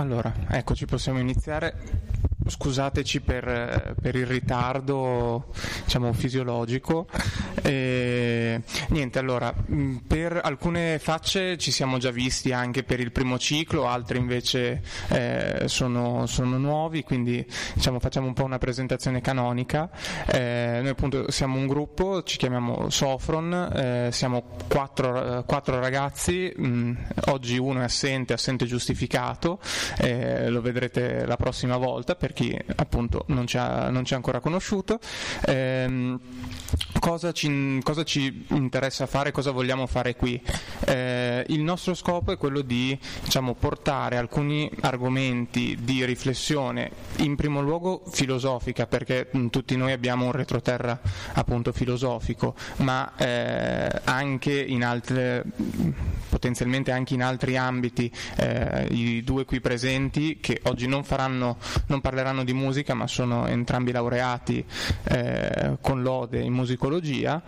Allora, 0.00 0.32
eccoci, 0.48 0.86
possiamo 0.86 1.18
iniziare. 1.18 1.74
Scusateci 2.46 3.20
per, 3.20 3.94
per 4.00 4.14
il 4.14 4.24
ritardo 4.24 5.52
diciamo, 5.84 6.14
fisiologico. 6.14 7.06
E, 7.62 8.62
niente, 8.88 9.18
allora, 9.18 9.54
per 10.06 10.40
alcune 10.42 10.98
facce 10.98 11.58
ci 11.58 11.70
siamo 11.70 11.98
già 11.98 12.10
visti 12.10 12.52
anche 12.52 12.82
per 12.82 13.00
il 13.00 13.12
primo 13.12 13.38
ciclo, 13.38 13.86
altre 13.86 14.18
invece 14.18 14.82
eh, 15.08 15.62
sono, 15.66 16.26
sono, 16.26 16.58
nuovi, 16.58 17.02
quindi 17.02 17.44
diciamo, 17.74 18.00
facciamo 18.00 18.26
un 18.26 18.34
po' 18.34 18.44
una 18.44 18.58
presentazione 18.58 19.20
canonica. 19.20 19.90
Eh, 20.26 20.78
noi 20.80 20.90
appunto 20.90 21.30
siamo 21.30 21.56
un 21.56 21.66
gruppo, 21.66 22.22
ci 22.22 22.36
chiamiamo 22.36 22.90
Sofron, 22.90 23.52
eh, 23.74 24.08
siamo 24.12 24.44
quattro, 24.68 25.44
quattro 25.46 25.78
ragazzi, 25.80 26.52
mh, 26.54 26.92
oggi 27.26 27.58
uno 27.58 27.80
è 27.80 27.84
assente, 27.84 28.32
assente 28.32 28.66
giustificato, 28.66 29.60
eh, 29.98 30.48
lo 30.48 30.60
vedrete 30.60 31.26
la 31.26 31.36
prossima 31.36 31.76
volta 31.76 32.14
per 32.14 32.32
chi 32.32 32.56
appunto 32.76 33.24
non 33.28 33.46
ci 33.46 33.58
ha, 33.58 33.90
non 33.90 34.04
ci 34.04 34.14
ha 34.14 34.16
ancora 34.16 34.40
conosciuto. 34.40 34.98
Eh, 35.44 36.18
cosa, 36.98 37.32
ci, 37.32 37.48
cosa, 37.82 38.04
ci, 38.04 38.44
interessa 38.48 39.06
fare, 39.06 39.32
cosa 39.32 39.50
vogliamo 39.50 39.86
fare 39.86 40.16
qui? 40.16 40.40
Eh, 40.86 41.44
il 41.48 41.60
nostro 41.60 41.94
scopo 41.94 42.32
è 42.32 42.36
quello 42.36 42.60
di 42.60 42.98
diciamo, 43.22 43.54
portare 43.54 44.16
alcuni 44.16 44.70
argomenti 44.80 45.78
di 45.80 46.04
riflessione, 46.04 46.90
in 47.18 47.36
primo 47.36 47.60
luogo 47.60 48.02
filosofica, 48.10 48.86
perché 48.86 49.28
mh, 49.30 49.46
tutti 49.48 49.76
noi 49.76 49.92
abbiamo 49.92 50.26
un 50.26 50.32
retroterra 50.32 51.00
appunto 51.34 51.72
filosofico, 51.72 52.54
ma 52.76 53.12
eh, 53.16 54.00
anche 54.04 54.58
in 54.60 54.84
altre, 54.84 55.44
potenzialmente 56.28 56.90
anche 56.92 57.14
in 57.14 57.22
altri 57.22 57.56
ambiti, 57.56 58.10
eh, 58.36 58.86
i 58.90 59.22
due 59.22 59.44
qui 59.44 59.60
presenti 59.60 60.38
che 60.40 60.60
oggi 60.64 60.86
non, 60.86 61.04
faranno, 61.04 61.58
non 61.86 62.00
parleranno 62.00 62.44
di 62.44 62.52
musica, 62.52 62.94
ma 62.94 63.06
sono 63.06 63.46
entrambi 63.46 63.92
laureati 63.92 64.64
eh, 65.04 65.76
con 65.80 66.02
lode 66.02 66.40
in 66.40 66.52
musicologia, 66.52 67.39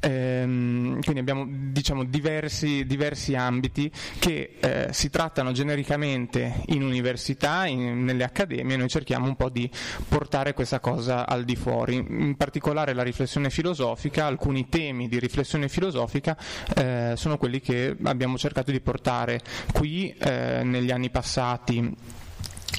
ehm, 0.00 1.00
quindi 1.00 1.20
abbiamo 1.20 1.46
diciamo, 1.48 2.04
diversi, 2.04 2.84
diversi, 2.86 3.34
ambiti 3.34 3.90
che 4.18 4.56
eh, 4.60 4.88
si 4.90 5.10
trattano 5.10 5.52
genericamente 5.52 6.62
in 6.66 6.82
università, 6.82 7.66
in, 7.66 8.04
nelle 8.04 8.24
accademie, 8.24 8.76
noi 8.76 8.88
cerchiamo 8.88 9.26
un 9.26 9.36
po' 9.36 9.48
di 9.48 9.70
portare 10.08 10.54
questa 10.54 10.80
cosa 10.80 11.26
al 11.26 11.44
di 11.44 11.56
fuori, 11.56 11.96
in 11.96 12.36
particolare 12.36 12.92
la 12.92 13.02
riflessione 13.02 13.50
filosofica, 13.50 14.26
alcuni 14.26 14.68
temi 14.68 15.08
di 15.08 15.18
riflessione 15.18 15.68
filosofica 15.68 16.36
eh, 16.74 17.12
sono 17.16 17.38
quelli 17.38 17.60
che 17.60 17.96
abbiamo 18.02 18.36
cercato 18.38 18.70
di 18.70 18.80
portare 18.80 19.40
qui 19.72 20.14
eh, 20.18 20.62
negli 20.64 20.90
anni 20.90 21.10
passati 21.10 22.20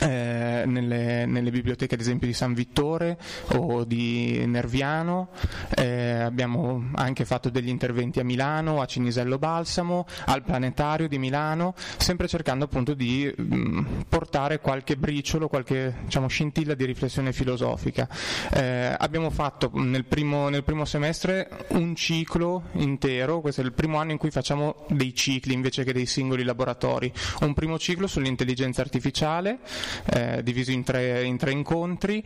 eh, 0.02 0.64
nelle, 0.66 1.26
nelle, 1.26 1.52
biblioteche 1.52 1.96
ad 1.96 2.02
esempio 2.02 2.28
di 2.28 2.34
San 2.34 2.54
Vittore 2.54 3.18
o 3.54 3.84
di 3.84 4.44
Nerviano, 4.46 5.30
eh, 5.76 6.20
abbiamo 6.20 6.90
anche 6.94 7.26
fatto 7.26 7.50
degli 7.50 7.70
interventi 7.70 8.20
a 8.20 8.24
Milano, 8.24 8.82
a 8.82 8.86
Cinisello 8.86 9.38
Balsamo, 9.38 10.06
al 10.26 10.44
Planetario 10.44 11.08
di 11.08 11.20
Milano, 11.20 11.76
sempre 11.98 12.28
cercando 12.28 12.66
appunto 12.66 12.94
di 12.94 13.32
mh, 13.36 13.56
mm, 13.56 13.86
portare 14.10 14.60
qualche 14.60 14.98
briciolo, 14.98 15.48
qualche 15.48 15.96
diciamo, 16.04 16.28
scintilla 16.28 16.74
di 16.74 16.86
riflessione 16.86 17.32
filosofica. 17.32 18.08
Eh, 18.52 18.96
abbiamo 18.98 19.30
fatto 19.30 19.70
nel 19.74 20.06
primo, 20.06 20.50
nel 20.50 20.64
primo 20.64 20.86
semestre 20.86 21.50
un 21.70 21.96
ciclo 21.96 22.64
intero, 22.74 23.42
questo 23.42 23.62
è 23.62 23.64
il 23.64 23.74
primo 23.74 23.98
anno 23.98 24.12
in 24.12 24.18
cui 24.18 24.32
facciamo 24.32 24.86
dei 24.90 25.14
cicli 25.14 25.54
invece 25.54 25.84
che 25.84 25.94
dei 25.94 26.06
singoli 26.06 26.44
laboratori, 26.44 27.12
un 27.42 27.54
primo 27.54 27.78
ciclo 27.78 28.08
sull'intelligenza 28.08 28.82
artificiale, 28.82 29.60
eh, 30.06 30.42
diviso 30.44 30.72
in 30.72 30.84
tre, 30.84 31.24
in 31.24 31.38
tre 31.38 31.52
incontri. 31.52 32.24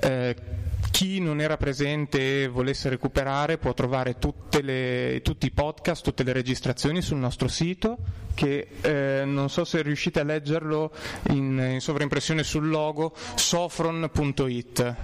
Eh, 0.00 0.36
chi 0.90 1.20
non 1.20 1.40
era 1.40 1.56
presente 1.56 2.42
e 2.42 2.48
volesse 2.48 2.88
recuperare 2.88 3.58
può 3.58 3.72
trovare 3.74 4.16
le, 4.60 5.20
tutti 5.22 5.46
i 5.46 5.50
podcast, 5.50 6.02
tutte 6.02 6.22
le 6.24 6.32
registrazioni 6.32 7.00
sul 7.00 7.18
nostro 7.18 7.48
sito 7.48 7.96
che 8.34 8.68
eh, 8.80 9.22
non 9.24 9.50
so 9.50 9.64
se 9.64 9.82
riuscite 9.82 10.20
a 10.20 10.24
leggerlo 10.24 10.92
in, 11.30 11.58
in 11.72 11.80
sovraimpressione 11.80 12.42
sul 12.42 12.68
logo 12.68 13.12
sofron.it 13.34 14.94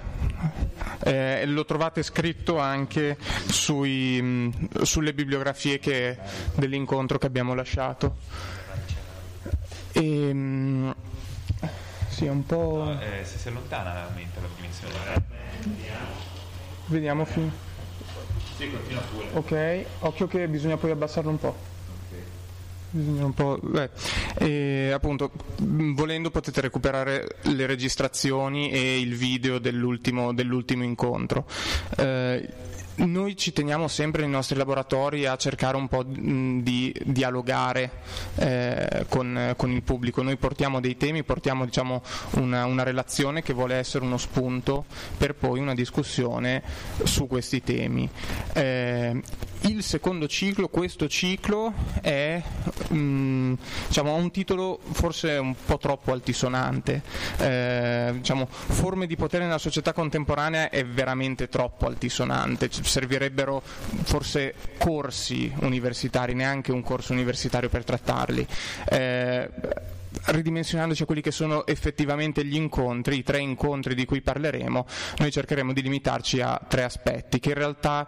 eh, 1.03 1.45
lo 1.45 1.65
trovate 1.65 2.03
scritto 2.03 2.57
anche 2.57 3.17
sui, 3.47 4.21
mh, 4.21 4.83
sulle 4.83 5.13
bibliografie 5.13 5.79
che, 5.79 6.17
dell'incontro 6.55 7.17
che 7.17 7.27
abbiamo 7.27 7.53
lasciato 7.53 8.15
e, 9.93 10.33
mh, 10.33 10.95
sì, 12.17 12.25
un 12.25 12.43
po'. 12.47 12.83
No, 12.83 12.99
eh, 12.99 13.23
se 13.23 13.37
si 13.37 13.47
allontana 13.47 14.07
aumenta 14.07 14.41
la 14.41 14.47
dimensione. 14.55 14.95
Vediamo 16.87 17.25
fin. 17.25 17.51
Sì, 18.57 18.71
continua 18.71 19.03
pure. 19.03 19.27
Ok, 19.33 19.85
occhio 19.99 20.25
che 20.25 20.47
bisogna 20.47 20.77
poi 20.77 20.89
abbassarlo 20.89 21.29
un 21.29 21.37
po'. 21.37 21.55
Bisogna 22.89 23.25
un 23.25 23.33
po'. 23.35 23.59
Beh. 23.61 23.89
E 24.39 24.89
appunto, 24.91 25.29
volendo 25.57 26.31
potete 26.31 26.61
recuperare 26.61 27.37
le 27.41 27.67
registrazioni 27.67 28.71
e 28.71 28.99
il 28.99 29.15
video 29.15 29.59
dell'ultimo, 29.59 30.33
dell'ultimo 30.33 30.83
incontro. 30.83 31.45
Eh, 31.97 32.49
noi 32.97 33.35
ci 33.37 33.53
teniamo 33.53 33.87
sempre 33.87 34.21
nei 34.21 34.31
nostri 34.31 34.57
laboratori 34.57 35.25
a 35.25 35.35
cercare 35.35 35.77
un 35.77 35.87
po' 35.87 36.03
di 36.03 36.93
dialogare 37.03 37.91
eh, 38.35 39.05
con, 39.07 39.53
con, 39.55 39.71
il 39.71 39.83
pubblico. 39.83 40.23
Noi 40.23 40.37
portiamo 40.37 40.79
dei 40.79 40.97
temi, 40.97 41.23
portiamo 41.23 41.65
diciamo, 41.65 42.01
una, 42.31 42.65
una, 42.65 42.83
relazione 42.83 43.43
che 43.43 43.53
vuole 43.53 43.75
essere 43.75 44.03
uno 44.05 44.17
spunto 44.17 44.85
per 45.17 45.35
poi 45.35 45.59
una 45.59 45.75
discussione 45.75 46.63
su 47.03 47.27
questi 47.27 47.61
temi. 47.61 48.09
Eh, 48.53 49.21
il 49.61 49.83
secondo 49.83 50.27
ciclo, 50.27 50.69
questo 50.69 51.07
ciclo, 51.07 51.73
diciamo, 52.01 53.57
ha 54.09 54.13
un 54.13 54.31
titolo 54.31 54.79
forse 54.91 55.37
un 55.37 55.55
po' 55.65 55.77
troppo 55.77 56.13
altisonante. 56.13 57.01
Eh, 57.37 58.11
diciamo, 58.13 58.47
forme 58.49 59.07
di 59.07 59.15
potere 59.15 59.43
nella 59.43 59.57
società 59.57 59.93
contemporanea 59.93 60.69
è 60.69 60.85
veramente 60.85 61.49
troppo 61.49 61.87
altisonante 61.87 62.69
servirebbero 62.87 63.61
forse 64.03 64.53
corsi 64.77 65.51
universitari, 65.61 66.33
neanche 66.33 66.71
un 66.71 66.81
corso 66.81 67.13
universitario 67.13 67.69
per 67.69 67.83
trattarli. 67.83 68.47
Eh, 68.89 69.49
ridimensionandoci 70.25 71.03
a 71.03 71.05
quelli 71.05 71.21
che 71.21 71.31
sono 71.31 71.65
effettivamente 71.65 72.45
gli 72.45 72.55
incontri, 72.55 73.17
i 73.17 73.23
tre 73.23 73.39
incontri 73.39 73.95
di 73.95 74.05
cui 74.05 74.21
parleremo, 74.21 74.85
noi 75.19 75.31
cercheremo 75.31 75.73
di 75.73 75.81
limitarci 75.81 76.41
a 76.41 76.59
tre 76.67 76.83
aspetti, 76.83 77.39
che 77.39 77.49
in 77.49 77.55
realtà 77.55 78.07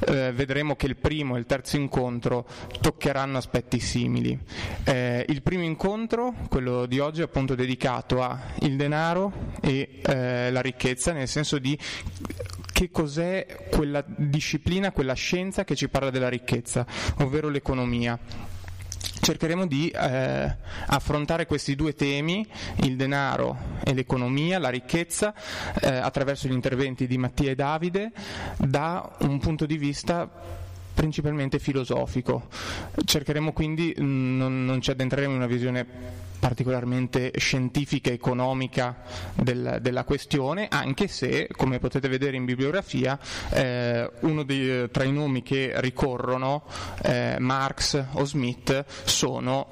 eh, 0.00 0.32
vedremo 0.32 0.76
che 0.76 0.86
il 0.86 0.96
primo 0.96 1.36
e 1.36 1.40
il 1.40 1.46
terzo 1.46 1.76
incontro 1.76 2.46
toccheranno 2.80 3.38
aspetti 3.38 3.80
simili. 3.80 4.38
Eh, 4.84 5.24
il 5.28 5.42
primo 5.42 5.64
incontro, 5.64 6.34
quello 6.48 6.86
di 6.86 6.98
oggi, 6.98 7.20
è 7.20 7.24
appunto 7.24 7.54
dedicato 7.54 8.22
al 8.22 8.40
denaro 8.76 9.32
e 9.60 10.00
eh, 10.02 10.50
la 10.50 10.60
ricchezza, 10.60 11.12
nel 11.12 11.28
senso 11.28 11.58
di 11.58 11.78
che 12.78 12.92
cos'è 12.92 13.44
quella 13.72 14.04
disciplina, 14.06 14.92
quella 14.92 15.14
scienza 15.14 15.64
che 15.64 15.74
ci 15.74 15.88
parla 15.88 16.10
della 16.10 16.28
ricchezza, 16.28 16.86
ovvero 17.16 17.48
l'economia 17.48 18.16
cercheremo 19.20 19.66
di 19.66 19.88
eh, 19.88 20.56
affrontare 20.86 21.46
questi 21.46 21.74
due 21.74 21.94
temi, 21.94 22.46
il 22.82 22.94
denaro 22.94 23.80
e 23.84 23.94
l'economia, 23.94 24.60
la 24.60 24.68
ricchezza, 24.68 25.34
eh, 25.80 25.88
attraverso 25.88 26.46
gli 26.46 26.52
interventi 26.52 27.08
di 27.08 27.18
Mattia 27.18 27.50
e 27.50 27.56
Davide, 27.56 28.12
da 28.58 29.16
un 29.22 29.40
punto 29.40 29.66
di 29.66 29.76
vista 29.76 30.30
principalmente 30.94 31.58
filosofico. 31.58 32.46
Cercheremo 33.04 33.52
quindi, 33.52 33.92
non, 33.98 34.64
non 34.64 34.80
ci 34.80 34.92
addentreremo 34.92 35.32
in 35.32 35.38
una 35.38 35.46
visione 35.46 36.27
particolarmente 36.38 37.32
scientifica 37.36 38.10
e 38.10 38.14
economica 38.14 39.02
del, 39.34 39.78
della 39.80 40.04
questione, 40.04 40.68
anche 40.70 41.08
se, 41.08 41.48
come 41.56 41.78
potete 41.78 42.08
vedere 42.08 42.36
in 42.36 42.44
bibliografia, 42.44 43.18
eh, 43.50 44.10
uno 44.20 44.42
dei, 44.42 44.90
tra 44.90 45.04
i 45.04 45.12
nomi 45.12 45.42
che 45.42 45.72
ricorrono, 45.76 46.64
eh, 47.02 47.36
Marx 47.38 48.04
o 48.12 48.24
Smith, 48.24 48.84
sono 49.04 49.68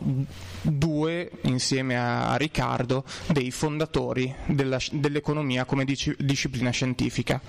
due, 0.72 1.30
insieme 1.42 1.98
a, 1.98 2.36
Riccardo, 2.36 3.04
dei 3.28 3.50
fondatori 3.50 4.34
della, 4.46 4.78
dell'economia 4.90 5.64
come 5.64 5.84
dici, 5.84 6.14
disciplina 6.18 6.70
scientifica. 6.70 7.40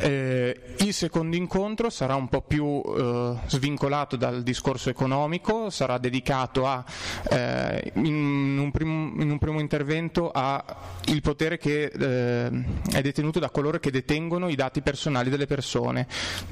Eh, 0.00 0.74
il 0.78 0.94
secondo 0.94 1.36
incontro 1.36 1.90
sarà 1.90 2.14
un 2.14 2.28
po' 2.28 2.42
più 2.42 2.82
eh, 2.84 3.34
svincolato 3.46 4.16
dal 4.16 4.42
discorso 4.42 4.90
economico, 4.90 5.70
sarà 5.70 5.98
dedicato 5.98 6.66
a, 6.66 6.84
eh, 7.30 7.92
in, 7.94 8.58
un 8.58 8.70
prim- 8.70 9.20
in 9.20 9.30
un 9.30 9.38
primo 9.38 9.60
intervento 9.60 10.30
ha 10.30 10.64
il 11.06 11.20
potere 11.20 11.58
che 11.58 11.84
eh, 11.84 12.64
è 12.92 13.00
detenuto 13.00 13.38
da 13.38 13.50
coloro 13.50 13.78
che 13.78 13.90
detengono 13.90 14.48
i 14.48 14.54
dati 14.54 14.80
personali 14.80 15.30
delle 15.30 15.46
persone, 15.46 16.06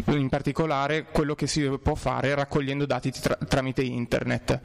in 0.07 0.29
particolare 0.29 1.07
quello 1.11 1.35
che 1.35 1.47
si 1.47 1.69
può 1.83 1.95
fare 1.95 2.35
raccogliendo 2.35 2.87
dati 2.87 3.11
tra- 3.11 3.39
tramite 3.47 3.83
internet. 3.83 4.61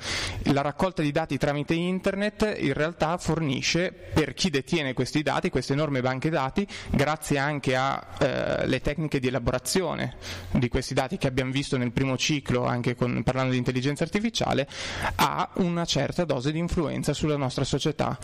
La 0.52 0.62
raccolta 0.62 1.02
di 1.02 1.12
dati 1.12 1.23
tramite 1.38 1.74
internet 1.74 2.56
in 2.60 2.74
realtà 2.74 3.18
fornisce 3.18 3.92
per 3.92 4.34
chi 4.34 4.50
detiene 4.50 4.94
questi 4.94 5.22
dati, 5.22 5.50
queste 5.50 5.74
enormi 5.74 6.02
banche 6.02 6.30
dati, 6.30 6.68
grazie 6.90 7.38
anche 7.38 7.76
alle 7.76 8.76
eh, 8.76 8.82
tecniche 8.82 9.20
di 9.20 9.28
elaborazione 9.28 10.16
di 10.52 10.70
questi 10.70 10.94
dati 10.94 11.18
che 11.18 11.28
abbiamo 11.28 11.52
visto 11.52 11.78
nel 11.78 11.92
primo 11.92 12.18
ciclo, 12.18 12.66
anche 12.66 12.96
con, 12.96 13.24
parlando 13.24 13.52
di 13.52 13.58
intelligenza 13.58 14.04
artificiale, 14.04 14.68
ha 15.16 15.50
una 15.56 15.86
certa 15.86 16.26
dose 16.26 16.52
di 16.52 16.60
influenza 16.60 17.14
sulla 17.14 17.38
nostra 17.38 17.64
società. 17.64 18.18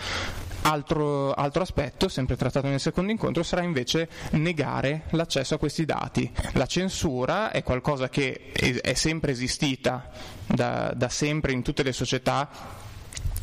Altro, 0.62 1.32
altro, 1.32 1.62
aspetto, 1.62 2.10
sempre 2.10 2.36
trattato 2.36 2.68
nel 2.68 2.82
secondo 2.82 3.12
incontro, 3.12 3.44
sarà 3.44 3.64
invece 3.64 4.10
negare 4.32 5.04
l'accesso 5.12 5.56
a 5.56 5.58
questi 5.58 5.86
dati. 5.86 6.30
La 6.54 6.66
censura 6.66 7.52
è 7.52 7.64
qualcosa 7.64 8.10
che 8.10 8.52
è 8.52 8.94
sempre 8.94 9.32
esistita 9.32 10.10
da, 10.46 10.92
da 10.96 11.10
sempre 11.10 11.54
in 11.54 11.62
tutte 11.64 11.84
le 11.84 11.94
società 11.94 12.50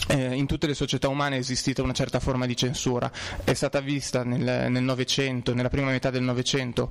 eh, 0.06 0.34
in 0.34 0.46
tutte 0.46 0.66
le 0.66 0.74
società 0.74 1.08
umane 1.08 1.36
è 1.36 1.38
esistita 1.38 1.82
una 1.82 1.92
certa 1.92 2.20
forma 2.20 2.46
di 2.46 2.56
censura, 2.56 3.10
è 3.44 3.54
stata 3.54 3.80
vista 3.80 4.24
nel, 4.24 4.70
Novecento, 4.82 5.54
nella 5.54 5.68
prima 5.68 5.90
metà 5.90 6.10
del 6.10 6.22
Novecento, 6.22 6.90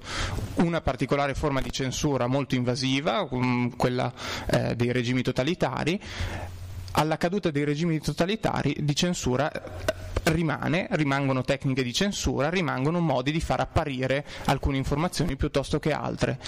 una 0.55 0.81
particolare 0.81 1.33
forma 1.33 1.61
di 1.61 1.71
censura 1.71 2.27
molto 2.27 2.55
invasiva, 2.55 3.25
um, 3.29 3.75
quella 3.75 4.11
eh, 4.47 4.75
dei 4.75 4.91
regimi 4.91 5.21
totalitari. 5.21 5.99
Alla 6.97 7.17
caduta 7.17 7.51
dei 7.51 7.65
regimi 7.65 7.99
totalitari 7.99 8.73
di 8.79 8.95
censura 8.95 9.51
rimane, 10.25 10.87
rimangono 10.91 11.43
tecniche 11.43 11.83
di 11.83 11.93
censura, 11.93 12.49
rimangono 12.49 12.99
modi 12.99 13.31
di 13.31 13.39
far 13.41 13.59
apparire 13.59 14.25
alcune 14.45 14.77
informazioni 14.77 15.35
piuttosto 15.35 15.79
che 15.79 15.91
altre. 15.91 16.39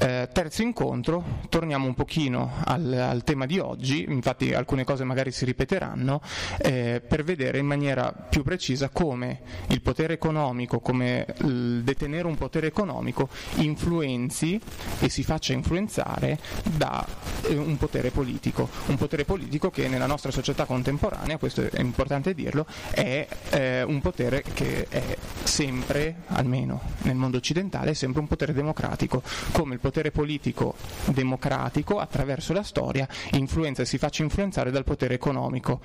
Eh, 0.00 0.28
terzo 0.32 0.62
incontro, 0.62 1.40
torniamo 1.48 1.86
un 1.86 1.94
pochino 1.94 2.52
al, 2.64 2.92
al, 2.92 3.24
tema 3.24 3.46
di 3.46 3.58
oggi, 3.58 4.04
infatti 4.08 4.54
alcune 4.54 4.84
cose 4.84 5.04
magari 5.04 5.30
si 5.30 5.44
ripeteranno, 5.44 6.20
eh, 6.58 7.02
per 7.06 7.24
vedere 7.24 7.58
in 7.58 7.66
maniera 7.66 8.12
più 8.12 8.42
precisa 8.42 8.88
come 8.88 9.40
il 9.68 9.82
potere 9.82 10.14
economico, 10.14 10.80
come 10.80 11.26
il 11.42 11.82
detenere 11.84 12.26
un 12.26 12.36
potere 12.36 12.68
economico 12.68 13.28
influenzi 13.56 14.60
e 15.00 15.08
si 15.08 15.22
faccia 15.22 15.52
influenzare 15.52 16.38
da 16.62 17.04
eh, 17.48 17.56
un 17.56 17.76
potere 17.76 18.10
politico, 18.10 18.68
un 18.86 18.96
potere 18.96 19.24
politico 19.24 19.70
che 19.70 19.88
nella 19.88 20.06
nostra 20.06 20.30
società 20.30 20.64
contemporanea, 20.64 21.36
questo 21.38 21.68
è 21.70 21.80
importante 21.80 22.34
dirlo, 22.34 22.66
è 22.90 23.17
eh, 23.50 23.82
un 23.82 24.00
potere 24.00 24.42
che 24.54 24.86
è 24.88 25.16
sempre, 25.48 26.16
almeno 26.26 26.80
nel 27.02 27.16
mondo 27.16 27.38
occidentale, 27.38 27.90
è 27.90 27.94
sempre 27.94 28.20
un 28.20 28.28
potere 28.28 28.52
democratico, 28.52 29.22
come 29.52 29.74
il 29.74 29.80
potere 29.80 30.10
politico 30.10 30.74
democratico 31.06 31.98
attraverso 31.98 32.52
la 32.52 32.62
storia 32.62 33.08
influenza 33.32 33.82
e 33.82 33.86
si 33.86 33.98
faccia 33.98 34.22
influenzare 34.22 34.70
dal 34.70 34.84
potere 34.84 35.14
economico. 35.14 35.80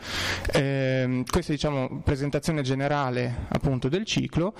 Eh, 0.51 1.23
questa 1.29 1.51
è 1.51 1.55
diciamo, 1.55 2.01
presentazione 2.03 2.61
generale 2.61 3.45
appunto 3.47 3.87
del 3.87 4.05
ciclo. 4.05 4.53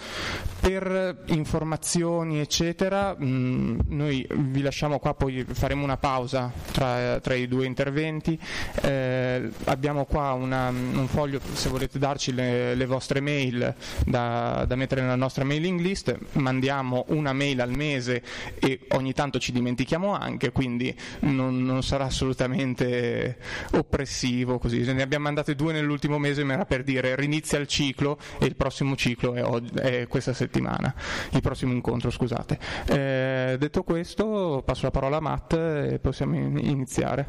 Per 0.59 1.23
informazioni 1.27 2.39
eccetera, 2.39 3.13
mh, 3.13 3.85
noi 3.87 4.25
vi 4.31 4.61
lasciamo 4.61 4.99
qua, 4.99 5.13
poi 5.13 5.45
faremo 5.51 5.83
una 5.83 5.97
pausa 5.97 6.51
tra, 6.71 7.19
tra 7.19 7.33
i 7.33 7.47
due 7.47 7.65
interventi. 7.65 8.39
Eh, 8.81 9.49
abbiamo 9.65 10.05
qua 10.05 10.31
una, 10.33 10.69
un 10.69 11.07
foglio 11.07 11.39
se 11.53 11.69
volete 11.69 11.99
darci 11.99 12.33
le, 12.33 12.62
le 12.73 12.85
vostre 12.85 13.19
mail 13.19 13.75
da, 14.05 14.65
da, 14.67 14.75
mettere 14.75 15.01
nella 15.01 15.15
nostra 15.15 15.43
mailing 15.43 15.79
list, 15.79 16.17
mandiamo 16.33 17.05
una 17.09 17.33
mail 17.33 17.61
al 17.61 17.71
mese 17.71 18.21
e 18.59 18.81
ogni 18.89 19.13
tanto 19.13 19.39
ci 19.39 19.51
dimentichiamo 19.51 20.13
anche, 20.13 20.51
quindi 20.51 20.95
non, 21.19 21.63
non 21.63 21.83
sarà 21.83 22.05
assolutamente 22.05 23.37
oppressivo 23.73 24.57
così. 24.57 24.81
Ne 24.93 25.01
abbiamo 25.01 25.25
mandate 25.25 25.55
due 25.55 25.73
nell'ultimo 25.73 26.17
mese, 26.17 26.43
ma 26.43 26.53
era 26.53 26.65
per 26.65 26.83
dire 26.83 27.15
rinizia 27.15 27.59
il 27.59 27.67
ciclo 27.67 28.17
e 28.39 28.45
il 28.45 28.55
prossimo 28.55 28.95
ciclo 28.95 29.33
è, 29.33 29.43
oggi, 29.43 29.71
è 29.79 30.07
questa 30.07 30.33
settimana, 30.33 30.93
il 31.31 31.41
prossimo 31.41 31.73
incontro 31.73 32.09
scusate. 32.09 32.59
Eh, 32.85 33.55
detto 33.57 33.83
questo 33.83 34.61
passo 34.65 34.85
la 34.85 34.91
parola 34.91 35.17
a 35.17 35.21
Matt 35.21 35.53
e 35.53 35.99
possiamo 36.01 36.35
iniziare. 36.35 37.25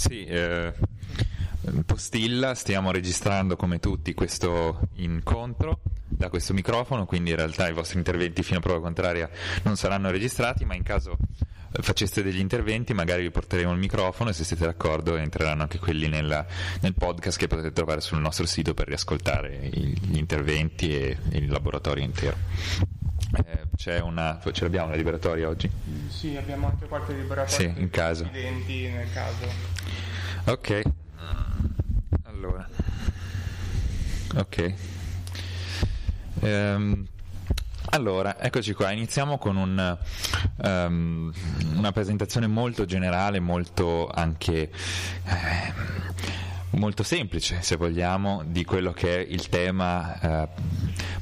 Sì, 0.00 0.24
eh, 0.24 0.72
postilla, 1.84 2.54
stiamo 2.54 2.90
registrando 2.90 3.54
come 3.54 3.80
tutti 3.80 4.14
questo 4.14 4.88
incontro 4.94 5.82
da 6.08 6.30
questo 6.30 6.54
microfono, 6.54 7.04
quindi 7.04 7.28
in 7.32 7.36
realtà 7.36 7.68
i 7.68 7.74
vostri 7.74 7.98
interventi 7.98 8.42
fino 8.42 8.60
a 8.60 8.62
prova 8.62 8.80
contraria 8.80 9.28
non 9.64 9.76
saranno 9.76 10.10
registrati, 10.10 10.64
ma 10.64 10.74
in 10.74 10.84
caso 10.84 11.18
faceste 11.82 12.22
degli 12.22 12.38
interventi 12.38 12.94
magari 12.94 13.24
vi 13.24 13.30
porteremo 13.30 13.72
il 13.72 13.78
microfono 13.78 14.30
e 14.30 14.32
se 14.32 14.44
siete 14.44 14.64
d'accordo 14.64 15.16
entreranno 15.16 15.60
anche 15.60 15.78
quelli 15.78 16.08
nella, 16.08 16.46
nel 16.80 16.94
podcast 16.94 17.38
che 17.38 17.46
potete 17.46 17.70
trovare 17.70 18.00
sul 18.00 18.20
nostro 18.20 18.46
sito 18.46 18.72
per 18.72 18.88
riascoltare 18.88 19.68
gli 19.70 20.16
interventi 20.16 20.96
e 20.96 21.18
il 21.32 21.50
laboratorio 21.50 22.02
intero. 22.02 22.36
Eh, 23.32 23.66
c'è 23.76 24.00
una, 24.00 24.40
ce 24.52 24.62
l'abbiamo 24.62 24.88
una 24.88 24.96
liberatoria 24.96 25.48
oggi? 25.48 25.70
Sì, 26.08 26.36
abbiamo 26.36 26.68
anche 26.68 26.86
qualche 26.86 27.12
liberatoria. 27.12 27.72
Sì, 27.72 27.80
in 27.80 27.90
caso. 27.90 28.28
nel 28.32 29.12
caso. 29.12 29.46
Ok. 30.46 30.82
Allora. 32.24 32.68
Ok. 34.36 34.74
Um, 36.40 37.06
allora, 37.92 38.40
eccoci 38.40 38.72
qua, 38.72 38.92
iniziamo 38.92 39.36
con 39.36 39.56
un, 39.56 39.98
um, 40.56 41.32
una 41.74 41.92
presentazione 41.92 42.46
molto 42.46 42.84
generale, 42.84 43.40
molto 43.40 44.08
anche... 44.08 44.70
Eh, 45.24 45.72
molto 46.70 47.02
semplice, 47.02 47.62
se 47.62 47.76
vogliamo, 47.76 48.42
di 48.46 48.64
quello 48.64 48.92
che 48.92 49.18
è 49.18 49.26
il 49.28 49.48
tema 49.48 50.20
eh, 50.44 50.48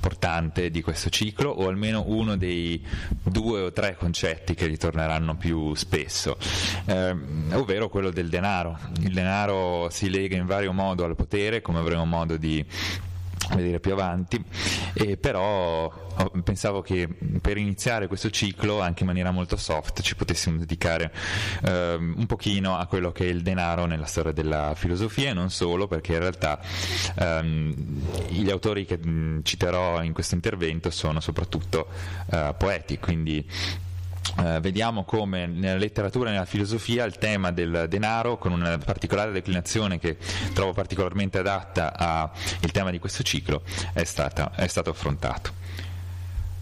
portante 0.01 0.71
di 0.71 0.83
questo 0.83 1.09
ciclo, 1.11 1.51
o 1.51 1.69
almeno 1.69 2.05
uno 2.07 2.37
dei 2.37 2.85
due 3.23 3.63
o 3.63 3.73
tre 3.73 3.97
concetti 3.97 4.55
che 4.55 4.67
ritorneranno 4.67 5.37
più 5.37 5.75
spesso, 5.75 6.37
eh, 6.87 7.17
ovvero 7.53 7.89
quello 7.89 8.11
del 8.11 8.29
denaro. 8.29 8.79
Il 9.01 9.13
denaro 9.13 9.89
si 9.91 10.11
lega 10.11 10.37
in 10.37 10.47
vario 10.47 10.73
modo 10.73 11.05
al 11.05 11.17
potere, 11.17 11.63
come 11.63 11.79
avremo 11.79 12.05
modo 12.05 12.37
di 12.37 12.65
vedere 13.55 13.81
più 13.81 13.93
avanti, 13.93 14.43
e 14.95 15.17
però 15.17 16.07
pensavo 16.43 16.83
che 16.83 17.09
per 17.41 17.57
iniziare 17.57 18.09
questo 18.09 18.31
ciclo 18.31 18.81
anche 18.81 19.03
in 19.03 19.07
maniera 19.07 19.31
molto 19.31 19.57
soft 19.57 20.03
ci 20.03 20.17
potessimo 20.17 20.59
dedicare 20.59 21.13
ehm, 21.65 22.15
un 22.17 22.27
pochino 22.27 22.77
a 22.77 22.87
quello 22.87 23.13
che 23.13 23.25
è 23.25 23.29
il 23.29 23.43
denaro 23.43 23.87
nella 23.87 24.07
storia 24.07 24.33
della 24.33 24.73
filosofia 24.75 25.31
e 25.31 25.33
non 25.33 25.51
solo 25.51 25.87
perché 25.87 26.15
in 26.15 26.19
realtà 26.19 26.61
ehm, 27.15 27.75
gli 28.29 28.51
autori 28.51 28.85
che 28.85 28.99
citerò 29.43 30.03
in 30.03 30.13
questo 30.13 30.35
intervento 30.35 30.91
sono 30.91 31.21
soprattutto 31.21 31.89
eh, 32.31 32.55
poeti, 32.57 32.99
quindi 32.99 33.47
Uh, 34.37 34.61
vediamo 34.61 35.03
come 35.05 35.47
nella 35.47 35.79
letteratura 35.79 36.29
e 36.29 36.33
nella 36.33 36.45
filosofia 36.45 37.05
il 37.05 37.19
tema 37.19 37.51
del 37.51 37.87
denaro, 37.89 38.39
con 38.39 38.53
una 38.53 38.79
particolare 38.79 39.33
declinazione 39.33 39.99
che 39.99 40.17
trovo 40.53 40.73
particolarmente 40.73 41.39
adatta 41.39 41.97
al 41.97 42.71
tema 42.71 42.91
di 42.91 43.01
questo 43.01 43.25
ciclo, 43.25 43.63
è, 43.93 44.05
stata, 44.05 44.53
è 44.55 44.67
stato 44.69 44.91
affrontato. 44.91 45.51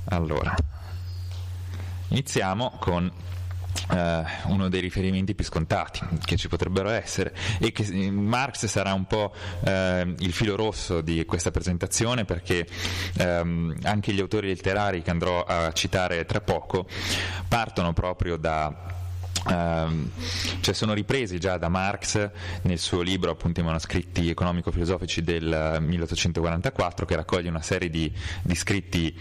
Allora, 0.04 0.54
iniziamo 2.08 2.76
con 2.78 3.12
Uh, 3.88 4.24
uno 4.52 4.68
dei 4.68 4.80
riferimenti 4.80 5.34
più 5.34 5.44
scontati 5.44 6.00
che 6.24 6.36
ci 6.36 6.48
potrebbero 6.48 6.88
essere 6.88 7.34
e 7.60 7.70
che 7.72 7.84
eh, 7.84 8.10
Marx 8.10 8.66
sarà 8.66 8.92
un 8.94 9.06
po' 9.06 9.32
uh, 9.60 9.68
il 10.18 10.32
filo 10.32 10.56
rosso 10.56 11.02
di 11.02 11.24
questa 11.24 11.50
presentazione 11.50 12.24
perché 12.24 12.66
um, 13.18 13.74
anche 13.84 14.12
gli 14.12 14.20
autori 14.20 14.48
letterari 14.48 15.02
che 15.02 15.10
andrò 15.10 15.44
a 15.44 15.70
citare 15.72 16.24
tra 16.24 16.40
poco 16.40 16.86
partono 17.48 17.92
proprio 17.92 18.36
da 18.36 18.95
Uh, 19.46 20.10
cioè 20.60 20.74
sono 20.74 20.92
ripresi 20.92 21.38
già 21.38 21.56
da 21.56 21.68
Marx 21.68 22.30
nel 22.62 22.78
suo 22.78 23.00
libro 23.00 23.30
appunto 23.30 23.60
i 23.60 23.62
manoscritti 23.62 24.28
economico-filosofici 24.28 25.22
del 25.22 25.78
1844 25.80 27.06
che 27.06 27.14
raccoglie 27.14 27.48
una 27.48 27.62
serie 27.62 27.88
di, 27.88 28.12
di 28.42 28.54
scritti 28.56 29.16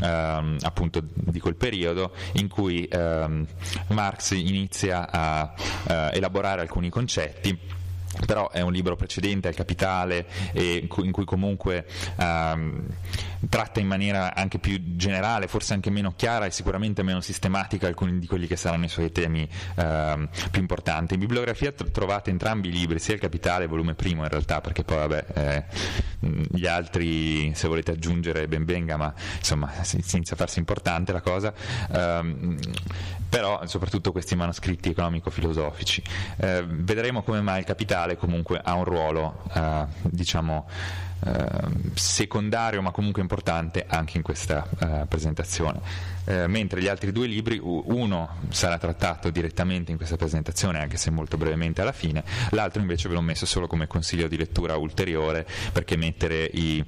uh, 0.00 0.04
appunto 0.04 1.00
di 1.14 1.38
quel 1.38 1.54
periodo 1.54 2.12
in 2.32 2.48
cui 2.48 2.88
uh, 2.90 3.46
Marx 3.88 4.32
inizia 4.32 5.08
a 5.10 5.54
elaborare 6.12 6.60
alcuni 6.60 6.90
concetti. 6.90 7.76
Però 8.26 8.50
è 8.50 8.62
un 8.62 8.72
libro 8.72 8.96
precedente 8.96 9.48
al 9.48 9.54
Capitale 9.54 10.26
in 10.54 10.88
cui 10.88 11.24
comunque 11.24 11.86
ehm, 12.16 12.86
tratta 13.48 13.80
in 13.80 13.86
maniera 13.86 14.34
anche 14.34 14.58
più 14.58 14.96
generale, 14.96 15.46
forse 15.46 15.74
anche 15.74 15.90
meno 15.90 16.12
chiara 16.16 16.46
e 16.46 16.50
sicuramente 16.50 17.02
meno 17.02 17.20
sistematica 17.20 17.86
alcuni 17.86 18.18
di 18.18 18.26
quelli 18.26 18.46
che 18.46 18.56
saranno 18.56 18.84
i 18.84 18.88
suoi 18.88 19.12
temi 19.12 19.48
ehm, 19.76 20.28
più 20.50 20.60
importanti. 20.60 21.14
In 21.14 21.20
bibliografia 21.20 21.72
trovate 21.72 22.30
entrambi 22.30 22.68
i 22.68 22.72
libri, 22.72 22.98
sia 22.98 23.14
il 23.14 23.20
Capitale, 23.20 23.66
volume 23.66 23.94
primo 23.94 24.22
in 24.22 24.28
realtà, 24.28 24.60
perché 24.60 24.84
poi 24.84 24.96
vabbè, 24.96 25.24
eh, 25.34 25.64
gli 26.20 26.66
altri 26.66 27.52
se 27.54 27.68
volete 27.68 27.92
aggiungere 27.92 28.48
ben 28.48 28.64
venga, 28.64 28.96
ma 28.96 29.12
insomma 29.36 29.70
si 29.82 30.00
farsi 30.34 30.58
importante 30.58 31.12
la 31.12 31.20
cosa. 31.20 31.52
Um, 31.88 32.56
però 33.28 33.66
soprattutto 33.66 34.10
questi 34.12 34.34
manoscritti 34.34 34.88
economico-filosofici. 34.88 36.02
Eh, 36.38 36.64
vedremo 36.66 37.22
come 37.22 37.40
mai 37.40 37.60
il 37.60 37.64
capitale 37.64 38.16
comunque 38.16 38.60
ha 38.62 38.74
un 38.74 38.84
ruolo, 38.84 39.42
eh, 39.52 39.84
diciamo, 40.02 40.66
eh, 40.68 41.07
secondario 41.94 42.80
ma 42.80 42.90
comunque 42.90 43.22
importante 43.22 43.84
anche 43.88 44.16
in 44.16 44.22
questa 44.22 44.66
eh, 44.78 45.06
presentazione. 45.06 45.80
Eh, 46.24 46.46
mentre 46.46 46.80
gli 46.80 46.88
altri 46.88 47.10
due 47.12 47.26
libri, 47.26 47.58
uno 47.62 48.36
sarà 48.50 48.78
trattato 48.78 49.30
direttamente 49.30 49.90
in 49.90 49.96
questa 49.96 50.16
presentazione, 50.16 50.78
anche 50.78 50.96
se 50.96 51.10
molto 51.10 51.36
brevemente 51.36 51.80
alla 51.80 51.92
fine, 51.92 52.22
l'altro 52.50 52.80
invece 52.80 53.08
ve 53.08 53.14
l'ho 53.14 53.22
messo 53.22 53.46
solo 53.46 53.66
come 53.66 53.86
consiglio 53.86 54.28
di 54.28 54.36
lettura 54.36 54.76
ulteriore 54.76 55.46
perché 55.72 55.96
mettere 55.96 56.44
i, 56.44 56.84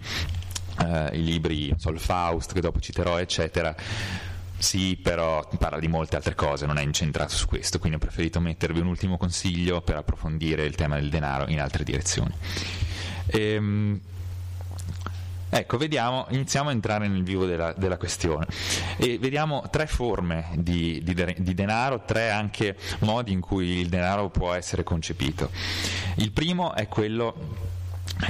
eh, 0.79 1.11
i 1.13 1.25
libri, 1.25 1.75
so, 1.77 1.91
il 1.91 1.99
Faust 1.99 2.53
che 2.53 2.61
dopo 2.61 2.81
citerò, 2.81 3.19
eccetera, 3.19 3.75
sì, 4.61 4.99
però 5.03 5.49
parla 5.59 5.79
di 5.79 5.89
molte 5.89 6.17
altre 6.17 6.35
cose, 6.35 6.67
non 6.67 6.77
è 6.77 6.83
incentrato 6.83 7.35
su 7.35 7.47
questo, 7.47 7.79
quindi 7.79 7.97
ho 7.97 8.01
preferito 8.01 8.41
mettervi 8.41 8.81
un 8.81 8.89
ultimo 8.89 9.17
consiglio 9.17 9.81
per 9.81 9.97
approfondire 9.97 10.65
il 10.65 10.75
tema 10.75 10.97
del 10.97 11.09
denaro 11.09 11.49
in 11.49 11.61
altre 11.61 11.83
direzioni. 11.83 12.35
Ehm, 13.29 14.01
Ecco, 15.53 15.77
vediamo, 15.79 16.27
iniziamo 16.31 16.69
a 16.69 16.73
entrare 16.73 17.09
nel 17.09 17.25
vivo 17.25 17.45
della, 17.45 17.73
della 17.77 17.97
questione 17.97 18.47
e 18.97 19.19
vediamo 19.19 19.65
tre 19.69 19.89
forme 19.89 20.51
di, 20.55 21.03
di, 21.03 21.35
di, 21.39 21.55
denaro, 21.55 22.05
tre 22.05 22.31
anche 22.31 22.77
modi 23.01 23.33
in 23.33 23.41
cui 23.41 23.81
il 23.81 23.89
denaro 23.89 24.31
può 24.31 24.53
essere 24.53 24.85
concepito. 24.85 25.51
Il 26.17 26.31
primo 26.31 26.73
è 26.75 26.87
quello 26.87 27.69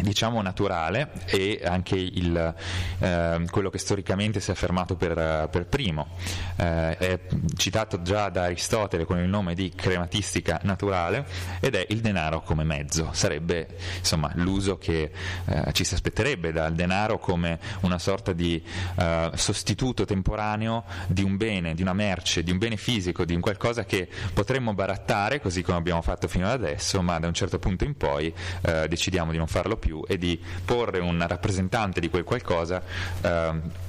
diciamo 0.02 0.40
naturale 0.42 1.10
e 1.26 1.60
anche 1.64 1.96
il, 1.96 2.54
eh, 2.98 3.44
quello 3.50 3.70
che 3.70 3.78
storicamente 3.78 4.40
si 4.40 4.50
è 4.50 4.52
affermato 4.52 4.96
per, 4.96 5.48
per 5.50 5.66
primo. 5.66 6.08
Eh, 6.56 6.96
è 6.96 7.20
citato 7.56 8.02
già 8.02 8.28
da 8.28 8.44
Aristotele 8.44 9.04
con 9.04 9.18
il 9.18 9.28
nome 9.28 9.54
di 9.54 9.72
crematistica 9.74 10.60
naturale 10.62 11.26
ed 11.60 11.74
è 11.74 11.86
il 11.88 12.00
denaro 12.00 12.42
come 12.42 12.64
mezzo. 12.64 13.10
Sarebbe 13.12 13.68
insomma, 13.98 14.30
l'uso 14.34 14.78
che 14.78 15.10
eh, 15.46 15.72
ci 15.72 15.84
si 15.84 15.94
aspetterebbe 15.94 16.52
dal 16.52 16.74
denaro 16.74 17.18
come 17.18 17.58
una 17.80 17.98
sorta 17.98 18.32
di 18.32 18.62
eh, 18.98 19.30
sostituto 19.34 20.04
temporaneo 20.04 20.84
di 21.08 21.22
un 21.22 21.36
bene, 21.36 21.74
di 21.74 21.82
una 21.82 21.92
merce, 21.92 22.42
di 22.42 22.50
un 22.50 22.58
bene 22.58 22.76
fisico, 22.76 23.24
di 23.24 23.34
un 23.34 23.40
qualcosa 23.40 23.84
che 23.84 24.08
potremmo 24.32 24.74
barattare, 24.74 25.40
così 25.40 25.62
come 25.62 25.78
abbiamo 25.78 26.02
fatto 26.02 26.28
fino 26.28 26.46
ad 26.46 26.52
adesso, 26.52 27.02
ma 27.02 27.18
da 27.18 27.26
un 27.26 27.34
certo 27.34 27.58
punto 27.58 27.84
in 27.84 27.96
poi 27.96 28.32
eh, 28.62 28.86
decidiamo 28.88 29.32
di 29.32 29.38
non 29.38 29.46
farlo 29.46 29.76
più 29.80 30.04
e 30.06 30.16
di 30.16 30.40
porre 30.64 31.00
un 31.00 31.26
rappresentante 31.26 31.98
di 31.98 32.08
quel 32.08 32.22
qualcosa 32.22 32.80
eh, 33.22 33.88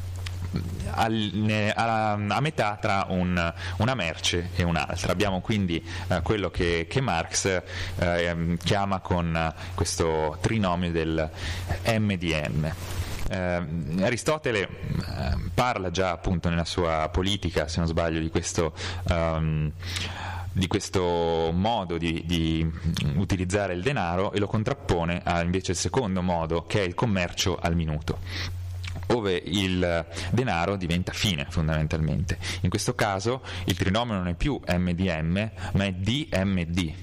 al, 0.91 1.71
a, 1.75 2.11
a, 2.11 2.39
metà 2.41 2.77
tra 2.81 3.05
un, 3.09 3.53
una 3.77 3.95
merce 3.95 4.49
e 4.55 4.63
un'altra. 4.63 5.11
Abbiamo 5.11 5.41
quindi 5.41 5.83
eh, 6.07 6.21
quello 6.21 6.49
che, 6.49 6.87
che 6.89 7.01
Marx 7.01 7.61
eh, 7.97 8.57
chiama 8.63 8.99
con 8.99 9.53
questo 9.75 10.37
trinomio 10.41 10.91
del 10.91 11.29
MDM. 11.85 12.73
Eh, 13.29 13.65
Aristotele 14.01 14.59
eh, 14.61 15.37
parla 15.53 15.89
già 15.89 16.11
appunto 16.11 16.49
nella 16.49 16.65
sua 16.65 17.07
politica, 17.09 17.67
se 17.67 17.79
non 17.79 17.87
sbaglio, 17.87 18.19
di 18.19 18.29
questo 18.29 18.73
um, 19.03 19.71
di 20.51 20.67
questo 20.67 21.51
modo 21.53 21.97
di, 21.97 22.23
di, 22.25 22.69
utilizzare 23.15 23.73
il 23.73 23.81
denaro 23.81 24.31
e 24.31 24.39
lo 24.39 24.47
contrappone 24.47 25.21
a 25.23 25.41
invece 25.41 25.71
il 25.71 25.77
secondo 25.77 26.21
modo 26.21 26.65
che 26.67 26.81
è 26.81 26.85
il 26.85 26.93
commercio 26.93 27.57
al 27.57 27.75
minuto 27.75 28.60
dove 29.11 29.41
il 29.43 30.05
denaro 30.29 30.77
diventa 30.77 31.11
fine 31.11 31.45
fondamentalmente. 31.49 32.37
In 32.61 32.69
questo 32.69 32.95
caso 32.95 33.41
il 33.65 33.75
trinomio 33.75 34.13
non 34.13 34.29
è 34.29 34.35
più 34.35 34.57
MDM, 34.65 35.51
ma 35.73 35.83
è 35.83 35.91
DMD, 35.91 36.93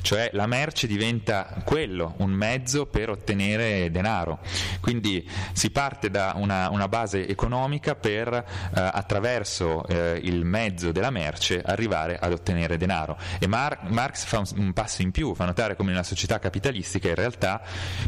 cioè 0.00 0.30
la 0.32 0.46
merce 0.46 0.86
diventa 0.86 1.60
quello, 1.64 2.14
un 2.18 2.30
mezzo 2.30 2.86
per 2.86 3.10
ottenere 3.10 3.90
denaro. 3.90 4.38
Quindi 4.80 5.28
si 5.52 5.70
parte 5.70 6.08
da 6.10 6.32
una, 6.36 6.70
una 6.70 6.88
base 6.88 7.28
economica 7.28 7.94
per 7.94 8.32
eh, 8.32 8.44
attraverso 8.72 9.86
eh, 9.86 10.18
il 10.22 10.46
mezzo 10.46 10.90
della 10.90 11.10
merce 11.10 11.60
arrivare 11.60 12.18
ad 12.18 12.32
ottenere 12.32 12.78
denaro. 12.78 13.18
E 13.38 13.46
Mar- 13.46 13.90
Marx 13.90 14.24
fa 14.24 14.38
un, 14.38 14.46
un, 14.56 14.72
passo 14.72 15.02
in 15.02 15.10
più, 15.10 15.34
fa 15.34 15.44
notare 15.44 15.76
come 15.76 15.90
nella 15.90 16.02
società 16.02 16.38
capitalistica 16.38 17.08
in 17.08 17.14
realtà 17.14 17.60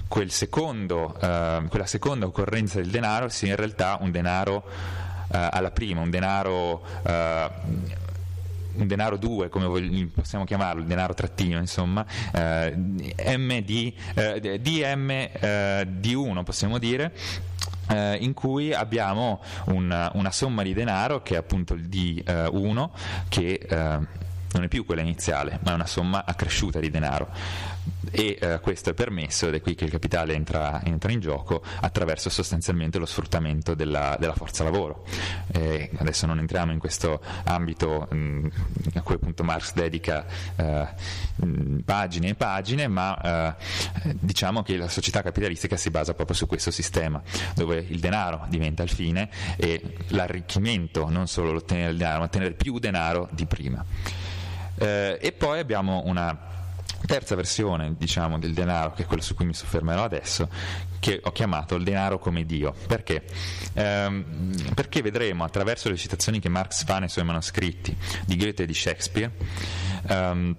quel 0.08 0.30
secondo, 0.30 1.14
eh, 1.20 1.64
quella 1.68 1.86
seconda 1.86 2.24
occorrenza 2.24 2.80
del 2.80 2.90
denaro 2.90 3.28
sia 3.28 3.49
in 3.50 3.56
realtà 3.56 3.98
un 4.00 4.10
denaro 4.10 4.64
eh, 5.32 5.48
alla 5.50 5.70
prima, 5.70 6.00
un 6.00 6.10
denaro 6.10 6.82
eh, 7.02 7.50
un 8.72 8.86
denaro 8.86 9.16
2 9.16 9.48
come 9.48 10.08
possiamo 10.14 10.44
chiamarlo, 10.44 10.80
il 10.80 10.86
denaro 10.86 11.14
trattino 11.14 11.58
insomma, 11.58 12.04
eh, 12.32 12.74
MD, 12.76 13.92
eh, 14.14 14.60
DM 14.60 15.10
eh, 15.10 15.86
D1 16.00 16.42
possiamo 16.44 16.78
dire, 16.78 17.12
eh, 17.88 18.16
in 18.20 18.32
cui 18.32 18.72
abbiamo 18.72 19.42
una, 19.66 20.10
una, 20.14 20.30
somma 20.30 20.62
di 20.62 20.72
denaro 20.72 21.22
che 21.22 21.34
è 21.34 21.38
appunto 21.38 21.74
il 21.74 21.88
D1 21.88 22.88
che 23.28 23.60
eh, 23.68 23.76
non 24.52 24.64
è 24.64 24.68
più 24.68 24.84
quella 24.84 25.02
iniziale, 25.02 25.58
ma 25.62 25.72
è 25.72 25.74
una 25.74 25.86
somma 25.86 26.24
accresciuta 26.24 26.80
di 26.80 26.90
denaro 26.90 27.28
e 28.10 28.38
eh, 28.40 28.60
questo 28.60 28.90
è 28.90 28.94
permesso 28.94 29.48
ed 29.48 29.54
è 29.54 29.60
qui 29.60 29.74
che 29.74 29.84
il 29.84 29.90
capitale 29.90 30.34
entra, 30.34 30.82
entra 30.84 31.12
in 31.12 31.20
gioco 31.20 31.62
attraverso 31.80 32.28
sostanzialmente 32.30 32.98
lo 32.98 33.06
sfruttamento 33.06 33.74
della, 33.74 34.16
della 34.18 34.34
forza 34.34 34.64
lavoro. 34.64 35.04
Eh, 35.52 35.90
adesso 35.96 36.26
non 36.26 36.38
entriamo 36.38 36.72
in 36.72 36.78
questo 36.78 37.20
ambito 37.44 38.08
mh, 38.10 38.16
mm, 38.16 38.46
a 38.94 39.02
cui 39.02 39.14
appunto 39.14 39.44
Marx 39.44 39.72
dedica 39.74 40.26
eh, 40.56 40.88
mh, 41.36 41.46
mm, 41.46 41.78
pagine 41.80 42.28
e 42.28 42.34
pagine, 42.34 42.88
ma 42.88 43.54
eh, 43.54 44.14
diciamo 44.18 44.62
che 44.62 44.76
la 44.76 44.88
società 44.88 45.22
capitalistica 45.22 45.76
si 45.76 45.90
basa 45.90 46.14
proprio 46.14 46.36
su 46.36 46.46
questo 46.46 46.70
sistema, 46.70 47.22
dove 47.54 47.84
il 47.88 48.00
denaro 48.00 48.46
diventa 48.48 48.82
il 48.82 48.90
fine 48.90 49.28
e 49.56 49.96
l'arricchimento, 50.08 51.08
non 51.08 51.26
solo 51.26 51.52
l'ottenere 51.52 51.92
il 51.92 51.96
denaro, 51.96 52.18
ma 52.18 52.24
ottenere 52.24 52.52
più 52.52 52.78
denaro 52.78 53.28
di 53.30 53.46
prima. 53.46 53.84
Eh, 54.76 55.18
e 55.20 55.32
poi 55.32 55.58
abbiamo 55.58 56.02
una 56.06 56.48
terza 57.06 57.34
versione 57.34 57.94
diciamo, 57.96 58.38
del 58.38 58.52
denaro, 58.52 58.92
che 58.92 59.02
è 59.02 59.06
quello 59.06 59.22
su 59.22 59.34
cui 59.34 59.44
mi 59.44 59.54
soffermerò 59.54 60.04
adesso, 60.04 60.48
che 60.98 61.20
ho 61.22 61.32
chiamato 61.32 61.74
il 61.74 61.84
denaro 61.84 62.18
come 62.18 62.44
Dio. 62.44 62.74
Perché? 62.86 63.24
Ehm, 63.74 64.72
perché 64.74 65.02
vedremo 65.02 65.44
attraverso 65.44 65.88
le 65.88 65.96
citazioni 65.96 66.40
che 66.40 66.48
Marx 66.48 66.84
fa 66.84 66.98
nei 66.98 67.08
suoi 67.08 67.24
manoscritti 67.24 67.96
di 68.24 68.36
Goethe 68.36 68.64
e 68.64 68.66
di 68.66 68.74
Shakespeare. 68.74 69.30
Ehm, 70.08 70.56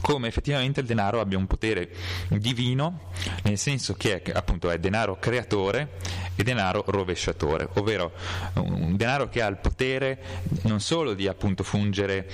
come 0.00 0.28
effettivamente 0.28 0.80
il 0.80 0.86
denaro 0.86 1.20
abbia 1.20 1.36
un 1.36 1.46
potere 1.46 1.90
divino, 2.28 3.10
nel 3.42 3.58
senso 3.58 3.94
che 3.94 4.22
è, 4.22 4.32
appunto 4.32 4.70
è 4.70 4.78
denaro 4.78 5.18
creatore 5.18 5.98
e 6.34 6.42
denaro 6.42 6.82
rovesciatore, 6.86 7.68
ovvero 7.74 8.12
un 8.54 8.96
denaro 8.96 9.28
che 9.28 9.42
ha 9.42 9.46
il 9.46 9.58
potere 9.58 10.18
non 10.62 10.80
solo 10.80 11.12
di 11.12 11.28
appunto 11.28 11.62
fungere 11.62 12.26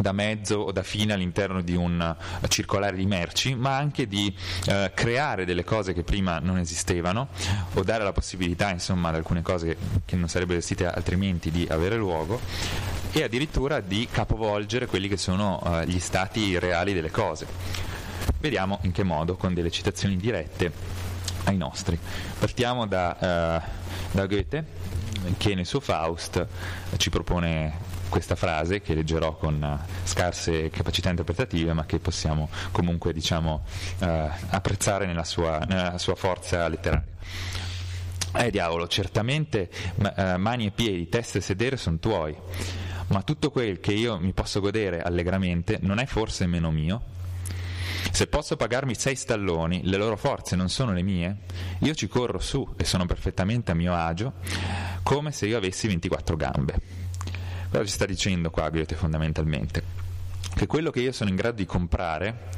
da 0.00 0.12
mezzo 0.12 0.56
o 0.56 0.72
da 0.72 0.82
fine 0.82 1.12
all'interno 1.12 1.60
di 1.62 1.74
un 1.74 2.16
circolare 2.48 2.96
di 2.96 3.06
merci, 3.06 3.54
ma 3.54 3.76
anche 3.76 4.06
di 4.06 4.34
eh, 4.66 4.90
creare 4.94 5.44
delle 5.44 5.64
cose 5.64 5.92
che 5.92 6.02
prima 6.02 6.38
non 6.38 6.58
esistevano 6.58 7.28
o 7.74 7.82
dare 7.82 8.04
la 8.04 8.12
possibilità 8.12 8.70
insomma 8.70 9.08
ad 9.10 9.16
alcune 9.16 9.42
cose 9.42 9.76
che 10.04 10.16
non 10.16 10.28
sarebbero 10.28 10.58
esistite 10.58 10.86
altrimenti 10.86 11.50
di 11.50 11.66
avere 11.68 11.96
luogo 11.96 12.40
e 13.12 13.22
addirittura 13.22 13.80
di 13.80 14.08
capovolgere 14.10 14.86
quelli 14.86 15.08
che 15.08 15.16
sono 15.16 15.60
eh, 15.64 15.86
gli 15.86 15.98
stati 15.98 16.58
reali 16.58 16.92
delle 16.92 17.10
cose. 17.10 17.46
Vediamo 18.38 18.78
in 18.82 18.92
che 18.92 19.02
modo 19.02 19.36
con 19.36 19.52
delle 19.52 19.70
citazioni 19.70 20.16
dirette 20.16 20.72
ai 21.44 21.56
nostri. 21.56 21.98
Partiamo 22.38 22.86
da, 22.86 23.18
eh, 23.18 23.62
da 24.12 24.26
Goethe 24.26 24.64
che 25.36 25.54
nel 25.54 25.66
suo 25.66 25.80
Faust 25.80 26.46
ci 26.96 27.10
propone 27.10 27.89
questa 28.10 28.34
frase 28.34 28.82
che 28.82 28.92
leggerò 28.92 29.36
con 29.36 29.62
uh, 29.62 29.90
scarse 30.04 30.68
capacità 30.68 31.08
interpretative 31.08 31.72
ma 31.72 31.86
che 31.86 31.98
possiamo 31.98 32.50
comunque 32.72 33.14
diciamo, 33.14 33.64
uh, 34.00 34.06
apprezzare 34.50 35.06
nella 35.06 35.24
sua, 35.24 35.60
nella 35.60 35.96
sua, 35.96 36.14
forza 36.14 36.68
letteraria. 36.68 37.06
Eh 38.34 38.50
diavolo, 38.50 38.86
certamente 38.86 39.70
uh, 39.96 40.36
mani 40.36 40.66
e 40.66 40.70
piedi, 40.72 41.08
testa 41.08 41.38
e 41.38 41.40
sedere 41.40 41.76
sono 41.78 41.98
tuoi, 41.98 42.36
ma 43.08 43.22
tutto 43.22 43.50
quel 43.50 43.80
che 43.80 43.92
io 43.92 44.18
mi 44.18 44.32
posso 44.32 44.60
godere 44.60 45.00
allegramente 45.00 45.78
non 45.80 45.98
è 45.98 46.06
forse 46.06 46.46
meno 46.46 46.70
mio? 46.70 47.18
Se 48.12 48.26
posso 48.26 48.56
pagarmi 48.56 48.94
sei 48.94 49.14
stalloni, 49.14 49.82
le 49.84 49.96
loro 49.96 50.16
forze 50.16 50.56
non 50.56 50.68
sono 50.68 50.92
le 50.92 51.02
mie? 51.02 51.36
Io 51.80 51.94
ci 51.94 52.08
corro 52.08 52.38
su 52.38 52.68
e 52.76 52.84
sono 52.84 53.06
perfettamente 53.06 53.70
a 53.70 53.74
mio 53.74 53.94
agio, 53.94 54.34
come 55.02 55.32
se 55.32 55.46
io 55.46 55.56
avessi 55.56 55.86
24 55.86 56.36
gambe. 56.36 56.99
Cosa 57.70 57.84
ci 57.84 57.92
sta 57.92 58.04
dicendo 58.04 58.50
qua 58.50 58.68
Goethe 58.68 58.96
fondamentalmente? 58.96 59.82
Che 60.56 60.66
quello 60.66 60.90
che 60.90 61.02
io 61.02 61.12
sono 61.12 61.30
in 61.30 61.36
grado 61.36 61.54
di 61.54 61.66
comprare 61.66 62.48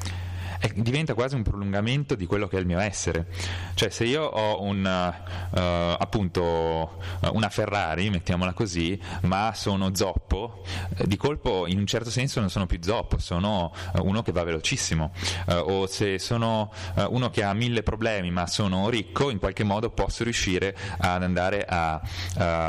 è, 0.62 0.72
diventa 0.76 1.14
quasi 1.14 1.34
un 1.34 1.42
prolungamento 1.42 2.14
di 2.14 2.24
quello 2.24 2.46
che 2.46 2.56
è 2.56 2.60
il 2.60 2.66
mio 2.66 2.78
essere. 2.78 3.26
Cioè 3.74 3.90
se 3.90 4.04
io 4.04 4.22
ho 4.22 4.62
un, 4.62 4.84
uh, 4.84 5.56
appunto 5.58 7.00
una 7.32 7.48
Ferrari, 7.48 8.10
mettiamola 8.10 8.52
così, 8.52 8.98
ma 9.22 9.52
sono 9.54 9.94
zoppo, 9.94 10.64
eh, 10.96 11.06
di 11.06 11.16
colpo 11.16 11.66
in 11.66 11.78
un 11.78 11.86
certo 11.86 12.10
senso 12.10 12.38
non 12.38 12.48
sono 12.48 12.66
più 12.66 12.78
zoppo, 12.80 13.18
sono 13.18 13.72
uno 13.94 14.22
che 14.22 14.30
va 14.30 14.44
velocissimo. 14.44 15.12
Uh, 15.46 15.52
o 15.54 15.86
se 15.86 16.20
sono 16.20 16.72
uh, 16.94 17.12
uno 17.12 17.30
che 17.30 17.42
ha 17.42 17.52
mille 17.52 17.82
problemi 17.82 18.30
ma 18.30 18.46
sono 18.46 18.88
ricco, 18.88 19.30
in 19.30 19.38
qualche 19.38 19.64
modo 19.64 19.90
posso 19.90 20.22
riuscire 20.22 20.76
ad 20.98 21.22
andare 21.22 21.64
a 21.68 22.00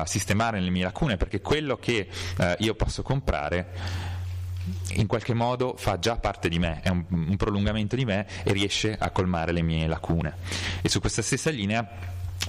sistemare 0.05 0.59
le 0.59 0.69
mie 0.69 0.83
lacune 0.83 1.17
perché 1.17 1.41
quello 1.41 1.77
che 1.77 2.07
io 2.57 2.75
posso 2.75 3.03
comprare 3.03 4.12
in 4.93 5.07
qualche 5.07 5.33
modo 5.33 5.75
fa 5.77 5.99
già 5.99 6.15
parte 6.15 6.49
di 6.49 6.59
me, 6.59 6.81
è 6.81 6.89
un, 6.89 7.03
un 7.09 7.35
prolungamento 7.37 7.95
di 7.95 8.05
me 8.05 8.25
e 8.43 8.53
riesce 8.53 8.95
a 8.97 9.09
colmare 9.09 9.51
le 9.51 9.61
mie 9.61 9.87
lacune. 9.87 10.35
E 10.81 10.89
su 10.89 10.99
questa 10.99 11.21
stessa 11.21 11.49
linea 11.49 11.87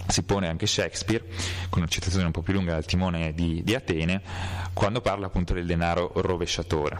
si 0.09 0.23
pone 0.23 0.49
anche 0.49 0.66
Shakespeare, 0.66 1.25
con 1.68 1.83
una 1.83 1.90
citazione 1.90 2.26
un 2.26 2.33
po' 2.33 2.42
più 2.42 2.52
lunga 2.52 2.73
dal 2.73 2.85
timone 2.85 3.33
di, 3.33 3.62
di 3.64 3.75
Atene, 3.75 4.21
quando 4.73 5.00
parla 5.00 5.26
appunto 5.26 5.54
del 5.54 5.66
denaro 5.66 6.12
rovesciatore. 6.14 6.99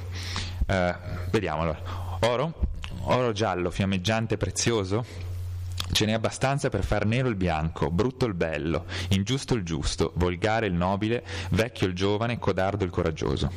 Eh, 0.66 0.94
vediamo 1.30 1.62
allora. 1.62 1.83
Oro, 2.21 2.54
oro 3.02 3.33
giallo, 3.33 3.71
fiammeggiante, 3.71 4.37
prezioso, 4.37 5.33
Ce 5.92 6.06
n'è 6.06 6.12
abbastanza 6.12 6.71
per 6.71 6.83
far 6.83 7.04
nero 7.04 7.28
il 7.28 7.37
bianco, 7.37 7.90
brutto 7.90 8.25
il 8.25 8.35
bello, 8.35 8.87
ingiusto 9.11 9.54
il 9.54 9.62
giusto, 9.62 10.12
volgare 10.16 10.66
il 10.66 10.73
nobile, 10.73 11.23
vecchio 11.50 11.87
il 11.87 11.94
giovane, 11.94 12.38
codardo 12.38 12.85
il 12.85 12.90
coraggioso. 12.90 13.50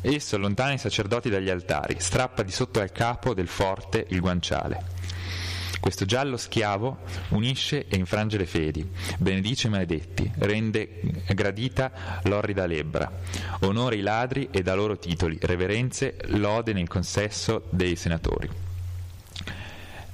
Esso 0.00 0.36
allontana 0.36 0.72
i 0.72 0.78
sacerdoti 0.78 1.28
dagli 1.28 1.50
altari, 1.50 1.96
strappa 1.98 2.42
di 2.42 2.52
sotto 2.52 2.80
al 2.80 2.92
capo 2.92 3.34
del 3.34 3.48
forte 3.48 4.06
il 4.10 4.20
guanciale. 4.20 4.96
Questo 5.80 6.04
giallo 6.04 6.36
schiavo 6.36 6.98
unisce 7.30 7.86
e 7.88 7.96
infrange 7.96 8.36
le 8.36 8.46
fedi, 8.46 8.86
benedice 9.18 9.68
i 9.68 9.70
maledetti, 9.70 10.30
rende 10.38 11.00
gradita 11.28 12.20
l'orrida 12.24 12.66
lebbra, 12.66 13.10
onora 13.60 13.94
i 13.94 14.00
ladri 14.00 14.48
e 14.50 14.62
dà 14.62 14.74
loro 14.74 14.98
titoli, 14.98 15.38
reverenze, 15.40 16.16
lode 16.26 16.72
nel 16.72 16.88
consesso 16.88 17.64
dei 17.70 17.96
senatori. 17.96 18.67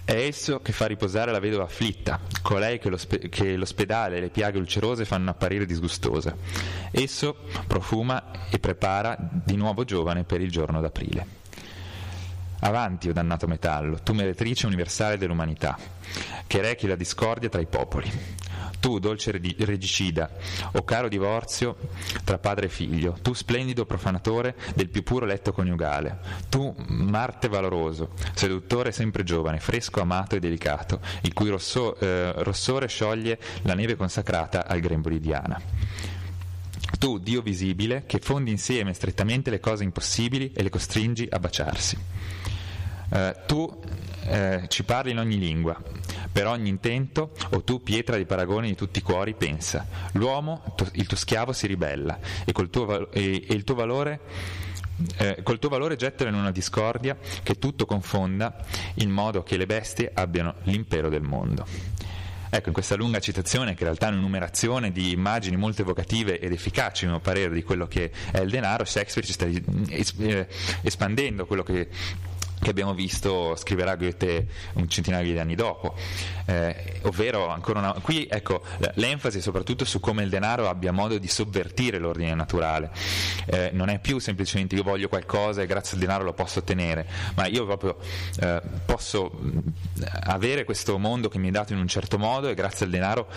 È 0.04 0.12
esso 0.12 0.60
che 0.60 0.72
fa 0.72 0.84
riposare 0.84 1.32
la 1.32 1.40
vedova 1.40 1.64
afflitta, 1.64 2.20
colei 2.42 2.78
che, 2.78 2.90
l'ospe- 2.90 3.30
che 3.30 3.56
l'ospedale 3.56 4.18
e 4.18 4.20
le 4.20 4.28
piaghe 4.28 4.58
ulcerose 4.58 5.06
fanno 5.06 5.30
apparire 5.30 5.64
disgustose. 5.64 6.36
Esso 6.90 7.34
profuma 7.66 8.50
e 8.50 8.58
prepara 8.58 9.16
di 9.18 9.56
nuovo 9.56 9.84
giovane 9.84 10.24
per 10.24 10.42
il 10.42 10.50
giorno 10.50 10.82
d'aprile. 10.82 11.26
Avanti, 12.60 13.08
o 13.08 13.10
oh 13.10 13.12
dannato 13.14 13.46
metallo, 13.46 13.98
tu 14.02 14.12
meretrice 14.12 14.66
universale 14.66 15.16
dell'umanità, 15.16 15.78
che 16.46 16.60
rechi 16.60 16.86
la 16.86 16.96
discordia 16.96 17.48
tra 17.48 17.62
i 17.62 17.66
popoli. 17.66 18.10
Tu, 18.80 18.98
dolce 18.98 19.30
regicida, 19.30 20.30
o 20.72 20.84
caro 20.84 21.08
divorzio 21.08 21.76
tra 22.24 22.38
padre 22.38 22.66
e 22.66 22.68
figlio, 22.68 23.16
tu 23.22 23.32
splendido 23.32 23.86
profanatore 23.86 24.54
del 24.74 24.88
più 24.88 25.02
puro 25.02 25.26
letto 25.26 25.52
coniugale, 25.52 26.18
tu, 26.48 26.74
Marte 26.86 27.48
valoroso, 27.48 28.12
seduttore 28.34 28.92
sempre 28.92 29.24
giovane, 29.24 29.58
fresco, 29.58 30.00
amato 30.00 30.36
e 30.36 30.40
delicato, 30.40 31.00
il 31.22 31.32
cui 31.32 31.48
rosso, 31.48 31.98
eh, 31.98 32.32
rossore 32.42 32.88
scioglie 32.88 33.38
la 33.62 33.74
neve 33.74 33.96
consacrata 33.96 34.66
al 34.66 34.80
grembo 34.80 35.08
di 35.08 35.20
Diana. 35.20 35.60
Tu, 36.98 37.18
Dio 37.18 37.42
visibile, 37.42 38.04
che 38.06 38.18
fondi 38.18 38.50
insieme 38.50 38.94
strettamente 38.94 39.50
le 39.50 39.60
cose 39.60 39.84
impossibili 39.84 40.52
e 40.54 40.62
le 40.62 40.70
costringi 40.70 41.26
a 41.30 41.38
baciarsi. 41.38 41.98
Uh, 43.10 43.32
tu 43.46 43.80
eh, 44.26 44.64
ci 44.68 44.84
parli 44.84 45.10
in 45.12 45.18
ogni 45.18 45.38
lingua, 45.38 45.80
per 46.32 46.46
ogni 46.46 46.68
intento, 46.68 47.32
o 47.50 47.62
tu, 47.62 47.82
pietra 47.82 48.16
di 48.16 48.24
paragone 48.24 48.68
di 48.68 48.74
tutti 48.74 48.98
i 48.98 49.02
cuori, 49.02 49.34
pensa. 49.34 49.86
L'uomo, 50.12 50.62
il 50.92 51.06
tuo 51.06 51.16
schiavo, 51.16 51.52
si 51.52 51.66
ribella 51.66 52.18
e, 52.44 52.52
tuo, 52.70 53.10
e, 53.12 53.44
e 53.48 53.54
il 53.54 53.64
tuo 53.64 53.74
valore 53.74 54.20
eh, 55.16 55.40
col 55.42 55.58
tuo 55.58 55.68
valore 55.68 55.96
gettalo 55.96 56.30
in 56.30 56.36
una 56.36 56.52
discordia 56.52 57.16
che 57.42 57.58
tutto 57.58 57.84
confonda 57.84 58.64
in 58.94 59.10
modo 59.10 59.42
che 59.42 59.56
le 59.56 59.66
bestie 59.66 60.10
abbiano 60.12 60.54
l'impero 60.64 61.08
del 61.08 61.22
mondo. 61.22 61.66
Ecco, 62.48 62.68
in 62.68 62.74
questa 62.74 62.94
lunga 62.94 63.18
citazione, 63.18 63.74
che 63.74 63.80
in 63.80 63.86
realtà 63.86 64.06
è 64.06 64.10
un'enumerazione 64.10 64.92
di 64.92 65.10
immagini 65.10 65.56
molto 65.56 65.82
evocative 65.82 66.38
ed 66.38 66.52
efficaci, 66.52 67.04
a 67.04 67.08
mio 67.08 67.18
parere, 67.18 67.52
di 67.52 67.64
quello 67.64 67.88
che 67.88 68.12
è 68.30 68.38
il 68.38 68.50
denaro, 68.50 68.84
Shakespeare 68.84 69.26
ci 69.26 69.32
sta 69.32 69.46
eh, 69.46 70.46
espandendo 70.82 71.46
quello 71.46 71.64
che 71.64 71.88
che 72.64 72.70
abbiamo 72.70 72.94
visto 72.94 73.54
scriverà 73.56 73.94
Goethe 73.94 74.46
un 74.72 74.88
centinaio 74.88 75.30
di 75.30 75.38
anni 75.38 75.54
dopo. 75.54 75.94
Eh, 76.46 77.00
ovvero, 77.02 77.48
ancora 77.48 77.78
una, 77.78 77.92
qui 78.00 78.26
ecco, 78.28 78.62
l'enfasi 78.94 79.38
è 79.38 79.40
soprattutto 79.42 79.84
su 79.84 80.00
come 80.00 80.22
il 80.22 80.30
denaro 80.30 80.68
abbia 80.68 80.90
modo 80.90 81.18
di 81.18 81.28
sovvertire 81.28 81.98
l'ordine 81.98 82.34
naturale. 82.34 82.90
Eh, 83.44 83.70
non 83.74 83.90
è 83.90 83.98
più 83.98 84.18
semplicemente 84.18 84.74
io 84.74 84.82
voglio 84.82 85.08
qualcosa 85.08 85.60
e 85.60 85.66
grazie 85.66 85.94
al 85.94 86.00
denaro 86.00 86.24
lo 86.24 86.32
posso 86.32 86.60
ottenere, 86.60 87.06
ma 87.34 87.46
io 87.46 87.66
proprio 87.66 87.98
eh, 88.40 88.62
posso 88.86 89.30
avere 90.22 90.64
questo 90.64 90.98
mondo 90.98 91.28
che 91.28 91.38
mi 91.38 91.48
è 91.48 91.50
dato 91.50 91.74
in 91.74 91.78
un 91.78 91.86
certo 91.86 92.16
modo 92.16 92.48
e 92.48 92.54
grazie 92.54 92.86
al 92.86 92.90
denaro 92.90 93.28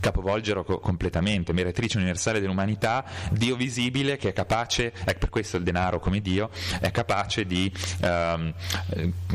capovolgerlo 0.00 0.64
co- 0.64 0.80
completamente. 0.80 1.52
Meretrice 1.52 1.98
universale 1.98 2.40
dell'umanità, 2.40 3.04
Dio 3.30 3.54
visibile 3.54 4.16
che 4.16 4.30
è 4.30 4.32
capace, 4.32 4.92
è 5.04 5.14
per 5.14 5.28
questo 5.28 5.56
il 5.56 5.62
denaro 5.62 6.00
come 6.00 6.20
Dio, 6.20 6.50
è 6.80 6.90
capace 6.90 7.46
di 7.46 7.72
ehm, 8.00 8.48
eh, 8.48 8.71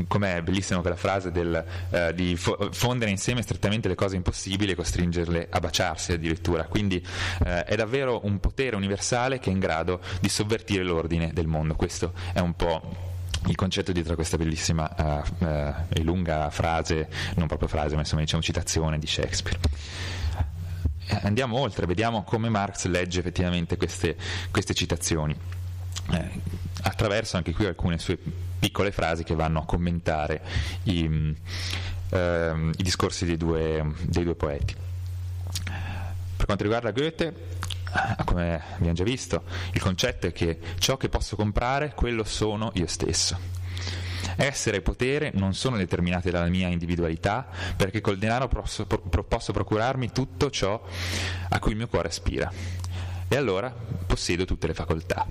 com'è 0.08 0.41
bellissima 0.41 0.82
quella 0.82 0.95
frase 0.95 1.32
del, 1.32 1.63
eh, 1.89 2.13
di 2.13 2.36
fo- 2.36 2.69
fondere 2.71 3.12
insieme 3.12 3.41
strettamente 3.41 3.88
le 3.88 3.95
cose 3.95 4.15
impossibili 4.15 4.71
e 4.71 4.76
costringerle 4.76 5.47
a 5.50 5.60
baciarsi 5.60 6.13
addirittura. 6.13 6.63
Quindi 6.65 7.06
eh, 7.45 7.63
è 7.63 7.76
davvero 7.76 8.26
un 8.26 8.39
potere 8.39 8.76
universale 8.76 9.39
che 9.39 9.50
è 9.50 9.54
in 9.54 9.60
grado 9.60 10.02
di 10.19 10.30
sovvertire 10.30 10.84
l'ordine 10.84 11.32
del 11.34 11.47
mondo. 11.47 11.76
Questo 11.76 12.13
è 12.34 12.39
un 12.39 12.56
po' 12.56 13.06
il 13.45 13.56
concetto 13.56 13.91
dietro 13.91 14.13
a 14.13 14.15
questa 14.15 14.38
bellissima 14.38 14.93
uh, 14.97 15.45
uh, 15.45 15.73
e 15.89 16.02
lunga 16.04 16.50
frase, 16.50 17.08
non 17.36 17.47
proprio 17.47 17.69
frase, 17.69 17.93
ma 17.93 18.02
insomma 18.02 18.21
diciamo 18.21 18.41
citazione 18.41 19.00
di 19.00 19.08
Shakespeare. 19.08 19.60
Andiamo 21.21 21.58
oltre, 21.58 21.86
vediamo 21.86 22.23
come 22.23 22.50
Marx 22.50 22.86
legge 22.86 23.19
effettivamente 23.19 23.78
queste, 23.78 24.17
queste 24.52 24.73
citazioni 24.73 25.34
eh, 26.12 26.30
attraverso 26.82 27.38
anche 27.38 27.54
qui 27.54 27.65
alcune 27.65 27.97
sue 27.97 28.17
piccole 28.59 28.91
frasi 28.91 29.23
che 29.23 29.35
vanno 29.35 29.59
a 29.59 29.65
commentare 29.65 30.41
i, 30.83 31.35
eh, 32.09 32.71
i 32.75 32.83
discorsi 32.83 33.25
dei 33.25 33.37
due, 33.37 33.93
dei 34.01 34.23
due 34.23 34.35
poeti. 34.35 34.75
Per 36.35 36.45
quanto 36.45 36.63
riguarda 36.63 36.91
Goethe, 36.91 37.25
eh, 37.27 38.23
come 38.25 38.61
abbiamo 38.75 38.93
già 38.93 39.03
visto, 39.03 39.43
il 39.73 39.81
concetto 39.81 40.27
è 40.27 40.31
che 40.31 40.59
ciò 40.77 40.97
che 40.97 41.09
posso 41.09 41.35
comprare, 41.35 41.93
quello 41.95 42.23
sono 42.23 42.71
io 42.75 42.87
stesso. 42.87 43.55
Essere 44.35 44.77
e 44.77 44.81
potere 44.81 45.31
non 45.33 45.55
sono 45.55 45.77
determinati 45.77 46.29
dalla 46.29 46.47
mia 46.47 46.67
individualità, 46.67 47.47
perché 47.75 48.01
col 48.01 48.17
denaro 48.17 48.47
posso, 48.47 48.85
posso 48.85 49.51
procurarmi 49.51 50.11
tutto 50.11 50.51
ciò 50.51 50.83
a 51.49 51.59
cui 51.59 51.71
il 51.71 51.77
mio 51.77 51.87
cuore 51.87 52.09
aspira. 52.09 52.51
E 53.27 53.35
allora 53.35 53.73
possiedo 54.05 54.45
tutte 54.45 54.67
le 54.67 54.73
facoltà. 54.73 55.25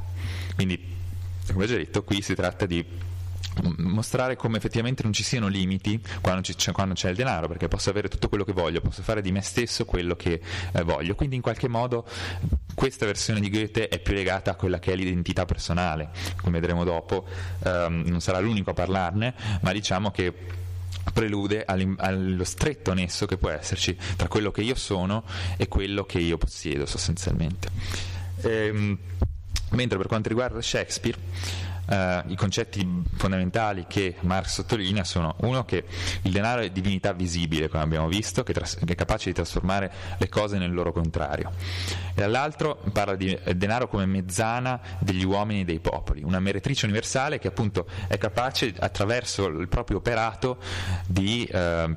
Quindi, 0.54 0.94
come 1.52 1.64
ho 1.64 1.66
già 1.68 1.76
detto, 1.76 2.02
qui 2.02 2.20
si 2.20 2.34
tratta 2.34 2.66
di 2.66 2.84
mostrare 3.78 4.36
come 4.36 4.58
effettivamente 4.58 5.02
non 5.02 5.12
ci 5.12 5.22
siano 5.22 5.48
limiti 5.48 6.00
quando, 6.20 6.42
c'è, 6.42 6.72
quando 6.72 6.94
c'è 6.94 7.10
il 7.10 7.16
denaro, 7.16 7.48
perché 7.48 7.68
posso 7.68 7.90
avere 7.90 8.08
tutto 8.08 8.28
quello 8.28 8.44
che 8.44 8.52
voglio, 8.52 8.80
posso 8.80 9.02
fare 9.02 9.22
di 9.22 9.32
me 9.32 9.40
stesso 9.40 9.84
quello 9.84 10.16
che 10.16 10.40
eh, 10.72 10.82
voglio. 10.82 11.14
Quindi 11.14 11.36
in 11.36 11.42
qualche 11.42 11.68
modo 11.68 12.06
questa 12.74 13.06
versione 13.06 13.40
di 13.40 13.50
Goethe 13.50 13.88
è 13.88 13.98
più 13.98 14.14
legata 14.14 14.52
a 14.52 14.54
quella 14.54 14.78
che 14.78 14.92
è 14.92 14.96
l'identità 14.96 15.44
personale, 15.44 16.10
come 16.36 16.58
vedremo 16.60 16.84
dopo, 16.84 17.26
ehm, 17.64 18.04
non 18.06 18.20
sarà 18.20 18.38
l'unico 18.38 18.70
a 18.70 18.74
parlarne, 18.74 19.34
ma 19.62 19.72
diciamo 19.72 20.10
che 20.10 20.32
prelude 21.12 21.64
allo 21.64 22.44
stretto 22.44 22.92
nesso 22.92 23.26
che 23.26 23.36
può 23.36 23.48
esserci 23.48 23.96
tra 24.16 24.28
quello 24.28 24.50
che 24.50 24.62
io 24.62 24.74
sono 24.74 25.22
e 25.56 25.68
quello 25.68 26.04
che 26.04 26.18
io 26.18 26.36
possiedo 26.36 26.84
sostanzialmente. 26.84 27.68
Ehm, 28.42 28.98
Mentre 29.70 29.98
per 29.98 30.06
quanto 30.06 30.28
riguarda 30.28 30.62
Shakespeare, 30.62 31.18
eh, 31.88 32.22
i 32.26 32.36
concetti 32.36 33.04
fondamentali 33.16 33.86
che 33.88 34.16
Marx 34.20 34.54
sottolinea 34.54 35.04
sono 35.04 35.36
uno 35.40 35.64
che 35.64 35.84
il 36.22 36.32
denaro 36.32 36.62
è 36.62 36.70
divinità 36.70 37.12
visibile, 37.12 37.68
come 37.68 37.82
abbiamo 37.82 38.08
visto, 38.08 38.42
che, 38.42 38.52
tras- 38.52 38.76
che 38.76 38.92
è 38.92 38.94
capace 38.94 39.28
di 39.28 39.34
trasformare 39.34 39.92
le 40.18 40.28
cose 40.28 40.58
nel 40.58 40.72
loro 40.72 40.92
contrario, 40.92 41.52
e 42.14 42.20
dall'altro 42.20 42.80
parla 42.92 43.14
di 43.14 43.38
denaro 43.54 43.88
come 43.88 44.06
mezzana 44.06 44.80
degli 44.98 45.24
uomini 45.24 45.60
e 45.60 45.64
dei 45.64 45.80
popoli, 45.80 46.22
una 46.22 46.40
meretrice 46.40 46.86
universale 46.86 47.38
che 47.38 47.48
appunto 47.48 47.86
è 48.06 48.18
capace 48.18 48.72
attraverso 48.78 49.46
il 49.46 49.68
proprio 49.68 49.98
operato 49.98 50.58
di 51.06 51.44
eh, 51.44 51.96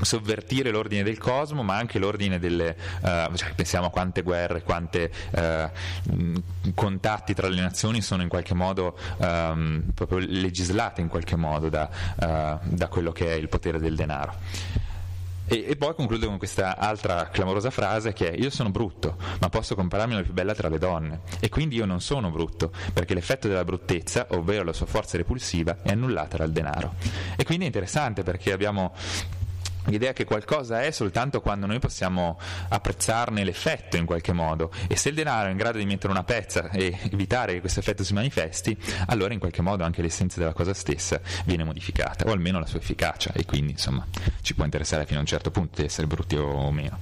sovvertire 0.00 0.70
l'ordine 0.70 1.02
del 1.02 1.18
cosmo, 1.18 1.62
ma 1.62 1.76
anche 1.76 1.98
l'ordine 1.98 2.38
delle. 2.38 2.76
Uh, 3.00 3.34
cioè, 3.34 3.52
pensiamo 3.54 3.86
a 3.86 3.90
quante 3.90 4.22
guerre, 4.22 4.62
quanti 4.62 5.08
uh, 5.30 6.42
contatti 6.74 7.34
tra 7.34 7.48
le 7.48 7.60
nazioni 7.60 8.00
sono 8.00 8.22
in 8.22 8.28
qualche 8.28 8.54
modo 8.54 8.96
um, 9.18 9.82
proprio 9.94 10.18
legislate 10.18 11.00
in 11.00 11.08
qualche 11.08 11.36
modo 11.36 11.68
da, 11.68 11.88
uh, 11.88 12.58
da 12.62 12.88
quello 12.88 13.12
che 13.12 13.32
è 13.32 13.34
il 13.34 13.48
potere 13.48 13.78
del 13.78 13.94
denaro. 13.96 14.34
E, 15.50 15.64
e, 15.66 15.76
poi 15.76 15.94
concludo 15.94 16.26
con 16.26 16.36
questa 16.36 16.76
altra 16.76 17.30
clamorosa 17.30 17.70
frase 17.70 18.12
che 18.12 18.32
è 18.32 18.38
io 18.38 18.50
sono 18.50 18.68
brutto, 18.68 19.16
ma 19.40 19.48
posso 19.48 19.74
compararmi 19.74 20.12
alla 20.12 20.22
più 20.22 20.34
bella 20.34 20.54
tra 20.54 20.68
le 20.68 20.76
donne. 20.76 21.20
E 21.40 21.48
quindi 21.48 21.76
io 21.76 21.86
non 21.86 22.02
sono 22.02 22.30
brutto, 22.30 22.70
perché 22.92 23.14
l'effetto 23.14 23.48
della 23.48 23.64
bruttezza, 23.64 24.26
ovvero 24.30 24.62
la 24.62 24.74
sua 24.74 24.84
forza 24.84 25.16
repulsiva, 25.16 25.78
è 25.82 25.92
annullata 25.92 26.36
dal 26.36 26.52
denaro. 26.52 26.94
E 27.34 27.44
quindi 27.44 27.64
è 27.64 27.66
interessante 27.68 28.22
perché 28.22 28.52
abbiamo 28.52 28.92
L'idea 29.88 30.12
che 30.12 30.24
qualcosa 30.24 30.82
è 30.82 30.90
soltanto 30.90 31.40
quando 31.40 31.66
noi 31.66 31.78
possiamo 31.78 32.38
apprezzarne 32.68 33.42
l'effetto 33.42 33.96
in 33.96 34.04
qualche 34.04 34.32
modo 34.32 34.70
e 34.86 34.96
se 34.96 35.08
il 35.08 35.14
denaro 35.14 35.48
è 35.48 35.50
in 35.50 35.56
grado 35.56 35.78
di 35.78 35.86
mettere 35.86 36.12
una 36.12 36.24
pezza 36.24 36.70
e 36.70 36.98
evitare 37.10 37.54
che 37.54 37.60
questo 37.60 37.80
effetto 37.80 38.04
si 38.04 38.12
manifesti, 38.12 38.76
allora 39.06 39.32
in 39.32 39.38
qualche 39.38 39.62
modo 39.62 39.84
anche 39.84 40.02
l'essenza 40.02 40.38
della 40.38 40.52
cosa 40.52 40.74
stessa 40.74 41.20
viene 41.44 41.64
modificata 41.64 42.26
o 42.26 42.32
almeno 42.32 42.58
la 42.58 42.66
sua 42.66 42.78
efficacia 42.78 43.32
e 43.32 43.44
quindi 43.44 43.72
insomma 43.72 44.06
ci 44.42 44.54
può 44.54 44.64
interessare 44.64 45.06
fino 45.06 45.18
a 45.18 45.22
un 45.22 45.26
certo 45.26 45.50
punto 45.50 45.80
di 45.80 45.86
essere 45.86 46.06
brutti 46.06 46.36
o 46.36 46.70
meno. 46.70 46.98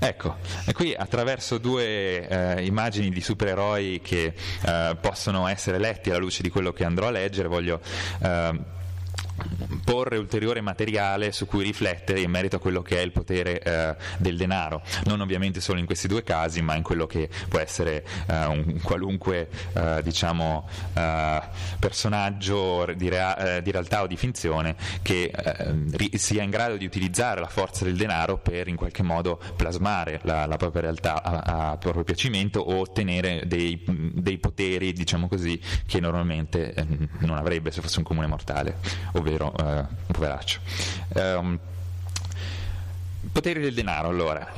Ecco, 0.00 0.36
qui 0.74 0.94
attraverso 0.94 1.58
due 1.58 2.28
eh, 2.28 2.64
immagini 2.64 3.10
di 3.10 3.20
supereroi 3.20 4.00
che 4.00 4.32
eh, 4.62 4.96
possono 5.00 5.48
essere 5.48 5.78
letti 5.78 6.10
alla 6.10 6.20
luce 6.20 6.42
di 6.42 6.50
quello 6.50 6.72
che 6.72 6.84
andrò 6.84 7.08
a 7.08 7.10
leggere, 7.10 7.48
voglio 7.48 7.80
eh, 8.22 8.76
porre 9.84 10.18
ulteriore 10.18 10.60
materiale 10.60 11.32
su 11.32 11.46
cui 11.46 11.64
riflettere 11.64 12.20
in 12.20 12.30
merito 12.30 12.56
a 12.56 12.58
quello 12.58 12.82
che 12.82 12.98
è 12.98 13.00
il 13.00 13.12
potere 13.12 13.60
eh, 13.62 13.96
del 14.18 14.36
denaro, 14.36 14.82
non 15.04 15.20
ovviamente 15.20 15.60
solo 15.60 15.78
in 15.78 15.86
questi 15.86 16.08
due 16.08 16.22
casi, 16.22 16.60
ma 16.60 16.74
in 16.74 16.82
quello 16.82 17.06
che 17.06 17.28
può 17.48 17.58
essere 17.58 18.04
eh, 18.26 18.44
un 18.46 18.80
qualunque 18.82 19.48
eh, 19.72 20.00
diciamo, 20.02 20.68
eh, 20.94 21.40
personaggio 21.78 22.86
di, 22.96 23.08
rea- 23.08 23.56
eh, 23.56 23.62
di, 23.62 23.70
realtà 23.70 24.02
o 24.02 24.06
di 24.06 24.16
finzione 24.16 24.76
che 25.02 25.30
eh, 25.34 25.74
ri- 25.92 26.18
sia 26.18 26.42
in 26.42 26.50
grado 26.50 26.76
di 26.76 26.84
utilizzare 26.84 27.40
la 27.40 27.48
forza 27.48 27.84
del 27.84 27.96
denaro 27.96 28.38
per 28.38 28.68
in 28.68 28.76
qualche 28.76 29.02
modo 29.02 29.40
plasmare 29.56 30.20
la, 30.24 30.46
la 30.46 30.56
propria 30.56 30.82
realtà 30.82 31.22
a, 31.22 31.70
a, 31.70 31.76
proprio 31.78 32.04
piacimento 32.04 32.60
o 32.60 32.80
ottenere 32.80 33.44
dei, 33.46 33.82
dei 33.86 34.38
poteri, 34.38 34.92
diciamo 34.92 35.28
così, 35.28 35.60
che 35.86 36.00
normalmente 36.00 36.74
non 37.20 37.36
avrebbe 37.36 37.70
se 37.70 37.80
fosse 37.80 37.98
un 37.98 38.04
comune 38.04 38.26
mortale, 38.26 38.78
ovvero 39.28 39.52
un 39.56 39.86
poveraccio. 40.06 40.60
Um, 41.14 41.58
Poteri 43.32 43.60
del 43.60 43.74
denaro, 43.74 44.08
allora, 44.08 44.48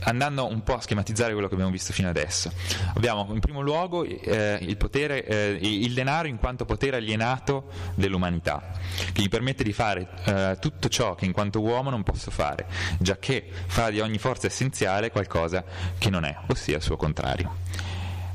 andando 0.00 0.46
un 0.46 0.62
po' 0.62 0.74
a 0.74 0.80
schematizzare 0.80 1.32
quello 1.32 1.48
che 1.48 1.54
abbiamo 1.54 1.72
visto 1.72 1.92
fino 1.92 2.08
adesso. 2.08 2.52
Abbiamo 2.94 3.28
in 3.32 3.40
primo 3.40 3.60
luogo 3.60 4.04
eh, 4.04 4.58
il, 4.60 4.76
potere, 4.76 5.24
eh, 5.24 5.58
il, 5.60 5.92
denaro 5.94 6.28
in 6.28 6.38
quanto 6.38 6.64
potere 6.64 6.98
alienato 6.98 7.70
dell'umanità, 7.94 8.72
che 9.12 9.22
gli 9.22 9.28
permette 9.28 9.64
di 9.64 9.72
fare 9.72 10.08
eh, 10.24 10.56
tutto 10.60 10.88
ciò 10.88 11.14
che 11.14 11.24
in 11.24 11.32
quanto 11.32 11.60
uomo 11.60 11.90
non 11.90 12.02
posso 12.02 12.30
fare, 12.30 12.66
già 12.98 13.16
che 13.18 13.48
fa 13.66 13.90
di 13.90 14.00
ogni 14.00 14.18
forza 14.18 14.46
essenziale 14.46 15.10
qualcosa 15.10 15.64
che 15.98 16.10
non 16.10 16.24
è, 16.24 16.36
ossia 16.46 16.76
il 16.76 16.82
suo 16.82 16.96
contrario 16.96 17.62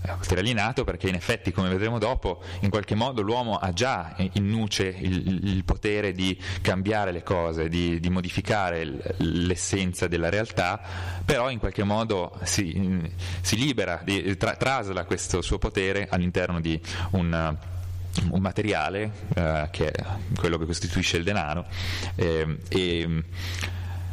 potere 0.02 0.42
alienato 0.42 0.84
perché 0.84 1.10
in 1.10 1.16
effetti 1.16 1.52
come 1.52 1.70
vedremo 1.70 2.00
dopo 2.00 2.42
in 2.62 2.70
qualche 2.70 2.96
modo 2.96 3.22
l'uomo 3.22 3.58
ha 3.58 3.72
già 3.74 4.16
in 4.18 4.48
nuce 4.48 4.86
il, 4.86 5.48
il 5.56 5.64
potere 5.64 6.12
di 6.12 6.38
cambiare 6.62 7.12
le 7.12 7.24
cose, 7.24 7.70
di, 7.70 8.00
di 8.00 8.10
modificare 8.10 9.16
l'essenza 9.18 10.08
della 10.08 10.30
realtà, 10.30 10.82
però 11.24 11.50
in 11.50 11.60
qualche 11.60 11.84
modo 11.84 12.38
si, 12.44 13.12
si 13.42 13.56
libera, 13.58 14.02
di, 14.04 14.38
tra, 14.38 14.56
trasla 14.56 15.06
questo 15.06 15.42
suo 15.42 15.58
potere 15.58 16.08
all'interno 16.10 16.60
di 16.60 16.80
un 17.12 17.58
un 18.32 18.42
materiale 18.42 19.12
eh, 19.36 19.68
che 19.72 19.92
è 19.92 20.06
quello 20.36 20.58
che 20.58 20.66
costituisce 20.66 21.18
il 21.18 21.24
denaro 21.24 21.66
eh, 22.16 22.58
e 22.68 23.24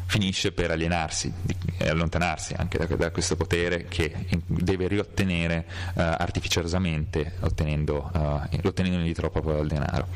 finisce 0.07 0.53
per 0.53 0.71
alienarsi 0.71 1.33
e 1.79 1.88
allontanarsi 1.88 2.55
anche 2.57 2.79
da, 2.79 2.87
da, 2.87 3.11
questo 3.11 3.37
potere 3.37 3.87
che 3.87 4.12
deve 4.47 4.87
riottenere 4.88 5.66
uh, 5.66 6.01
artificiosamente 6.01 7.35
ottenendo, 7.40 8.11
uh, 8.12 8.57
indietro 8.77 9.31
proprio 9.31 9.55
dal 9.57 9.66
denaro. 9.66 10.09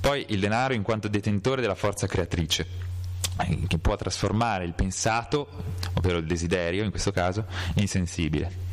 Poi 0.00 0.24
il 0.28 0.40
denaro 0.40 0.74
in 0.74 0.82
quanto 0.82 1.08
detentore 1.08 1.60
della 1.60 1.74
forza 1.74 2.06
creatrice 2.06 2.66
eh, 3.40 3.60
che 3.66 3.78
può 3.78 3.96
trasformare 3.96 4.64
il 4.64 4.74
pensato, 4.74 5.48
ovvero 5.94 6.18
il 6.18 6.26
desiderio 6.26 6.84
in 6.84 6.90
questo 6.90 7.10
caso, 7.10 7.46
in 7.74 7.88
sensibile 7.88 8.63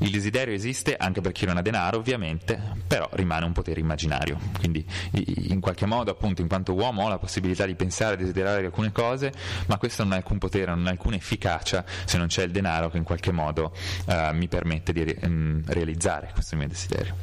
il 0.00 0.10
desiderio 0.10 0.54
esiste 0.54 0.96
anche 0.96 1.20
per 1.20 1.32
chi 1.32 1.46
non 1.46 1.56
ha 1.56 1.62
denaro, 1.62 1.98
ovviamente, 1.98 2.60
però 2.86 3.08
rimane 3.12 3.44
un 3.44 3.52
potere 3.52 3.80
immaginario. 3.80 4.38
Quindi 4.58 4.84
in 5.12 5.60
qualche 5.60 5.86
modo, 5.86 6.10
appunto, 6.10 6.40
in 6.40 6.48
quanto 6.48 6.74
uomo 6.74 7.04
ho 7.04 7.08
la 7.08 7.18
possibilità 7.18 7.66
di 7.66 7.74
pensare 7.74 8.14
e 8.14 8.16
desiderare 8.16 8.64
alcune 8.64 8.92
cose, 8.92 9.32
ma 9.66 9.78
questo 9.78 10.02
non 10.02 10.12
ha 10.12 10.16
alcun 10.16 10.38
potere, 10.38 10.74
non 10.74 10.86
ha 10.86 10.90
alcuna 10.90 11.16
efficacia 11.16 11.84
se 12.04 12.18
non 12.18 12.28
c'è 12.28 12.44
il 12.44 12.50
denaro 12.50 12.90
che 12.90 12.96
in 12.96 13.04
qualche 13.04 13.32
modo 13.32 13.74
uh, 14.06 14.34
mi 14.34 14.48
permette 14.48 14.92
di 14.92 15.16
um, 15.22 15.62
realizzare 15.66 16.30
questo 16.32 16.56
mio 16.56 16.68
desiderio. 16.68 17.16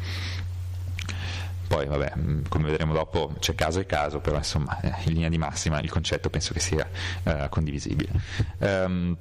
Poi, 1.67 1.85
vabbè, 1.85 2.13
mm, 2.17 2.41
come 2.47 2.65
vedremo 2.65 2.93
dopo, 2.93 3.35
c'è 3.39 3.53
caso 3.53 3.79
e 3.79 3.85
caso, 3.85 4.19
però 4.19 4.37
insomma, 4.37 4.79
eh, 4.81 4.93
in 5.05 5.13
linea 5.13 5.29
di 5.29 5.37
massima 5.37 5.81
il 5.81 5.89
concetto 5.89 6.29
penso 6.29 6.53
che 6.53 6.59
sia 6.59 6.87
uh, 7.23 7.49
condivisibile. 7.49 8.11
Um, 8.59 9.17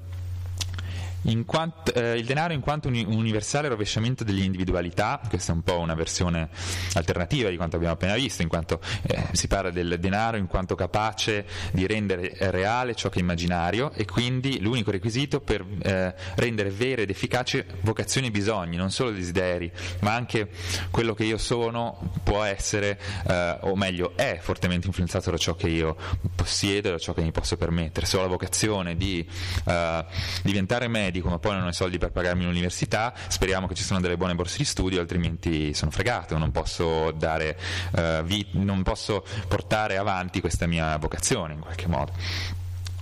quanto, 1.45 1.93
eh, 1.95 2.17
il 2.17 2.25
denaro 2.25 2.53
in 2.53 2.61
quanto 2.61 2.89
un 2.89 2.95
universale 2.95 3.69
rovesciamento 3.69 4.25
dell'individualità, 4.25 5.21
questa 5.29 5.53
è 5.53 5.55
un 5.55 5.63
po' 5.63 5.79
una 5.79 5.95
versione 5.95 6.49
alternativa 6.95 7.49
di 7.49 7.57
quanto 7.57 7.77
abbiamo 7.77 7.95
appena 7.95 8.15
visto, 8.15 8.43
in 8.43 8.49
quanto 8.49 8.81
eh, 9.03 9.29
si 9.33 9.47
parla 9.49 9.71
del 9.71 9.99
denaro 9.99 10.37
in 10.37 10.47
quanto 10.47 10.75
capace 10.75 11.47
di 11.73 11.87
rendere 11.87 12.37
reale 12.51 12.95
ciò 12.95 13.09
che 13.09 13.19
è 13.19 13.23
immaginario 13.23 13.93
e 13.93 14.05
quindi 14.05 14.61
l'unico 14.61 14.91
requisito 14.91 15.41
per 15.41 15.65
eh, 15.83 16.15
rendere 16.37 16.71
vere 16.71 17.03
ed 17.03 17.11
efficaci 17.11 17.65
vocazioni 17.81 18.29
e 18.29 18.31
bisogni, 18.31 18.77
non 18.77 18.91
solo 18.91 19.11
desideri, 19.11 19.71
ma 20.01 20.15
anche 20.15 20.49
quello 20.91 21.15
che 21.15 21.25
io 21.25 21.39
sono 21.39 22.11
può 22.23 22.43
essere, 22.43 22.99
eh, 23.27 23.59
o 23.63 23.75
meglio 23.77 24.13
è 24.17 24.39
fortemente 24.41 24.87
influenzato 24.87 25.31
da 25.31 25.37
ciò 25.39 25.55
che 25.55 25.69
io 25.69 25.97
possiedo 26.35 26.89
e 26.89 26.91
da 26.93 26.99
ciò 26.99 27.13
che 27.13 27.23
mi 27.23 27.33
posso 27.33 27.57
permettere. 27.57 28.07
Se 28.07 28.17
ho 28.17 28.21
la 28.21 28.27
vocazione 28.27 28.97
di 28.97 29.27
eh, 29.65 30.05
diventare 30.43 30.89
medico, 30.89 31.16
medico 31.17 31.29
ma 31.29 31.39
poi 31.39 31.55
non 31.55 31.65
ho 31.65 31.69
i 31.69 31.73
soldi 31.73 31.99
per 31.99 32.11
pagarmi 32.13 32.45
l'università, 32.45 33.13
speriamo 33.29 33.67
che 33.67 33.75
ci 33.75 33.83
siano 33.83 34.01
delle 34.01 34.17
buone 34.17 34.35
borse 34.35 34.59
di 34.59 34.65
studio, 34.65 35.01
altrimenti 35.01 35.75
sono 35.75 35.91
fregato, 35.91 36.37
non 36.39 36.53
posso, 36.53 37.11
dare, 37.13 37.59
uh, 37.93 38.23
vi- 38.23 38.47
non 38.53 38.83
posso 38.83 39.25
portare 39.49 39.97
avanti 39.97 40.41
questa 40.41 40.67
mia 40.67 40.97
vocazione 40.99 41.55
in 41.55 41.61
qualche 41.61 41.87
modo 41.87 42.13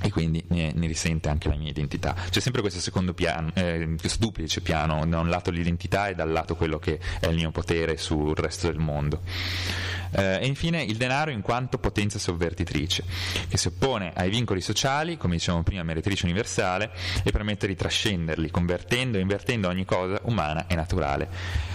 e 0.05 0.11
quindi 0.11 0.45
ne, 0.49 0.71
ne, 0.75 0.87
risente 0.87 1.31
anche 1.31 1.49
la 1.49 1.57
mia 1.57 1.71
identità. 1.71 2.15
C'è 2.29 2.41
sempre 2.41 2.61
questo 2.61 2.79
secondo 2.79 3.15
piano, 3.15 3.51
eh, 3.55 3.95
questo 3.99 4.19
duplice 4.19 4.61
piano, 4.61 5.07
da 5.07 5.19
un 5.19 5.31
lato 5.31 5.51
l'identità 5.51 6.09
e 6.09 6.15
dal 6.15 6.31
lato 6.31 6.57
quello 6.57 6.79
che 6.79 7.01
è 7.21 7.27
il 7.27 7.37
mio 7.37 7.51
potere 7.51 7.97
sul 7.97 8.35
resto 8.37 8.67
del 8.67 8.79
mondo. 8.79 9.23
Eh, 10.11 10.41
e 10.43 10.47
infine 10.47 10.83
il 10.83 10.99
denaro 10.99 11.31
in 11.31 11.41
quanto 11.41 11.79
potenza 11.79 12.19
sovvertitrice, 12.19 13.03
che 13.49 13.57
si 13.57 13.69
oppone 13.69 14.13
ai 14.15 14.29
vincoli 14.29 14.61
sociali, 14.61 15.17
come 15.17 15.37
dicevamo 15.37 15.63
prima, 15.63 15.83
meretrice 15.83 16.27
universale, 16.27 16.91
e 17.23 17.31
permette 17.31 17.67
di 17.67 17.75
trascenderli, 17.75 18.51
convertendo 18.51 19.17
e 19.17 19.23
invertendo 19.23 19.69
ogni 19.69 19.87
cosa 19.87 20.21
umana 20.25 20.67
e 20.67 20.75
naturale. 20.75 21.29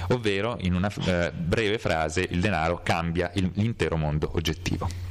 Ovvero, 0.09 0.57
in 0.61 0.75
una 0.75 0.91
eh, 1.05 1.31
breve 1.31 1.79
frase, 1.79 2.27
il 2.29 2.39
denaro 2.39 2.81
cambia 2.83 3.31
il, 3.33 3.49
l'intero 3.55 3.97
mondo 3.97 4.29
oggettivo. 4.33 5.08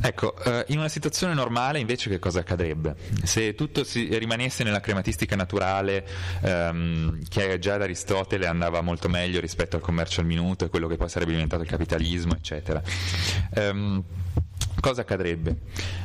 Ecco, 0.00 0.36
eh, 0.44 0.64
in 0.68 0.78
una 0.78 0.88
situazione 0.88 1.34
normale 1.34 1.80
invece 1.80 2.08
che 2.08 2.20
cosa 2.20 2.40
accadrebbe? 2.40 2.94
Se 3.24 3.54
tutto 3.54 3.82
rimanesse 3.92 4.62
nella 4.62 4.80
crematistica 4.80 5.34
naturale, 5.34 6.06
ehm, 6.42 7.20
che 7.28 7.58
già 7.58 7.76
da 7.76 7.84
Aristotele 7.84 8.46
andava 8.46 8.80
molto 8.80 9.08
meglio 9.08 9.40
rispetto 9.40 9.76
al 9.76 9.82
commercio 9.82 10.20
al 10.20 10.26
minuto 10.26 10.64
e 10.64 10.68
quello 10.68 10.86
che 10.86 10.96
poi 10.96 11.08
sarebbe 11.08 11.32
diventato 11.32 11.62
il 11.62 11.68
capitalismo, 11.68 12.34
eccetera. 12.34 12.80
Ehm, 13.54 14.02
cosa 14.80 15.00
accadrebbe? 15.00 15.56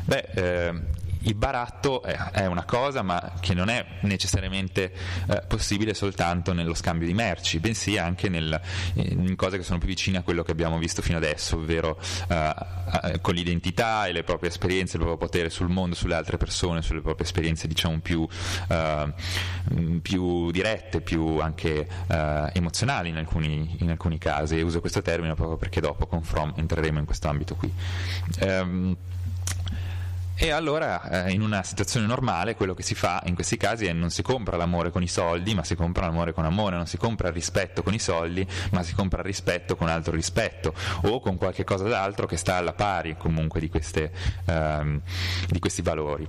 Beh, 0.05 0.29
eh, 0.33 0.73
il 1.23 1.35
baratto 1.35 2.01
è, 2.01 2.45
una 2.45 2.63
cosa, 2.65 3.01
ma 3.01 3.33
che 3.39 3.53
non 3.53 3.69
è 3.69 3.85
necessariamente 4.01 4.91
eh, 5.27 5.43
possibile 5.47 5.93
soltanto 5.93 6.53
nello 6.53 6.73
scambio 6.73 7.07
di 7.07 7.13
merci, 7.13 7.59
bensì 7.59 7.97
anche 7.97 8.29
nel, 8.29 8.59
in 8.95 9.35
cose 9.35 9.57
che 9.57 9.63
sono 9.63 9.79
più 9.79 9.87
vicine 9.87 10.17
a 10.17 10.21
quello 10.21 10.43
che 10.43 10.51
abbiamo 10.51 10.77
visto 10.77 11.01
fino 11.01 11.17
adesso, 11.17 11.57
ovvero 11.57 11.99
eh, 12.27 13.19
con 13.21 13.33
l'identità 13.33 14.07
e 14.07 14.11
le 14.11 14.23
proprie 14.23 14.49
esperienze, 14.49 14.97
il 14.97 15.03
proprio 15.03 15.27
potere 15.27 15.49
sul 15.49 15.69
mondo, 15.69 15.95
sulle 15.95 16.15
altre 16.15 16.37
persone, 16.37 16.81
sulle 16.81 17.01
proprie 17.01 17.25
esperienze 17.25 17.67
diciamo 17.67 17.99
più, 17.99 18.27
eh, 18.69 19.13
più 20.01 20.51
dirette, 20.51 21.01
più 21.01 21.39
anche 21.39 21.87
eh, 22.07 22.49
emozionali 22.53 23.09
in 23.09 23.17
alcuni, 23.17 23.77
in 23.79 23.89
alcuni, 23.89 24.17
casi. 24.17 24.57
E 24.57 24.61
uso 24.61 24.79
questo 24.79 25.01
termine 25.01 25.33
proprio 25.35 25.57
perché 25.57 25.79
dopo 25.81 26.05
con 26.05 26.23
From 26.23 26.53
entreremo 26.55 26.99
in 26.99 27.05
questo 27.05 27.27
ambito 27.27 27.55
qui. 27.55 27.71
Um, 28.41 28.95
e 30.35 30.49
allora 30.49 31.25
eh, 31.25 31.31
in 31.31 31.41
una 31.41 31.63
situazione 31.63 32.05
normale 32.05 32.55
quello 32.55 32.73
che 32.73 32.83
si 32.83 32.95
fa 32.95 33.21
in 33.25 33.35
questi 33.35 33.55
casi 33.55 33.85
è 33.85 33.93
non 33.93 34.09
si 34.09 34.21
compra 34.21 34.57
l'amore 34.57 34.89
con 34.89 35.03
i 35.03 35.07
soldi, 35.07 35.53
ma 35.53 35.63
si 35.63 35.75
compra 35.75 36.05
l'amore 36.05 36.33
con 36.33 36.45
amore, 36.45 36.75
non 36.75 36.87
si 36.87 36.97
compra 36.97 37.27
il 37.27 37.33
rispetto 37.33 37.83
con 37.83 37.93
i 37.93 37.99
soldi, 37.99 38.45
ma 38.71 38.83
si 38.83 38.93
compra 38.95 39.19
il 39.19 39.25
rispetto 39.25 39.75
con 39.75 39.89
altro 39.89 40.13
rispetto 40.13 40.73
o 41.03 41.19
con 41.19 41.37
qualche 41.37 41.63
cosa 41.63 41.87
d'altro 41.87 42.25
che 42.25 42.37
sta 42.37 42.55
alla 42.55 42.73
pari 42.73 43.15
comunque 43.17 43.59
di, 43.59 43.69
queste, 43.69 44.11
ehm, 44.45 45.01
di 45.47 45.59
questi 45.59 45.81
valori. 45.81 46.27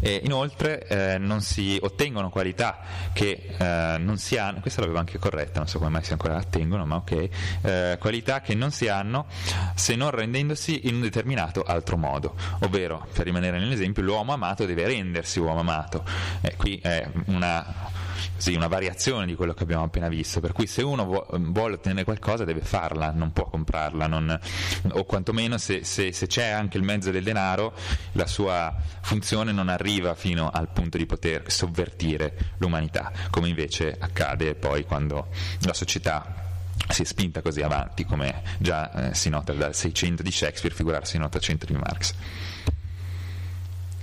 E 0.00 0.20
inoltre 0.24 0.86
eh, 0.86 1.18
non 1.18 1.40
si 1.40 1.78
ottengono 1.80 2.30
qualità 2.30 2.78
che 3.12 3.54
eh, 3.58 3.96
non 3.98 4.16
si 4.16 4.36
hanno, 4.36 4.60
questa 4.60 4.80
l'avevo 4.80 4.98
anche 4.98 5.18
corretta, 5.18 5.58
non 5.58 5.68
so 5.68 5.78
come 5.78 5.90
mai 5.90 6.04
si 6.04 6.12
ancora 6.12 6.36
attengono, 6.36 6.86
ma 6.86 6.96
ok, 6.96 7.28
eh, 7.62 7.96
qualità 7.98 8.40
che 8.40 8.54
non 8.54 8.70
si 8.70 8.88
hanno 8.88 9.26
se 9.74 9.96
non 9.96 10.10
rendendosi 10.10 10.88
in 10.88 10.96
un 10.96 11.00
determinato 11.00 11.62
altro 11.62 11.96
modo, 11.96 12.36
ovvero, 12.60 13.06
per 13.12 13.24
rimanere 13.24 13.58
nell'esempio, 13.58 14.02
l'uomo 14.02 14.32
amato 14.32 14.64
deve 14.66 14.86
rendersi 14.86 15.40
uomo 15.40 15.60
amato. 15.60 16.04
qui 16.56 16.78
è 16.82 17.08
una 17.26 17.96
sì, 18.38 18.54
una 18.54 18.68
variazione 18.68 19.26
di 19.26 19.34
quello 19.34 19.52
che 19.52 19.64
abbiamo 19.64 19.84
appena 19.84 20.08
visto, 20.08 20.40
per 20.40 20.52
cui 20.52 20.66
se 20.66 20.82
uno 20.82 21.26
vuole 21.36 21.74
ottenere 21.74 22.04
qualcosa 22.04 22.44
deve 22.44 22.60
farla, 22.60 23.10
non 23.10 23.32
può 23.32 23.44
comprarla, 23.48 24.06
non, 24.06 24.40
o 24.92 25.04
quantomeno 25.04 25.58
se, 25.58 25.84
se, 25.84 26.12
se, 26.12 26.26
c'è 26.26 26.46
anche 26.46 26.78
il 26.78 26.84
mezzo 26.84 27.10
del 27.10 27.24
denaro, 27.24 27.74
la 28.12 28.26
sua 28.26 28.74
funzione 29.02 29.52
non 29.52 29.68
arriva 29.68 30.14
fino 30.14 30.50
al 30.50 30.68
punto 30.68 30.96
di 30.96 31.04
poter 31.04 31.50
sovvertire 31.50 32.54
l'umanità, 32.58 33.12
come 33.30 33.48
invece 33.48 33.96
accade 33.98 34.54
poi 34.54 34.84
quando 34.84 35.28
la 35.62 35.74
società 35.74 36.46
si 36.88 37.02
è 37.02 37.04
spinta 37.04 37.42
così 37.42 37.60
avanti, 37.60 38.04
come 38.04 38.42
già 38.58 39.10
eh, 39.10 39.14
si 39.14 39.28
nota 39.28 39.52
dal 39.52 39.74
600 39.74 40.22
di 40.22 40.30
Shakespeare, 40.30 40.74
figurarsi 40.74 41.16
in 41.16 41.22
800 41.22 41.66
di 41.66 41.74
Marx. 41.74 42.14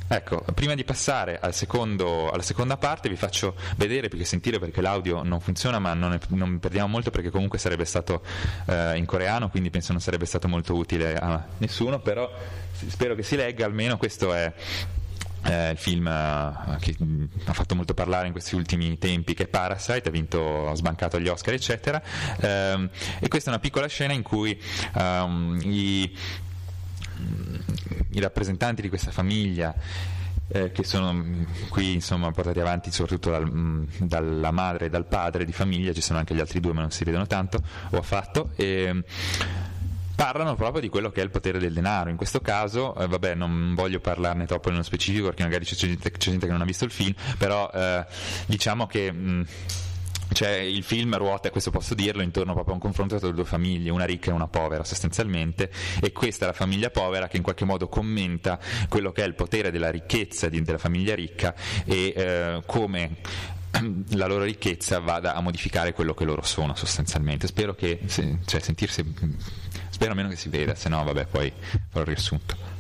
Ecco, 0.08 0.46
prima 0.54 0.76
di 0.76 0.84
passare 0.84 1.40
al 1.40 1.54
secondo, 1.54 2.30
alla 2.30 2.44
seconda 2.44 2.78
parte 2.78 3.10
vi 3.10 3.16
faccio 3.16 3.56
vedere, 3.78 4.08
più 4.08 4.20
che 4.20 4.26
sentire 4.26 4.60
perché 4.60 4.82
l'audio 4.82 5.24
non 5.24 5.40
funziona, 5.40 5.80
ma 5.80 5.94
non, 5.94 6.14
è, 6.14 6.20
non 6.30 6.60
perdiamo 6.60 6.88
molto 6.88 7.10
perché 7.10 7.32
comunque 7.32 7.58
sarebbe 7.58 7.86
stato 7.86 8.22
eh, 8.68 8.98
in 8.98 9.06
coreano, 9.06 9.50
quindi 9.50 9.72
penso 9.72 9.94
non 9.94 10.02
sarebbe 10.02 10.26
stato 10.26 10.48
molto 10.48 10.76
utile 10.76 11.16
a 11.16 11.44
nessuno, 11.58 12.00
però 12.00 12.32
spero 12.88 13.16
che 13.16 13.24
si 13.24 13.36
legga, 13.36 13.66
almeno 13.66 13.98
questo 13.98 14.32
è 14.32 14.54
eh, 15.46 15.72
il 15.72 15.78
film 15.78 16.06
uh, 16.06 16.78
che 16.80 16.96
mh, 16.98 17.30
ha 17.46 17.54
fatto 17.54 17.76
molto 17.76 17.94
parlare 17.94 18.28
in 18.28 18.32
questi 18.32 18.56
ultimi 18.56 18.98
tempi 18.98 19.34
che 19.34 19.44
è 19.44 19.48
Parasite, 19.48 20.10
ha 20.10 20.12
vinto, 20.12 20.70
ha 20.70 20.76
sbancato 20.76 21.20
gli 21.20 21.28
Oscar 21.28 21.54
eccetera. 21.54 22.02
Um, 22.42 22.90
e 23.20 23.28
questa 23.28 23.50
è 23.50 23.54
una 23.54 23.62
piccola 23.62 23.88
scena 23.88 24.14
in 24.14 24.24
cui 24.24 24.60
um, 24.96 25.60
i 25.62 26.16
i 28.12 28.20
rappresentanti 28.20 28.82
di 28.82 28.90
questa 28.90 29.12
famiglia 29.12 29.74
eh, 30.48 30.72
che 30.72 30.84
sono 30.84 31.14
mm, 31.14 31.44
qui 31.70 31.94
insomma 31.94 32.32
portati 32.32 32.60
avanti 32.60 32.92
soprattutto 32.92 33.32
dal, 33.32 33.50
mm, 33.50 33.84
dalla 34.00 34.52
madre 34.52 34.86
e 34.86 34.90
dal 34.90 35.06
padre 35.06 35.46
di 35.46 35.52
famiglia, 35.52 35.94
ci 35.94 36.02
sono 36.02 36.20
anche 36.20 36.36
gli 36.36 36.40
altri 36.40 36.60
due 36.60 36.74
ma 36.74 36.82
non 36.82 36.92
si 36.92 37.04
vedono 37.04 37.26
tanto, 37.26 37.62
o 37.92 37.98
affatto, 37.98 38.52
e 38.56 39.04
parlano 40.16 40.56
proprio 40.56 40.82
di 40.82 40.90
quello 40.90 41.12
che 41.12 41.22
è 41.22 41.24
il 41.24 41.30
potere 41.30 41.60
del 41.60 41.74
denaro. 41.74 42.10
In 42.10 42.16
questo 42.16 42.40
caso, 42.40 42.96
eh, 42.96 43.08
vabbè, 43.08 43.36
non 43.36 43.74
voglio 43.76 44.00
parlarne 44.00 44.46
troppo 44.46 44.70
nello 44.70 44.84
specifico 44.84 45.26
perché 45.26 45.44
magari 45.44 45.66
c'è 45.66 45.76
gente, 45.76 46.12
c'è 46.12 46.32
gente 46.32 46.46
che 46.46 46.52
non 46.52 46.62
ha 46.62 46.66
visto 46.66 46.86
il 46.86 46.92
film, 46.92 47.14
però 47.38 47.70
eh, 47.74 48.06
diciamo 48.46 48.88
che... 48.88 49.12
Mh, 49.12 49.30
mm, 49.30 49.42
cioè, 50.34 50.50
il 50.50 50.84
film 50.84 51.16
ruota, 51.18 51.50
questo 51.50 51.72
posso 51.72 51.94
dirlo, 51.94 52.22
intorno 52.22 52.54
proprio 52.54 52.74
a 52.74 52.78
un 52.78 52.82
confronto 52.82 53.18
tra 53.18 53.32
due 53.32 53.46
famiglie, 53.46 53.90
una 53.90 54.06
ricca 54.06 54.32
e 54.32 54.34
una 54.34 54.48
povera 54.48 54.84
sostanzialmente, 54.84 55.72
e 56.02 56.12
questa 56.12 56.46
è 56.46 56.48
la 56.48 56.54
famiglia 56.54 56.90
povera 56.90 57.28
che 57.28 57.38
in 57.38 57.44
qualche 57.44 57.66
modo 57.66 57.88
commenta 57.88 58.60
quello 58.90 59.12
che 59.12 59.24
è 59.24 59.28
il 59.28 59.36
potere 59.36 59.72
della 59.72 59.90
ricchezza 59.90 60.50
di, 60.50 60.62
della 60.62 60.78
famiglia 60.78 61.16
ricca 61.16 61.54
e 61.86 62.14
eh, 62.16 62.62
come 62.66 63.18
la 64.16 64.28
loro 64.28 64.44
ricchezza 64.44 65.00
vada 65.00 65.36
a 65.36 65.42
modificare 65.42 65.94
quello 65.94 66.14
che 66.14 66.26
loro 66.26 66.42
sono 66.42 66.76
sostanzialmente. 66.76 67.48
Spero 67.48 67.76
che, 67.76 68.02
se, 68.06 68.40
cioè, 68.46 68.60
sentirsi, 68.60 69.04
spero 69.90 70.12
almeno 70.12 70.30
che 70.30 70.36
si 70.36 70.50
veda, 70.50 70.76
se 70.76 70.90
no 70.90 71.04
vabbè 71.04 71.26
poi 71.26 71.52
farò 71.90 72.02
il 72.02 72.08
riassunto. 72.08 72.76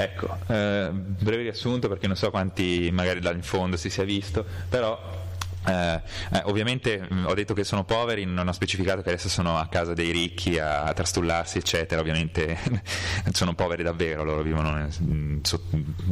Ecco, 0.00 0.38
eh, 0.50 0.90
breve 0.92 1.42
riassunto 1.42 1.88
perché 1.88 2.06
non 2.06 2.16
so 2.16 2.30
quanti 2.30 2.90
magari 2.92 3.22
là 3.22 3.30
in 3.32 3.42
fondo 3.42 3.76
si 3.76 3.90
sia 3.90 4.04
visto, 4.04 4.44
però 4.68 5.19
eh, 5.66 6.00
eh, 6.32 6.42
ovviamente 6.44 7.06
mh, 7.08 7.26
ho 7.26 7.34
detto 7.34 7.54
che 7.54 7.64
sono 7.64 7.84
poveri, 7.84 8.24
non 8.24 8.48
ho 8.48 8.52
specificato 8.52 9.02
che 9.02 9.10
adesso 9.10 9.28
sono 9.28 9.58
a 9.58 9.66
casa 9.68 9.92
dei 9.92 10.10
ricchi 10.10 10.58
a, 10.58 10.84
a 10.84 10.92
trastullarsi, 10.92 11.58
eccetera. 11.58 12.00
Ovviamente 12.00 12.58
sono 13.32 13.54
poveri 13.54 13.82
davvero, 13.82 14.24
loro 14.24 14.42
vivono 14.42 14.88
in, 14.98 15.40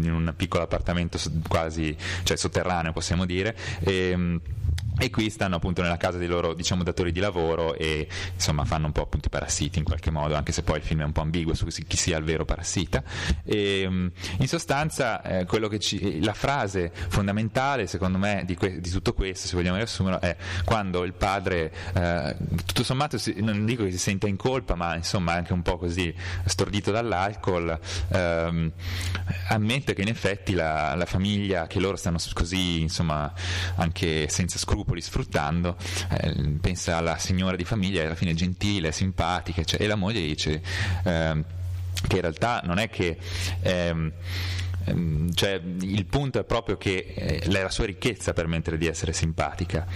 in 0.01 0.13
un 0.13 0.35
piccolo 0.37 0.65
appartamento 0.65 1.19
quasi 1.49 1.97
cioè, 2.25 2.37
sotterraneo, 2.37 2.93
possiamo 2.93 3.25
dire. 3.25 3.57
E, 3.81 4.17
mh, 4.17 4.41
e 5.01 5.11
qui 5.11 5.31
stanno 5.31 5.57
appunto 5.57 5.81
nella 5.81 5.97
casa 5.97 6.19
dei 6.19 6.27
loro 6.27 6.55
diciamo, 6.55 6.83
datori 6.83 7.13
di 7.13 7.21
lavoro 7.21 7.75
e 7.75 8.09
insomma 8.35 8.65
fanno 8.65 8.87
un 8.87 8.93
po' 8.93 9.03
appunto 9.03 9.29
i 9.29 9.31
parassiti 9.31 9.79
in 9.79 9.85
qualche 9.85 10.11
modo, 10.11 10.35
anche 10.35 10.51
se 10.51 10.63
poi 10.63 10.79
il 10.79 10.83
film 10.83 11.03
è 11.03 11.05
un 11.05 11.13
po' 11.13 11.21
ambiguo 11.21 11.55
su 11.55 11.67
chi 11.67 11.97
sia 11.97 12.19
il 12.19 12.25
vero 12.25 12.45
parassita. 12.45 13.03
E, 13.45 13.83
in 13.83 14.49
sostanza 14.49 15.23
eh, 15.23 15.79
ci, 15.79 16.23
la 16.23 16.33
frase 16.33 16.91
fondamentale 16.93 17.87
secondo 17.87 18.19
me 18.19 18.43
di, 18.45 18.57
que, 18.57 18.81
di, 18.81 18.91
tutto 18.91 19.13
questo, 19.39 19.47
se 19.47 19.57
vogliamo 19.57 19.77
riassumerlo, 19.77 20.21
è 20.21 20.37
quando 20.65 21.05
il 21.05 21.13
padre 21.13 21.73
eh, 21.95 22.37
tutto 22.67 22.83
sommato 22.83 23.17
si, 23.19 23.35
non 23.39 23.65
dico 23.65 23.85
che 23.85 23.93
si 23.93 23.99
sente 23.99 24.27
in 24.27 24.37
colpa, 24.37 24.75
ma 24.75 24.97
insomma 24.97 25.33
anche 25.33 25.53
un 25.53 25.63
po' 25.63 25.79
così 25.79 26.13
stordito 26.45 26.91
dall'alcol, 26.91 27.79
ehm, 28.09 28.73
ammette 29.49 29.95
che 29.95 30.03
in 30.03 30.09
effetti 30.09 30.55
la, 30.55 30.95
la 30.97 31.07
famiglia, 31.07 31.67
che 31.67 31.79
loro 31.79 31.97
stanno 31.97 32.19
così 32.33 32.81
insomma 32.81 33.33
anche 33.77 34.29
senza 34.29 34.59
scrupoli, 34.59 35.01
sfruttando, 35.01 35.77
eh, 36.11 36.35
pensa 36.61 36.97
alla 36.97 37.17
signora 37.19 37.57
di 37.57 37.65
famiglia, 37.65 38.05
alla 38.05 38.15
fine 38.15 38.35
gentile, 38.35 38.93
simpatica, 38.93 39.63
cioè, 39.63 39.81
e 39.81 39.87
la 39.87 39.97
moglie 39.97 40.21
dice 40.21 40.61
eh, 41.05 41.45
che 42.07 42.17
in 42.17 42.21
realtà 42.21 42.61
non 42.65 42.79
è 42.79 42.89
che... 42.91 43.17
Ehm, 43.63 44.13
ehm 44.13 44.13
cioè, 45.35 45.61
il 45.81 46.07
punto 46.07 46.39
è 46.39 46.45
proprio 46.45 46.77
che 46.77 47.15
eh, 47.15 47.51
la 47.51 47.71
sua 47.71 47.87
ricchezza 47.87 48.33
permette 48.33 48.77
di 48.77 48.87
essere 48.87 49.13
simpatica 49.13 49.87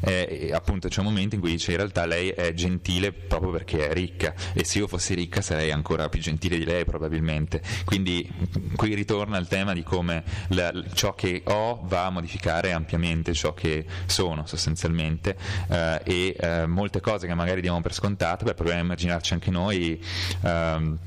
eh, 0.00 0.50
appunto 0.52 0.88
c'è 0.88 1.00
un 1.00 1.06
momento 1.06 1.34
in 1.34 1.40
cui 1.40 1.50
dice 1.50 1.72
in 1.72 1.76
realtà 1.76 2.06
lei 2.06 2.30
è 2.30 2.52
gentile 2.54 3.12
proprio 3.12 3.50
perché 3.50 3.88
è 3.88 3.92
ricca 3.92 4.34
e 4.54 4.64
se 4.64 4.78
io 4.78 4.86
fossi 4.86 5.14
ricca 5.14 5.40
sarei 5.40 5.70
ancora 5.70 6.08
più 6.08 6.20
gentile 6.20 6.58
di 6.58 6.64
lei 6.64 6.84
probabilmente. 6.84 7.62
Quindi 7.84 8.28
qui 8.76 8.94
ritorna 8.94 9.38
il 9.38 9.46
tema 9.46 9.74
di 9.74 9.82
come 9.82 10.24
la, 10.48 10.72
ciò 10.94 11.14
che 11.14 11.42
ho 11.44 11.80
va 11.84 12.06
a 12.06 12.10
modificare 12.10 12.72
ampiamente 12.72 13.34
ciò 13.34 13.52
che 13.52 13.84
sono 14.06 14.46
sostanzialmente 14.46 15.36
eh, 15.68 16.00
e 16.04 16.36
eh, 16.38 16.66
molte 16.66 17.00
cose 17.00 17.26
che 17.26 17.34
magari 17.34 17.60
diamo 17.60 17.80
per 17.80 17.92
scontate, 17.92 18.44
beh, 18.44 18.54
proviamo 18.54 18.80
a 18.80 18.84
immaginarci 18.84 19.34
anche 19.34 19.50
noi. 19.50 20.02
Ehm, 20.42 20.98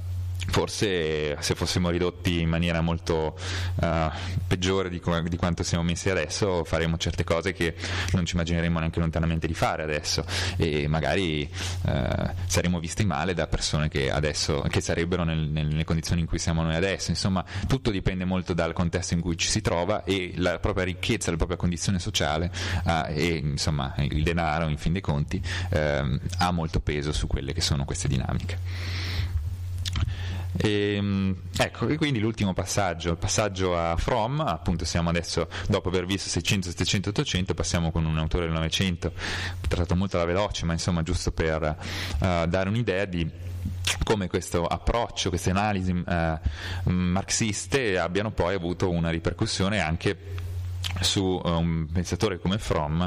forse 0.47 1.37
se 1.39 1.55
fossimo 1.55 1.89
ridotti 1.89 2.41
in 2.41 2.49
maniera 2.49 2.81
molto 2.81 3.37
uh, 3.75 4.09
peggiore 4.47 4.89
di, 4.89 5.01
di, 5.27 5.37
quanto 5.37 5.63
siamo 5.63 5.83
messi 5.83 6.09
adesso 6.09 6.63
faremmo 6.63 6.97
certe 6.97 7.23
cose 7.23 7.53
che 7.53 7.75
non 8.11 8.25
ci 8.25 8.35
immagineremmo 8.35 8.79
neanche 8.79 8.99
lontanamente 8.99 9.47
di 9.47 9.53
fare 9.53 9.83
adesso. 9.83 10.25
E 10.57 10.87
magari 10.87 11.49
uh, 11.83 12.31
saremmo 12.45 12.79
visti 12.79 13.05
male 13.05 13.33
da 13.33 13.47
persone 13.47 13.89
che 13.89 14.11
adesso 14.11 14.61
che 14.69 14.81
sarebbero 14.81 15.23
nel, 15.23 15.39
nelle 15.39 15.83
condizioni 15.83 16.21
in 16.21 16.27
cui 16.27 16.39
siamo 16.39 16.61
noi 16.63 16.75
adesso. 16.75 17.09
Insomma 17.11 17.43
tutto 17.67 17.91
dipende 17.91 18.25
molto 18.25 18.53
dal 18.53 18.73
contesto 18.73 19.13
in 19.13 19.21
cui 19.21 19.37
ci 19.37 19.49
si 19.49 19.61
trova 19.61 20.03
e 20.03 20.33
la 20.37 20.59
propria 20.59 20.85
ricchezza 20.85 21.31
la 21.31 21.37
propria 21.37 21.57
condizione 21.57 21.99
sociale 21.99 22.51
uh, 22.85 23.05
e 23.07 23.35
insomma 23.35 23.93
il 23.97 24.23
denaro 24.23 24.67
in 24.67 24.77
fin 24.77 24.93
dei 24.93 25.01
conti 25.01 25.41
ehm, 25.69 26.19
ha 26.39 26.51
molto 26.51 26.79
peso 26.79 27.11
su 27.11 27.27
quelle 27.27 27.53
che 27.53 27.61
sono 27.61 27.85
queste 27.85 28.07
dinamiche 28.07 28.59
e, 30.57 30.95
ehm, 30.95 31.35
ecco, 31.57 31.87
e 31.87 31.97
quindi 31.97 32.19
l'ultimo 32.19 32.53
passaggio, 32.53 33.11
il 33.11 33.17
passaggio 33.17 33.77
a 33.77 33.95
From, 33.97 34.41
appunto 34.41 34.85
siamo 34.85 35.09
adesso, 35.09 35.47
dopo 35.67 35.89
aver 35.89 36.05
visto 36.05 36.29
600, 36.29 36.69
700, 36.69 37.09
800, 37.09 37.53
passiamo 37.53 37.91
con 37.91 38.05
un 38.05 38.17
autore 38.17 38.45
del 38.45 38.53
Novecento, 38.53 39.13
trattato 39.67 39.95
molto 39.95 40.17
alla 40.17 40.25
veloce, 40.25 40.65
ma 40.65 40.73
insomma 40.73 41.03
giusto 41.03 41.31
per 41.31 41.61
uh, 42.19 42.45
dare 42.45 42.69
un'idea 42.69 43.05
di 43.05 43.29
come 44.03 44.27
questo 44.27 44.65
approccio, 44.65 45.29
queste 45.29 45.49
analisi 45.49 45.91
uh, 45.91 46.89
marxiste 46.89 47.97
abbiano 47.97 48.31
poi 48.31 48.53
avuto 48.53 48.89
una 48.89 49.09
ripercussione 49.09 49.79
anche 49.79 50.17
su 51.01 51.23
uh, 51.23 51.49
un 51.49 51.87
pensatore 51.91 52.39
come 52.39 52.57
Fromm, 52.57 53.03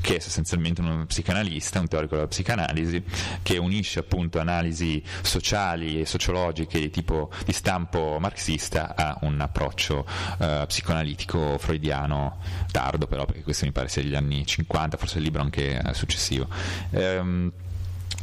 che 0.00 0.16
è 0.16 0.18
sostanzialmente 0.18 0.80
uno 0.80 1.06
psicanalista, 1.06 1.80
un 1.80 1.88
teorico 1.88 2.14
della 2.14 2.28
psicanalisi, 2.28 3.02
che 3.42 3.58
unisce 3.58 4.00
appunto 4.00 4.38
analisi 4.38 5.02
sociali 5.22 6.00
e 6.00 6.06
sociologiche 6.06 6.78
di 6.78 6.90
tipo 6.90 7.30
di 7.44 7.52
stampo 7.52 8.18
marxista 8.20 8.94
a 8.96 9.18
un 9.22 9.40
approccio 9.40 10.06
uh, 10.38 10.66
psicoanalitico 10.66 11.58
freudiano 11.58 12.38
tardo, 12.70 13.06
però 13.06 13.24
perché 13.24 13.42
questo 13.42 13.64
mi 13.64 13.72
pare 13.72 13.88
sia 13.88 14.02
degli 14.02 14.14
anni 14.14 14.46
50, 14.46 14.96
forse 14.96 15.18
il 15.18 15.24
libro 15.24 15.42
anche 15.42 15.80
uh, 15.82 15.92
successivo. 15.92 16.48
Um, 16.90 17.52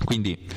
quindi 0.04 0.48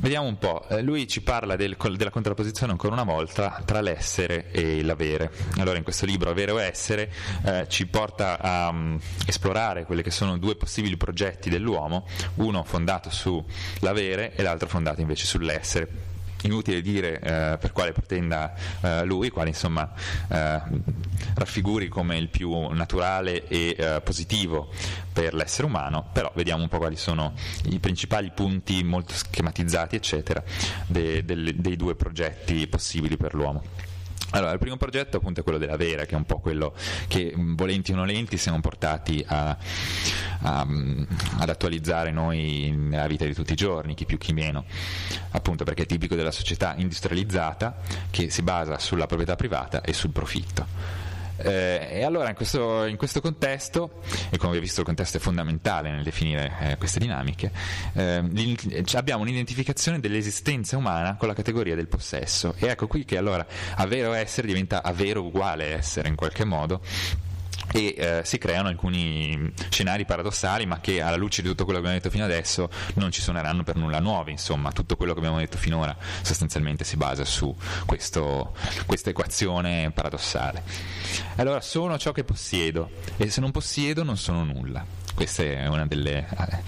Vediamo 0.00 0.28
un 0.28 0.38
po', 0.38 0.64
eh, 0.68 0.80
lui 0.80 1.08
ci 1.08 1.22
parla 1.22 1.56
del, 1.56 1.76
della 1.96 2.10
contrapposizione 2.10 2.70
ancora 2.70 2.92
una 2.92 3.02
volta 3.02 3.60
tra 3.64 3.80
l'essere 3.80 4.48
e 4.52 4.84
l'avere. 4.84 5.32
Allora 5.56 5.76
in 5.76 5.82
questo 5.82 6.06
libro 6.06 6.30
Avere 6.30 6.52
o 6.52 6.60
Essere 6.60 7.10
eh, 7.44 7.66
ci 7.68 7.86
porta 7.88 8.38
a 8.38 8.68
um, 8.68 9.00
esplorare 9.26 9.84
quelli 9.84 10.02
che 10.02 10.12
sono 10.12 10.38
due 10.38 10.54
possibili 10.54 10.96
progetti 10.96 11.50
dell'uomo, 11.50 12.06
uno 12.36 12.62
fondato 12.62 13.10
sull'avere 13.10 14.36
e 14.36 14.42
l'altro 14.42 14.68
fondato 14.68 15.00
invece 15.00 15.26
sull'essere 15.26 16.16
inutile 16.46 16.80
dire 16.80 17.20
eh, 17.20 17.58
per 17.58 17.72
quale 17.72 17.92
pretenda 17.92 18.54
eh, 18.80 19.04
lui, 19.04 19.30
quale 19.30 19.48
insomma 19.48 19.92
eh, 20.28 20.60
raffiguri 21.34 21.88
come 21.88 22.16
il 22.16 22.28
più 22.28 22.68
naturale 22.68 23.46
e 23.48 23.74
eh, 23.76 24.00
positivo 24.02 24.70
per 25.12 25.34
l'essere 25.34 25.66
umano, 25.66 26.08
però 26.12 26.30
vediamo 26.34 26.62
un 26.62 26.68
po' 26.68 26.78
quali 26.78 26.96
sono 26.96 27.34
i 27.64 27.78
principali 27.78 28.30
punti 28.30 28.84
molto 28.84 29.14
schematizzati, 29.14 29.96
eccetera, 29.96 30.42
de, 30.86 31.24
de, 31.24 31.54
dei 31.56 31.76
due 31.76 31.96
progetti 31.96 32.66
possibili 32.68 33.16
per 33.16 33.34
l'uomo. 33.34 33.87
Allora, 34.30 34.52
il 34.52 34.58
primo 34.58 34.76
progetto 34.76 35.16
appunto 35.16 35.40
è 35.40 35.42
quello 35.42 35.58
della 35.58 35.76
Vera, 35.76 36.04
che 36.04 36.12
è 36.12 36.16
un 36.16 36.24
po' 36.24 36.38
quello 36.38 36.74
che 37.06 37.32
volenti 37.34 37.92
o 37.92 37.96
nolenti 37.96 38.36
siamo 38.36 38.60
portati 38.60 39.24
a, 39.26 39.56
a, 40.40 40.66
ad 41.38 41.48
attualizzare 41.48 42.10
noi 42.10 42.70
nella 42.76 43.06
vita 43.06 43.24
di 43.24 43.34
tutti 43.34 43.52
i 43.52 43.56
giorni, 43.56 43.94
chi 43.94 44.04
più 44.04 44.18
chi 44.18 44.32
meno, 44.34 44.64
appunto 45.30 45.64
perché 45.64 45.84
è 45.84 45.86
tipico 45.86 46.14
della 46.14 46.30
società 46.30 46.74
industrializzata 46.76 47.78
che 48.10 48.28
si 48.28 48.42
basa 48.42 48.78
sulla 48.78 49.06
proprietà 49.06 49.34
privata 49.34 49.80
e 49.80 49.94
sul 49.94 50.10
profitto. 50.10 51.07
Eh, 51.38 51.88
e 51.90 52.02
allora 52.04 52.28
in 52.28 52.34
questo, 52.34 52.84
in 52.84 52.96
questo, 52.96 53.20
contesto, 53.20 54.00
e 54.30 54.38
come 54.38 54.54
vi 54.54 54.60
visto 54.60 54.80
il 54.80 54.86
contesto 54.86 55.18
è 55.18 55.20
fondamentale 55.20 55.90
nel 55.90 56.02
definire 56.02 56.52
eh, 56.60 56.76
queste 56.76 56.98
dinamiche, 56.98 57.50
eh, 57.94 58.84
abbiamo 58.94 59.22
un'identificazione 59.22 60.00
dell'esistenza 60.00 60.76
umana 60.76 61.16
con 61.16 61.28
la 61.28 61.34
categoria 61.34 61.74
del 61.74 61.88
possesso. 61.88 62.54
E 62.58 62.66
ecco 62.66 62.86
qui 62.86 63.04
che 63.04 63.16
allora 63.16 63.46
avere 63.76 64.06
o 64.06 64.16
essere 64.16 64.46
diventa 64.46 64.82
avere 64.82 65.18
uguale 65.18 65.76
essere 65.76 66.08
in 66.08 66.16
qualche 66.16 66.44
modo 66.44 66.80
e 67.72 67.94
eh, 67.96 68.20
si 68.24 68.38
creano 68.38 68.68
alcuni 68.68 69.52
scenari 69.68 70.04
paradossali 70.04 70.66
ma 70.66 70.80
che 70.80 71.00
alla 71.00 71.16
luce 71.16 71.42
di 71.42 71.48
tutto 71.48 71.64
quello 71.64 71.80
che 71.80 71.86
abbiamo 71.86 72.02
detto 72.02 72.12
fino 72.12 72.24
adesso 72.24 72.70
non 72.94 73.10
ci 73.10 73.20
suoneranno 73.20 73.62
per 73.62 73.76
nulla 73.76 74.00
nuovi. 74.00 74.30
Insomma 74.32 74.72
tutto 74.72 74.96
quello 74.96 75.12
che 75.12 75.18
abbiamo 75.18 75.38
detto 75.38 75.58
finora 75.58 75.96
sostanzialmente 76.22 76.84
si 76.84 76.96
basa 76.96 77.24
su 77.24 77.54
questo, 77.86 78.54
questa 78.86 79.10
equazione 79.10 79.90
paradossale. 79.90 80.62
Allora 81.36 81.60
sono 81.60 81.98
ciò 81.98 82.12
che 82.12 82.24
possiedo 82.24 82.90
e 83.16 83.30
se 83.30 83.40
non 83.40 83.50
possiedo 83.50 84.02
non 84.02 84.16
sono 84.16 84.44
nulla. 84.44 84.84
Questa 85.14 85.42
è 85.42 85.66
una 85.66 85.84
delle, 85.84 86.28
eh, 86.28 86.62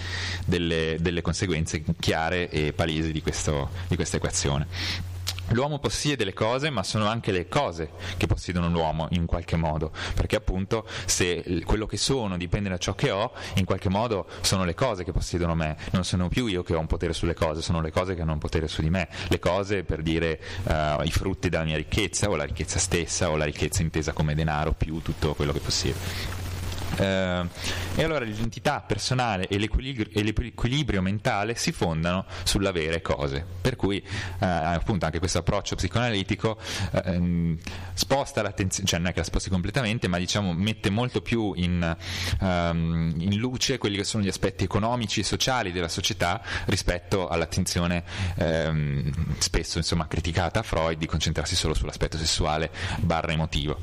delle, 0.44 0.96
delle 0.98 1.22
conseguenze 1.22 1.84
chiare 2.00 2.48
e 2.50 2.72
palesi 2.72 3.12
di, 3.12 3.22
questo, 3.22 3.70
di 3.86 3.94
questa 3.94 4.16
equazione 4.16 5.09
L'uomo 5.50 5.78
possiede 5.78 6.24
le 6.24 6.32
cose, 6.32 6.70
ma 6.70 6.82
sono 6.82 7.06
anche 7.06 7.32
le 7.32 7.48
cose 7.48 7.90
che 8.16 8.26
possiedono 8.26 8.68
l'uomo 8.68 9.08
in 9.10 9.26
qualche 9.26 9.56
modo, 9.56 9.90
perché 10.14 10.36
appunto 10.36 10.86
se 11.06 11.62
quello 11.64 11.86
che 11.86 11.96
sono 11.96 12.36
dipende 12.36 12.68
da 12.68 12.78
ciò 12.78 12.94
che 12.94 13.10
ho, 13.10 13.32
in 13.56 13.64
qualche 13.64 13.88
modo 13.88 14.26
sono 14.42 14.64
le 14.64 14.74
cose 14.74 15.04
che 15.04 15.12
possiedono 15.12 15.54
me, 15.54 15.76
non 15.90 16.04
sono 16.04 16.28
più 16.28 16.46
io 16.46 16.62
che 16.62 16.74
ho 16.74 16.78
un 16.78 16.86
potere 16.86 17.12
sulle 17.12 17.34
cose, 17.34 17.62
sono 17.62 17.80
le 17.80 17.90
cose 17.90 18.14
che 18.14 18.22
hanno 18.22 18.32
un 18.32 18.38
potere 18.38 18.68
su 18.68 18.80
di 18.80 18.90
me, 18.90 19.08
le 19.28 19.38
cose 19.38 19.82
per 19.82 20.02
dire 20.02 20.40
uh, 20.64 21.02
i 21.02 21.10
frutti 21.10 21.48
della 21.48 21.64
mia 21.64 21.76
ricchezza 21.76 22.28
o 22.28 22.36
la 22.36 22.44
ricchezza 22.44 22.78
stessa 22.78 23.30
o 23.30 23.36
la 23.36 23.44
ricchezza 23.44 23.82
intesa 23.82 24.12
come 24.12 24.34
denaro 24.34 24.72
più 24.72 25.02
tutto 25.02 25.34
quello 25.34 25.52
che 25.52 25.60
possiedo. 25.60 26.49
Eh, 26.96 27.48
e 27.94 28.04
allora 28.04 28.24
l'identità 28.24 28.80
personale 28.80 29.46
e 29.46 29.58
l'equilibrio, 29.58 30.06
e 30.12 30.22
l'equilibrio, 30.22 31.02
mentale 31.02 31.54
si 31.54 31.72
fondano 31.72 32.24
sull'avere 32.44 33.02
cose. 33.02 33.44
Per 33.60 33.76
cui 33.76 33.98
eh, 33.98 34.46
appunto 34.46 35.04
anche 35.04 35.18
questo 35.18 35.38
approccio 35.38 35.76
psicoanalitico 35.76 36.58
eh, 36.92 37.56
sposta 37.94 38.42
l'attenzione, 38.42 38.88
cioè 38.88 38.98
non 38.98 39.08
è 39.08 39.12
che 39.12 39.18
la 39.18 39.24
sposti 39.24 39.50
completamente, 39.50 40.08
ma 40.08 40.18
diciamo 40.18 40.52
mette 40.52 40.90
molto 40.90 41.20
più 41.20 41.52
in, 41.56 41.96
um, 42.40 43.14
in 43.18 43.36
luce 43.36 43.78
quelli 43.78 43.96
che 43.96 44.04
sono 44.04 44.22
gli 44.22 44.28
aspetti 44.28 44.64
economici 44.64 45.20
e 45.20 45.24
sociali 45.24 45.72
della 45.72 45.88
società 45.88 46.42
rispetto 46.66 47.28
all'attenzione 47.28 48.04
ehm, 48.36 49.38
spesso 49.38 49.78
insomma, 49.78 50.06
criticata 50.06 50.60
a 50.60 50.62
Freud 50.62 50.98
di 50.98 51.06
concentrarsi 51.06 51.54
solo 51.56 51.74
sull'aspetto 51.74 52.16
sessuale 52.16 52.70
barra 52.98 53.32
emotivo. 53.32 53.78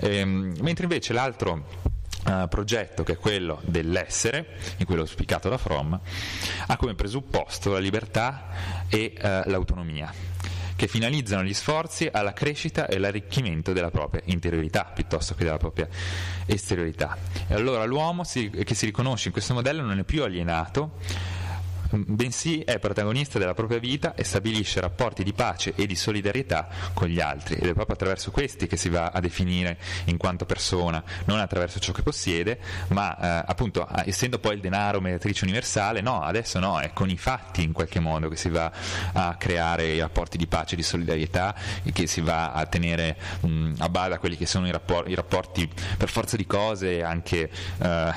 Ehm, 0.00 0.56
mentre 0.60 0.84
invece 0.84 1.12
l'altro 1.12 1.92
Uh, 2.24 2.48
progetto 2.48 3.02
che 3.02 3.12
è 3.12 3.16
quello 3.18 3.60
dell'essere, 3.66 4.56
in 4.78 4.86
quello 4.86 5.02
auspicato 5.02 5.50
da 5.50 5.58
Fromm, 5.58 5.94
ha 6.66 6.76
come 6.78 6.94
presupposto 6.94 7.70
la 7.70 7.78
libertà 7.78 8.48
e 8.88 9.12
uh, 9.14 9.50
l'autonomia, 9.50 10.10
che 10.74 10.88
finalizzano 10.88 11.42
gli 11.42 11.52
sforzi 11.52 12.08
alla 12.10 12.32
crescita 12.32 12.86
e 12.86 12.96
all'arricchimento 12.96 13.74
della 13.74 13.90
propria 13.90 14.22
interiorità 14.24 14.84
piuttosto 14.84 15.34
che 15.34 15.44
della 15.44 15.58
propria 15.58 15.86
esteriorità. 16.46 17.16
E 17.46 17.54
allora 17.54 17.84
l'uomo 17.84 18.24
si, 18.24 18.48
che 18.48 18.74
si 18.74 18.86
riconosce 18.86 19.26
in 19.26 19.32
questo 19.32 19.52
modello 19.52 19.82
non 19.82 19.98
è 19.98 20.04
più 20.04 20.22
alienato 20.22 20.92
bensì 21.96 22.60
è 22.60 22.78
protagonista 22.78 23.38
della 23.38 23.54
propria 23.54 23.78
vita 23.78 24.14
e 24.14 24.24
stabilisce 24.24 24.80
rapporti 24.80 25.22
di 25.22 25.32
pace 25.32 25.72
e 25.74 25.86
di 25.86 25.96
solidarietà 25.96 26.68
con 26.92 27.08
gli 27.08 27.20
altri. 27.20 27.54
Ed 27.54 27.66
è 27.66 27.72
proprio 27.72 27.94
attraverso 27.94 28.30
questi 28.30 28.66
che 28.66 28.76
si 28.76 28.88
va 28.88 29.10
a 29.12 29.20
definire 29.20 29.78
in 30.06 30.16
quanto 30.16 30.44
persona, 30.44 31.02
non 31.26 31.38
attraverso 31.38 31.78
ciò 31.78 31.92
che 31.92 32.02
possiede, 32.02 32.58
ma 32.88 33.16
eh, 33.16 33.44
appunto 33.46 33.86
essendo 34.04 34.38
poi 34.38 34.54
il 34.54 34.60
denaro 34.60 35.00
mediatrice 35.00 35.44
universale, 35.44 36.00
no, 36.00 36.22
adesso 36.22 36.58
no, 36.58 36.80
è 36.80 36.92
con 36.92 37.10
i 37.10 37.16
fatti 37.16 37.62
in 37.62 37.72
qualche 37.72 38.00
modo 38.00 38.28
che 38.28 38.36
si 38.36 38.48
va 38.48 38.72
a 39.12 39.36
creare 39.36 39.86
i 39.86 40.00
rapporti 40.00 40.36
di 40.36 40.46
pace 40.46 40.74
e 40.74 40.76
di 40.76 40.82
solidarietà 40.82 41.54
e 41.82 41.92
che 41.92 42.06
si 42.06 42.20
va 42.20 42.52
a 42.52 42.66
tenere 42.66 43.16
mh, 43.40 43.74
a 43.78 43.88
bada 43.88 44.18
quelli 44.18 44.36
che 44.36 44.46
sono 44.46 44.66
i, 44.66 44.70
rapport- 44.70 45.08
i, 45.08 45.14
rapporti 45.14 45.68
per 45.96 46.08
forza 46.08 46.36
di 46.36 46.46
cose 46.46 47.02
anche 47.02 47.50
eh, 47.78 48.12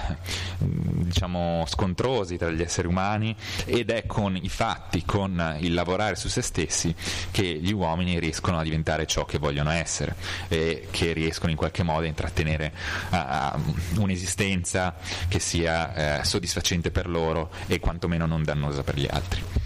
diciamo 0.58 1.66
scontrosi 1.68 2.38
tra 2.38 2.50
gli 2.50 2.62
esseri 2.62 2.88
umani 2.88 3.36
ed 3.68 3.92
è 3.92 4.06
con 4.06 4.36
i 4.36 4.50
fatti, 4.50 5.04
con 5.06 5.58
il 5.60 5.74
lavorare 5.74 6.16
su 6.16 6.30
se 6.30 6.42
stessi 6.42 6.96
che 7.32 7.44
gli 7.44 7.74
uomini 7.74 8.20
riescono 8.20 8.58
a 8.58 8.64
diventare 8.64 9.06
ciò 9.06 9.26
che 9.26 9.38
vogliono 9.38 9.70
essere 9.70 10.16
e 10.48 10.88
che 10.90 11.12
riescono 11.14 11.52
in 11.52 11.58
qualche 11.58 11.84
modo 11.84 12.06
a 12.06 12.08
intrattenere 12.08 12.74
uh, 13.12 14.02
un'esistenza 14.02 14.96
che 15.28 15.40
sia 15.40 16.20
uh, 16.20 16.24
soddisfacente 16.24 16.92
per 16.92 17.08
loro 17.08 17.52
e 17.68 17.80
quantomeno 17.80 18.26
non 18.26 18.44
dannosa 18.44 18.84
per 18.84 18.98
gli 18.98 19.08
altri. 19.10 19.57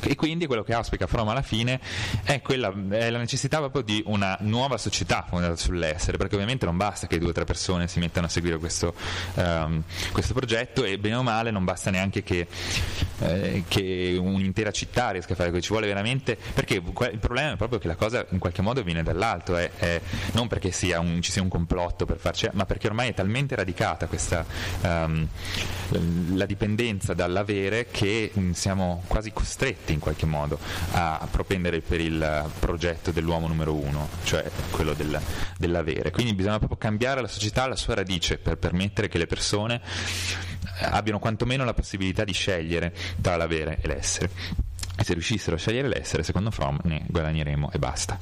E 0.00 0.14
quindi 0.14 0.46
quello 0.46 0.62
che 0.62 0.72
auspica 0.72 1.06
Fromm 1.06 1.28
alla 1.28 1.42
fine 1.42 1.80
è, 2.24 2.40
quella, 2.40 2.72
è, 2.90 3.10
la 3.10 3.18
necessità 3.18 3.58
proprio 3.58 3.82
di 3.82 4.02
una 4.06 4.36
nuova 4.40 4.78
società 4.78 5.24
fondata 5.28 5.56
sull'essere, 5.56 6.16
perché 6.16 6.34
ovviamente 6.34 6.64
non 6.64 6.76
basta 6.76 7.06
che 7.06 7.18
due 7.18 7.30
o 7.30 7.32
tre 7.32 7.44
persone 7.44 7.88
si 7.88 7.98
mettano 7.98 8.26
a 8.26 8.28
seguire 8.28 8.58
questo, 8.58 8.94
um, 9.34 9.82
questo 10.12 10.34
progetto 10.34 10.84
e 10.84 10.98
bene 10.98 11.16
o 11.16 11.22
male 11.22 11.50
non 11.50 11.64
basta 11.64 11.90
neanche 11.90 12.22
che, 12.22 12.46
eh, 13.20 13.64
che, 13.68 14.16
un'intera 14.20 14.70
città 14.70 15.10
riesca 15.10 15.32
a 15.32 15.36
fare 15.36 15.50
questo, 15.50 15.66
ci 15.66 15.72
vuole 15.72 15.86
veramente, 15.86 16.36
perché 16.54 16.74
il 16.74 17.18
problema 17.18 17.52
è 17.52 17.56
proprio 17.56 17.78
che 17.78 17.86
la 17.86 17.96
cosa 17.96 18.24
in 18.30 18.38
qualche 18.38 18.62
modo 18.62 18.82
viene 18.82 19.02
dall'alto, 19.02 19.56
è, 19.56 19.70
è 19.76 20.00
non 20.32 20.48
perché 20.48 20.70
sia 20.70 21.00
un, 21.00 21.20
ci 21.22 21.30
sia 21.30 21.42
un 21.42 21.48
complotto 21.48 22.06
per 22.06 22.18
farci, 22.18 22.48
ma 22.52 22.66
perché 22.66 22.88
ormai 22.88 23.10
è 23.10 23.14
talmente 23.14 23.54
radicata 23.54 24.06
questa, 24.06 24.44
um, 24.82 25.26
la 26.34 26.46
dipendenza 26.46 27.14
dall'avere 27.14 27.86
che 27.90 28.32
siamo 28.52 29.02
quasi 29.06 29.32
costretti 29.32 29.75
costretti 29.76 29.92
in 29.92 30.00
qualche 30.00 30.26
modo 30.26 30.58
a 30.92 31.28
propendere 31.30 31.80
per 31.80 32.00
il 32.00 32.50
progetto 32.58 33.10
dell'uomo 33.10 33.46
numero 33.46 33.74
uno, 33.74 34.08
cioè 34.24 34.50
quello 34.70 34.94
del, 34.94 35.20
dell'avere. 35.58 36.10
Quindi 36.10 36.34
bisogna 36.34 36.58
proprio 36.58 36.78
cambiare 36.78 37.20
la 37.20 37.28
società 37.28 37.64
alla 37.64 37.76
sua 37.76 37.94
radice 37.94 38.38
per 38.38 38.56
permettere 38.56 39.08
che 39.08 39.18
le 39.18 39.26
persone 39.26 39.80
abbiano 40.80 41.18
quantomeno 41.18 41.64
la 41.64 41.74
possibilità 41.74 42.24
di 42.24 42.32
scegliere 42.32 42.94
tra 43.20 43.36
l'avere 43.36 43.78
e 43.80 43.86
l'essere. 43.86 44.30
E 44.98 45.04
se 45.04 45.12
riuscissero 45.12 45.56
a 45.56 45.58
scegliere 45.58 45.88
l'essere, 45.88 46.22
secondo 46.22 46.50
Fromm 46.50 46.78
ne 46.84 47.02
guadagneremo 47.06 47.70
e 47.70 47.78
basta. 47.78 48.18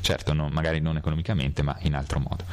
Certo, 0.00 0.32
non, 0.32 0.50
magari 0.50 0.80
non 0.80 0.96
economicamente, 0.96 1.62
ma 1.62 1.76
in 1.82 1.94
altro 1.94 2.18
modo. 2.18 2.44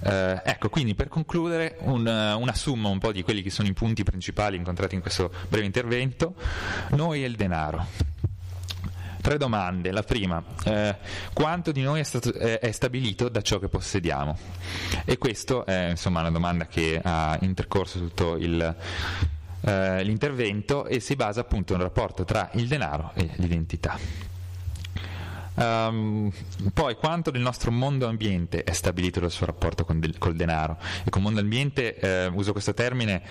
Eh, 0.00 0.40
ecco, 0.44 0.68
quindi 0.68 0.94
per 0.94 1.08
concludere 1.08 1.76
un, 1.80 2.06
una 2.06 2.54
somma 2.54 2.88
un 2.88 2.98
po' 2.98 3.12
di 3.12 3.22
quelli 3.22 3.42
che 3.42 3.50
sono 3.50 3.68
i 3.68 3.72
punti 3.72 4.02
principali 4.02 4.56
incontrati 4.56 4.94
in 4.94 5.00
questo 5.00 5.32
breve 5.48 5.66
intervento. 5.66 6.34
Noi 6.90 7.22
e 7.22 7.26
il 7.26 7.36
denaro. 7.36 8.14
Tre 9.20 9.38
domande. 9.38 9.90
La 9.90 10.02
prima, 10.02 10.42
eh, 10.64 10.96
quanto 11.32 11.72
di 11.72 11.82
noi 11.82 11.98
è, 11.98 12.04
stato, 12.04 12.32
eh, 12.32 12.60
è, 12.60 12.70
stabilito 12.70 13.28
da 13.28 13.42
ciò 13.42 13.58
che 13.58 13.68
possediamo? 13.68 14.38
E 15.04 15.18
questa 15.18 15.64
è 15.64 15.88
insomma 15.90 16.20
una 16.20 16.30
domanda 16.30 16.66
che 16.66 17.00
ha 17.02 17.36
intercorso 17.40 17.98
tutto 17.98 18.36
il, 18.36 18.76
eh, 19.62 20.02
l'intervento 20.04 20.86
e 20.86 21.00
si 21.00 21.16
basa 21.16 21.40
appunto 21.40 21.72
nel 21.74 21.82
rapporto 21.82 22.24
tra 22.24 22.50
il 22.52 22.68
denaro 22.68 23.10
e 23.14 23.28
l'identità. 23.36 23.98
Um, 25.56 26.30
poi 26.74 26.96
quanto 26.96 27.30
del 27.30 27.40
nostro 27.40 27.70
mondo 27.70 28.06
ambiente 28.06 28.62
è 28.62 28.72
stabilito 28.72 29.20
dal 29.20 29.30
suo 29.30 29.46
rapporto 29.46 29.84
con 29.84 30.00
del, 30.00 30.18
col 30.18 30.34
denaro? 30.34 30.78
E 31.04 31.10
con 31.10 31.22
mondo 31.22 31.40
ambiente 31.40 31.96
eh, 31.98 32.26
uso 32.26 32.52
questo 32.52 32.74
termine 32.74 33.22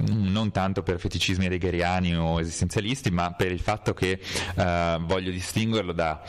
mm, 0.00 0.30
non 0.30 0.50
tanto 0.50 0.82
per 0.82 0.98
feticismi 0.98 1.44
heideggeriani 1.44 2.14
o 2.16 2.40
esistenzialisti 2.40 3.10
ma 3.10 3.32
per 3.32 3.52
il 3.52 3.60
fatto 3.60 3.94
che 3.94 4.20
eh, 4.54 4.98
voglio 5.00 5.30
distinguerlo 5.30 5.92
da 5.92 6.22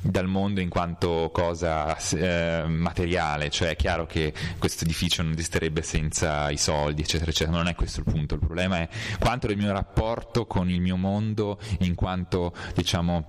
dal 0.00 0.26
mondo 0.26 0.60
in 0.60 0.68
quanto 0.68 1.30
cosa 1.32 1.96
eh, 1.96 2.64
materiale, 2.66 3.50
cioè 3.50 3.70
è 3.70 3.76
chiaro 3.76 4.06
che 4.06 4.32
questo 4.58 4.84
edificio 4.84 5.22
non 5.22 5.32
esisterebbe 5.32 5.82
senza 5.82 6.50
i 6.50 6.56
soldi, 6.56 7.02
eccetera, 7.02 7.30
eccetera, 7.30 7.56
non 7.56 7.68
è 7.68 7.74
questo 7.74 8.00
il 8.00 8.06
punto, 8.06 8.34
il 8.34 8.40
problema 8.40 8.78
è 8.78 8.88
quanto 9.18 9.46
del 9.46 9.56
mio 9.56 9.72
rapporto 9.72 10.46
con 10.46 10.70
il 10.70 10.80
mio 10.80 10.96
mondo 10.96 11.58
in 11.80 11.94
quanto, 11.94 12.54
diciamo, 12.74 13.28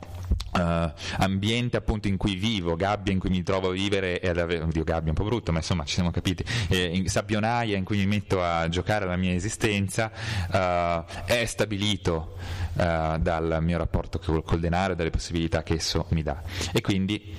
Uh, 0.54 0.92
ambiente 1.18 1.78
appunto 1.78 2.08
in 2.10 2.18
cui 2.18 2.36
vivo, 2.36 2.76
gabbia 2.76 3.14
in 3.14 3.20
cui 3.20 3.30
mi 3.30 3.42
trovo 3.42 3.70
a 3.70 3.72
vivere 3.72 4.20
e 4.20 4.30
ad 4.30 4.38
oddio 4.38 4.84
gabbia 4.84 5.10
un 5.10 5.16
po' 5.16 5.24
brutto, 5.24 5.52
ma 5.52 5.60
insomma 5.60 5.86
ci 5.86 5.94
siamo 5.94 6.12
capiti, 6.12 6.44
eh, 6.70 6.90
in 6.94 7.08
sabbionaia 7.08 7.78
in 7.78 7.86
cui 7.86 7.98
mi 7.98 8.06
metto 8.06 8.44
a 8.44 8.68
giocare 8.68 9.06
la 9.06 9.16
mia 9.16 9.34
esistenza, 9.34 10.12
uh, 10.52 11.24
è 11.26 11.46
stabilito 11.46 12.36
uh, 12.74 13.18
dal 13.18 13.60
mio 13.62 13.78
rapporto 13.78 14.20
col, 14.20 14.44
col 14.44 14.60
denaro 14.60 14.94
e 14.94 14.96
dalle 14.96 15.10
possibilità 15.10 15.64
che 15.64 15.76
esso 15.76 16.06
mi 16.10 16.24
dà. 16.24 16.42
E 16.72 16.82
quindi 16.82 17.34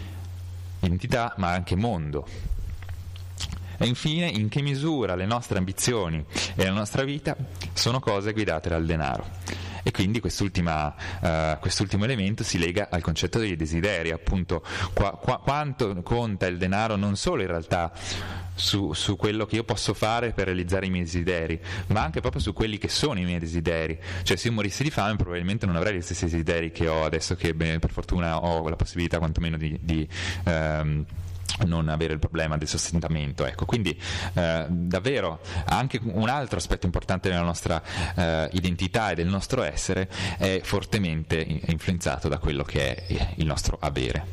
identità 0.81 1.35
ma 1.37 1.51
anche 1.51 1.77
mondo. 1.77 2.27
E 3.79 3.87
infine, 3.87 4.27
in 4.27 4.49
che 4.49 4.63
misura 4.63 5.15
le 5.17 5.27
nostre 5.27 5.59
ambizioni 5.59 6.25
e 6.55 6.65
la 6.65 6.73
nostra 6.73 7.03
vita 7.03 7.37
sono 7.73 7.99
cose 7.99 8.33
guidate 8.33 8.69
dal 8.69 8.85
denaro 8.85 9.72
e 9.83 9.91
quindi 9.91 10.21
uh, 10.23 11.59
quest'ultimo 11.61 12.05
elemento 12.05 12.45
si 12.45 12.59
lega 12.59 12.89
al 12.91 13.03
concetto 13.03 13.39
dei 13.39 13.57
desideri, 13.57 14.11
appunto 14.11 14.65
qua, 14.93 15.13
qua, 15.13 15.39
quanto 15.39 16.03
conta 16.03 16.47
il 16.47 16.59
denaro 16.59 16.97
non 16.97 17.17
solo 17.17 17.43
in 17.43 17.49
realtà 17.49 17.93
su, 18.55 18.93
su, 18.93 19.17
quello 19.17 19.47
che 19.47 19.57
io 19.57 19.65
posso 19.65 19.95
fare 19.95 20.33
per 20.33 20.47
realizzare 20.47 20.87
i 20.87 20.91
miei 20.91 21.05
desideri, 21.05 21.61
ma 21.89 22.03
anche 22.03 22.21
proprio 22.21 22.41
su 22.41 22.53
quelli 22.53 22.79
che 22.79 22.89
sono 22.89 23.19
i 23.19 23.25
miei 23.25 23.39
desideri. 23.39 23.99
Cioè, 24.23 24.37
se 24.37 24.49
io 24.49 24.55
morissi 24.55 24.83
di 24.83 24.91
fame, 24.91 25.17
probabilmente 25.17 25.67
non 25.67 25.77
avrei 25.77 25.97
gli 25.97 26.01
stessi 26.03 26.25
desideri 26.25 26.71
che 26.71 26.87
ho 26.87 27.05
adesso 27.05 27.35
che 27.35 27.55
beh, 27.55 27.79
per 27.79 27.91
fortuna 27.91 28.43
ho 28.43 28.69
la 28.69 28.77
possibilità 28.77 29.19
quantomeno 29.19 29.57
di. 29.57 29.79
di 29.81 30.09
um, 30.45 31.05
non 31.67 31.89
avere 31.89 32.13
il 32.13 32.19
problema 32.19 32.57
del 32.57 32.69
sostentamento. 32.69 33.45
Ecco. 33.45 33.65
Quindi 33.65 33.99
eh, 34.35 34.67
davvero 34.69 35.41
anche 35.67 36.01
un 36.03 36.29
altro 36.29 36.59
aspetto 36.59 36.87
importante 36.87 37.29
della 37.29 37.43
nostra 37.43 37.83
eh, 38.15 38.49
identità 38.53 39.11
e 39.11 39.15
del 39.15 39.29
nostro 39.29 39.63
essere 39.63 40.09
è 40.39 40.61
fortemente 40.63 41.41
influenzato 41.67 42.29
da 42.29 42.39
quello 42.39 42.63
che 42.63 42.95
è 42.95 43.35
il 43.37 43.47
nostro 43.47 43.77
avere. 43.81 44.27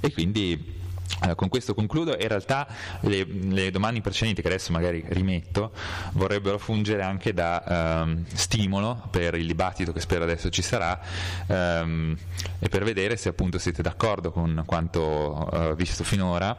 E 0.00 0.12
quindi 0.12 0.74
allora, 1.20 1.34
con 1.34 1.48
questo 1.48 1.74
concludo 1.74 2.16
in 2.18 2.28
realtà 2.28 2.66
le, 3.00 3.24
le, 3.24 3.70
domande 3.70 4.00
precedenti 4.00 4.42
che 4.42 4.48
adesso 4.48 4.72
magari 4.72 5.04
rimetto 5.08 5.72
vorrebbero 6.12 6.58
fungere 6.58 7.02
anche 7.02 7.32
da 7.32 8.02
um, 8.04 8.24
stimolo 8.34 9.08
per 9.10 9.34
il 9.34 9.46
dibattito 9.46 9.92
che 9.92 10.00
spero 10.00 10.24
adesso 10.24 10.50
ci 10.50 10.62
sarà 10.62 10.98
um, 11.46 12.16
e 12.58 12.68
per 12.68 12.84
vedere 12.84 13.16
se 13.16 13.28
appunto 13.28 13.58
siete 13.58 13.82
d'accordo 13.82 14.30
con 14.30 14.62
quanto 14.66 15.48
uh, 15.50 15.74
visto 15.74 16.04
finora 16.04 16.56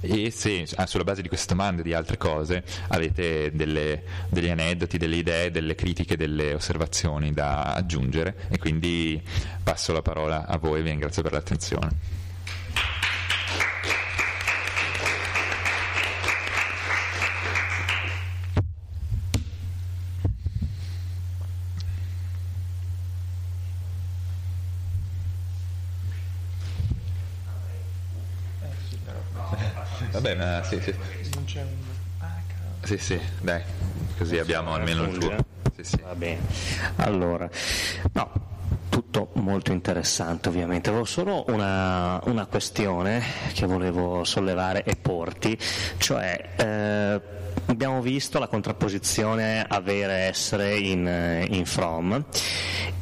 e 0.00 0.30
se 0.30 0.66
ah, 0.76 0.86
sulla 0.86 1.04
base 1.04 1.20
di 1.20 1.28
queste 1.28 1.54
domande 1.54 1.80
e 1.80 1.84
di 1.84 1.92
altre 1.92 2.16
cose 2.16 2.64
avete 2.88 3.50
delle, 3.52 4.02
degli 4.28 4.48
aneddoti, 4.48 4.96
delle 4.96 5.16
idee, 5.16 5.50
delle 5.50 5.74
critiche, 5.74 6.16
delle 6.16 6.54
osservazioni 6.54 7.32
da 7.32 7.74
aggiungere 7.74 8.36
e 8.48 8.58
quindi 8.58 9.20
passo 9.62 9.92
la 9.92 10.02
parola 10.02 10.46
a 10.46 10.56
voi 10.56 10.80
e 10.80 10.82
vi 10.82 10.90
ringrazio 10.90 11.22
per 11.22 11.32
l'attenzione. 11.32 12.18
Vabbè, 30.18 30.34
ma 30.34 30.62
sì, 30.64 30.80
sì. 30.80 30.92
Non 31.34 31.44
c'è 31.44 31.60
un... 31.62 31.68
Ah, 32.18 32.34
sì, 32.82 32.98
sì, 32.98 33.20
dai, 33.40 33.62
così 34.16 34.36
abbiamo 34.36 34.74
almeno 34.74 35.04
il 35.04 35.16
tuo. 35.16 35.36
Sì, 35.76 35.84
sì. 35.84 36.00
Va 36.02 36.14
bene. 36.16 36.40
Allora, 36.96 37.48
no, 38.14 38.30
tutto 38.88 39.30
molto 39.34 39.70
interessante 39.70 40.48
ovviamente, 40.48 40.88
avevo 40.88 41.04
solo 41.04 41.44
una, 41.46 42.20
una 42.24 42.46
questione 42.46 43.22
che 43.52 43.64
volevo 43.66 44.24
sollevare 44.24 44.82
e 44.82 44.96
porti, 44.96 45.56
cioè 45.98 46.48
eh, 46.56 47.20
abbiamo 47.66 48.00
visto 48.00 48.38
la 48.38 48.48
contrapposizione 48.48 49.64
avere-essere 49.66 50.78
in, 50.78 51.46
in 51.50 51.66
From 51.66 52.24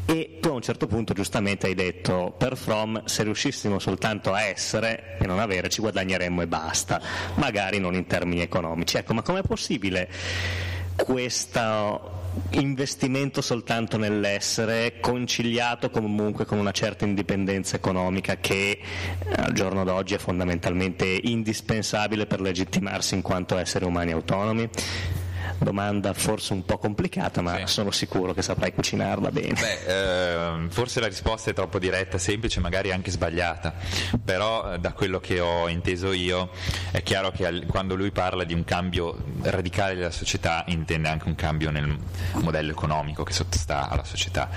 e 0.04 0.38
tu 0.40 0.48
a 0.48 0.52
un 0.52 0.62
certo 0.62 0.86
punto 0.86 1.14
giustamente 1.14 1.66
hai 1.66 1.74
detto 1.74 2.34
per 2.36 2.56
From 2.56 3.04
se 3.04 3.24
riuscissimo 3.24 3.78
soltanto 3.78 4.32
a 4.32 4.42
essere 4.42 5.16
e 5.18 5.26
non 5.26 5.40
avere 5.40 5.68
ci 5.68 5.80
guadagneremmo 5.80 6.42
e 6.42 6.46
basta, 6.46 7.00
magari 7.34 7.78
non 7.78 7.94
in 7.94 8.06
termini 8.06 8.40
economici. 8.40 8.96
Ecco, 8.96 9.14
ma 9.14 9.22
com'è 9.22 9.42
possibile 9.42 10.08
questo 10.96 12.25
investimento 12.50 13.40
soltanto 13.40 13.96
nell'essere 13.96 14.98
conciliato 15.00 15.90
comunque 15.90 16.44
con 16.44 16.58
una 16.58 16.72
certa 16.72 17.04
indipendenza 17.04 17.76
economica 17.76 18.36
che 18.36 18.70
eh, 18.70 19.32
al 19.36 19.52
giorno 19.52 19.84
d'oggi 19.84 20.14
è 20.14 20.18
fondamentalmente 20.18 21.06
indispensabile 21.06 22.26
per 22.26 22.40
legittimarsi 22.40 23.14
in 23.14 23.22
quanto 23.22 23.56
esseri 23.56 23.84
umani 23.84 24.12
autonomi? 24.12 24.68
Domanda 25.58 26.12
forse 26.12 26.52
un 26.52 26.64
po' 26.64 26.78
complicata, 26.78 27.40
ma 27.42 27.56
Sì. 27.58 27.62
sono 27.66 27.90
sicuro 27.90 28.32
che 28.34 28.42
saprai 28.42 28.72
cucinarla 28.72 29.30
bene. 29.30 29.54
Beh, 29.60 30.32
ehm, 30.44 30.70
forse 30.70 31.00
la 31.00 31.06
risposta 31.08 31.50
è 31.50 31.54
troppo 31.54 31.78
diretta, 31.78 32.18
semplice, 32.18 32.60
magari 32.60 32.92
anche 32.92 33.10
sbagliata, 33.10 33.74
però 34.22 34.72
eh, 34.74 34.78
da 34.78 34.92
quello 34.92 35.18
che 35.20 35.40
ho 35.40 35.68
inteso 35.68 36.12
io 36.12 36.50
è 36.90 37.02
chiaro 37.02 37.30
che 37.30 37.64
quando 37.66 37.94
lui 37.94 38.10
parla 38.10 38.44
di 38.44 38.54
un 38.54 38.64
cambio 38.64 39.16
radicale 39.42 39.94
della 39.94 40.10
società 40.10 40.64
intende 40.68 41.08
anche 41.08 41.28
un 41.28 41.34
cambio 41.34 41.70
nel 41.70 41.96
modello 42.34 42.70
economico 42.70 43.22
che 43.24 43.32
sottostà 43.32 43.88
alla 43.88 44.04
società. 44.04 44.48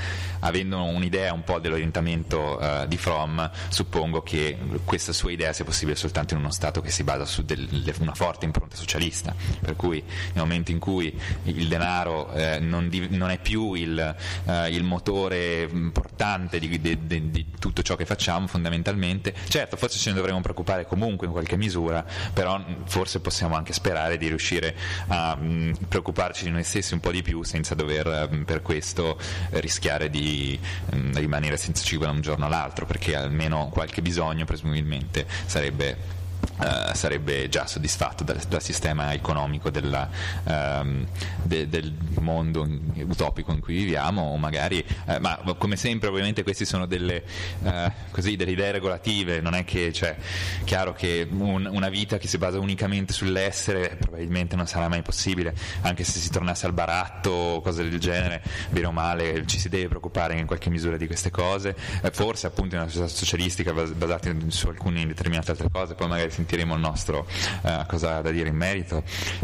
Avendo 0.41 0.82
un'idea 0.84 1.34
un 1.34 1.43
po' 1.43 1.60
dell'orientamento 1.60 2.60
eh, 2.60 2.88
di 2.88 2.97
Fromm, 2.97 3.41
suppongo 3.70 4.22
che 4.22 4.58
questa 4.86 5.14
sua 5.14 5.32
idea 5.32 5.54
sia 5.54 5.66
possibile 5.66 5.95
soltanto 5.95 6.34
in 6.34 6.39
uno 6.39 6.52
Stato 6.52 6.82
che 6.82 6.89
si 6.91 7.04
basa 7.04 7.26
su 7.26 7.43
del- 7.43 7.68
una 8.00 8.14
forte 8.14 8.45
impronta 8.45 8.76
socialista, 8.76 9.36
per 9.60 9.76
cui 9.76 10.02
nel 10.34 10.43
momento 10.43 10.72
in 10.72 10.80
cui 10.80 10.88
il 10.98 11.68
denaro 11.68 12.32
eh, 12.34 12.60
non, 12.60 12.90
di- 12.90 13.08
non 13.10 13.30
è 13.30 13.38
più 13.40 13.74
il, 13.74 14.16
eh, 14.46 14.70
il 14.70 14.84
motore 14.84 15.68
importante 15.72 16.60
di, 16.60 16.80
di- 16.80 17.06
di- 17.06 17.46
tutto 17.60 17.82
ciò 17.82 17.96
che 17.96 18.06
facciamo 18.06 18.48
fondamentalmente, 18.48 19.34
certo 19.50 19.76
forse 19.78 19.98
ce 19.98 20.10
ne 20.10 20.16
dovremmo 20.16 20.42
preoccupare 20.42 20.86
comunque 20.86 21.28
in 21.28 21.34
qualche 21.34 21.58
misura, 21.58 22.06
però 22.34 22.64
forse 22.86 23.20
possiamo 23.20 23.56
anche 23.56 23.74
sperare 23.74 24.18
di 24.18 24.28
riuscire 24.28 24.76
a 25.08 25.36
mh, 25.36 25.74
preoccuparci 25.90 26.46
di 26.46 26.52
noi 26.52 26.64
stessi 26.64 26.94
un 26.94 27.00
po' 27.02 27.12
di 27.12 27.22
più 27.22 27.44
senza 27.44 27.76
dover 27.76 28.30
mh, 28.32 28.44
per 28.46 28.62
questo 28.62 29.18
rischiare 29.52 30.10
di 30.10 30.58
mh, 30.94 31.18
rimanere 31.18 31.58
senza 31.58 31.84
cibo 31.84 32.06
da 32.06 32.12
un 32.12 32.22
giorno 32.22 32.46
all'altro, 32.46 32.86
perché 32.86 33.16
almeno 33.16 33.68
qualche 33.70 34.02
bisogno 34.02 34.46
presumibilmente 34.46 35.26
sarebbe 35.46 36.18
eh, 36.60 36.93
sarebbe 36.93 37.47
già 37.49 37.66
soddisfatto 37.68 38.24
dal, 38.24 38.38
dal 38.47 38.62
sistema 38.62 39.14
economico 39.14 39.70
della, 39.70 40.10
ehm, 40.45 41.07
de- 41.43 41.70
del 41.70 41.93
mondo 42.20 42.68
utopico 43.03 43.51
in 43.51 43.60
cui 43.60 43.76
viviamo, 43.76 44.22
o 44.22 44.38
magari, 44.38 44.84
eh, 45.07 45.20
ma 45.20 45.39
come 45.57 45.76
sempre 45.76 46.10
ovviamente 46.10 46.43
queste 46.43 46.66
sono 46.66 46.86
delle, 46.86 47.24
eh, 47.64 47.91
così, 48.12 48.36
delle 48.36 48.51
idee 48.51 48.72
regolative, 48.72 49.41
non 49.41 49.53
è 49.55 49.64
che, 49.64 49.91
cioè, 49.93 50.16
chiaro 50.64 50.93
che 50.93 51.28
un- 51.30 51.68
una 51.72 51.89
vita 51.89 52.18
che 52.18 52.28
si 52.28 52.38
basa 52.38 52.60
unicamente 52.60 53.14
sull'essere 53.14 53.97
probabilmente 53.99 54.55
non 54.55 54.68
sarà 54.68 54.88
mai 54.88 55.01
possibile, 55.01 55.53
anche 55.82 56.03
se 56.03 56.20
si 56.20 56.30
tornasse 56.30 56.66
al 56.66 56.74
baratto 56.74 57.30
o 57.30 57.62
cose 57.62 57.88
del 57.89 57.99
genere, 57.99 58.41
bene 58.70 58.88
o 58.88 58.91
male 58.91 59.45
ci 59.45 59.60
si 59.60 59.70
deve 59.70 59.88
preoccupare 59.88 60.38
in 60.38 60.45
qualche 60.45 60.70
misura 60.70 60.97
di 60.97 61.07
queste 61.07 61.32
cose, 61.32 61.76
forse 62.12 62.47
appunto 62.47 62.76
in 62.76 62.82
una 62.82 62.89
società 62.89 63.07
socialistica 63.10 63.74
bas- 63.74 63.91
basata 63.91 64.32
su 64.47 64.68
alcune 64.68 65.05
determinate 65.07 65.51
altre 65.51 65.70
cose, 65.72 65.95
poi 65.95 66.07
magari 66.07 66.30
sentiremo 66.50 66.74
il 66.74 66.80
nostro 66.80 67.28
eh, 67.62 67.84
cosa 67.88 68.22
da 68.22 68.32
dire 68.32 68.50
in 68.50 68.56
merito, 68.56 69.04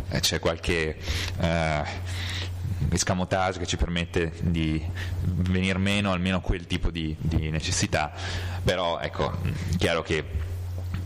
Eh, 0.10 0.20
c'è 0.20 0.40
qualche 0.40 0.98
eh, 1.40 1.84
escamotage 2.90 3.60
che 3.60 3.68
ci 3.68 3.78
permette 3.78 4.34
di 4.42 4.84
venir 5.22 5.78
meno 5.78 6.12
almeno 6.12 6.42
quel 6.42 6.66
tipo 6.66 6.90
di, 6.90 7.16
di 7.20 7.52
necessità, 7.52 8.12
però 8.64 9.00
ecco, 9.00 9.38
chiaro 9.78 10.02
che 10.02 10.44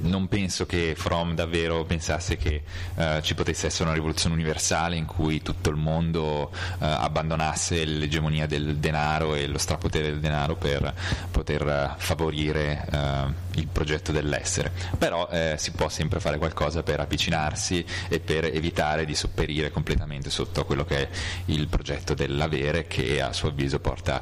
non 0.02 0.30
penso 0.30 0.66
che 0.66 0.94
Fromm 0.96 1.34
davvero 1.34 1.84
pensasse 1.84 2.38
che 2.38 2.64
eh, 2.96 3.20
ci 3.22 3.36
potesse 3.36 3.68
essere 3.68 3.86
una 3.86 3.94
rivoluzione 3.94 4.34
universale 4.34 4.96
in 4.96 5.06
cui 5.06 5.42
tutto 5.42 5.70
il 5.70 5.76
mondo 5.76 6.52
eh, 6.54 6.86
abbandonasse 6.86 7.84
l'egemonia 7.84 8.46
del 8.46 8.78
denaro 8.78 9.36
e 9.36 9.48
lo 9.48 9.58
strapotere 9.58 10.12
del 10.12 10.20
denaro 10.20 10.56
per 10.56 10.94
poter 11.32 11.68
eh, 11.68 11.94
favorire 11.98 12.86
eh, 12.90 13.48
il 13.60 13.68
progetto 13.68 14.12
dell'essere. 14.12 14.72
Però 14.98 15.28
eh, 15.30 15.56
si 15.58 15.72
può 15.72 15.90
sempre 15.90 16.20
fare 16.20 16.38
qualcosa 16.38 16.84
per 16.84 17.00
avvicinarsi 17.00 17.86
e 18.08 18.20
per 18.20 18.46
evitare 18.46 19.06
di 19.06 19.16
sopperire 19.16 19.72
completamente 19.72 20.30
sotto 20.30 20.66
quello 20.66 20.86
che 20.86 20.98
è 20.98 21.10
il 21.46 21.68
progetto 21.68 22.14
dell'avere 22.14 22.88
che 22.88 23.22
a 23.22 23.34
suo 23.34 23.50
avviso 23.50 23.80
porta 23.80 24.22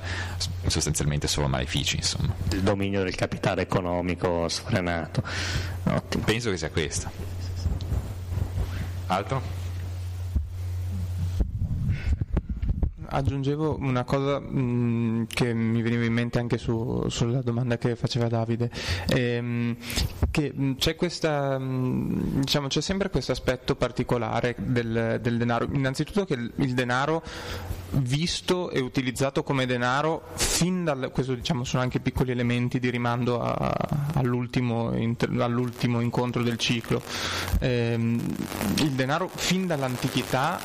sostanzialmente 0.66 1.28
solo 1.28 1.48
malefici. 1.48 1.98
Insomma. 1.98 2.34
Il 2.52 2.62
dominio 2.62 3.04
del 3.04 3.16
capitale 3.16 3.62
economico 3.62 4.48
sfrenato. 4.48 5.24
Ottimo. 5.84 6.24
Penso 6.24 6.50
che 6.50 6.58
sia 6.58 6.70
questo. 6.70 7.10
Altro? 9.08 9.57
Aggiungevo 13.10 13.78
una 13.80 14.04
cosa 14.04 14.40
mh, 14.40 15.28
che 15.30 15.54
mi 15.54 15.82
veniva 15.82 16.04
in 16.04 16.14
mente 16.14 16.40
anche 16.40 16.58
su- 16.58 17.06
sulla 17.10 17.42
domanda 17.42 17.78
che 17.78 17.96
faceva 17.96 18.28
Davide, 18.28 18.70
ehm, 19.08 19.76
che 20.32 20.52
mh, 20.54 20.76
c'è, 20.76 20.96
questa, 20.96 21.58
mh, 21.58 22.42
diciamo, 22.42 22.68
c'è 22.68 22.82
sempre 22.82 23.10
questo 23.10 23.32
aspetto 23.32 23.76
particolare 23.76 24.56
del, 24.58 25.20
del 25.22 25.38
denaro. 25.38 25.68
Innanzitutto 25.72 26.26
che 26.26 26.34
il 26.34 26.74
denaro 26.74 27.24
visto 27.92 28.70
e 28.70 28.80
utilizzato 28.80 29.44
come 29.44 29.66
denaro 29.66 30.24
fin 30.36 30.84
dal, 30.84 31.10
questo 31.14 31.34
diciamo 31.36 31.64
sono 31.64 31.82
anche 31.84 32.00
piccoli 32.00 32.32
elementi 32.32 32.80
di 32.80 32.90
rimando 32.90 33.42
a- 33.42 33.74
all'ultimo, 34.16 34.96
inter- 34.98 35.40
all'ultimo 35.40 36.02
incontro 36.02 36.44
del 36.44 36.58
ciclo. 36.58 37.02
Ehm, 37.60 38.20
il 38.80 38.92
denaro 38.92 39.30
fin 39.34 39.68
dall'antichità 39.68 40.60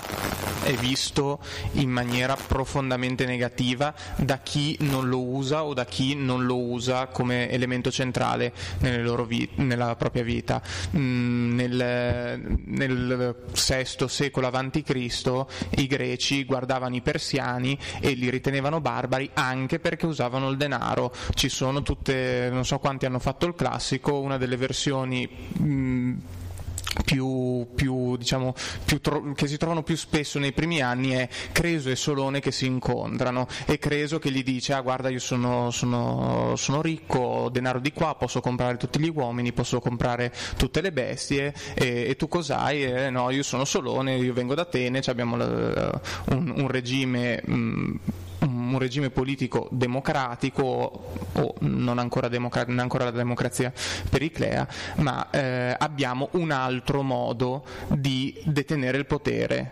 è 0.63 0.73
visto 0.75 1.41
in 1.73 1.91
maniera 1.91 2.37
profondamente 2.37 3.27
negativa 3.27 3.93
da 4.17 4.39
chi 4.39 4.77
non 4.81 5.09
lo 5.09 5.21
usa 5.21 5.65
o 5.65 5.75
da 5.75 5.85
chi 5.85 6.15
non 6.15 6.45
lo 6.47 6.57
usa 6.59 7.07
come 7.09 7.51
elemento 7.51 7.91
centrale 7.91 8.53
vi- 9.27 9.49
nella 9.57 9.97
propria 9.97 10.23
vita. 10.23 10.63
Mm, 10.97 11.55
nel, 11.55 12.59
nel 12.67 13.37
VI 13.53 14.09
secolo 14.09 14.47
a.C. 14.47 15.45
i 15.77 15.87
greci 15.87 16.45
guardavano 16.45 16.95
i 16.95 17.01
persiani 17.13 17.79
e 18.01 18.13
li 18.13 18.31
ritenevano 18.31 18.81
barbari 18.81 19.29
anche 19.35 19.79
perché 19.79 20.07
usavano 20.07 20.49
il 20.49 20.57
denaro. 20.57 21.13
Ci 21.35 21.51
sono 21.51 21.83
tutte, 21.83 22.49
non 22.51 22.65
so 22.65 22.79
quanti 22.79 23.05
hanno 23.05 23.19
fatto 23.19 23.45
il 23.47 23.55
classico, 23.55 24.19
una 24.19 24.39
delle 24.39 24.57
versioni 24.57 25.29
mm, 25.61 26.17
più, 27.05 27.67
più, 27.75 28.17
diciamo, 28.17 28.55
più 28.85 29.01
tro- 29.01 29.33
che 29.35 29.47
si 29.47 29.57
trovano 29.57 29.83
più 29.83 29.97
spesso 29.97 30.39
nei 30.39 30.53
primi 30.53 30.81
anni 30.83 31.11
è 31.11 31.29
Creso 31.53 31.91
e 31.91 31.97
Solone 31.97 32.41
che 32.41 32.53
si 32.53 32.67
incontrano 32.67 33.47
e 33.67 33.79
Creso 33.79 34.19
che 34.19 34.31
gli 34.31 34.43
dice 34.43 34.73
ah 34.75 34.81
guarda 34.81 35.09
io 35.09 35.19
sono, 35.19 35.71
sono- 35.71 36.55
sono 36.57 36.83
ricco, 36.83 37.19
ho 37.19 37.49
denaro 37.51 37.79
di 37.81 37.93
qua, 37.93 38.15
posso 38.15 38.41
comprare 38.41 38.77
tutti 38.77 38.99
gli 39.01 39.11
uomini, 39.15 39.53
posso 39.53 39.81
comprare 39.81 40.33
tutte 40.57 40.81
le 40.81 40.93
bestie 40.93 41.55
e, 41.75 42.07
e 42.09 42.17
tu 42.17 42.29
cos'hai? 42.29 42.85
Eh, 42.85 43.11
no 43.11 43.31
io 43.31 43.43
sono 43.43 43.65
Solone, 43.65 44.17
io 44.17 44.33
vengo 44.33 44.55
da 44.55 44.63
Atene, 44.63 45.01
cioè 45.01 45.13
abbiamo 45.13 45.37
la- 45.37 46.01
un, 46.31 46.53
un 46.57 46.69
regime 46.69 47.43
mm, 47.49 47.95
un 48.43 48.79
regime 48.79 49.11
politico 49.11 49.69
democratico 49.71 50.63
o 51.33 51.55
non 51.61 51.99
ancora, 51.99 52.29
democra- 52.29 52.65
non 52.67 52.79
ancora 52.81 53.05
la 53.05 53.11
democrazia 53.11 53.73
periclea, 54.09 54.67
ma 54.97 55.31
eh, 55.31 55.75
abbiamo 55.79 56.29
un 56.33 56.51
altro 56.51 57.03
modo 57.03 57.65
di 57.89 58.41
detenere 58.45 58.99
il 58.99 59.07
potere. 59.07 59.71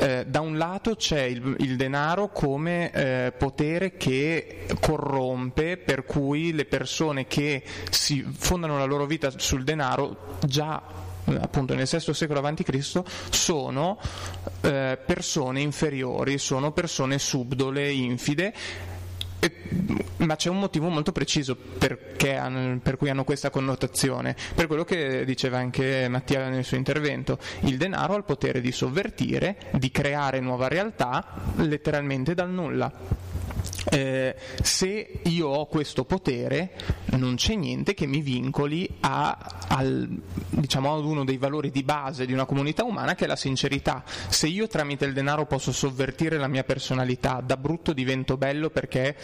Eh, 0.00 0.26
da 0.28 0.40
un 0.40 0.56
lato 0.56 0.94
c'è 0.94 1.22
il, 1.22 1.56
il 1.58 1.74
denaro 1.74 2.28
come 2.28 2.92
eh, 2.92 3.32
potere 3.36 3.96
che 3.96 4.66
corrompe, 4.80 5.76
per 5.76 6.04
cui 6.04 6.52
le 6.52 6.66
persone 6.66 7.26
che 7.26 7.64
si 7.90 8.22
fondano 8.22 8.78
la 8.78 8.84
loro 8.84 9.06
vita 9.06 9.30
sul 9.36 9.64
denaro 9.64 10.36
già 10.46 10.80
appunto 11.40 11.74
nel 11.74 11.86
VI 11.90 12.14
secolo 12.14 12.40
a.C. 12.40 13.02
sono 13.30 13.98
eh, 14.62 14.98
persone 15.04 15.60
inferiori, 15.60 16.38
sono 16.38 16.72
persone 16.72 17.18
subdole, 17.18 17.90
infide. 17.90 18.52
e- 19.40 19.52
ma 20.18 20.34
c'è 20.34 20.50
un 20.50 20.58
motivo 20.58 20.88
molto 20.88 21.12
preciso 21.12 21.54
perché 21.54 22.34
hanno- 22.34 22.80
per 22.80 22.96
cui 22.96 23.08
hanno 23.08 23.22
questa 23.22 23.50
connotazione, 23.50 24.34
per 24.54 24.66
quello 24.66 24.82
che 24.84 25.24
diceva 25.24 25.58
anche 25.58 26.08
Mattia 26.08 26.48
nel 26.48 26.64
suo 26.64 26.76
intervento, 26.76 27.38
il 27.60 27.76
denaro 27.76 28.14
ha 28.14 28.16
il 28.16 28.24
potere 28.24 28.60
di 28.60 28.72
sovvertire, 28.72 29.56
di 29.72 29.92
creare 29.92 30.40
nuova 30.40 30.66
realtà 30.66 31.24
letteralmente 31.56 32.34
dal 32.34 32.50
nulla. 32.50 32.92
Eh, 33.90 34.34
se 34.62 35.20
io 35.22 35.48
ho 35.48 35.66
questo 35.66 36.04
potere, 36.04 36.72
non 37.16 37.36
c'è 37.36 37.54
niente 37.54 37.94
che 37.94 38.06
mi 38.06 38.20
vincoli 38.20 38.88
a, 39.00 39.64
al, 39.68 40.08
diciamo, 40.50 40.94
ad 40.94 41.04
uno 41.04 41.24
dei 41.24 41.38
valori 41.38 41.70
di 41.70 41.82
base 41.82 42.26
di 42.26 42.32
una 42.32 42.44
comunità 42.44 42.84
umana 42.84 43.14
che 43.14 43.24
è 43.24 43.26
la 43.26 43.36
sincerità. 43.36 44.04
Se 44.28 44.46
io 44.46 44.66
tramite 44.66 45.04
il 45.06 45.12
denaro 45.14 45.46
posso 45.46 45.72
sovvertire 45.72 46.36
la 46.36 46.48
mia 46.48 46.64
personalità, 46.64 47.42
da 47.44 47.56
brutto 47.56 47.92
divento 47.92 48.36
bello 48.36 48.68
perché 48.70 49.16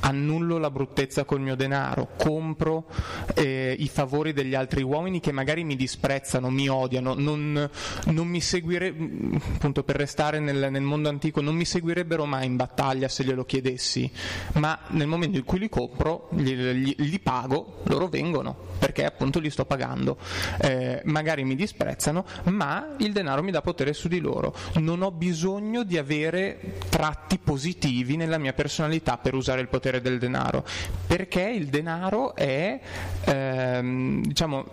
annullo 0.00 0.58
la 0.58 0.70
bruttezza 0.70 1.24
col 1.24 1.40
mio 1.40 1.56
denaro, 1.56 2.10
compro 2.16 2.86
eh, 3.34 3.74
i 3.78 3.88
favori 3.88 4.32
degli 4.32 4.54
altri 4.54 4.82
uomini 4.82 5.20
che 5.20 5.32
magari 5.32 5.64
mi 5.64 5.74
disprezzano, 5.74 6.48
mi 6.50 6.68
odiano, 6.68 7.14
non, 7.14 7.68
non 8.06 8.26
mi 8.28 8.40
seguirebbero, 8.40 9.40
appunto 9.54 9.82
per 9.82 9.96
restare 9.96 10.38
nel, 10.38 10.68
nel 10.70 10.82
mondo 10.82 11.08
antico, 11.08 11.40
non 11.40 11.56
mi 11.56 11.64
seguirebbero 11.64 12.24
mai 12.24 12.46
in 12.46 12.56
battaglia 12.56 13.08
se 13.08 13.24
glielo 13.24 13.44
chiedessi. 13.44 14.10
Ma 14.54 14.78
nel 14.88 15.06
momento 15.06 15.38
in 15.38 15.44
cui 15.44 15.58
li 15.58 15.68
compro, 15.68 16.28
li, 16.32 16.56
li, 16.82 16.94
li 16.96 17.18
pago, 17.18 17.82
loro 17.84 18.08
vengono 18.08 18.70
perché 18.82 19.04
appunto 19.04 19.38
li 19.38 19.48
sto 19.48 19.64
pagando. 19.64 20.18
Eh, 20.60 21.02
magari 21.04 21.44
mi 21.44 21.54
disprezzano, 21.54 22.24
ma 22.44 22.94
il 22.98 23.12
denaro 23.12 23.40
mi 23.42 23.52
dà 23.52 23.62
potere 23.62 23.92
su 23.92 24.08
di 24.08 24.18
loro. 24.18 24.52
Non 24.74 25.02
ho 25.02 25.12
bisogno 25.12 25.84
di 25.84 25.98
avere 25.98 26.78
tratti 26.88 27.38
positivi 27.38 28.16
nella 28.16 28.38
mia 28.38 28.52
personalità 28.52 29.18
per 29.18 29.34
usare 29.34 29.60
il 29.60 29.68
potere 29.68 30.00
del 30.00 30.18
denaro, 30.18 30.64
perché 31.06 31.42
il 31.42 31.68
denaro 31.68 32.34
è, 32.34 32.80
ehm, 33.24 34.24
diciamo, 34.24 34.66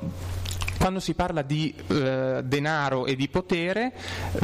quando 0.79 0.99
si 1.01 1.13
parla 1.13 1.41
di 1.41 1.73
eh, 1.87 2.41
denaro 2.43 3.05
e 3.05 3.15
di 3.15 3.27
potere 3.27 3.91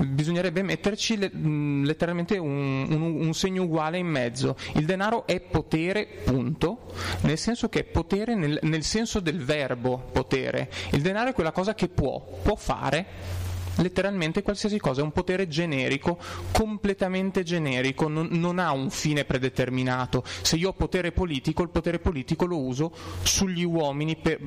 bisognerebbe 0.06 0.62
metterci 0.64 1.18
le, 1.18 1.30
mh, 1.34 1.86
letteralmente 1.86 2.38
un, 2.38 2.86
un, 2.90 3.02
un, 3.26 3.34
segno 3.34 3.64
uguale 3.64 3.98
in 3.98 4.08
mezzo. 4.08 4.58
Il 4.74 4.86
denaro 4.86 5.26
è 5.26 5.40
potere, 5.40 6.08
punto, 6.26 6.92
nel 7.22 7.38
senso 7.38 7.70
che 7.70 7.80
è 7.80 7.84
potere 7.84 8.36
nel, 8.36 8.60
nel 8.64 8.84
senso 8.84 9.22
del 9.22 9.44
verbo 9.44 10.10
potere. 10.12 10.70
Il 10.92 11.02
denaro 11.02 11.30
è 11.30 11.34
quella 11.34 11.54
cosa 11.54 11.74
che 11.74 11.88
può, 11.88 12.22
può 12.44 12.56
fare 12.56 13.45
letteralmente 13.78 14.42
qualsiasi 14.42 14.80
cosa, 14.80 15.02
è 15.02 15.04
un 15.04 15.12
potere 15.12 15.48
generico, 15.48 16.18
completamente 16.52 17.44
generico, 17.44 18.08
non, 18.08 18.28
non, 18.32 18.60
ha 18.60 18.72
un 18.72 18.90
fine 18.90 19.26
predeterminato. 19.26 20.24
Se 20.42 20.56
io 20.56 20.70
ho 20.70 20.74
potere 20.74 21.12
politico, 21.12 21.64
il 21.64 21.70
potere 21.70 22.00
politico 22.00 22.46
lo 22.46 22.60
uso 22.60 22.92
sugli 23.24 23.64
uomini, 23.64 24.16
per, 24.16 24.40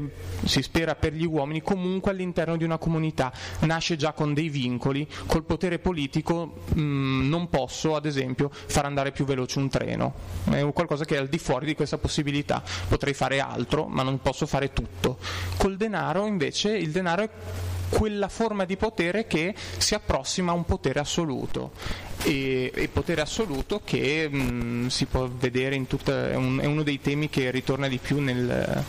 si 0.45 0.63
spera 0.63 0.95
per 0.95 1.13
gli 1.13 1.27
uomini, 1.27 1.63
comunque 1.63 2.11
all'interno 2.11 2.57
di 2.57 2.65
una 2.65 2.79
comunità. 2.79 3.33
Nasce 3.61 3.97
già 3.97 4.13
con 4.13 4.35
dei 4.35 4.49
vincoli, 4.49 5.07
col 5.27 5.45
potere 5.45 5.79
politico 5.79 6.61
mh, 6.75 6.81
mm, 6.81 7.29
non 7.29 7.49
posso, 7.49 7.97
ad 7.97 8.07
esempio, 8.07 8.51
far 8.53 8.85
andare 8.85 9.13
più 9.13 9.25
veloce 9.25 9.59
un 9.59 9.69
treno, 9.69 10.15
è 10.51 10.67
qualcosa 10.73 11.05
che 11.05 11.17
è 11.17 11.19
al 11.19 11.29
di 11.29 11.39
fuori 11.39 11.67
di 11.67 11.75
questa 11.75 11.99
possibilità. 11.99 12.63
Potrei 12.89 13.15
fare 13.15 13.41
altro, 13.41 13.87
ma 13.87 14.03
non 14.03 14.21
posso 14.21 14.47
fare 14.47 14.73
tutto. 14.73 15.19
Col 15.57 15.77
denaro 15.77 16.27
invece 16.27 16.77
il 16.77 16.91
denaro 16.91 17.23
è 17.23 17.31
quella 17.89 18.29
forma 18.29 18.65
di 18.65 18.77
potere 18.77 19.27
che 19.27 19.55
si 19.79 19.95
approssima 19.95 20.53
a 20.53 20.55
un 20.55 20.65
potere 20.65 21.01
assoluto. 21.01 21.73
E, 22.25 22.73
e 22.75 22.89
potere 22.89 23.21
assoluto 23.21 23.81
che 23.85 24.29
mh, 24.29 24.89
si 24.89 25.07
può 25.07 25.29
vedere 25.29 25.77
in 25.77 25.87
tutta 25.87 26.31
è, 26.31 26.35
un, 26.35 26.59
è, 26.61 26.65
uno 26.65 26.83
dei 26.83 27.01
temi 27.01 27.29
che 27.29 27.53
ritorna 27.53 27.87
di 27.87 27.99
più 27.99 28.19
nel 28.19 28.85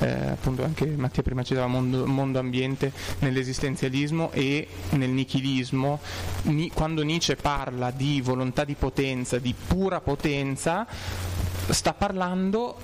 eh, 0.00 0.06
appunto 0.06 0.64
anche 0.64 0.84
Mattia 0.86 1.22
prima 1.22 1.42
citava 1.42 1.66
mondo, 1.66 2.06
mondo 2.06 2.38
ambiente 2.38 2.92
nell'esistenzialismo 3.20 4.32
e 4.32 4.68
nel 4.90 5.08
nichilismo. 5.08 6.00
Ni, 6.42 6.70
quando 6.70 7.02
Nietzsche 7.02 7.36
parla 7.36 7.90
di 7.90 8.20
volontà 8.20 8.64
di 8.64 8.74
potenza 8.74 9.38
di 9.38 9.54
pura 9.66 10.00
potenza 10.00 10.86
sta 11.70 11.94
parlando 11.94 12.76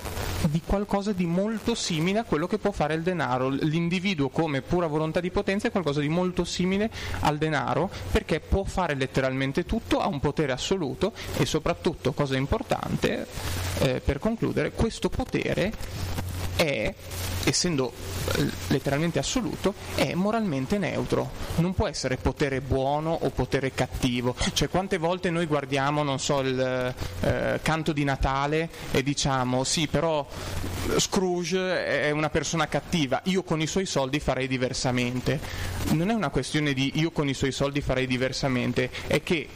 di 0.49 0.61
qualcosa 0.65 1.11
di 1.11 1.25
molto 1.25 1.75
simile 1.75 2.19
a 2.19 2.23
quello 2.23 2.47
che 2.47 2.57
può 2.57 2.71
fare 2.71 2.93
il 2.95 3.03
denaro. 3.03 3.49
L'individuo 3.49 4.29
come 4.29 4.61
pura 4.61 4.87
volontà 4.87 5.19
di 5.19 5.29
potenza 5.29 5.67
è 5.67 5.71
qualcosa 5.71 5.99
di 5.99 6.09
molto 6.09 6.43
simile 6.43 6.89
al 7.21 7.37
denaro 7.37 7.89
perché 8.11 8.39
può 8.39 8.63
fare 8.63 8.95
letteralmente 8.95 9.65
tutto, 9.65 9.99
ha 9.99 10.07
un 10.07 10.19
potere 10.19 10.51
assoluto 10.51 11.13
e 11.37 11.45
soprattutto, 11.45 12.13
cosa 12.13 12.37
importante, 12.37 13.27
eh, 13.79 14.01
per 14.03 14.19
concludere, 14.19 14.71
questo 14.71 15.09
potere 15.09 15.71
è, 16.55 16.93
essendo 17.43 17.91
eh, 18.35 18.49
letteralmente 18.67 19.19
assoluto, 19.19 19.73
è 19.95 20.13
moralmente 20.13 20.77
neutro. 20.77 21.29
Non 21.57 21.73
può 21.73 21.87
essere 21.87 22.17
potere 22.17 22.61
buono 22.61 23.17
o 23.21 23.29
potere 23.29 23.73
cattivo. 23.73 24.35
Cioè 24.53 24.69
quante 24.69 24.97
volte 24.97 25.29
noi 25.29 25.45
guardiamo, 25.45 26.03
non 26.03 26.19
so, 26.19 26.39
il 26.41 26.93
eh, 27.21 27.59
canto 27.61 27.93
di 27.93 28.03
Natale 28.03 28.69
e 28.91 29.03
diciamo 29.03 29.63
sì, 29.63 29.87
però 29.87 30.25
Scrooge 30.97 31.85
è 31.85 32.11
una 32.11 32.29
persona 32.29 32.67
cattiva, 32.67 33.21
io 33.25 33.43
con 33.43 33.61
i 33.61 33.67
suoi 33.67 33.85
soldi 33.85 34.19
farei 34.19 34.47
diversamente. 34.47 35.39
Non 35.91 36.09
è 36.09 36.13
una 36.13 36.29
questione 36.29 36.73
di 36.73 36.91
io 36.95 37.11
con 37.11 37.27
i 37.27 37.33
suoi 37.33 37.51
soldi 37.51 37.81
farei 37.81 38.07
diversamente, 38.07 38.89
è 39.07 39.21
che 39.23 39.47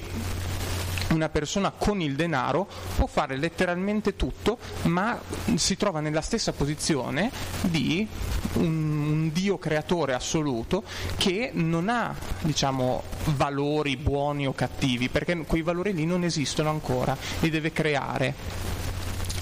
una 1.09 1.29
persona 1.29 1.71
con 1.71 2.01
il 2.01 2.15
denaro 2.15 2.67
può 2.95 3.07
fare 3.07 3.37
letteralmente 3.37 4.15
tutto, 4.15 4.57
ma 4.83 5.19
si 5.55 5.77
trova 5.77 5.99
nella 5.99 6.21
stessa 6.21 6.51
posizione 6.53 7.31
di 7.61 8.07
un, 8.53 9.29
Dio 9.31 9.57
creatore 9.57 10.13
assoluto 10.13 10.83
che 11.17 11.51
non 11.53 11.89
ha 11.89 12.15
diciamo, 12.41 13.03
valori 13.35 13.97
buoni 13.97 14.47
o 14.47 14.53
cattivi, 14.53 15.09
perché 15.09 15.37
quei 15.45 15.61
valori 15.61 15.93
lì 15.93 16.05
non 16.05 16.23
esistono 16.23 16.69
ancora, 16.69 17.17
li 17.39 17.49
deve 17.49 17.71
creare. 17.71 18.73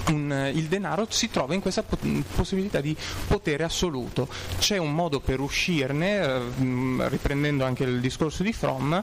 Un, 0.05 0.51
il 0.53 0.66
denaro 0.66 1.07
si 1.09 1.30
trova 1.30 1.53
in 1.53 1.61
questa 1.61 1.84
possibilità 1.84 2.82
di 2.82 2.95
potere 3.28 3.64
assoluto. 3.64 4.28
C'è 4.57 4.78
un 4.78 4.93
modo 4.93 5.22
per 5.22 5.39
uscirne, 5.39 6.20
eh, 6.20 7.07
riprendendo 7.07 7.64
anche 7.64 7.86
il 7.86 8.01
discorso 8.01 8.43
di 8.43 8.51
Fromm, 8.51 8.97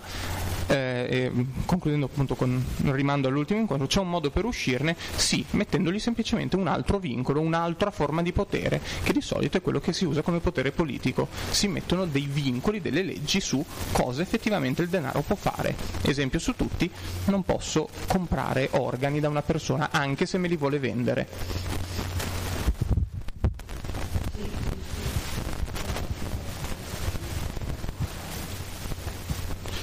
eh, 0.71 1.33
concludendo 1.67 2.07
appunto 2.07 2.35
con 2.35 2.65
un 2.83 2.93
rimando 2.93 3.29
all'ultimo 3.29 3.61
incontro, 3.61 3.87
c'è 3.87 4.01
un 4.01 4.09
modo 4.09 4.31
per 4.31 4.45
uscirne? 4.45 4.97
Sì, 5.17 5.45
mettendogli 5.51 5.99
semplicemente 5.99 6.57
un 6.57 6.69
altro 6.69 6.99
vincolo, 6.99 7.41
un'altra 7.41 7.91
forma 7.91 8.23
di 8.23 8.33
potere, 8.33 8.81
che 9.03 9.13
di 9.13 9.21
solito 9.21 9.57
è 9.57 9.63
quello 9.63 9.81
che 9.81 9.93
si 9.93 10.05
usa 10.05 10.23
come 10.23 10.39
potere 10.39 10.71
politico. 10.71 11.29
Si 11.51 11.69
mettono 11.69 12.07
dei 12.07 12.29
vincoli, 12.31 12.81
delle 12.81 13.03
leggi 13.03 13.41
su 13.41 13.65
cosa 13.93 14.23
effettivamente 14.23 14.83
il 14.83 14.89
denaro 14.89 15.23
può 15.23 15.37
fare. 15.37 15.75
Esempio 16.03 16.39
su 16.39 16.55
tutti, 16.55 16.91
non 17.27 17.43
posso 17.43 17.89
comprare 18.07 18.69
organi 18.73 19.21
da 19.21 19.29
una 19.29 19.43
persona 19.43 19.91
anche 19.91 20.27
se 20.27 20.39
me 20.39 20.49
li 20.49 20.57
vuole 20.57 20.79
vendere. 20.79 22.10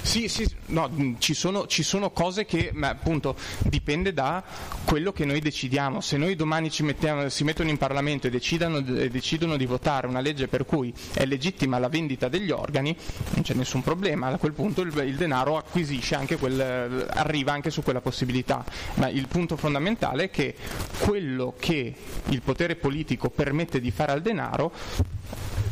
Sì, 0.08 0.30
sì, 0.30 0.48
no, 0.68 0.90
ci 1.20 1.34
sono, 1.34 1.68
ci 1.68 1.84
sono 1.84 2.12
cose 2.12 2.46
che 2.46 2.72
ma, 2.74 2.88
appunto 2.88 3.36
dipende 3.64 4.14
da 4.14 4.42
quello 4.86 5.12
che 5.12 5.26
noi 5.26 5.42
decidiamo. 5.42 6.00
Se 6.00 6.16
noi 6.16 6.38
domani 6.38 6.72
mettiamo, 6.80 7.28
si 7.28 7.44
mettono 7.44 7.70
in 7.70 7.78
Parlamento 7.78 8.26
e 8.26 8.30
decidono, 8.30 8.78
e 8.78 9.10
decidono, 9.10 9.58
di 9.58 9.66
votare 9.66 10.08
una 10.08 10.22
legge 10.22 10.48
per 10.48 10.64
cui 10.66 10.94
è 11.14 11.26
legittima 11.26 11.78
la 11.78 11.90
vendita 11.90 12.30
degli 12.30 12.52
organi, 12.52 12.96
non 13.34 13.44
c'è 13.44 13.54
nessun 13.54 13.84
problema. 13.84 14.28
A 14.28 14.38
quel 14.38 14.54
punto 14.54 14.80
il, 14.80 14.96
il 15.06 15.18
denaro 15.18 15.58
acquisisce 15.58 16.16
anche 16.16 16.38
quel, 16.38 17.06
arriva 17.10 17.52
anche 17.52 17.70
su 17.70 17.84
quella 17.84 18.00
possibilità. 18.00 18.64
Ma 18.94 19.10
il 19.10 19.28
punto 19.28 19.58
fondamentale 19.58 20.24
è 20.24 20.30
che 20.30 20.56
quello 21.00 21.54
che 21.60 21.94
il 22.30 22.42
potere 22.42 22.78
politico 22.78 23.30
permette 23.30 23.82
di 23.82 23.92
fare 23.92 24.14
al 24.14 24.22
denaro 24.22 24.72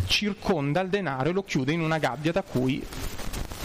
circonda 0.07 0.81
il 0.81 0.89
denaro 0.89 1.29
e 1.29 1.31
lo 1.31 1.43
chiude 1.43 1.71
in 1.71 1.79
una 1.81 1.97
gabbia 1.99 2.31
da 2.33 2.43
cui 2.43 2.86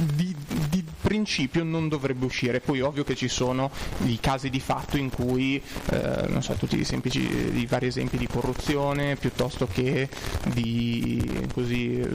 di, 0.00 0.34
di, 0.68 0.84
principio 1.00 1.64
non 1.64 1.88
dovrebbe 1.88 2.24
uscire. 2.24 2.60
Poi 2.60 2.80
ovvio 2.80 3.04
che 3.04 3.16
ci 3.16 3.28
sono 3.28 3.70
i 4.04 4.18
casi 4.20 4.48
di 4.48 4.60
fatto 4.60 4.96
in 4.96 5.10
cui, 5.10 5.60
eh, 5.90 6.26
non 6.28 6.42
so, 6.42 6.52
tutti 6.54 6.78
i, 6.78 6.84
semplici, 6.84 7.20
i 7.20 7.66
vari 7.66 7.86
esempi 7.86 8.16
di 8.16 8.26
corruzione 8.26 9.16
piuttosto 9.16 9.66
che 9.66 10.08
di 10.52 11.48
così 11.52 12.06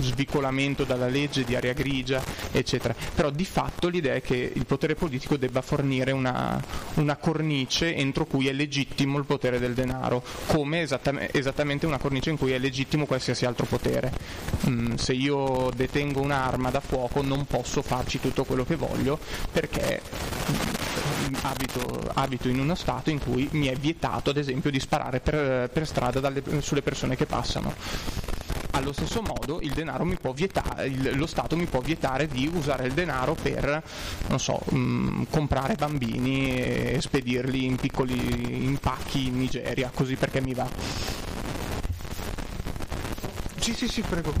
svicolamento 0.00 0.84
dalla 0.84 1.08
legge, 1.08 1.44
di 1.44 1.56
aria 1.56 1.72
grigia, 1.72 2.22
eccetera. 2.50 2.94
Però 3.14 3.30
di 3.30 3.44
fatto 3.44 3.88
l'idea 3.88 4.14
è 4.14 4.20
che 4.22 4.52
il 4.54 4.66
potere 4.66 4.94
politico 4.94 5.36
debba 5.36 5.62
fornire 5.62 6.12
una, 6.12 6.62
una 6.94 7.16
cornice 7.16 7.94
entro 7.94 8.24
cui 8.26 8.48
è 8.48 8.52
legittimo 8.52 9.18
il 9.18 9.24
potere 9.24 9.58
del 9.58 9.74
denaro, 9.74 10.22
come 10.46 10.82
esattamente, 10.82 11.36
esattamente 11.36 11.86
una 11.86 11.98
cornice 11.98 12.30
in 12.30 12.38
cui 12.38 12.52
è 12.52 12.58
legittimo 12.58 13.06
qualsiasi 13.06 13.44
altro 13.44 13.66
potere. 13.66 14.12
Mm, 14.68 14.94
se 14.94 15.12
io 15.12 15.70
detengo 15.74 16.20
un'arma 16.20 16.70
da 16.70 16.80
fuoco 16.80 17.22
non 17.22 17.46
posso 17.46 17.82
farci 17.82 18.20
tutto 18.20 18.44
quello 18.44 18.64
che 18.64 18.76
voglio 18.76 19.18
perché 19.52 20.00
mm, 20.50 21.34
abito, 21.42 22.10
abito 22.14 22.48
in 22.48 22.58
uno 22.58 22.74
stato 22.74 23.10
in 23.10 23.18
cui 23.18 23.48
mi 23.52 23.66
è 23.66 23.74
vietato 23.74 24.30
ad 24.30 24.36
esempio 24.36 24.70
di 24.70 24.80
sparare 24.80 25.20
per, 25.20 25.70
per 25.70 25.86
strada 25.86 26.20
dalle, 26.20 26.42
sulle 26.60 26.82
persone 26.82 27.16
che 27.16 27.26
passano 27.26 28.37
allo 28.78 28.92
stesso 28.92 29.22
modo 29.22 29.60
vietare, 30.32 30.86
il, 30.86 31.16
lo 31.16 31.26
Stato 31.26 31.56
mi 31.56 31.66
può 31.66 31.80
vietare 31.80 32.26
di 32.26 32.50
usare 32.52 32.86
il 32.86 32.94
denaro 32.94 33.34
per, 33.34 33.82
so, 34.38 34.60
mh, 34.70 34.76
mm, 34.76 35.22
comprare 35.30 35.74
bambini 35.74 36.56
e 36.56 36.98
spedirli 37.00 37.64
in 37.64 37.76
piccoli 37.76 38.64
impacchi 38.64 39.26
in 39.26 39.38
Nigeria, 39.38 39.90
così 39.92 40.14
perché 40.16 40.40
mi 40.40 40.54
va. 40.54 40.68
Sì, 43.58 43.74
sì, 43.74 43.88
sì, 43.88 44.00
prego. 44.02 44.32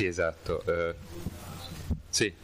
Sì, 0.00 0.06
esatto. 0.06 0.62
Eh, 0.64 0.94
sì. 2.08 2.34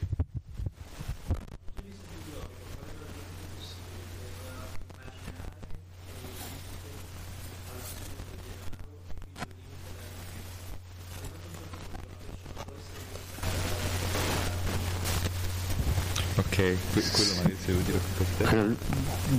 Ok, 16.37 16.77
quello 17.13 17.35
magari 17.37 17.56
se 17.67 17.83
dire 17.83 18.01
eh, 18.39 18.77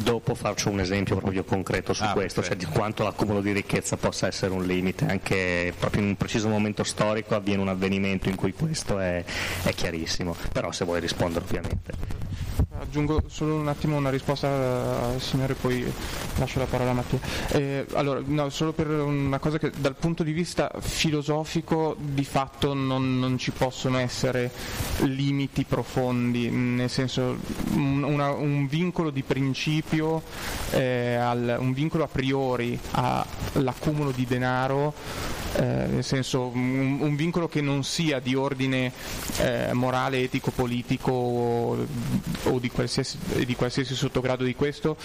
Dopo 0.04 0.36
faccio 0.36 0.70
un 0.70 0.80
esempio 0.80 1.16
proprio 1.16 1.44
concreto 1.44 1.94
su 1.94 2.04
ah, 2.04 2.12
questo, 2.12 2.44
cioè 2.44 2.56
di 2.56 2.66
quanto 2.66 3.04
l'accumulo 3.04 3.42
di 3.42 3.52
ricchezza 3.52 3.96
possa 3.96 4.28
essere 4.28 4.54
un 4.54 4.66
limite, 4.66 5.06
anche 5.06 5.74
proprio 5.78 6.02
in 6.02 6.10
un 6.10 6.16
preciso 6.16 6.50
momento 6.50 6.84
storico 6.84 7.36
avviene 7.36 7.62
un 7.62 7.70
avvenimento 7.70 8.28
in 8.30 8.36
cui 8.36 8.54
questo 8.54 9.00
è, 9.00 9.24
è 9.64 9.74
chiarissimo, 9.74 10.36
però 10.52 10.72
se 10.72 10.84
vuoi 10.86 11.00
rispondere 11.00 11.46
ovviamente. 11.46 12.07
Aggiungo 12.98 13.22
solo 13.28 13.54
un 13.54 13.68
attimo 13.68 13.96
una 13.96 14.10
risposta 14.10 14.48
al 15.14 15.22
signore, 15.22 15.54
poi 15.54 15.86
lascio 16.38 16.58
la 16.58 16.66
parola 16.66 16.90
a 16.90 16.94
Mattia. 16.94 17.20
Eh, 17.50 17.86
allora, 17.94 18.24
no, 18.26 18.50
solo 18.50 18.74
per 18.74 18.90
una 18.90 19.38
cosa 19.38 19.60
che 19.60 19.72
dal 19.78 19.94
punto 19.94 20.24
di 20.24 20.32
vista 20.32 20.72
filosofico 20.80 21.96
di 22.00 22.24
fatto 22.24 22.74
non, 22.74 23.20
non 23.20 23.38
ci 23.38 23.52
possono 23.52 24.00
essere 24.00 24.50
limiti 25.02 25.64
profondi, 25.64 26.50
nel 26.50 26.90
senso 26.90 27.38
un, 27.74 28.02
una, 28.02 28.32
un 28.32 28.66
vincolo 28.66 29.12
di 29.12 29.22
principio, 29.22 30.24
eh, 30.72 31.14
al, 31.14 31.58
un 31.60 31.74
vincolo 31.74 32.04
a 32.04 32.08
priori 32.08 32.80
all'accumulo 32.94 34.10
di 34.10 34.26
denaro 34.26 34.96
eh, 35.56 35.62
nel 35.62 36.04
senso 36.04 36.48
un, 36.48 37.00
un, 37.02 37.16
vincolo 37.16 37.48
che 37.48 37.62
non 37.62 37.84
sia 37.84 38.20
di 38.20 38.36
ordine 38.36 38.92
eh, 39.40 39.74
morale, 39.74 40.22
etico, 40.22 40.52
politico 40.52 41.12
o, 41.12 41.88
o 42.44 42.60
di, 42.60 42.70
qualsiasi, 42.70 43.18
di, 43.46 43.56
qualsiasi, 43.56 43.96
sottogrado 43.96 44.44
di 44.44 44.56
questo, 44.56 44.98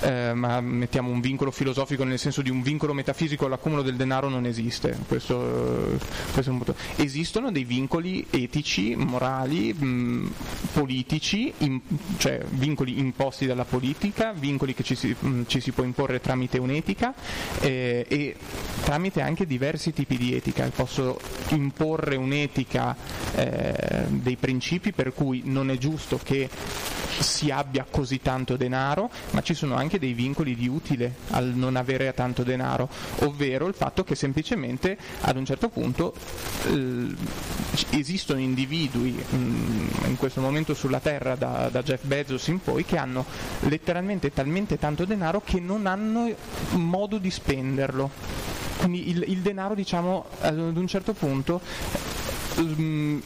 eh, 0.00 0.32
ma 0.34 0.60
mettiamo 0.60 1.10
un 1.10 1.20
vincolo 1.20 1.50
filosofico 1.50 2.04
nel 2.04 2.18
senso 2.18 2.42
di 2.42 2.50
un 2.50 2.62
vincolo 2.62 2.92
metafisico 2.94 3.46
all'accumulo 3.46 3.82
del 3.82 3.96
denaro 3.96 4.28
non 4.28 4.46
esiste. 4.46 4.96
Questo, 5.06 5.98
questo 6.32 6.52
Esistono 6.96 7.50
dei 7.50 7.64
vincoli 7.64 8.26
etici, 8.30 8.94
morali, 8.94 9.72
mh, 9.72 10.32
politici, 10.72 11.52
in, 11.58 11.80
cioè 12.18 12.40
vincoli 12.50 12.98
imposti 12.98 13.46
dalla 13.46 13.64
politica, 13.64 14.32
vincoli 14.32 14.74
che 14.74 14.82
ci 14.82 14.94
si, 14.94 15.14
mh, 15.18 15.42
ci 15.46 15.60
si 15.60 15.72
può 15.72 15.84
imporre 15.84 16.20
tramite 16.20 16.58
un'etica 16.58 17.14
eh, 17.60 18.04
e 18.06 18.36
tramite 18.84 19.20
anche 19.20 19.46
diversi 19.46 19.79
diversi 19.80 19.92
tipi 19.94 20.18
di 20.18 20.34
etica, 20.34 20.68
posso 20.68 21.18
imporre 21.48 22.16
un'etica 22.16 22.94
eh, 23.34 24.04
dei 24.08 24.36
principi 24.36 24.92
per 24.92 25.14
cui 25.14 25.42
non 25.46 25.70
è 25.70 25.78
giusto 25.78 26.20
che 26.22 26.48
si 27.18 27.50
abbia 27.50 27.86
così 27.90 28.20
tanto 28.20 28.56
denaro, 28.56 29.10
ma 29.30 29.42
ci 29.42 29.54
sono 29.54 29.74
anche 29.74 29.98
dei 29.98 30.12
vincoli 30.12 30.54
di 30.54 30.68
utile 30.68 31.16
al 31.30 31.46
non 31.46 31.76
avere 31.76 32.12
tanto 32.14 32.42
denaro, 32.42 32.88
ovvero 33.20 33.66
il 33.66 33.74
fatto 33.74 34.04
che 34.04 34.14
semplicemente 34.14 34.96
ad 35.22 35.36
un 35.36 35.44
certo 35.44 35.68
punto 35.68 36.14
eh, 36.68 37.14
esistono 37.90 38.40
individui 38.40 39.12
mh, 39.12 39.36
mm, 39.36 39.88
in 40.08 40.16
questo 40.16 40.40
momento 40.40 40.74
sulla 40.74 41.00
Terra 41.00 41.34
da, 41.36 41.68
da 41.70 41.82
Jeff 41.82 42.04
Bezos 42.04 42.46
in 42.48 42.60
poi 42.60 42.84
che 42.84 42.96
hanno 42.96 43.24
letteralmente 43.60 44.32
talmente 44.32 44.78
tanto 44.78 45.04
denaro 45.04 45.42
che 45.44 45.60
non 45.60 45.86
hanno 45.86 46.32
modo 46.72 47.18
di 47.18 47.30
spenderlo 47.30 48.49
quindi 48.80 49.10
il, 49.10 49.24
il 49.28 49.38
denaro, 49.40 49.74
diciamo, 49.74 50.24
ad 50.40 50.56
un 50.56 50.86
certo 50.86 51.12
punto 51.12 51.60
um, 52.56 53.22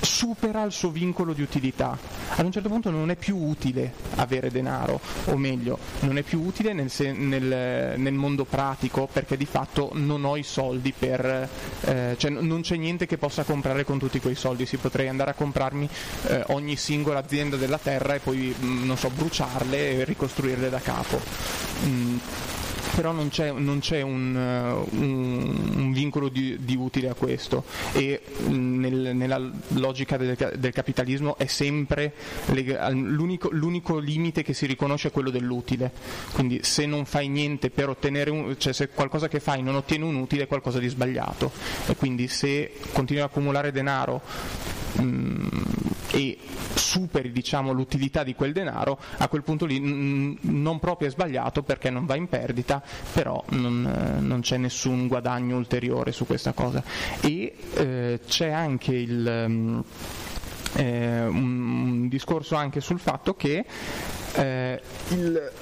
supera 0.00 0.64
il 0.64 0.72
suo 0.72 0.90
vincolo 0.90 1.32
di 1.32 1.42
utilità. 1.42 1.96
Ad 2.38 2.44
un 2.44 2.50
certo 2.50 2.68
punto 2.68 2.90
non 2.90 3.10
è 3.10 3.16
più 3.16 3.36
utile 3.36 3.92
avere 4.16 4.50
denaro, 4.50 5.00
o 5.26 5.36
meglio, 5.36 5.78
non 6.00 6.18
è 6.18 6.22
più 6.22 6.42
utile 6.42 6.72
nel, 6.72 6.90
nel, 7.16 7.94
nel 7.98 8.14
mondo 8.14 8.44
pratico 8.44 9.08
perché 9.10 9.36
di 9.36 9.46
fatto 9.46 9.90
non 9.94 10.24
ho 10.24 10.36
i 10.36 10.42
soldi 10.42 10.92
per... 10.96 11.48
Eh, 11.82 12.16
cioè 12.18 12.30
non 12.30 12.62
c'è 12.62 12.76
niente 12.76 13.06
che 13.06 13.16
possa 13.16 13.44
comprare 13.44 13.84
con 13.84 13.98
tutti 13.98 14.20
quei 14.20 14.34
soldi, 14.34 14.66
si 14.66 14.76
potrei 14.76 15.06
andare 15.08 15.30
a 15.30 15.34
comprarmi 15.34 15.88
eh, 16.26 16.42
ogni 16.48 16.76
singola 16.76 17.20
azienda 17.20 17.56
della 17.56 17.78
terra 17.78 18.14
e 18.14 18.18
poi, 18.18 18.54
mm, 18.58 18.84
non 18.84 18.98
so, 18.98 19.08
bruciarle 19.10 19.98
e 19.98 20.04
ricostruirle 20.04 20.68
da 20.68 20.80
capo. 20.80 21.20
Mm 21.86 22.16
però 22.94 23.12
non 23.12 23.28
c'è, 23.28 23.50
non 23.52 23.80
c'è 23.80 24.00
un, 24.00 24.34
uh, 24.34 24.96
un, 24.96 25.72
un, 25.76 25.92
vincolo 25.92 26.28
di, 26.28 26.56
di, 26.60 26.76
utile 26.76 27.08
a 27.08 27.14
questo. 27.14 27.64
E 27.92 28.20
mm, 28.48 28.80
nel, 28.80 29.16
nella 29.16 29.50
logica 29.68 30.16
del, 30.16 30.36
del, 30.56 30.72
capitalismo 30.72 31.36
è 31.38 31.46
sempre 31.46 32.12
l'unico, 32.90 33.48
l'unico, 33.52 33.98
limite 33.98 34.42
che 34.42 34.54
si 34.54 34.66
riconosce 34.66 35.08
è 35.08 35.10
quello 35.10 35.30
dell'utile, 35.30 35.90
quindi 36.32 36.60
se 36.62 36.86
non 36.86 37.04
fai 37.04 37.28
niente 37.28 37.70
per 37.70 37.88
ottenere 37.88 38.30
un, 38.30 38.54
cioè 38.58 38.72
se 38.72 38.88
qualcosa 38.88 39.28
che 39.28 39.40
fai 39.40 39.62
non 39.62 39.74
ottiene 39.74 40.04
un 40.04 40.16
utile 40.16 40.44
è 40.44 40.46
qualcosa 40.46 40.78
di 40.78 40.88
sbagliato. 40.88 41.50
E 41.86 41.96
quindi 41.96 42.28
se 42.28 42.72
continui 42.92 43.22
a 43.22 43.26
accumulare 43.26 43.72
denaro 43.72 44.20
mm, 45.00 45.46
e 46.12 46.38
superi 46.74 47.32
diciamo, 47.32 47.72
l'utilità 47.72 48.22
di 48.22 48.34
quel 48.34 48.52
denaro, 48.52 48.98
a 49.18 49.28
quel 49.28 49.42
punto 49.42 49.64
lì 49.64 49.80
mh, 49.80 50.38
non 50.42 50.78
proprio 50.78 51.08
è 51.08 51.10
sbagliato 51.10 51.62
perché 51.62 51.90
non 51.90 52.06
va 52.06 52.16
in 52.16 52.28
perdita, 52.28 52.75
però 53.12 53.42
non, 53.50 53.86
eh, 53.86 54.20
non 54.20 54.40
c'è 54.40 54.56
nessun 54.56 55.06
guadagno 55.06 55.56
ulteriore 55.56 56.12
su 56.12 56.26
questa 56.26 56.52
cosa. 56.52 56.82
E 57.20 57.54
eh, 57.74 58.20
c'è 58.26 58.50
anche 58.50 58.94
il, 58.94 59.44
um, 59.46 59.84
eh, 60.74 61.24
un, 61.26 62.08
discorso 62.08 62.54
anche 62.54 62.80
sul 62.80 62.98
fatto 62.98 63.34
che 63.34 63.64
eh, 64.34 64.80
il, 65.08 65.52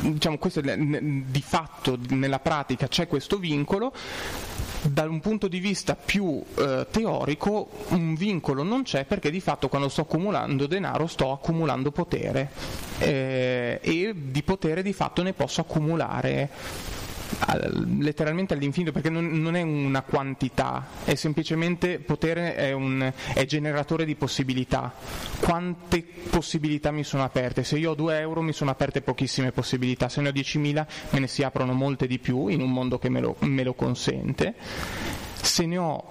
diciamo, 0.00 0.38
questo, 0.38 0.60
di 0.60 1.42
fatto 1.42 1.98
nella 2.10 2.38
pratica 2.38 2.88
c'è 2.88 3.06
questo 3.06 3.38
vincolo 3.38 3.92
da 4.82 5.02
un 5.04 5.20
punto 5.20 5.48
di 5.48 5.58
vista 5.58 5.94
più 5.94 6.42
eh, 6.56 6.86
teorico 6.90 7.68
un 7.88 8.14
vincolo 8.14 8.62
non 8.62 8.82
c'è 8.82 9.04
perché 9.04 9.30
di 9.30 9.40
fatto 9.40 9.68
quando 9.68 9.88
sto 9.88 10.02
accumulando 10.02 10.66
denaro 10.66 11.06
sto 11.06 11.32
accumulando 11.32 11.90
potere 11.90 12.50
eh, 12.98 13.78
e 13.82 14.12
di 14.14 14.42
potere 14.42 14.82
di 14.82 14.92
fatto 14.92 15.22
ne 15.22 15.32
posso 15.32 15.60
accumulare 15.60 16.48
letteralmente 17.98 18.54
all'infinito 18.54 18.92
perché 18.92 19.10
non, 19.10 19.26
non, 19.40 19.56
è 19.56 19.62
una 19.62 20.02
quantità, 20.02 20.86
è 21.04 21.14
semplicemente 21.14 21.98
potere, 21.98 22.54
è, 22.54 22.72
un, 22.72 23.12
è, 23.34 23.44
generatore 23.44 24.04
di 24.04 24.14
possibilità. 24.14 24.92
Quante 25.40 26.04
possibilità 26.30 26.90
mi 26.90 27.04
sono 27.04 27.24
aperte? 27.24 27.64
Se 27.64 27.78
io 27.78 27.92
ho 27.92 27.94
2 27.94 28.18
euro 28.18 28.42
mi 28.42 28.52
sono 28.52 28.70
aperte 28.70 29.02
pochissime 29.02 29.52
possibilità, 29.52 30.08
se 30.08 30.20
ne 30.20 30.28
ho 30.28 30.32
10.000 30.32 30.86
me 31.10 31.18
ne 31.18 31.26
si 31.26 31.42
aprono 31.42 31.72
molte 31.72 32.06
di 32.06 32.18
più 32.18 32.48
in 32.48 32.60
un 32.60 32.72
mondo 32.72 32.98
che 32.98 33.08
me 33.08 33.20
lo, 33.20 33.36
me 33.40 33.62
lo 33.62 33.74
consente. 33.74 34.54
Se 35.42 35.66
ne 35.66 35.78
ho 35.78 36.04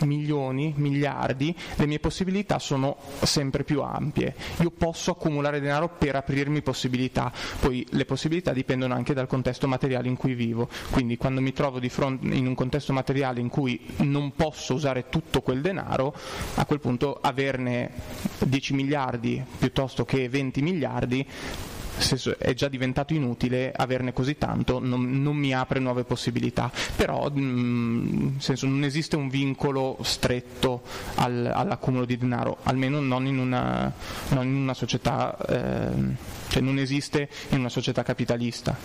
milioni, 0.00 0.72
miliardi, 0.76 1.54
le 1.76 1.86
mie 1.86 1.98
possibilità 1.98 2.58
sono 2.58 2.96
sempre 3.22 3.64
più 3.64 3.82
ampie. 3.82 4.34
Io 4.60 4.70
posso 4.70 5.12
accumulare 5.12 5.60
denaro 5.60 5.88
per 5.88 6.16
aprirmi 6.16 6.62
possibilità, 6.62 7.32
poi 7.60 7.86
le 7.90 8.04
possibilità 8.04 8.52
dipendono 8.52 8.94
anche 8.94 9.14
dal 9.14 9.26
contesto 9.26 9.66
materiale 9.66 10.08
in 10.08 10.16
cui 10.16 10.34
vivo. 10.34 10.68
Quindi 10.90 11.16
quando 11.16 11.40
mi 11.40 11.52
trovo 11.52 11.80
fronte 11.88 12.26
in 12.34 12.46
un 12.46 12.54
contesto 12.54 12.92
materiale 12.92 13.40
in 13.40 13.48
cui 13.48 13.80
non 13.98 14.32
posso 14.34 14.74
usare 14.74 15.08
tutto 15.08 15.42
quel 15.42 15.60
denaro, 15.60 16.14
a 16.54 16.64
quel 16.64 16.80
punto 16.80 17.18
averne 17.20 17.90
10 18.38 18.74
miliardi 18.74 19.42
piuttosto 19.58 20.04
che 20.04 20.28
20 20.28 20.62
miliardi 20.62 21.26
se 22.00 22.36
è 22.38 22.54
già 22.54 22.68
diventato 22.68 23.12
inutile 23.12 23.72
averne 23.74 24.12
così 24.12 24.36
tanto, 24.36 24.78
non, 24.78 25.22
non 25.22 25.36
mi 25.36 25.54
apre 25.54 25.78
nuove 25.78 26.04
possibilità, 26.04 26.70
però 26.96 27.28
mh, 27.30 27.40
mm, 27.40 28.38
senso, 28.38 28.66
non 28.66 28.84
esiste 28.84 29.16
un 29.16 29.28
vincolo 29.28 29.98
stretto 30.02 30.82
al, 31.16 31.50
all'accumulo 31.52 32.04
di 32.04 32.16
denaro, 32.16 32.58
almeno 32.64 33.00
non 33.00 33.26
in 33.26 33.38
una, 33.38 33.92
non 34.30 34.46
in 34.46 34.54
una 34.54 34.74
società, 34.74 35.36
eh, 35.46 35.90
cioè 36.48 36.62
non 36.62 36.78
esiste 36.78 37.28
in 37.50 37.58
una 37.58 37.68
società 37.68 38.02
capitalista. 38.02 38.76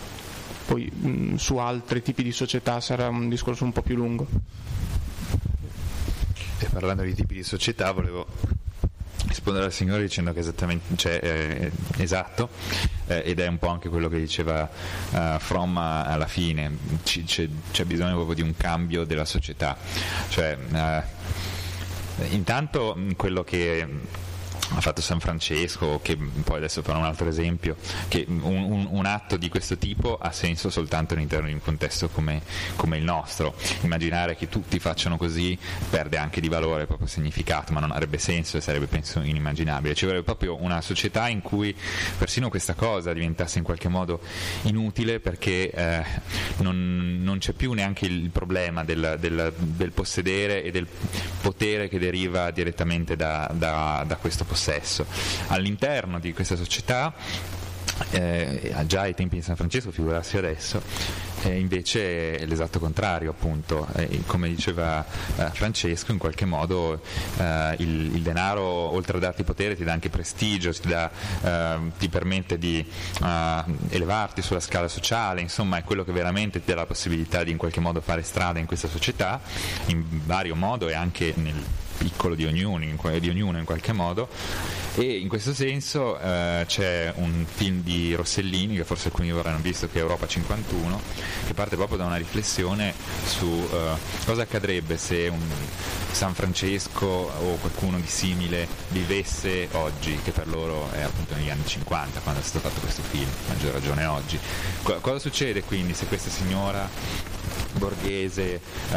Poi 0.66 0.92
mh, 0.92 1.08
mm, 1.08 1.36
su 1.36 1.58
altri 1.58 2.02
tipi 2.02 2.24
di 2.24 2.32
società 2.32 2.80
sarà 2.80 3.08
un 3.08 3.30
discorso 3.30 3.64
un 3.64 3.72
po' 3.72 3.82
più 3.82 3.96
lungo. 3.96 4.28
E 6.58 6.68
parlando 6.72 7.04
di 7.04 7.14
tipi 7.14 7.36
di 7.36 7.44
società 7.44 7.92
volevo 7.92 8.28
rispondere 9.36 9.66
al 9.66 9.74
Signore 9.74 10.02
dicendo 10.02 10.32
che 10.32 10.40
esattamente, 10.40 10.96
cioè, 10.96 11.20
eh, 11.22 11.72
esatto, 11.98 12.50
eh, 13.08 13.24
ed 13.26 13.40
è 13.40 13.48
un 13.48 13.58
po' 13.58 13.68
anche 13.68 13.90
quello 13.90 14.08
che 14.08 14.18
diceva 14.18 14.70
uh, 15.12 15.38
Fromm 15.40 15.78
alla 15.78 16.28
fine, 16.28 16.78
C- 17.04 17.26
c'è, 17.26 17.48
c'è, 17.72 17.84
bisogno 17.84 18.14
proprio 18.16 18.36
di 18.36 18.42
un 18.42 18.56
cambio 18.56 19.04
della 19.04 19.26
società. 19.26 19.78
Cioè, 20.30 20.58
uh, 20.72 22.24
intanto 22.30 22.98
quello 23.18 23.44
che 23.44 23.86
ha 24.74 24.82
fatto 24.82 25.02
San 25.02 25.20
Francesco, 25.20 26.00
che 26.02 26.18
poi 26.18 26.58
adesso 26.58 26.82
farò 26.82 27.00
un 27.00 27.06
altro 27.06 27.28
esempio, 27.28 27.76
che 28.08 28.26
un, 28.28 28.42
un, 28.42 28.88
un, 28.90 29.06
atto 29.06 29.38
di 29.38 29.50
questo 29.50 29.78
tipo 29.78 30.18
ha 30.18 30.32
senso 30.32 30.70
soltanto 30.70 31.14
all'interno 31.14 31.48
di 31.48 31.54
un 31.54 31.62
contesto 31.62 32.10
come, 32.10 32.42
come, 32.76 32.98
il 32.98 33.04
nostro. 33.04 33.56
Immaginare 33.82 34.36
che 34.36 34.50
tutti 34.50 34.80
facciano 34.80 35.18
così 35.18 35.58
perde 35.90 36.18
anche 36.18 36.42
di 36.42 36.48
valore 36.48 36.82
il 36.82 36.88
proprio 36.88 37.08
significato, 37.08 37.74
ma 37.74 37.80
non 37.80 37.92
avrebbe 37.92 38.18
senso 38.18 38.58
e 38.58 38.62
sarebbe 38.62 38.88
penso 38.88 39.22
inimmaginabile. 39.22 39.94
Ci 39.94 40.06
vorrebbe 40.06 40.26
proprio 40.26 40.62
una 40.62 40.82
società 40.82 41.28
in 41.28 41.42
cui 41.42 41.76
persino 42.18 42.50
questa 42.50 42.74
cosa 42.74 43.14
diventasse 43.14 43.60
in 43.60 43.64
qualche 43.64 43.88
modo 43.88 44.20
inutile 44.64 45.20
perché 45.20 45.70
eh, 45.70 46.04
non, 46.58 47.20
non, 47.22 47.38
c'è 47.38 47.54
più 47.54 47.74
neanche 47.74 48.06
il 48.06 48.30
problema 48.30 48.84
del, 48.84 49.18
del, 49.20 49.54
del, 49.58 49.92
possedere 49.92 50.64
e 50.64 50.72
del 50.72 50.88
potere 51.42 51.88
che 51.88 52.00
deriva 52.00 52.52
direttamente 52.52 53.16
da, 53.16 53.50
da, 53.54 54.04
da 54.06 54.16
questo 54.16 54.46
possesso. 54.56 55.06
All'interno 55.48 56.20
di 56.20 56.32
questa 56.34 56.56
società 56.56 57.14
eh, 58.12 58.74
già 58.88 59.02
ai 59.02 59.14
tempi 59.14 59.36
di 59.36 59.42
San 59.42 59.56
Francesco, 59.56 59.92
figurarsi 59.92 60.38
adesso, 60.38 60.82
eh, 61.44 61.60
invece 61.60 62.38
è 62.38 62.46
l'esatto 62.46 62.80
contrario, 62.80 63.32
appunto, 63.32 63.88
eh, 63.96 64.22
come 64.26 64.50
diceva 64.50 65.06
eh, 65.38 65.50
Francesco, 65.52 66.12
in 66.12 66.18
qualche 66.18 66.46
modo 66.46 67.02
eh, 67.38 67.76
il, 67.80 68.16
il, 68.16 68.22
denaro, 68.22 68.64
oltre 68.64 69.18
a 69.18 69.20
darti 69.20 69.44
potere, 69.44 69.76
ti 69.76 69.84
dà 69.84 69.94
anche 69.94 70.10
prestigio, 70.10 70.74
ti, 70.74 70.88
dà, 70.88 71.10
eh, 71.42 71.78
ti 71.98 72.10
permette 72.10 72.58
di 72.58 72.86
elevarti 73.90 74.42
sulla 74.42 74.60
scala 74.60 74.88
sociale, 74.88 75.42
insomma 75.42 75.78
è 75.78 75.84
quello 75.84 76.04
che 76.04 76.12
veramente 76.12 76.60
ti 76.64 76.72
dà 76.72 76.76
la 76.76 76.86
possibilità 76.86 77.44
di 77.44 77.52
in 77.52 77.58
qualche 77.58 77.80
modo 77.80 78.02
fare 78.02 78.24
strada 78.24 78.60
in 78.60 78.66
questa 78.66 78.88
società, 78.88 79.40
in 79.88 80.04
vario 80.26 80.56
modo 80.56 80.88
e 80.88 80.94
anche 80.94 81.34
nel 81.36 81.64
piccolo 81.98 82.36
di 82.36 82.46
ognuno, 82.46 82.86
di 83.20 83.30
ognuno 83.30 83.58
in 83.58 83.66
qualche 83.66 83.94
modo 83.94 84.28
e 84.96 85.18
in 85.18 85.28
questo 85.28 85.54
senso 85.54 86.18
eh, 86.20 86.64
c'è 86.68 87.12
un 87.18 87.46
film 87.46 87.82
di 87.82 88.14
Rossellini 88.14 88.78
che 88.78 88.86
forse 88.86 89.08
alcuni 89.08 89.30
avranno 89.30 89.60
visto 89.60 89.88
che 89.90 90.00
è 90.00 90.02
Europa 90.02 90.26
51 90.26 91.02
che 91.48 91.54
parte 91.54 91.76
proprio 91.76 91.98
da 91.98 92.06
una 92.06 92.16
riflessione 92.16 92.94
su 93.26 93.68
eh, 93.72 93.98
cosa 94.26 94.44
accadrebbe 94.44 94.98
se 94.98 95.28
un 95.28 95.42
San 96.16 96.34
Francesco 96.34 97.06
o 97.06 97.58
qualcuno 97.58 98.00
di 98.00 98.08
simile 98.08 98.66
vivesse 98.88 99.68
oggi 99.74 100.18
che 100.24 100.32
per 100.32 100.48
loro 100.48 100.90
è 100.94 101.02
appunto 101.02 101.36
negli 101.36 101.50
anni 101.50 101.66
50 101.66 102.22
quando 102.22 102.40
è 102.40 102.44
stato 102.44 102.70
fatto 102.70 102.80
questo 102.80 103.02
film, 103.02 103.28
maggior 103.50 103.74
ragione 103.74 104.06
oggi. 104.06 104.40
Qu- 104.82 105.02
cosa 105.02 105.20
succede 105.20 105.64
quindi 105.64 105.94
se 105.94 106.06
questa 106.06 106.30
signora 106.30 106.90
borghese 107.74 108.62
eh, 108.92 108.96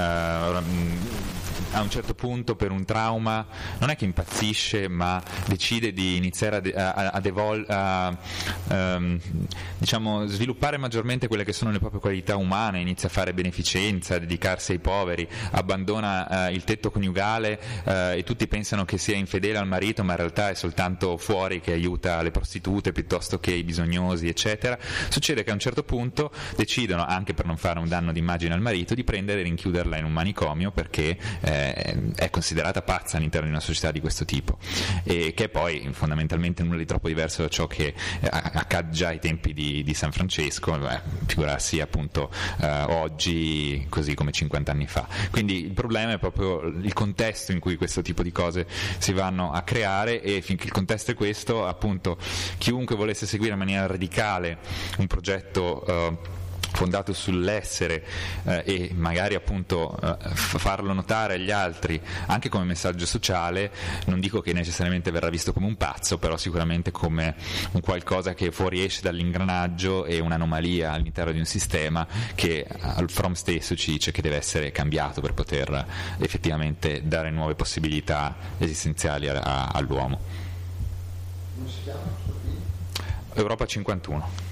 a 1.72 1.80
un 1.80 1.90
certo 1.90 2.14
punto 2.14 2.56
per 2.56 2.70
un 2.70 2.84
trauma 2.84 3.46
non 3.78 3.90
è 3.90 3.96
che 3.96 4.04
impazzisce 4.04 4.88
ma 4.88 5.22
decide 5.46 5.92
di 5.92 6.16
iniziare 6.16 6.72
a, 6.74 6.92
a, 6.92 7.08
a, 7.08 7.20
devol- 7.20 7.64
a 7.68 8.16
um, 8.68 9.18
diciamo, 9.76 10.26
sviluppare 10.26 10.76
maggiormente 10.76 11.28
quelle 11.28 11.44
che 11.44 11.52
sono 11.52 11.70
le 11.70 11.78
proprie 11.78 12.00
qualità 12.00 12.36
umane, 12.36 12.80
inizia 12.80 13.08
a 13.08 13.10
fare 13.10 13.34
beneficenza, 13.34 14.16
a 14.16 14.18
dedicarsi 14.18 14.72
ai 14.72 14.78
poveri, 14.78 15.28
abbandona 15.52 16.48
uh, 16.48 16.52
il 16.52 16.64
tetto 16.64 16.90
coniugale 16.90 17.60
uh, 17.84 17.90
e 18.16 18.22
tutti 18.24 18.46
pensano 18.46 18.84
che 18.84 18.98
sia 18.98 19.16
infedele 19.16 19.58
al 19.58 19.66
marito 19.66 20.04
ma 20.04 20.12
in 20.12 20.18
realtà 20.18 20.50
è 20.50 20.54
soltanto 20.54 21.16
fuori 21.16 21.60
che 21.60 21.72
aiuta 21.72 22.22
le 22.22 22.30
prostitute 22.30 22.92
piuttosto 22.92 23.38
che 23.38 23.52
i 23.52 23.64
bisognosi 23.64 24.28
eccetera, 24.28 24.78
succede 25.08 25.44
che 25.44 25.50
a 25.50 25.54
un 25.54 25.60
certo 25.60 25.82
punto 25.82 26.30
decidono, 26.56 27.04
anche 27.04 27.34
per 27.34 27.46
non 27.46 27.56
fare 27.56 27.78
un 27.78 27.88
danno 27.88 28.12
d'immagine 28.12 28.54
al 28.54 28.60
marito, 28.60 28.94
di 28.94 29.04
prendere 29.04 29.40
e 29.40 29.42
rinchiuderla 29.44 29.96
in 29.96 30.04
un 30.04 30.12
manicomio 30.12 30.70
perché 30.70 31.16
eh, 31.48 32.12
è 32.14 32.30
considerata 32.30 32.82
pazza 32.82 33.16
all'interno 33.16 33.46
di 33.46 33.52
una 33.52 33.60
società 33.60 33.90
di 33.90 34.00
questo 34.00 34.24
tipo 34.24 34.58
e 35.04 35.32
che 35.34 35.44
è 35.44 35.48
poi 35.48 35.88
fondamentalmente 35.92 36.62
nulla 36.62 36.76
di 36.76 36.84
troppo 36.84 37.08
diverso 37.08 37.42
da 37.42 37.48
ciò 37.48 37.66
che 37.66 37.94
eh, 38.20 38.28
accade 38.30 38.90
già 38.90 39.08
ai 39.08 39.18
tempi 39.18 39.54
di, 39.54 39.82
di 39.82 39.94
San 39.94 40.12
Francesco, 40.12 40.76
beh, 40.76 41.00
figurarsi 41.26 41.80
appunto 41.80 42.30
eh, 42.60 42.82
oggi 42.88 43.86
così 43.88 44.14
come 44.14 44.30
50 44.30 44.70
anni 44.70 44.86
fa. 44.86 45.06
Quindi 45.30 45.64
il 45.64 45.72
problema 45.72 46.12
è 46.12 46.18
proprio 46.18 46.62
il 46.62 46.92
contesto 46.92 47.52
in 47.52 47.60
cui 47.60 47.76
questo 47.76 48.02
tipo 48.02 48.22
di 48.22 48.32
cose 48.32 48.66
si 48.98 49.12
vanno 49.12 49.52
a 49.52 49.62
creare 49.62 50.22
e 50.22 50.42
finché 50.42 50.66
il 50.66 50.72
contesto 50.72 51.12
è 51.12 51.14
questo, 51.14 51.66
appunto 51.66 52.18
chiunque 52.58 52.94
volesse 52.96 53.26
seguire 53.26 53.52
in 53.52 53.58
maniera 53.58 53.86
radicale 53.86 54.58
un 54.98 55.06
progetto 55.06 55.84
eh, 55.86 56.37
fondato 56.72 57.12
sull'essere 57.12 58.04
eh, 58.44 58.62
e 58.64 58.90
magari 58.94 59.34
appunto 59.34 59.98
eh, 60.00 60.16
farlo 60.34 60.92
notare 60.92 61.34
agli 61.34 61.50
altri 61.50 62.00
anche 62.26 62.48
come 62.48 62.64
messaggio 62.64 63.06
sociale, 63.06 63.70
non 64.06 64.20
dico 64.20 64.40
che 64.40 64.52
necessariamente 64.52 65.10
verrà 65.10 65.28
visto 65.30 65.52
come 65.52 65.66
un 65.66 65.76
pazzo, 65.76 66.18
però 66.18 66.36
sicuramente 66.36 66.90
come 66.90 67.34
un 67.72 67.80
qualcosa 67.80 68.34
che 68.34 68.50
fuoriesce 68.50 69.00
dall'ingranaggio 69.02 70.04
e 70.04 70.20
un'anomalia 70.20 70.92
all'interno 70.92 71.32
di 71.32 71.38
un 71.38 71.46
sistema 71.46 72.06
che 72.34 72.66
al 72.80 73.10
From 73.10 73.32
stesso 73.32 73.74
ci 73.74 73.92
dice 73.92 74.12
che 74.12 74.22
deve 74.22 74.36
essere 74.36 74.70
cambiato 74.70 75.20
per 75.20 75.34
poter 75.34 75.86
effettivamente 76.18 77.02
dare 77.04 77.30
nuove 77.30 77.54
possibilità 77.54 78.36
esistenziali 78.58 79.28
a, 79.28 79.40
a, 79.40 79.66
all'uomo. 79.72 80.20
Europa 83.34 83.66
51. 83.66 84.47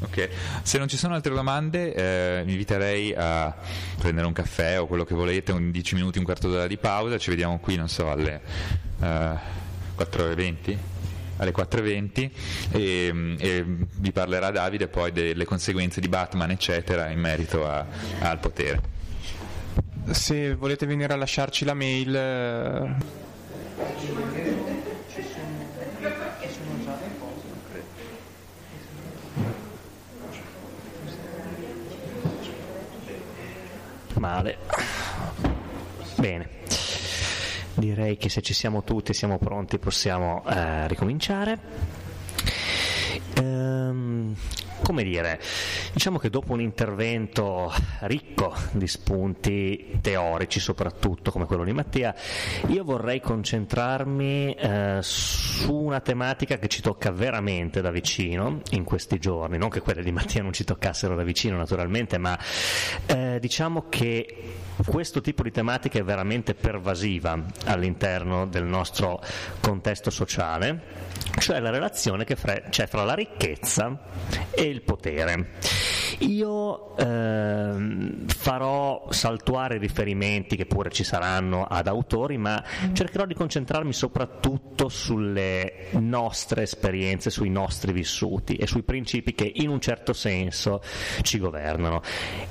Ok, 0.00 0.28
se 0.62 0.78
non 0.78 0.86
ci 0.86 0.96
sono 0.96 1.14
altre 1.14 1.34
domande 1.34 1.92
eh, 1.92 2.42
vi 2.44 2.52
inviterei 2.52 3.12
a 3.16 3.52
prendere 3.98 4.26
un 4.26 4.32
caffè 4.32 4.80
o 4.80 4.86
quello 4.86 5.04
che 5.04 5.14
volete, 5.14 5.50
un 5.50 5.72
10 5.72 5.94
minuti, 5.96 6.18
un 6.18 6.24
quarto 6.24 6.48
d'ora 6.48 6.68
di 6.68 6.76
pausa, 6.76 7.18
ci 7.18 7.30
vediamo 7.30 7.58
qui, 7.58 7.74
non 7.74 7.88
so, 7.88 8.08
alle 8.08 8.40
eh, 9.00 9.06
4.20 9.98 10.76
alle 11.38 11.52
4.20 11.52 12.30
e, 12.72 13.36
e, 13.38 13.64
vi 13.64 14.12
parlerà 14.12 14.50
Davide 14.50 14.88
poi 14.88 15.12
delle 15.12 15.44
conseguenze 15.44 16.00
di 16.00 16.08
Batman 16.08 16.50
eccetera 16.50 17.10
in 17.10 17.20
merito 17.20 17.66
a, 17.66 17.84
al 18.20 18.38
potere. 18.38 18.96
Se 20.10 20.54
volete 20.54 20.86
venire 20.86 21.12
a 21.12 21.16
lasciarci 21.16 21.64
la 21.64 21.74
mail... 21.74 22.96
male. 34.18 34.58
Bene, 36.16 36.48
direi 37.74 38.16
che 38.16 38.28
se 38.28 38.42
ci 38.42 38.54
siamo 38.54 38.82
tutti, 38.82 39.14
siamo 39.14 39.38
pronti, 39.38 39.78
possiamo 39.78 40.44
eh, 40.46 40.86
ricominciare. 40.88 41.58
Ehm, 43.34 44.34
come 44.82 45.02
dire, 45.02 45.40
diciamo 45.92 46.18
che 46.18 46.30
dopo 46.30 46.52
un 46.52 46.60
intervento 46.60 47.72
ricco 48.00 48.54
di 48.72 48.86
spunti 48.86 49.98
teorici 50.00 50.60
soprattutto 50.60 51.30
come 51.30 51.46
quello 51.46 51.64
di 51.64 51.72
Mattia, 51.72 52.14
io 52.68 52.84
vorrei 52.84 53.20
concentrarmi 53.20 54.54
eh, 54.54 54.98
su 55.00 55.74
una 55.74 56.00
tematica 56.00 56.58
che 56.58 56.68
ci 56.68 56.82
tocca 56.82 57.10
veramente 57.10 57.80
da 57.80 57.90
vicino 57.90 58.60
in 58.70 58.84
questi 58.84 59.18
giorni, 59.18 59.58
non 59.58 59.68
che 59.68 59.80
quelle 59.80 60.02
di 60.02 60.12
Mattia 60.12 60.42
non 60.42 60.52
ci 60.52 60.64
toccassero 60.64 61.14
da 61.14 61.22
vicino 61.22 61.56
naturalmente, 61.56 62.18
ma 62.18 62.38
eh, 63.06 63.38
diciamo 63.40 63.86
che 63.88 64.66
questo 64.86 65.20
tipo 65.20 65.42
di 65.42 65.50
tematica 65.50 65.98
è 65.98 66.04
veramente 66.04 66.54
pervasiva 66.54 67.40
all'interno 67.66 68.46
del 68.46 68.64
nostro 68.64 69.22
contesto 69.60 70.10
sociale, 70.10 70.80
cioè 71.38 71.60
la 71.60 71.70
relazione 71.70 72.24
che 72.24 72.36
c'è 72.70 72.86
fra 72.86 73.04
la 73.04 73.14
ricchezza 73.14 73.98
e 74.50 74.62
il 74.62 74.82
potere. 74.82 75.50
Io 76.20 76.96
ehm, 76.96 78.26
farò 78.26 79.06
saltuare 79.10 79.78
riferimenti 79.78 80.56
che 80.56 80.66
pure 80.66 80.90
ci 80.90 81.04
saranno 81.04 81.64
ad 81.64 81.86
autori, 81.86 82.38
ma 82.38 82.62
cercherò 82.92 83.26
di 83.26 83.34
concentrarmi 83.34 83.92
soprattutto 83.92 84.88
sulle 84.88 85.86
nostre 85.92 86.62
esperienze, 86.62 87.30
sui 87.30 87.50
nostri 87.50 87.92
vissuti 87.92 88.56
e 88.56 88.66
sui 88.66 88.82
principi 88.82 89.34
che 89.34 89.50
in 89.56 89.68
un 89.68 89.80
certo 89.80 90.12
senso 90.12 90.82
ci 91.22 91.38
governano. 91.38 92.02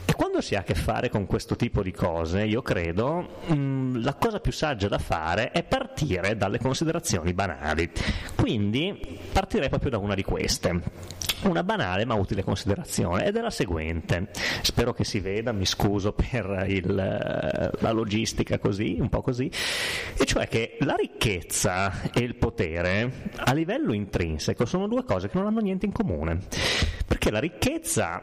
E 0.06 0.14
quando 0.14 0.42
si 0.42 0.56
ha 0.56 0.60
a 0.60 0.64
che 0.64 0.76
fare 0.76 1.10
con 1.10 1.26
questo 1.26 1.56
tipo 1.56 1.82
di 1.82 1.92
cose, 1.92 2.44
io 2.44 2.62
credo 2.62 3.40
mh, 3.48 3.54
mm, 3.54 4.04
la 4.04 4.14
cosa 4.16 4.40
più 4.40 4.52
saggia 4.52 4.88
da 4.88 5.00
fare 5.00 5.52
è 5.52 5.64
partire 5.64 6.38
dalle 6.38 6.60
considerazioni 6.60 7.34
banali. 7.34 7.92
Quindi 8.36 9.20
partirei 9.32 9.70
proprio 9.70 9.92
da 9.92 9.98
una 9.98 10.16
di 10.16 10.24
queste 10.24 11.16
una 11.44 11.64
banale 11.64 12.06
ma 12.06 12.16
utile 12.16 12.44
considerazione 12.44 13.26
ed 13.26 13.36
è 13.36 13.42
la 13.42 13.47
seguente. 13.50 14.30
Spero 14.62 14.94
che 14.94 15.04
si 15.04 15.20
veda, 15.20 15.52
mi 15.52 15.66
scuso 15.66 16.14
per 16.14 16.66
il, 16.68 16.94
la 16.94 17.92
logistica 17.92 18.60
così, 18.60 18.98
un 19.00 19.10
po' 19.10 19.22
così, 19.22 19.50
e 20.18 20.26
cioè 20.26 20.48
che 20.48 20.78
la 20.82 20.96
ricchezza 20.96 22.12
e 22.12 22.22
il 22.22 22.36
potere 22.36 23.32
a 23.36 23.54
livello 23.54 23.94
intrinseco 23.94 24.66
sono 24.66 24.88
due 24.88 25.04
cose 25.04 25.30
che 25.30 25.38
non 25.38 25.48
hanno 25.48 25.60
niente 25.60 25.86
in 25.86 25.92
comune. 25.92 26.40
Perché 27.06 27.32
la 27.32 27.40
ricchezza 27.40 28.22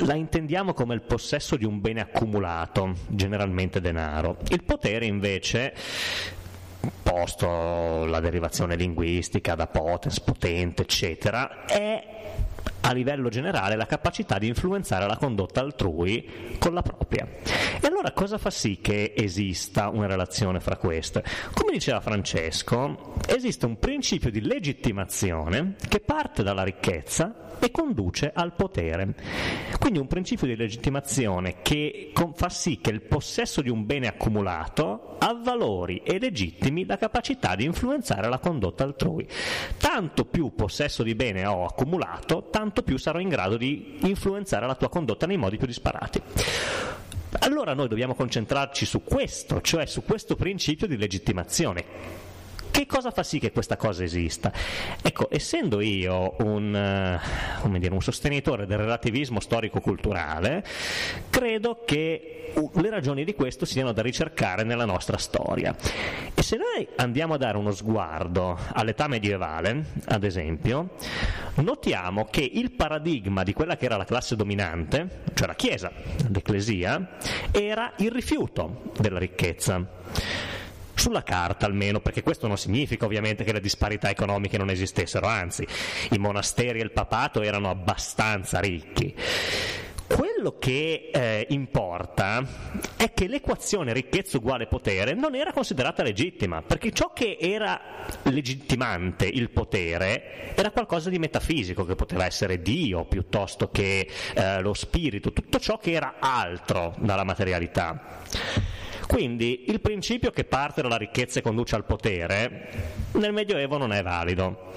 la 0.00 0.14
intendiamo 0.14 0.72
come 0.72 0.94
il 0.94 1.02
possesso 1.02 1.56
di 1.56 1.64
un 1.64 1.80
bene 1.80 2.00
accumulato, 2.00 2.94
generalmente 3.08 3.80
denaro. 3.80 4.38
Il 4.50 4.62
potere 4.62 5.06
invece 5.06 5.74
posto 7.02 8.04
la 8.04 8.20
derivazione 8.20 8.76
linguistica 8.76 9.54
da 9.54 9.66
potens, 9.66 10.20
potente, 10.20 10.82
eccetera, 10.82 11.64
è 11.64 12.13
a 12.80 12.92
livello 12.92 13.28
generale 13.28 13.76
la 13.76 13.86
capacità 13.86 14.38
di 14.38 14.46
influenzare 14.46 15.06
la 15.06 15.16
condotta 15.16 15.60
altrui 15.60 16.56
con 16.58 16.74
la 16.74 16.82
propria. 16.82 17.26
E 17.80 17.86
allora 17.86 18.12
cosa 18.12 18.38
fa 18.38 18.50
sì 18.50 18.78
che 18.80 19.14
esista 19.16 19.88
una 19.88 20.06
relazione 20.06 20.60
fra 20.60 20.76
queste? 20.76 21.24
Come 21.52 21.72
diceva 21.72 22.00
Francesco, 22.00 23.14
esiste 23.26 23.66
un 23.66 23.78
principio 23.78 24.30
di 24.30 24.40
legittimazione 24.40 25.76
che 25.88 26.00
parte 26.00 26.42
dalla 26.42 26.62
ricchezza 26.62 27.43
e 27.58 27.70
conduce 27.70 28.30
al 28.34 28.54
potere. 28.54 29.14
Quindi 29.78 29.98
un 29.98 30.06
principio 30.06 30.46
di 30.46 30.56
legittimazione 30.56 31.56
che 31.62 32.12
fa 32.34 32.48
sì 32.48 32.80
che 32.80 32.90
il 32.90 33.02
possesso 33.02 33.62
di 33.62 33.70
un 33.70 33.84
bene 33.86 34.08
accumulato 34.08 35.16
avvalori 35.18 36.02
e 36.04 36.18
legittimi 36.18 36.84
la 36.84 36.98
capacità 36.98 37.54
di 37.54 37.64
influenzare 37.64 38.28
la 38.28 38.38
condotta 38.38 38.84
altrui. 38.84 39.26
Tanto 39.78 40.24
più 40.24 40.54
possesso 40.54 41.02
di 41.02 41.14
bene 41.14 41.46
ho 41.46 41.64
accumulato, 41.64 42.48
tanto 42.50 42.82
più 42.82 42.96
sarò 42.98 43.18
in 43.18 43.28
grado 43.28 43.56
di 43.56 43.98
influenzare 44.00 44.66
la 44.66 44.74
tua 44.74 44.88
condotta 44.88 45.26
nei 45.26 45.36
modi 45.36 45.56
più 45.56 45.66
disparati. 45.66 46.20
Allora 47.40 47.74
noi 47.74 47.88
dobbiamo 47.88 48.14
concentrarci 48.14 48.86
su 48.86 49.02
questo, 49.02 49.60
cioè 49.60 49.86
su 49.86 50.04
questo 50.04 50.36
principio 50.36 50.86
di 50.86 50.96
legittimazione 50.96 52.23
che 52.74 52.86
cosa 52.86 53.12
fa 53.12 53.22
sì 53.22 53.38
che 53.38 53.52
questa 53.52 53.76
cosa 53.76 54.02
esista? 54.02 54.52
Ecco, 55.00 55.28
essendo 55.30 55.80
io 55.80 56.34
un, 56.40 57.20
uh, 57.62 57.78
dire, 57.78 57.94
un 57.94 58.02
sostenitore 58.02 58.66
del 58.66 58.78
relativismo 58.78 59.38
storico-culturale, 59.38 60.64
credo 61.30 61.82
che 61.86 62.52
le 62.72 62.90
ragioni 62.90 63.22
di 63.22 63.32
questo 63.32 63.64
siano 63.64 63.92
da 63.92 64.02
ricercare 64.02 64.64
nella 64.64 64.86
nostra 64.86 65.18
storia. 65.18 65.72
E 66.34 66.42
se 66.42 66.56
noi 66.56 66.88
andiamo 66.96 67.34
a 67.34 67.36
dare 67.36 67.58
uno 67.58 67.70
sguardo 67.70 68.58
all'età 68.72 69.06
medievale, 69.06 69.92
ad 70.06 70.24
esempio, 70.24 70.96
notiamo 71.54 72.24
che 72.24 72.42
il 72.42 72.72
paradigma 72.72 73.44
di 73.44 73.52
quella 73.52 73.76
che 73.76 73.84
era 73.84 73.96
la 73.96 74.04
classe 74.04 74.34
dominante, 74.34 75.22
cioè 75.34 75.46
la 75.46 75.54
Chiesa, 75.54 75.92
l'Ecclesia, 76.28 77.18
era 77.52 77.92
il 77.98 78.10
rifiuto 78.10 78.90
della 78.98 79.20
ricchezza 79.20 80.52
sulla 80.94 81.22
carta 81.22 81.66
almeno, 81.66 82.00
perché 82.00 82.22
questo 82.22 82.46
non 82.46 82.58
significa 82.58 83.04
ovviamente 83.04 83.44
che 83.44 83.52
le 83.52 83.60
disparità 83.60 84.10
economiche 84.10 84.58
non 84.58 84.70
esistessero, 84.70 85.26
anzi 85.26 85.66
i 86.10 86.18
monasteri 86.18 86.80
e 86.80 86.82
il 86.82 86.92
papato 86.92 87.42
erano 87.42 87.70
abbastanza 87.70 88.60
ricchi. 88.60 89.14
Quello 90.06 90.56
che 90.58 91.10
eh, 91.12 91.46
importa 91.48 92.46
è 92.96 93.12
che 93.14 93.26
l'equazione 93.26 93.94
ricchezza 93.94 94.36
uguale 94.36 94.66
potere 94.66 95.14
non 95.14 95.34
era 95.34 95.50
considerata 95.50 96.02
legittima, 96.02 96.60
perché 96.60 96.92
ciò 96.92 97.12
che 97.14 97.38
era 97.40 97.80
legittimante 98.24 99.26
il 99.26 99.48
potere 99.50 100.54
era 100.54 100.70
qualcosa 100.70 101.08
di 101.08 101.18
metafisico, 101.18 101.86
che 101.86 101.94
poteva 101.94 102.26
essere 102.26 102.60
Dio 102.60 103.06
piuttosto 103.06 103.70
che 103.70 104.06
eh, 104.34 104.60
lo 104.60 104.74
spirito, 104.74 105.32
tutto 105.32 105.58
ciò 105.58 105.78
che 105.78 105.92
era 105.92 106.16
altro 106.18 106.94
dalla 106.98 107.24
materialità. 107.24 108.20
Quindi 109.06 109.64
il 109.68 109.80
principio 109.80 110.30
che 110.30 110.44
parte 110.44 110.82
dalla 110.82 110.96
ricchezza 110.96 111.38
e 111.38 111.42
conduce 111.42 111.74
al 111.76 111.84
potere 111.84 113.02
nel 113.12 113.32
Medioevo 113.32 113.76
non 113.76 113.92
è 113.92 114.02
valido. 114.02 114.72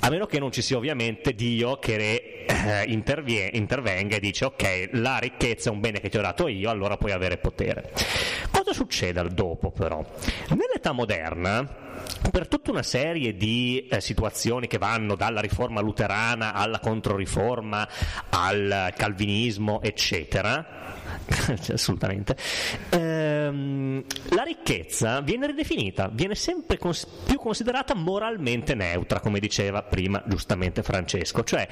A 0.00 0.10
meno 0.10 0.26
che 0.26 0.40
non 0.40 0.50
ci 0.50 0.62
sia 0.62 0.76
ovviamente 0.76 1.32
Dio 1.32 1.78
che 1.78 2.44
eh, 2.46 2.84
intervenga 2.86 4.16
e 4.16 4.20
dice 4.20 4.46
ok, 4.46 4.88
la 4.92 5.18
ricchezza 5.18 5.70
è 5.70 5.72
un 5.72 5.80
bene 5.80 6.00
che 6.00 6.08
ti 6.08 6.18
ho 6.18 6.22
dato 6.22 6.48
io, 6.48 6.70
allora 6.70 6.96
puoi 6.96 7.12
avere 7.12 7.36
potere. 7.38 7.92
Cosa 8.50 8.72
succede 8.72 9.20
al 9.20 9.30
dopo 9.30 9.70
però? 9.70 10.04
Nell'età 10.48 10.92
moderna 10.92 11.91
per 12.30 12.48
tutta 12.48 12.70
una 12.70 12.82
serie 12.82 13.36
di 13.36 13.86
eh, 13.90 14.00
situazioni 14.00 14.66
che 14.66 14.78
vanno 14.78 15.14
dalla 15.16 15.40
riforma 15.40 15.80
luterana 15.80 16.54
alla 16.54 16.78
controriforma 16.78 17.88
al 18.30 18.92
calvinismo, 18.96 19.82
eccetera, 19.82 20.94
assolutamente, 21.72 22.36
ehm, 22.90 24.04
la 24.30 24.42
ricchezza 24.42 25.20
viene 25.20 25.46
ridefinita, 25.46 26.08
viene 26.12 26.34
sempre 26.34 26.78
cons- 26.78 27.06
più 27.26 27.38
considerata 27.38 27.94
moralmente 27.94 28.74
neutra, 28.74 29.20
come 29.20 29.38
diceva 29.40 29.82
prima 29.82 30.22
giustamente 30.26 30.82
Francesco, 30.82 31.44
cioè 31.44 31.66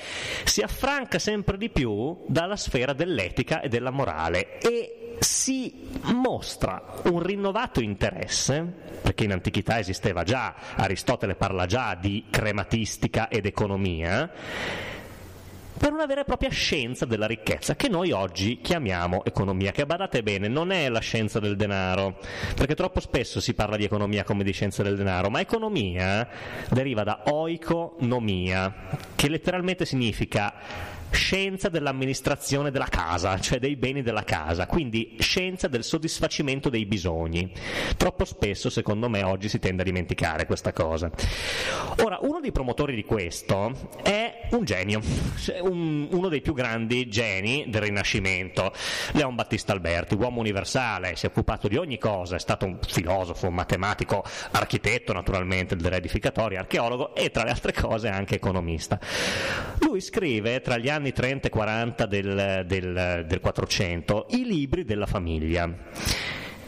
si 0.45 0.61
affranca 0.61 1.19
sempre 1.19 1.57
di 1.57 1.71
più 1.71 2.25
dalla 2.27 2.57
sfera 2.57 2.93
dell'etica 2.93 3.61
e 3.61 3.69
della 3.69 3.91
morale. 3.91 4.59
E 4.59 5.00
si 5.21 5.89
mostra 6.15 6.83
un 7.05 7.23
rinnovato 7.23 7.81
interesse, 7.81 8.63
perché 9.03 9.25
in 9.25 9.33
antichità 9.33 9.79
esisteva 9.79 10.25
già, 10.25 10.55
Aristotele 10.75 11.35
parla 11.35 11.67
già 11.67 11.95
di 11.95 12.25
crematistica 12.31 13.29
ed 13.29 13.45
economia, 13.45 14.31
per 15.81 15.93
una 15.93 16.05
vera 16.05 16.21
e 16.23 16.25
propria 16.25 16.51
scienza 16.51 17.07
della 17.07 17.27
ricchezza, 17.27 17.75
che 17.75 17.89
noi 17.89 18.13
oggi 18.13 18.61
chiamiamo 18.61 19.25
economia, 19.25 19.73
che 19.73 19.87
badate 19.87 20.23
bene, 20.23 20.47
non 20.47 20.73
è 20.73 20.91
la 20.91 21.01
scienza 21.01 21.39
del 21.41 21.57
denaro, 21.57 22.19
perché 22.55 22.75
troppo 22.75 23.01
spesso 23.01 23.41
si 23.41 23.55
parla 23.55 23.77
di 23.77 23.85
economia 23.85 24.25
come 24.25 24.45
di 24.45 24.53
scienza 24.53 24.83
del 24.83 24.97
denaro, 24.97 25.31
ma 25.31 25.41
economia 25.41 26.29
deriva 26.71 27.03
da 27.03 27.23
oikonomia, 27.29 28.75
che 29.15 29.29
letteralmente 29.31 29.87
significa 29.87 30.53
scienza 31.11 31.69
dell'amministrazione 31.69 32.71
della 32.71 32.89
casa, 32.89 33.39
cioè 33.39 33.59
dei 33.59 33.77
beni 33.77 34.03
della 34.03 34.25
casa, 34.25 34.67
quindi 34.67 35.17
scienza 35.19 35.69
del 35.69 35.85
soddisfacimento 35.85 36.69
dei 36.69 36.87
bisogni. 36.87 37.53
Troppo 37.97 38.25
spesso, 38.25 38.71
secondo 38.71 39.09
me, 39.09 39.23
oggi 39.23 39.49
si 39.49 39.59
tende 39.59 39.83
a 39.83 39.85
dimenticare 39.85 40.47
questa 40.47 40.73
cosa. 40.73 41.11
Ora, 42.03 42.19
uno 42.23 42.41
dei 42.41 42.53
promotori 42.53 42.95
di 42.95 43.05
questo 43.05 43.73
è 44.03 44.40
un 44.51 44.65
genio, 44.65 45.01
un, 45.63 46.09
uno 46.11 46.29
dei 46.29 46.41
più 46.41 46.55
grandi 46.55 47.09
geni 47.09 47.67
del 47.69 47.83
Rinascimento, 47.83 48.73
Leon 49.13 49.35
Battista 49.35 49.73
Alberti, 49.73 50.15
uomo 50.15 50.41
universale, 50.41 51.17
si 51.17 51.27
è 51.27 51.29
occupato 51.29 51.69
di 51.69 51.77
ogni 51.77 51.99
cosa, 51.99 52.37
è 52.37 52.41
stato 52.41 52.67
un 52.67 52.79
filosofo, 52.87 53.47
un 53.47 53.55
matematico, 53.55 54.25
architetto 54.53 55.13
naturalmente 55.13 55.77
del 55.77 55.93
edificatori, 55.93 56.57
archeologo 56.57 57.15
e 57.15 57.31
tra 57.31 57.45
le 57.45 57.51
altre 57.51 57.73
cose 57.73 58.09
anche 58.09 58.37
economista. 58.37 58.99
Lui 59.81 60.01
scrive 60.01 60.61
tra 60.61 60.77
gli 60.77 60.89
anni 60.89 61.13
30 61.13 61.49
e 61.49 61.51
40 61.51 62.07
del, 62.07 62.65
del, 62.67 63.25
del 63.27 63.41
400 63.41 64.27
i 64.31 64.45
libri 64.45 64.85
della 64.85 65.07
famiglia 65.07 65.73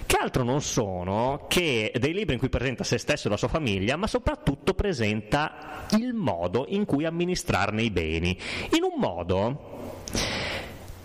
che 0.06 0.16
altro 0.16 0.42
non 0.42 0.60
sono 0.60 1.46
che 1.48 1.92
dei 1.98 2.12
libri 2.12 2.34
in 2.34 2.38
cui 2.38 2.48
presenta 2.48 2.84
se 2.84 2.98
stesso 2.98 3.26
e 3.26 3.30
la 3.30 3.36
sua 3.36 3.48
famiglia, 3.48 3.96
ma 3.96 4.06
soprattutto 4.06 4.74
presenta 4.74 5.86
il 5.98 6.14
modo 6.14 6.66
in 6.68 6.84
cui 6.84 7.04
amministrarne 7.04 7.82
i 7.82 7.90
beni, 7.90 8.36
in 8.76 8.82
un 8.82 8.98
modo 8.98 9.80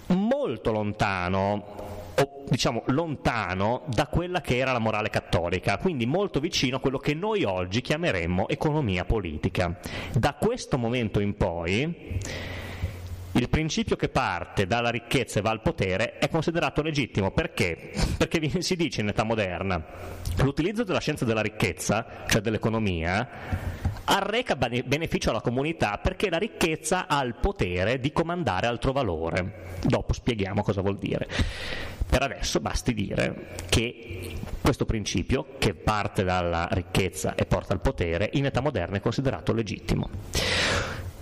molto 0.08 0.72
lontano 0.72 1.76
o 2.20 2.44
diciamo 2.50 2.84
lontano 2.88 3.84
da 3.88 4.08
quella 4.08 4.42
che 4.42 4.58
era 4.58 4.72
la 4.72 4.80
morale 4.80 5.10
cattolica, 5.10 5.78
quindi 5.78 6.06
molto 6.06 6.40
vicino 6.40 6.78
a 6.78 6.80
quello 6.80 6.98
che 6.98 7.14
noi 7.14 7.44
oggi 7.44 7.82
chiameremmo 7.82 8.48
economia 8.48 9.06
politica. 9.06 9.78
Da 10.14 10.34
questo 10.34 10.78
momento 10.78 11.20
in 11.20 11.36
poi 11.36 12.20
il 13.38 13.50
principio 13.50 13.96
che 13.96 14.10
parte 14.10 14.66
dalla 14.66 14.90
ricchezza 14.90 15.40
e 15.40 15.42
va 15.42 15.52
al 15.52 15.62
potere 15.62 16.18
è 16.18 16.28
considerato 16.28 16.82
legittimo 16.82 17.32
perché? 17.32 17.92
Perché 18.18 18.62
si 18.62 18.76
dice 18.76 19.02
in 19.02 19.10
età 19.10 19.24
moderna 19.24 19.84
l'utilizzo 20.38 20.84
della 20.84 21.00
scienza 21.00 21.26
della 21.26 21.42
ricchezza, 21.42 22.24
cioè 22.28 22.42
dell'economia, 22.42 23.28
arreca 24.06 24.56
beneficio 24.56 25.30
alla 25.30 25.42
comunità 25.42 26.00
perché 26.00 26.30
la 26.30 26.38
ricchezza 26.38 27.08
ha 27.08 27.24
il 27.24 27.36
potere 27.36 28.00
di 28.00 28.12
comandare 28.12 28.68
altro 28.68 28.92
valore. 28.92 29.76
Dopo 29.84 30.14
spieghiamo 30.14 30.64
cosa 30.64 30.82
vuol 30.82 30.98
dire. 30.98 31.28
Per 32.10 32.22
adesso 32.22 32.60
basti 32.60 32.94
dire 32.94 33.56
che 33.70 34.36
questo 34.62 34.86
principio, 34.86 35.56
che 35.60 35.74
parte 35.74 36.24
dalla 36.24 36.68
ricchezza 36.72 37.36
e 37.36 37.46
porta 37.46 37.74
al 37.74 37.82
potere, 37.82 38.30
in 38.34 38.46
età 38.46 38.62
moderna 38.62 38.98
è 38.98 39.02
considerato 39.02 39.54
legittimo. 39.54 40.10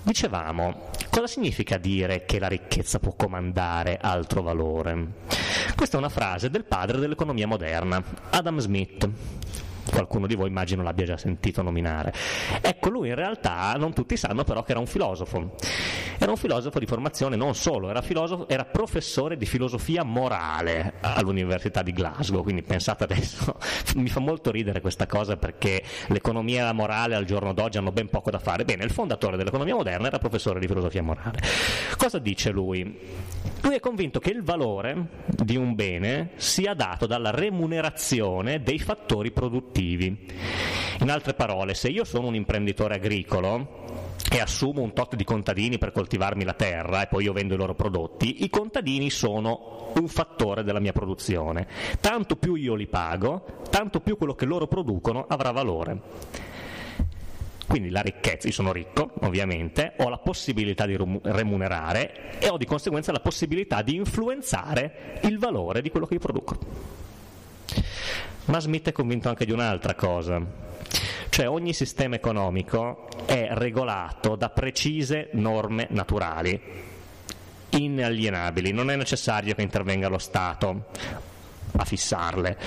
Dicevamo, 0.05 0.91
cosa 1.09 1.25
significa 1.25 1.79
dire 1.79 2.25
che 2.25 2.37
la 2.37 2.47
ricchezza 2.47 2.99
può 2.99 3.15
comandare 3.15 3.97
altro 3.99 4.43
valore? 4.43 5.13
Questa 5.75 5.95
è 5.95 5.99
una 5.99 6.09
frase 6.09 6.51
del 6.51 6.63
padre 6.63 6.99
dell'economia 6.99 7.47
moderna, 7.47 8.03
Adam 8.29 8.59
Smith, 8.59 9.09
qualcuno 9.91 10.27
di 10.27 10.35
voi 10.35 10.47
immagino 10.47 10.83
l'abbia 10.83 11.05
già 11.05 11.17
sentito 11.17 11.61
nominare. 11.61 12.13
Ecco, 12.61 12.89
lui 12.89 13.09
in 13.09 13.15
realtà 13.15 13.73
non 13.73 13.93
tutti 13.93 14.17
sanno 14.17 14.43
però 14.43 14.63
che 14.63 14.71
era 14.71 14.79
un 14.79 14.87
filosofo. 14.87 15.55
Era 16.17 16.31
un 16.31 16.37
filosofo 16.37 16.79
di 16.79 16.85
formazione 16.85 17.35
non 17.35 17.55
solo, 17.55 17.89
era, 17.89 18.01
era 18.47 18.65
professore 18.65 19.37
di 19.37 19.45
filosofia 19.45 20.03
morale 20.03 20.93
all'Università 21.01 21.81
di 21.81 21.91
Glasgow, 21.91 22.41
quindi 22.41 22.63
pensate 22.63 23.03
adesso, 23.03 23.57
mi 23.95 24.07
fa 24.07 24.21
molto 24.21 24.49
ridere 24.51 24.81
questa 24.81 25.07
cosa 25.07 25.35
perché 25.35 25.83
l'economia 26.07 26.61
e 26.61 26.63
la 26.63 26.73
morale 26.73 27.15
al 27.15 27.25
giorno 27.25 27.53
d'oggi 27.53 27.77
hanno 27.77 27.91
ben 27.91 28.09
poco 28.09 28.31
da 28.31 28.39
fare. 28.39 28.63
Bene, 28.63 28.83
il 28.85 28.91
fondatore 28.91 29.37
dell'economia 29.37 29.75
moderna 29.75 30.07
era 30.07 30.17
professore 30.17 30.59
di 30.59 30.67
filosofia 30.67 31.03
morale. 31.03 31.39
Cosa 31.97 32.19
dice 32.19 32.49
lui? 32.51 32.97
Lui 33.61 33.75
è 33.75 33.79
convinto 33.79 34.19
che 34.19 34.29
il 34.29 34.43
valore 34.43 35.23
di 35.25 35.55
un 35.55 35.75
bene 35.75 36.31
sia 36.35 36.73
dato 36.73 37.07
dalla 37.07 37.31
remunerazione 37.31 38.61
dei 38.61 38.79
fattori 38.79 39.31
produttivi. 39.31 39.74
In 39.81 41.09
altre 41.09 41.33
parole, 41.33 41.73
se 41.73 41.89
io 41.89 42.03
sono 42.03 42.27
un 42.27 42.35
imprenditore 42.35 42.95
agricolo, 42.95 43.83
e 44.31 44.39
assumo 44.39 44.81
un 44.81 44.93
tot 44.93 45.15
di 45.15 45.23
contadini 45.23 45.77
per 45.77 45.91
coltivarmi 45.91 46.43
la 46.43 46.53
terra 46.53 47.03
e 47.03 47.07
poi 47.07 47.23
io 47.23 47.33
vendo 47.33 47.53
i 47.53 47.57
loro 47.57 47.75
prodotti, 47.75 48.43
i 48.43 48.49
contadini 48.49 49.09
sono 49.09 49.91
un 49.95 50.07
fattore 50.07 50.63
della 50.63 50.79
mia 50.79 50.91
produzione. 50.91 51.67
Tanto 52.01 52.35
più 52.35 52.55
io 52.55 52.73
li 52.75 52.87
pago, 52.87 53.61
tanto 53.69 54.01
più 54.01 54.17
quello 54.17 54.33
che 54.33 54.45
loro 54.45 54.67
producono 54.67 55.25
avrà 55.27 55.51
valore. 55.51 56.01
Quindi 57.67 57.89
la 57.89 58.01
ricchezza, 58.01 58.47
io 58.47 58.53
sono 58.53 58.71
ricco 58.71 59.13
ovviamente, 59.21 59.93
ho 59.97 60.09
la 60.09 60.17
possibilità 60.17 60.85
di 60.85 60.97
remunerare 61.23 62.37
e 62.39 62.49
ho 62.49 62.57
di 62.57 62.65
conseguenza 62.65 63.11
la 63.11 63.19
possibilità 63.19 63.81
di 63.81 63.95
influenzare 63.95 65.19
il 65.23 65.37
valore 65.39 65.81
di 65.81 65.89
quello 65.89 66.05
che 66.05 66.15
io 66.15 66.19
produco. 66.19 66.57
Ma 68.45 68.59
Smith 68.59 68.89
è 68.89 68.91
convinto 68.91 69.27
anche 69.27 69.45
di 69.45 69.51
un'altra 69.51 69.95
cosa, 69.95 70.39
cioè 71.29 71.49
ogni 71.49 71.73
sistema 71.73 72.15
economico 72.15 73.07
è 73.25 73.47
regolato 73.51 74.35
da 74.35 74.49
precise 74.49 75.29
norme 75.33 75.87
naturali, 75.89 76.61
inalienabili, 77.69 78.71
non 78.71 78.91
è 78.91 78.95
necessario 78.95 79.55
che 79.55 79.63
intervenga 79.63 80.09
lo 80.09 80.19
Stato 80.19 80.85
a 81.77 81.85
fissarle. 81.85 82.57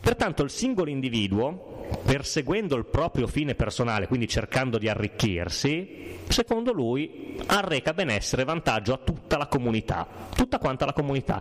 Pertanto 0.00 0.42
il 0.42 0.50
singolo 0.50 0.90
individuo 0.90 1.70
perseguendo 2.04 2.76
il 2.76 2.86
proprio 2.86 3.26
fine 3.26 3.54
personale, 3.54 4.06
quindi 4.06 4.26
cercando 4.26 4.78
di 4.78 4.88
arricchirsi, 4.88 6.20
secondo 6.28 6.72
lui 6.72 7.36
arreca 7.46 7.92
benessere 7.92 8.42
e 8.42 8.44
vantaggio 8.44 8.94
a 8.94 8.98
tutta 8.98 9.36
la 9.36 9.46
comunità, 9.46 10.06
tutta 10.34 10.58
quanta 10.58 10.86
la 10.86 10.92
comunità. 10.92 11.40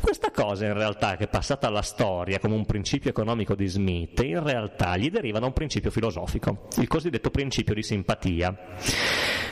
Questa 0.00 0.30
cosa 0.30 0.66
in 0.66 0.74
realtà 0.74 1.16
che 1.16 1.24
è 1.24 1.28
passata 1.28 1.68
alla 1.68 1.82
storia 1.82 2.38
come 2.38 2.54
un 2.54 2.66
principio 2.66 3.10
economico 3.10 3.54
di 3.54 3.66
Smith, 3.66 4.20
in 4.22 4.42
realtà 4.42 4.96
gli 4.96 5.10
deriva 5.10 5.38
da 5.38 5.46
un 5.46 5.52
principio 5.52 5.90
filosofico, 5.90 6.68
il 6.78 6.88
cosiddetto 6.88 7.30
principio 7.30 7.74
di 7.74 7.82
simpatia. 7.82 8.54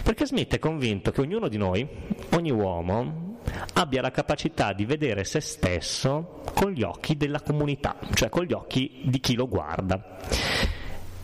Perché 0.02 0.26
Smith 0.26 0.54
è 0.54 0.58
convinto 0.58 1.12
che 1.12 1.20
ognuno 1.20 1.48
di 1.48 1.56
noi, 1.56 1.86
ogni 2.30 2.50
uomo, 2.50 3.29
abbia 3.74 4.00
la 4.00 4.10
capacità 4.10 4.72
di 4.72 4.84
vedere 4.84 5.24
se 5.24 5.40
stesso 5.40 6.42
con 6.54 6.70
gli 6.70 6.82
occhi 6.82 7.16
della 7.16 7.40
comunità, 7.40 7.96
cioè 8.14 8.28
con 8.28 8.44
gli 8.44 8.52
occhi 8.52 9.02
di 9.04 9.20
chi 9.20 9.34
lo 9.34 9.48
guarda. 9.48 10.18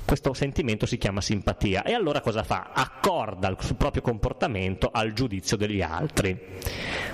Questo 0.07 0.35
sentimento 0.35 0.87
si 0.87 0.99
chiama 0.99 1.21
simpatia 1.21 1.83
e 1.83 1.93
allora 1.93 2.21
cosa 2.21 2.45
fa? 2.45 2.71
Accorda 2.73 3.49
il 3.49 3.57
suo 3.59 3.75
proprio 3.75 4.03
comportamento 4.03 4.89
al 4.93 5.13
giudizio 5.13 5.57
degli 5.57 5.83
altri. 5.83 6.39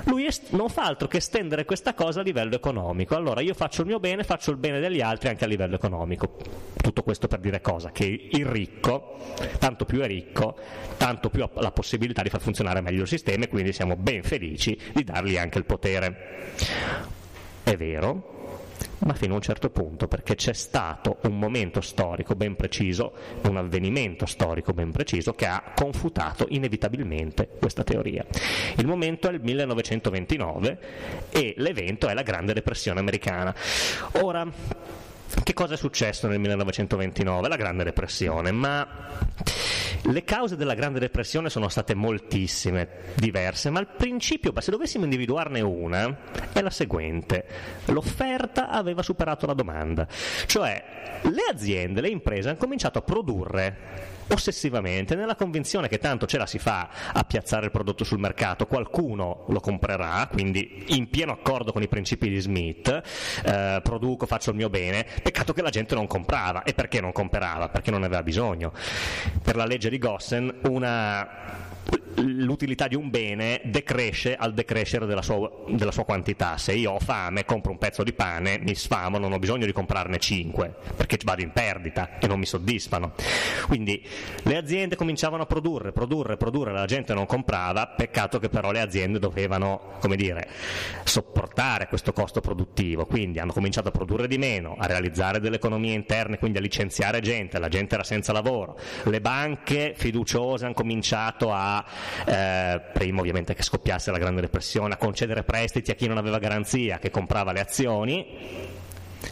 Lui 0.04 0.26
est- 0.26 0.50
non 0.50 0.68
fa 0.68 0.84
altro 0.84 1.08
che 1.08 1.16
estendere 1.16 1.64
questa 1.64 1.94
cosa 1.94 2.20
a 2.20 2.22
livello 2.22 2.54
economico. 2.54 3.16
Allora 3.16 3.40
io 3.40 3.54
faccio 3.54 3.80
il 3.80 3.86
mio 3.86 3.98
bene, 3.98 4.24
faccio 4.24 4.50
il 4.50 4.58
bene 4.58 4.78
degli 4.78 5.00
altri 5.00 5.30
anche 5.30 5.44
a 5.44 5.46
livello 5.46 5.76
economico. 5.76 6.36
Tutto 6.76 7.02
questo 7.02 7.28
per 7.28 7.40
dire 7.40 7.62
cosa? 7.62 7.92
Che 7.92 8.28
il 8.30 8.44
ricco, 8.44 9.16
tanto 9.58 9.86
più 9.86 10.00
è 10.00 10.06
ricco, 10.06 10.54
tanto 10.98 11.30
più 11.30 11.44
ha 11.44 11.50
la 11.54 11.72
possibilità 11.72 12.20
di 12.20 12.28
far 12.28 12.42
funzionare 12.42 12.82
meglio 12.82 13.02
il 13.02 13.08
sistema 13.08 13.44
e 13.44 13.48
quindi 13.48 13.72
siamo 13.72 13.96
ben 13.96 14.22
felici 14.22 14.78
di 14.92 15.02
dargli 15.02 15.38
anche 15.38 15.56
il 15.56 15.64
potere. 15.64 16.52
È 17.62 17.74
vero, 17.74 18.41
ma 19.04 19.14
fino 19.14 19.32
a 19.32 19.36
un 19.36 19.42
certo 19.42 19.70
punto, 19.70 20.08
perché 20.08 20.34
c'è 20.34 20.52
stato 20.52 21.18
un 21.22 21.38
momento 21.38 21.80
storico 21.80 22.34
ben 22.34 22.56
preciso, 22.56 23.12
un 23.42 23.56
avvenimento 23.56 24.26
storico 24.26 24.72
ben 24.72 24.90
preciso 24.90 25.32
che 25.32 25.46
ha 25.46 25.72
confutato 25.74 26.46
inevitabilmente 26.48 27.48
questa 27.58 27.84
teoria. 27.84 28.24
Il 28.76 28.86
momento 28.86 29.28
è 29.28 29.32
il 29.32 29.40
1929 29.42 30.78
e 31.30 31.54
l'evento 31.56 32.08
è 32.08 32.14
la 32.14 32.22
Grande 32.22 32.52
Depressione 32.52 33.00
americana. 33.00 33.54
Ora, 34.20 34.46
che 35.42 35.52
cosa 35.54 35.74
è 35.74 35.76
successo 35.76 36.28
nel 36.28 36.38
1929? 36.38 37.48
La 37.48 37.56
Grande 37.56 37.84
Depressione, 37.84 38.52
ma 38.52 38.86
le 40.02 40.24
cause 40.24 40.56
della 40.56 40.74
Grande 40.74 40.98
Depressione 40.98 41.48
sono 41.48 41.68
state 41.68 41.94
moltissime, 41.94 42.88
diverse, 43.14 43.70
ma 43.70 43.80
il 43.80 43.88
principio, 43.96 44.52
se 44.60 44.70
dovessimo 44.70 45.04
individuarne 45.04 45.60
una, 45.60 46.16
è 46.52 46.60
la 46.60 46.70
seguente. 46.70 47.46
L'offerta 47.86 48.68
aveva 48.68 49.02
superato 49.02 49.46
la 49.46 49.54
domanda, 49.54 50.06
cioè 50.46 51.20
le 51.22 51.42
aziende, 51.50 52.00
le 52.00 52.08
imprese 52.08 52.48
hanno 52.48 52.58
cominciato 52.58 52.98
a 52.98 53.02
produrre 53.02 54.11
ossessivamente, 54.28 55.14
nella 55.14 55.34
convinzione 55.34 55.88
che 55.88 55.98
tanto 55.98 56.26
ce 56.26 56.38
la 56.38 56.46
si 56.46 56.58
fa 56.58 56.88
a 57.12 57.24
piazzare 57.24 57.66
il 57.66 57.70
prodotto 57.70 58.04
sul 58.04 58.18
mercato, 58.18 58.66
qualcuno 58.66 59.44
lo 59.48 59.60
comprerà, 59.60 60.28
quindi 60.30 60.84
in 60.88 61.08
pieno 61.08 61.32
accordo 61.32 61.72
con 61.72 61.82
i 61.82 61.88
principi 61.88 62.28
di 62.28 62.40
Smith, 62.40 63.02
eh, 63.44 63.80
produco, 63.82 64.26
faccio 64.26 64.50
il 64.50 64.56
mio 64.56 64.70
bene, 64.70 65.06
peccato 65.22 65.52
che 65.52 65.62
la 65.62 65.70
gente 65.70 65.94
non 65.94 66.06
comprava. 66.06 66.62
E 66.62 66.74
perché 66.74 67.00
non 67.00 67.12
comprava? 67.12 67.68
Perché 67.68 67.90
non 67.90 68.02
aveva 68.02 68.22
bisogno. 68.22 68.72
Per 69.42 69.56
la 69.56 69.64
legge 69.64 69.90
di 69.90 69.98
Gossen 69.98 70.60
una 70.62 71.71
l'utilità 72.16 72.88
di 72.88 72.94
un 72.94 73.10
bene 73.10 73.60
decresce 73.64 74.36
al 74.36 74.54
decrescere 74.54 75.06
della 75.06 75.22
sua, 75.22 75.50
della 75.68 75.92
sua, 75.92 76.04
quantità. 76.04 76.58
Se 76.58 76.72
io 76.72 76.92
ho 76.92 76.98
fame, 76.98 77.44
compro 77.44 77.70
un 77.70 77.78
pezzo 77.78 78.02
di 78.02 78.12
pane, 78.12 78.58
mi 78.58 78.74
sfamo, 78.74 79.18
non 79.18 79.32
ho 79.32 79.38
bisogno 79.38 79.66
di 79.66 79.72
comprarne 79.72 80.18
5 80.18 80.74
perché 80.96 81.18
vado 81.24 81.42
in 81.42 81.52
perdita 81.52 82.18
e 82.18 82.26
non 82.26 82.38
mi 82.38 82.46
soddisfano. 82.46 83.12
Quindi 83.66 84.02
le 84.42 84.56
aziende 84.56 84.96
cominciavano 84.96 85.44
a 85.44 85.46
produrre, 85.46 85.92
produrre, 85.92 86.36
produrre, 86.36 86.72
la 86.72 86.86
gente 86.86 87.14
non 87.14 87.26
comprava, 87.26 87.86
peccato 87.86 88.38
che 88.38 88.48
però 88.48 88.70
le 88.72 88.80
aziende 88.80 89.18
dovevano, 89.18 89.94
come 90.00 90.16
dire, 90.16 90.48
sopportare 91.04 91.88
questo 91.88 92.12
costo 92.12 92.40
produttivo, 92.40 93.06
quindi 93.06 93.38
hanno 93.38 93.52
cominciato 93.52 93.88
a 93.88 93.92
produrre 93.92 94.26
di 94.26 94.38
meno, 94.38 94.76
a 94.78 94.86
realizzare 94.86 95.40
delle 95.40 95.56
economie 95.56 95.94
interne, 95.94 96.38
quindi 96.38 96.58
a 96.58 96.60
licenziare 96.60 97.20
gente, 97.20 97.58
la 97.58 97.68
gente 97.68 97.94
era 97.94 98.04
senza 98.04 98.32
lavoro, 98.32 98.78
le 99.04 99.20
banche 99.20 99.94
fiduciose 99.96 100.64
hanno 100.64 100.74
cominciato 100.74 101.52
a 101.52 101.71
eh, 102.26 102.80
prima 102.92 103.20
ovviamente 103.20 103.54
che 103.54 103.62
scoppiasse 103.62 104.10
la 104.10 104.18
Grande 104.18 104.40
Depressione, 104.40 104.94
a 104.94 104.96
concedere 104.96 105.44
prestiti 105.44 105.90
a 105.90 105.94
chi 105.94 106.06
non 106.08 106.18
aveva 106.18 106.38
garanzia, 106.38 106.98
che 106.98 107.10
comprava 107.10 107.52
le 107.52 107.60
azioni. 107.60 108.80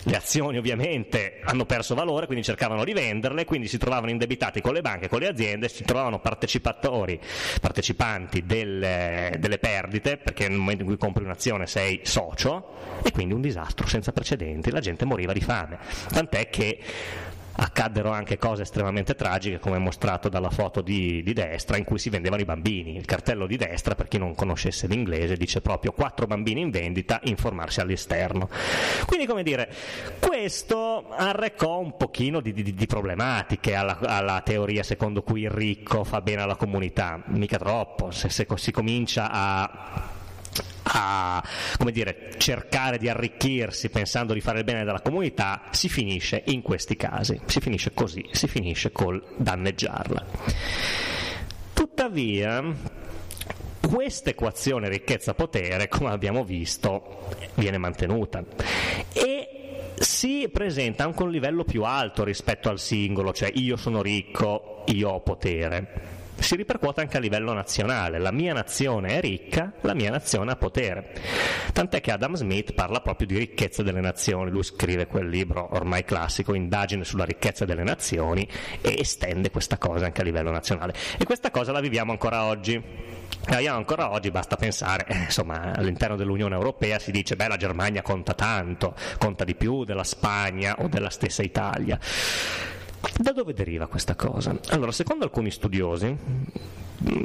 Le 0.05 0.17
azioni 0.17 0.57
ovviamente 0.57 1.41
hanno 1.43 1.67
perso 1.67 1.97
valore, 1.97 2.27
quindi 2.27 2.45
cercavano 2.45 2.85
di 2.85 2.93
venderle, 2.93 3.45
quindi 3.45 3.67
si 3.67 3.77
trovavano 3.77 4.13
indebitati 4.13 4.61
con 4.61 4.73
le 4.73 4.83
banche, 4.83 5.09
con 5.09 5.19
le 5.19 5.27
aziende, 5.27 5.69
si 5.69 5.83
trovavano 5.83 6.21
partecipatori, 6.21 7.21
partecipanti 7.61 8.47
delle, 8.47 9.35
delle 9.41 9.59
perdite, 9.59 10.17
perché 10.17 10.49
nel 10.49 10.59
momento 10.59 10.83
in 10.83 10.89
cui 10.89 10.97
compri 10.97 11.25
un'azione 11.25 11.67
sei 11.67 12.01
socio, 12.05 13.01
e 13.03 13.11
quindi 13.11 13.35
un 13.35 13.41
disastro 13.41 13.89
senza 13.89 14.13
precedenti, 14.13 14.71
la 14.71 14.81
gente 14.81 15.05
moriva 15.05 15.33
di 15.33 15.41
fame. 15.41 15.79
Tant'è 16.09 16.49
che 16.49 16.79
accaddero 17.53 18.11
anche 18.11 18.39
cose 18.39 18.63
estremamente 18.63 19.15
tragiche 19.15 19.59
come 19.59 19.79
mostrato 19.79 20.29
dalla 20.29 20.51
foto 20.51 20.81
di, 20.81 21.23
di, 21.23 21.33
destra 21.33 21.77
in 21.77 21.85
cui 21.85 21.99
si 21.99 22.11
vendevano 22.11 22.43
i 22.43 22.45
bambini. 22.45 22.97
Il 22.97 23.05
cartello 23.05 23.47
di 23.47 23.57
destra, 23.57 23.95
per 23.95 24.09
chi 24.09 24.19
non 24.19 24.35
conoscesse 24.35 24.87
l'inglese, 24.87 25.37
dice 25.37 25.61
proprio 25.61 25.93
quattro 25.93 26.27
bambini 26.27 26.61
in 26.61 26.71
vendita, 26.71 27.21
informarsi 27.25 27.81
all'esterno. 27.81 28.49
Quindi 29.07 29.27
come 29.27 29.43
dire, 29.43 29.73
questo 30.19 31.09
arrecò 31.11 31.79
un 31.79 31.97
pochino 31.97 32.41
di, 32.41 32.53
di, 32.53 32.75
di 32.75 32.87
problematiche 32.87 33.75
alla, 33.75 33.99
alla, 34.01 34.41
teoria 34.43 34.83
secondo 34.83 35.23
cui 35.23 35.43
il 35.43 35.51
ricco 35.51 36.05
fa 36.05 36.21
bene 36.21 36.43
alla 36.43 36.57
comunità, 36.57 37.23
mica 37.27 37.59
troppo, 37.59 38.11
se, 38.11 38.29
se 38.29 38.47
si 38.57 38.71
comincia 38.71 39.31
a 39.31 40.19
a 40.93 41.43
dire, 41.93 42.33
cercare 42.39 42.99
di 42.99 43.09
arricchirsi 43.09 43.91
pensando 43.91 44.33
di 44.33 44.41
fare 44.41 44.59
il 44.59 44.65
bene 44.65 44.85
della 44.85 45.01
comunità, 45.01 45.63
si 45.71 45.89
finisce 45.89 46.43
in 46.47 46.63
questi 46.63 46.97
casi, 46.97 47.41
si 47.47 47.61
finisce 47.61 47.93
così, 47.93 48.25
si 48.33 48.49
finisce 48.49 48.93
col 48.93 49.23
danneggiarla. 49.37 50.27
Tuttavia, 51.73 52.65
questa 53.81 54.31
equazione 54.31 54.89
ricchezza-potere, 54.89 55.89
come 55.89 56.11
abbiamo 56.11 56.45
visto, 56.45 57.29
viene 57.55 57.79
mantenuta 57.79 58.45
e 59.13 59.93
si 59.99 60.49
presenta 60.53 61.05
anche 61.05 61.23
a 61.23 61.25
un 61.25 61.31
livello 61.31 61.65
più 61.65 61.83
alto 61.85 62.25
rispetto 62.25 62.69
al 62.69 62.79
singolo, 62.79 63.33
cioè 63.33 63.51
io 63.55 63.77
sono 63.77 64.03
ricco, 64.03 64.85
io 64.87 65.11
ho 65.11 65.21
potere 65.21 66.19
si 66.43 66.57
ripercuote 66.57 67.01
anche 67.01 67.17
a 67.17 67.21
livello 67.21 67.53
nazionale. 67.53 68.19
La 68.19 68.33
mia 68.33 68.53
nazione 68.53 69.17
è 69.17 69.21
ricca, 69.21 69.73
la 69.83 69.95
mia 69.95 70.11
nazione 70.11 70.51
ha 70.51 70.57
potere. 70.57 71.13
Tant'è 71.73 72.01
che 72.01 72.13
Adam 72.13 72.35
Smith 72.35 72.73
parla 72.73 73.01
proprio 73.01 73.27
di 73.27 73.39
ricchezza 73.39 73.83
delle 73.83 74.01
nazioni, 74.01 74.51
lui 74.51 74.63
scrive 74.63 75.07
quel 75.07 75.29
libro 75.29 75.69
ormai 75.73 76.05
classico, 76.05 76.55
Indagine 76.55 77.05
sulla 77.05 77.25
ricchezza 77.25 77.65
delle 77.65 77.83
nazioni, 77.83 78.47
e 78.81 78.97
estende 78.99 79.51
questa 79.51 79.79
cosa 79.79 80.07
anche 80.07 80.21
a 80.21 80.25
livello 80.25 80.51
nazionale. 80.51 80.95
E 81.19 81.25
questa 81.25 81.51
cosa 81.51 81.73
la 81.73 81.81
viviamo 81.81 82.13
ancora 82.13 82.45
oggi. 82.45 83.29
Viviamo 83.49 83.79
ancora 83.79 84.11
oggi, 84.11 84.31
basta 84.31 84.57
pensare, 84.57 85.07
eh, 85.07 85.17
insomma, 85.17 85.73
all'interno 85.75 86.17
dell'Unione 86.17 86.55
Europea 86.55 86.99
si 86.99 87.11
dice, 87.11 87.37
beh, 87.37 87.49
la 87.49 87.57
Germania 87.57 88.03
conta 88.03 88.35
tanto, 88.35 88.95
conta 89.19 89.45
di 89.45 89.55
più 89.55 89.85
della 89.85 90.05
Spagna 90.05 90.77
o 90.79 90.89
della 90.89 91.11
stessa 91.11 91.43
Italia. 91.43 91.99
Da 93.19 93.33
dove 93.33 93.55
deriva 93.55 93.87
questa 93.87 94.15
cosa? 94.15 94.59
Allora, 94.69 94.93
secondo 94.93 95.25
alcuni 95.25 95.51
studiosi, 95.51 96.17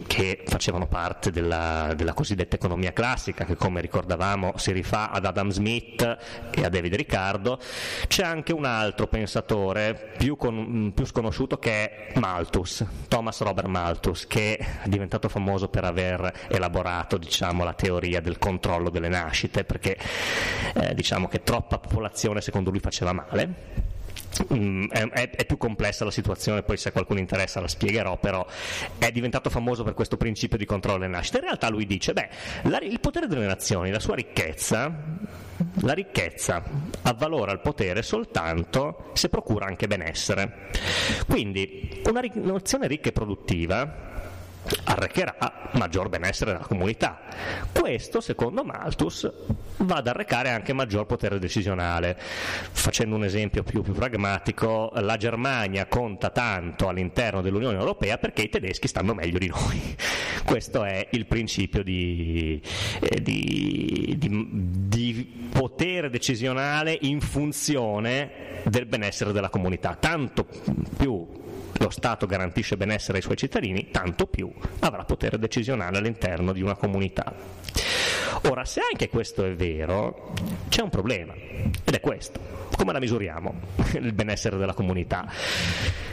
che 0.07 0.43
facevano 0.45 0.87
parte 0.87 1.31
della, 1.31 1.93
della, 1.95 2.13
cosiddetta 2.13 2.55
economia 2.55 2.93
classica, 2.93 3.43
che 3.43 3.55
come 3.55 3.81
ricordavamo 3.81 4.53
si 4.55 4.71
rifà 4.71 5.11
ad 5.11 5.25
Adam 5.25 5.49
Smith 5.49 6.01
e 6.51 6.63
a 6.63 6.69
David 6.69 6.95
Riccardo, 6.95 7.59
c'è 8.07 8.23
anche 8.23 8.53
un 8.53 8.63
altro 8.63 9.07
pensatore 9.07 10.13
più, 10.17 10.37
con, 10.37 10.93
più 10.95 11.05
sconosciuto 11.05 11.57
che 11.57 11.71
è 11.71 12.19
Malthus, 12.19 12.85
Thomas 13.09 13.41
Robert 13.41 13.67
Malthus, 13.67 14.27
che 14.27 14.57
è 14.57 14.87
diventato 14.87 15.27
famoso 15.27 15.67
per 15.67 15.83
aver 15.83 16.47
elaborato 16.47 17.17
diciamo, 17.17 17.65
la 17.65 17.73
teoria 17.73 18.21
del 18.21 18.37
controllo 18.37 18.89
delle 18.89 19.09
nascite, 19.09 19.65
perché 19.65 19.97
eh, 20.73 20.93
diciamo 20.93 21.27
che 21.27 21.43
troppa 21.43 21.79
popolazione 21.79 22.39
secondo 22.39 22.69
lui 22.69 22.79
faceva 22.79 23.11
male 23.11 23.93
Mm, 24.53 24.87
è, 24.89 25.29
è, 25.29 25.45
più 25.45 25.57
complessa 25.57 26.03
la 26.03 26.11
situazione, 26.11 26.63
poi 26.63 26.75
se 26.75 26.89
a 26.89 26.91
qualcuno 26.91 27.19
interessa 27.19 27.61
la 27.61 27.67
spiegherò, 27.67 28.17
però 28.17 28.45
è 28.97 29.11
diventato 29.11 29.49
famoso 29.49 29.83
per 29.83 29.93
questo 29.93 30.17
principio 30.17 30.57
di 30.57 30.65
controllo 30.65 30.99
delle 30.99 31.11
nascite. 31.11 31.37
In 31.37 31.43
realtà 31.43 31.69
lui 31.69 31.85
dice, 31.85 32.13
beh, 32.13 32.29
la, 32.63 32.79
il 32.79 32.99
potere 32.99 33.27
delle 33.27 33.45
nazioni, 33.45 33.91
la 33.91 33.99
sua 33.99 34.15
ricchezza, 34.15 34.93
la 35.81 35.93
ricchezza 35.93 36.63
avvalora 37.03 37.53
il 37.53 37.59
potere 37.59 38.01
soltanto 38.01 39.11
se 39.13 39.29
procura 39.29 39.67
anche 39.67 39.87
benessere. 39.87 40.69
Quindi 41.27 42.01
una 42.05 42.21
nazione 42.33 42.87
ricca 42.87 43.09
e 43.09 43.13
produttiva 43.13 44.14
arrecherà 44.85 45.69
maggior 45.73 46.09
benessere 46.09 46.53
nella 46.53 46.65
comunità. 46.65 47.19
Questo, 47.71 48.21
secondo 48.21 48.63
Malthus, 48.63 49.31
va 49.77 49.95
ad 49.95 50.07
arrecare 50.07 50.49
anche 50.49 50.73
maggior 50.73 51.05
potere 51.05 51.39
decisionale. 51.39 52.17
Facendo 52.17 53.15
un 53.15 53.23
esempio 53.23 53.63
più, 53.63 53.81
più, 53.81 53.93
pragmatico, 53.93 54.91
la 54.95 55.17
Germania 55.17 55.85
conta 55.87 56.29
tanto 56.29 56.87
all'interno 56.87 57.41
dell'Unione 57.41 57.77
Europea 57.77 58.17
perché 58.17 58.43
i 58.43 58.49
tedeschi 58.49 58.87
stanno 58.87 59.13
meglio 59.13 59.37
di 59.37 59.47
noi. 59.47 59.95
Questo 60.45 60.83
è 60.83 61.07
il 61.11 61.25
principio 61.25 61.83
di, 61.83 62.61
eh, 62.99 63.21
di, 63.21 64.15
di, 64.17 64.47
di 64.87 65.49
potere 65.51 66.09
decisionale 66.09 66.97
in 67.01 67.19
funzione 67.21 68.61
del 68.63 68.85
benessere 68.85 69.31
della 69.31 69.49
comunità. 69.49 69.95
Tanto 69.99 70.47
più 70.97 71.43
lo 71.79 71.89
Stato 71.89 72.25
garantisce 72.25 72.77
benessere 72.77 73.17
ai 73.17 73.23
suoi 73.23 73.37
cittadini, 73.37 73.89
tanto 73.91 74.27
più 74.27 74.51
avrà 74.79 75.03
potere 75.03 75.37
decisionale 75.37 75.97
all'interno 75.97 76.53
di 76.53 76.61
una 76.61 76.75
comunità. 76.75 77.33
Ora, 78.43 78.65
se 78.65 78.81
anche 78.91 79.09
questo 79.09 79.43
è 79.45 79.55
vero, 79.55 80.33
c'è 80.69 80.81
un 80.81 80.89
problema, 80.89 81.33
ed 81.33 81.93
è 81.93 81.99
questo. 81.99 82.39
Come 82.75 82.91
la 82.91 82.99
misuriamo 82.99 83.53
il 83.93 84.13
benessere 84.13 84.57
della 84.57 84.73
comunità? 84.73 85.31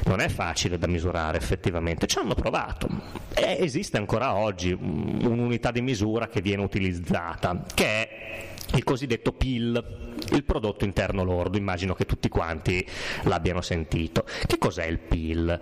Non 0.05 0.21
è 0.21 0.29
facile 0.29 0.79
da 0.79 0.87
misurare 0.87 1.39
effettivamente, 1.39 2.07
ci 2.07 2.19
hanno 2.19 2.35
provato. 2.35 2.89
E 3.35 3.57
esiste 3.61 3.99
ancora 3.99 4.35
oggi 4.35 4.73
un'unità 4.73 5.71
di 5.71 5.83
misura 5.83 6.29
che 6.29 6.41
viene 6.41 6.63
utilizzata, 6.63 7.65
che 7.75 7.87
è 7.87 8.52
il 8.75 8.85
cosiddetto 8.85 9.33
PIL, 9.33 10.15
il 10.33 10.45
prodotto 10.45 10.85
interno 10.85 11.25
lordo, 11.25 11.59
immagino 11.59 11.95
che 11.95 12.07
tutti 12.07 12.29
quanti 12.29 12.87
l'abbiano 13.25 13.61
sentito. 13.61 14.25
Che 14.47 14.59
cos'è 14.59 14.87
il 14.87 14.99
PIL? 14.99 15.59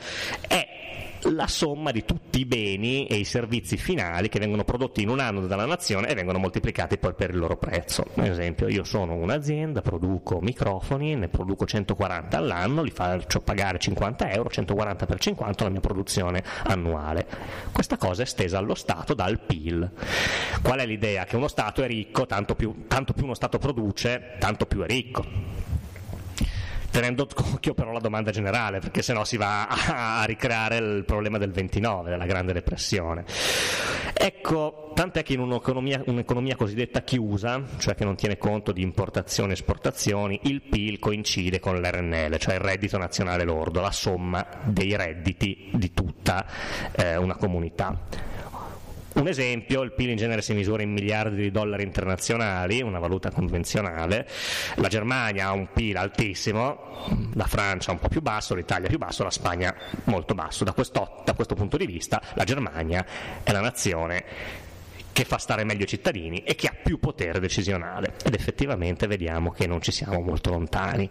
È 0.47 0.69
la 1.25 1.47
somma 1.47 1.91
di 1.91 2.05
tutti 2.05 2.41
i 2.41 2.45
beni 2.47 3.07
e 3.07 3.17
i 3.17 3.25
servizi 3.25 3.77
finali 3.77 4.29
che 4.29 4.39
vengono 4.39 4.65
prodotti 4.65 5.03
in 5.03 5.09
un 5.09 5.21
anno 5.21 5.47
dalla 5.47 5.67
nazione 5.67 6.09
e 6.09 6.15
vengono 6.15 6.39
moltiplicati 6.39 6.99
poi 6.99 7.15
per 7.15 7.31
il 7.31 7.39
loro 7.39 7.57
prezzo. 7.57 8.05
Ad 8.15 8.27
esempio, 8.27 8.69
io 8.69 8.85
sono 8.85 9.15
un'azienda, 9.15 9.83
produco 9.83 10.41
microfoni, 10.41 11.15
ne 11.17 11.29
produco 11.29 11.67
140 11.67 12.37
all'anno, 12.37 12.83
li 12.83 12.91
faccio 12.91 13.41
pagare 13.41 13.79
50 13.79 14.31
euro, 14.33 14.49
140 14.49 15.07
per 15.07 15.19
50 15.19 15.65
la 15.65 15.71
mia 15.71 15.81
produzione 15.81 16.43
annuale. 16.65 17.27
Questa 17.73 17.97
cosa 17.97 18.23
è 18.23 18.27
stesa 18.27 18.59
allo 18.59 18.75
Stato 18.75 19.15
dal 19.15 19.41
PIL. 19.41 19.91
Qual 20.63 20.79
è 20.79 20.87
l'idea? 20.87 21.25
Che 21.25 21.37
uno 21.37 21.49
Stato 21.49 21.83
è 21.83 21.87
ricco, 21.87 22.27
tanto 22.27 22.55
più, 22.55 22.85
tanto 22.89 23.13
più 23.13 23.25
uno 23.25 23.35
Stato 23.35 23.59
produce, 23.59 24.37
tanto 24.39 24.67
più 24.67 24.83
è 24.83 24.87
ricco 24.87 25.60
tenendo 26.91 27.25
d'occhio 27.33 27.75
però 27.75 27.93
la 27.93 28.01
domanda 28.01 28.31
generale, 28.31 28.81
perché 28.81 29.03
sennò 29.03 29.25
si 29.25 29.37
va 29.37 29.67
a, 29.67 30.21
a 30.21 30.25
ricreare 30.25 30.77
il 30.77 31.05
problema 31.05 31.39
del 31.39 31.51
29, 31.53 32.11
della 32.11 32.27
Grande 32.27 32.53
Depressione. 32.53 33.25
Ecco, 34.13 34.93
tant'è 34.95 35.23
che 35.23 35.33
in 35.33 35.41
un'economia, 35.41 36.03
un'economia 36.07 36.57
cosiddetta 36.57 37.03
chiusa, 37.03 37.63
cioè 37.79 37.95
che 37.95 38.05
non 38.05 38.17
tiene 38.17 38.37
conto 38.37 38.73
di 38.73 38.83
importazioni 38.83 39.51
e 39.51 39.55
esportazioni, 39.55 40.41
il 40.45 40.63
PIL 40.63 40.99
coincide 40.99 41.61
con 41.61 41.77
l'RNL, 41.81 42.37
cioè 42.39 42.55
il 42.55 42.61
reddito 42.61 42.99
nazionale 42.99 43.45
lordo, 43.45 43.81
la 43.81 43.93
somma 43.93 44.47
dei 44.65 44.97
redditi 44.97 45.71
di 45.73 45.93
tutta 45.93 46.45
eh, 46.93 47.17
una 47.17 47.37
comunità. 47.37 48.29
Un 49.13 49.27
esempio, 49.27 49.83
il 49.83 49.93
PIL 49.93 50.11
in 50.11 50.17
genere 50.17 50.41
si 50.41 50.55
misura 50.55 50.83
in 50.83 50.93
miliardi 50.93 51.43
di 51.43 51.51
dollari 51.51 51.83
internazionali, 51.83 52.81
una 52.81 53.01
valuta 53.01 53.31
convenzionale, 53.31 54.29
la 54.77 54.89
Germania 54.89 55.49
ha 55.49 55.53
un 55.53 55.69
PIL 55.73 55.97
altissimo, 55.97 57.29
la 57.35 57.47
Francia 57.47 57.91
un 57.91 57.99
po' 57.99 58.09
più 58.09 58.23
basso, 58.23 58.55
l'Italia 58.55 58.89
più 58.89 58.99
basso, 58.99 59.25
la 59.25 59.31
Spagna 59.31 59.75
molto 60.05 60.35
basso. 60.35 60.63
Da 60.63 60.73
questo, 60.73 61.23
da 61.25 61.35
questo 61.35 61.55
punto 61.55 61.77
di 61.77 61.87
vista 61.87 62.23
la 62.35 62.45
Germania 62.45 63.05
è 63.43 63.51
la 63.51 63.61
nazione 63.61 64.25
che 65.13 65.25
fa 65.25 65.39
stare 65.39 65.65
meglio 65.65 65.85
i 65.85 65.89
cittadini 65.89 66.45
e 66.45 66.55
che 66.55 66.69
ha 66.69 66.75
più 66.83 66.99
potere 66.99 67.41
decisionale. 67.41 68.15
Ed 68.25 68.35
effettivamente 68.35 69.07
vediamo 69.07 69.51
che 69.51 69.67
non 69.67 69.83
ci 69.83 69.91
siamo 69.91 70.21
molto 70.21 70.51
lontani. 70.51 71.11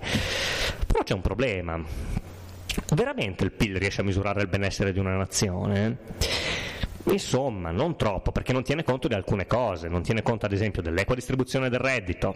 Però 0.88 1.04
c'è 1.04 1.14
un 1.14 1.22
problema. 1.22 1.80
Veramente 2.96 3.44
il 3.44 3.52
PIL 3.52 3.76
riesce 3.78 4.02
a 4.02 4.04
misurare 4.04 4.42
il 4.42 4.48
benessere 4.48 4.94
di 4.94 5.00
una 5.00 5.16
nazione? 5.16 5.98
Insomma, 7.06 7.72
non 7.72 7.96
troppo, 7.96 8.32
perché 8.32 8.54
non 8.54 8.64
tiene 8.64 8.84
conto 8.84 9.08
di 9.08 9.14
alcune 9.14 9.48
cose, 9.48 9.88
non 9.88 10.04
tiene 10.04 10.22
conto 10.22 10.46
ad 10.46 10.52
esempio 10.52 10.82
dell'equa 10.82 11.16
distribuzione 11.16 11.70
del 11.70 11.80
reddito. 11.80 12.36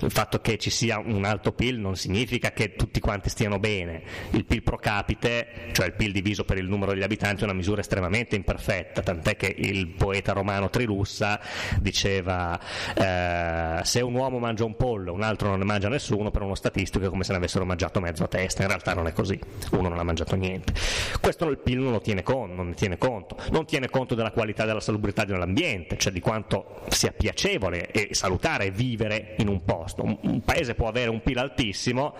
Il 0.00 0.10
fatto 0.10 0.40
che 0.40 0.56
ci 0.56 0.70
sia 0.70 0.98
un 0.98 1.24
alto 1.24 1.52
PIL 1.52 1.78
non 1.78 1.96
significa 1.96 2.52
che 2.52 2.74
tutti 2.74 3.00
quanti 3.00 3.28
stiano 3.28 3.58
bene. 3.58 4.02
Il 4.30 4.44
PIL 4.44 4.62
pro 4.62 4.76
capite, 4.76 5.70
cioè 5.72 5.86
il 5.86 5.92
PIL 5.94 6.12
diviso 6.12 6.44
per 6.44 6.58
il 6.58 6.66
numero 6.66 6.92
degli 6.92 7.02
abitanti, 7.02 7.42
è 7.42 7.44
una 7.44 7.52
misura 7.52 7.80
estremamente 7.80 8.34
imperfetta, 8.36 9.02
tant'è 9.02 9.36
che 9.36 9.54
il 9.56 9.88
poeta 9.88 10.32
romano 10.32 10.70
Trilussa 10.70 11.40
diceva 11.78 12.58
eh, 12.94 13.84
se 13.84 14.00
un 14.00 14.14
uomo 14.14 14.38
mangia 14.38 14.64
un 14.64 14.76
pollo, 14.76 15.12
un 15.12 15.22
altro 15.22 15.48
non 15.48 15.58
ne 15.58 15.64
mangia 15.64 15.88
nessuno, 15.88 16.30
per 16.30 16.42
uno 16.42 16.54
statistico 16.54 17.04
è 17.04 17.08
come 17.08 17.24
se 17.24 17.32
ne 17.32 17.38
avessero 17.38 17.64
mangiato 17.64 18.00
mezzo 18.00 18.24
a 18.24 18.28
testa. 18.28 18.62
In 18.62 18.68
realtà 18.68 18.94
non 18.94 19.06
è 19.06 19.12
così, 19.12 19.38
uno 19.72 19.88
non 19.88 19.98
ha 19.98 20.04
mangiato 20.04 20.36
niente. 20.36 20.72
Questo 21.20 21.46
il 21.48 21.58
PIL 21.58 21.78
non 21.80 21.92
lo 21.92 22.00
tiene 22.00 22.22
conto, 22.22 22.54
non 22.54 22.68
ne 22.68 22.74
tiene 22.74 22.96
conto. 22.96 23.36
Non 23.50 23.66
tiene 23.72 23.88
conto 23.88 24.14
della 24.14 24.32
qualità 24.32 24.66
della 24.66 24.80
salubrità 24.80 25.24
dell'ambiente, 25.24 25.96
cioè 25.96 26.12
di 26.12 26.20
quanto 26.20 26.82
sia 26.88 27.10
piacevole 27.10 27.90
e 27.90 28.08
salutare 28.14 28.70
vivere 28.70 29.34
in 29.38 29.48
un 29.48 29.64
posto. 29.64 30.02
Un, 30.02 30.42
paese 30.44 30.74
può 30.74 30.88
avere 30.88 31.08
un 31.08 31.22
PIL 31.22 31.38
altissimo, 31.38 32.14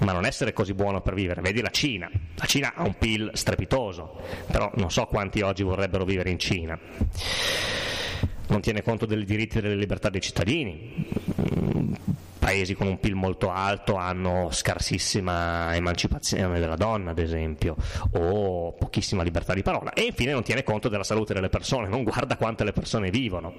ma 0.00 0.12
non 0.12 0.26
essere 0.26 0.52
così 0.52 0.74
buono 0.74 1.00
per 1.00 1.14
vivere. 1.14 1.40
Vedi 1.40 1.62
la 1.62 1.70
Cina. 1.70 2.10
La 2.34 2.44
Cina 2.44 2.74
ha 2.74 2.82
un 2.82 2.92
PIL 2.98 3.30
strepitoso, 3.32 4.20
però 4.52 4.70
non 4.74 4.90
so 4.90 5.06
quanti 5.06 5.40
oggi 5.40 5.62
vorrebbero 5.62 6.04
vivere 6.04 6.28
in 6.28 6.38
Cina 6.38 6.78
non 8.48 8.62
tiene 8.62 8.82
conto 8.82 9.04
dei 9.04 9.24
diritti 9.24 9.58
e 9.58 9.60
delle 9.60 9.76
libertà 9.76 10.08
dei 10.08 10.22
cittadini, 10.22 11.06
paesi 12.48 12.72
con 12.72 12.86
un 12.86 12.98
PIL 12.98 13.14
molto 13.14 13.50
alto 13.50 13.96
hanno 13.96 14.48
scarsissima 14.50 15.76
emancipazione 15.76 16.58
della 16.58 16.76
donna, 16.76 17.10
ad 17.10 17.18
esempio, 17.18 17.76
o 18.12 18.72
pochissima 18.72 19.22
libertà 19.22 19.52
di 19.52 19.60
parola. 19.62 19.92
E 19.92 20.04
infine 20.04 20.32
non 20.32 20.42
tiene 20.42 20.62
conto 20.62 20.88
della 20.88 21.04
salute 21.04 21.34
delle 21.34 21.50
persone, 21.50 21.88
non 21.88 22.04
guarda 22.04 22.38
quante 22.38 22.64
le 22.64 22.72
persone 22.72 23.10
vivono. 23.10 23.52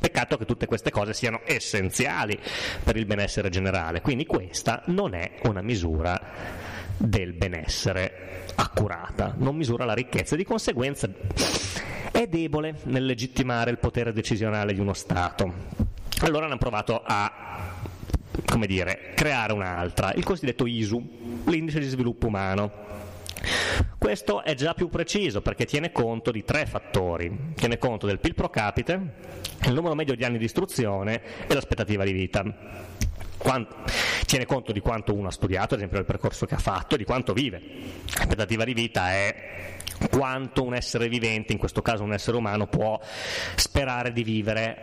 Peccato 0.00 0.36
che 0.36 0.44
tutte 0.44 0.66
queste 0.66 0.92
cose 0.92 1.14
siano 1.14 1.40
essenziali 1.44 2.38
per 2.84 2.96
il 2.96 3.06
benessere 3.06 3.48
generale, 3.48 4.00
quindi 4.02 4.24
questa 4.24 4.82
non 4.86 5.14
è 5.14 5.40
una 5.42 5.60
misura 5.60 6.20
del 6.96 7.32
benessere 7.32 8.52
accurata, 8.54 9.34
non 9.36 9.56
misura 9.56 9.84
la 9.84 9.94
ricchezza 9.94 10.34
e 10.34 10.38
di 10.38 10.44
conseguenza 10.44 11.08
è 12.12 12.28
debole 12.28 12.76
nel 12.84 13.04
legittimare 13.04 13.72
il 13.72 13.78
potere 13.78 14.12
decisionale 14.12 14.74
di 14.74 14.78
uno 14.78 14.92
Stato. 14.92 15.52
Allora 16.20 16.46
hanno 16.46 16.58
provato 16.58 17.02
a 17.04 17.90
come 18.52 18.66
dire, 18.66 19.12
creare 19.14 19.54
un'altra, 19.54 20.12
il 20.12 20.24
cosiddetto 20.24 20.66
ISU, 20.66 21.42
l'indice 21.46 21.80
di 21.80 21.86
sviluppo 21.86 22.26
umano. 22.26 22.70
Questo 23.96 24.44
è 24.44 24.54
già 24.54 24.74
più 24.74 24.90
preciso 24.90 25.40
perché 25.40 25.64
tiene 25.64 25.90
conto 25.90 26.30
di 26.30 26.44
tre 26.44 26.66
fattori. 26.66 27.54
Tiene 27.54 27.78
conto 27.78 28.06
del 28.06 28.20
PIL 28.20 28.34
pro 28.34 28.50
capite, 28.50 29.14
il 29.64 29.72
numero 29.72 29.94
medio 29.94 30.14
di 30.14 30.24
anni 30.24 30.36
di 30.36 30.44
istruzione 30.44 31.22
e 31.46 31.54
l'aspettativa 31.54 32.04
di 32.04 32.12
vita. 32.12 32.44
Quanto, 33.38 33.74
tiene 34.26 34.44
conto 34.44 34.70
di 34.70 34.80
quanto 34.80 35.14
uno 35.14 35.28
ha 35.28 35.32
studiato, 35.32 35.72
ad 35.72 35.80
esempio 35.80 35.96
del 35.96 36.06
percorso 36.06 36.44
che 36.44 36.54
ha 36.54 36.58
fatto, 36.58 36.96
di 36.96 37.04
quanto 37.04 37.32
vive. 37.32 37.58
L'aspettativa 38.18 38.64
di 38.64 38.74
vita 38.74 39.12
è 39.12 39.78
quanto 40.10 40.62
un 40.62 40.74
essere 40.74 41.08
vivente, 41.08 41.54
in 41.54 41.58
questo 41.58 41.80
caso 41.80 42.02
un 42.02 42.12
essere 42.12 42.36
umano, 42.36 42.66
può 42.66 43.00
sperare 43.54 44.12
di 44.12 44.22
vivere 44.22 44.76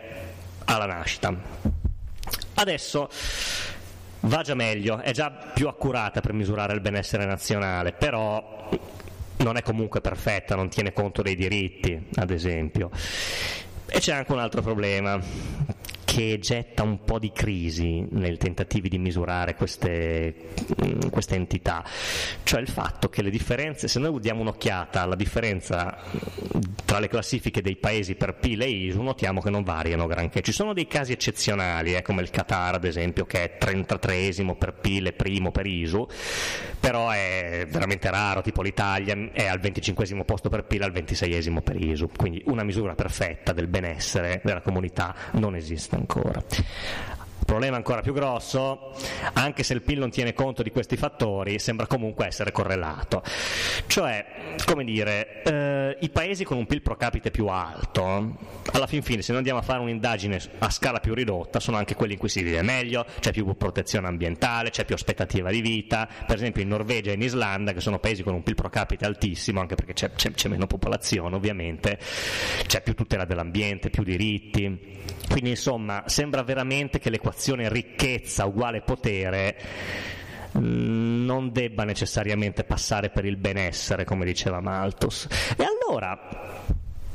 alla 0.64 0.86
nascita. 0.86 1.79
Adesso 2.54 3.08
va 4.20 4.42
già 4.42 4.54
meglio, 4.54 4.98
è 4.98 5.12
già 5.12 5.30
più 5.30 5.68
accurata 5.68 6.20
per 6.20 6.32
misurare 6.32 6.74
il 6.74 6.80
benessere 6.80 7.24
nazionale, 7.24 7.92
però 7.92 8.68
non 9.38 9.56
è 9.56 9.62
comunque 9.62 10.00
perfetta, 10.00 10.54
non 10.54 10.68
tiene 10.68 10.92
conto 10.92 11.22
dei 11.22 11.36
diritti, 11.36 12.08
ad 12.16 12.30
esempio. 12.30 12.90
E 13.86 13.98
c'è 13.98 14.14
anche 14.14 14.32
un 14.32 14.38
altro 14.38 14.62
problema 14.62 15.20
che 16.10 16.40
getta 16.40 16.82
un 16.82 17.04
po' 17.04 17.20
di 17.20 17.30
crisi 17.30 18.04
nei 18.10 18.36
tentativi 18.36 18.88
di 18.88 18.98
misurare 18.98 19.54
queste, 19.54 20.34
mm, 20.84 21.08
queste, 21.08 21.36
entità, 21.36 21.84
cioè 22.42 22.60
il 22.60 22.66
fatto 22.66 23.08
che 23.08 23.22
le 23.22 23.30
differenze, 23.30 23.86
se 23.86 24.00
noi 24.00 24.18
diamo 24.18 24.40
un'occhiata 24.40 25.02
alla 25.02 25.14
differenza 25.14 25.96
mm, 25.96 26.60
tra 26.84 26.98
le 26.98 27.06
classifiche 27.06 27.62
dei 27.62 27.76
paesi 27.76 28.16
per 28.16 28.34
PIL 28.34 28.62
e 28.62 28.68
ISU, 28.68 29.02
notiamo 29.02 29.40
che 29.40 29.50
non 29.50 29.62
variano 29.62 30.08
granché. 30.08 30.40
Ci 30.40 30.50
sono 30.50 30.72
dei 30.72 30.88
casi 30.88 31.12
eccezionali, 31.12 31.94
eh, 31.94 32.02
come 32.02 32.22
il 32.22 32.30
Qatar 32.30 32.74
ad 32.74 32.84
esempio, 32.84 33.24
che 33.24 33.44
è 33.44 33.58
33esimo 33.64 34.56
per 34.58 34.72
PIL 34.72 35.06
e 35.06 35.12
primo 35.12 35.52
per 35.52 35.66
ISU, 35.68 36.08
però 36.80 37.10
è 37.10 37.68
veramente 37.70 38.10
raro, 38.10 38.40
tipo 38.40 38.62
l'Italia 38.62 39.16
è 39.30 39.46
al 39.46 39.60
25 39.60 40.24
posto 40.24 40.48
per 40.48 40.64
PIL 40.64 40.82
al 40.82 40.92
26esimo 40.92 41.60
per 41.62 41.80
ISU, 41.80 42.10
quindi 42.16 42.42
una 42.46 42.64
misura 42.64 42.96
perfetta 42.96 43.52
del 43.52 43.68
benessere 43.68 44.40
della 44.42 44.60
comunità 44.60 45.14
non 45.34 45.54
esiste 45.54 45.98
ancora. 46.00 46.42
Problema 47.50 47.74
ancora 47.74 48.00
più 48.00 48.12
grosso, 48.12 48.92
anche 49.32 49.64
se 49.64 49.74
il 49.74 49.82
PIL 49.82 49.98
non 49.98 50.10
tiene 50.10 50.34
conto 50.34 50.62
di 50.62 50.70
questi 50.70 50.96
fattori, 50.96 51.58
sembra 51.58 51.88
comunque 51.88 52.28
essere 52.28 52.52
correlato. 52.52 53.24
Cioè, 53.88 54.54
come 54.64 54.84
dire, 54.84 55.42
eh, 55.42 55.96
i 55.98 56.10
paesi 56.10 56.44
con 56.44 56.58
un 56.58 56.66
PIL 56.66 56.80
pro 56.80 56.94
capite 56.94 57.32
più 57.32 57.48
alto, 57.48 58.36
alla 58.70 58.86
fin 58.86 59.02
fine, 59.02 59.22
se 59.22 59.30
noi 59.32 59.38
andiamo 59.38 59.58
a 59.58 59.62
fare 59.62 59.80
un'indagine 59.80 60.40
a 60.58 60.70
scala 60.70 61.00
più 61.00 61.12
ridotta, 61.12 61.58
sono 61.58 61.76
anche 61.76 61.96
quelli 61.96 62.12
in 62.12 62.20
cui 62.20 62.28
si 62.28 62.40
vive 62.44 62.62
meglio, 62.62 63.04
c'è 63.18 63.32
più 63.32 63.44
protezione 63.56 64.06
ambientale, 64.06 64.70
c'è 64.70 64.84
più 64.84 64.94
aspettativa 64.94 65.50
di 65.50 65.60
vita. 65.60 66.08
Per 66.24 66.36
esempio 66.36 66.62
in 66.62 66.68
Norvegia 66.68 67.10
e 67.10 67.14
in 67.14 67.22
Islanda, 67.22 67.72
che 67.72 67.80
sono 67.80 67.98
paesi 67.98 68.22
con 68.22 68.32
un 68.32 68.44
PIL 68.44 68.54
pro 68.54 68.70
capite 68.70 69.06
altissimo, 69.06 69.58
anche 69.58 69.74
perché 69.74 69.92
c'è, 69.92 70.12
c'è, 70.12 70.30
c'è 70.30 70.48
meno 70.48 70.68
popolazione 70.68 71.34
ovviamente, 71.34 71.98
c'è 72.64 72.80
più 72.80 72.94
tutela 72.94 73.24
dell'ambiente, 73.24 73.90
più 73.90 74.04
diritti. 74.04 74.98
Quindi 75.28 75.50
insomma, 75.50 76.04
sembra 76.06 76.42
veramente 76.44 77.00
che 77.00 77.10
l'equazione 77.10 77.38
l'equazione 77.40 77.70
ricchezza 77.70 78.44
uguale 78.44 78.82
potere 78.82 79.56
mm, 80.58 81.24
non 81.24 81.52
debba 81.52 81.84
necessariamente 81.84 82.64
passare 82.64 83.08
per 83.08 83.24
il 83.24 83.38
benessere, 83.38 84.04
come 84.04 84.26
diceva 84.26 84.60
Malthus. 84.60 85.26
E 85.56 85.64
allora 85.64 86.18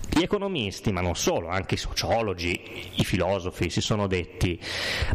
gli 0.09 0.23
economisti, 0.23 0.91
ma 0.91 1.01
non 1.01 1.15
solo, 1.15 1.49
anche 1.49 1.75
i 1.75 1.77
sociologi, 1.77 2.59
i 2.95 3.03
filosofi 3.03 3.69
si 3.69 3.81
sono 3.81 4.07
detti, 4.07 4.59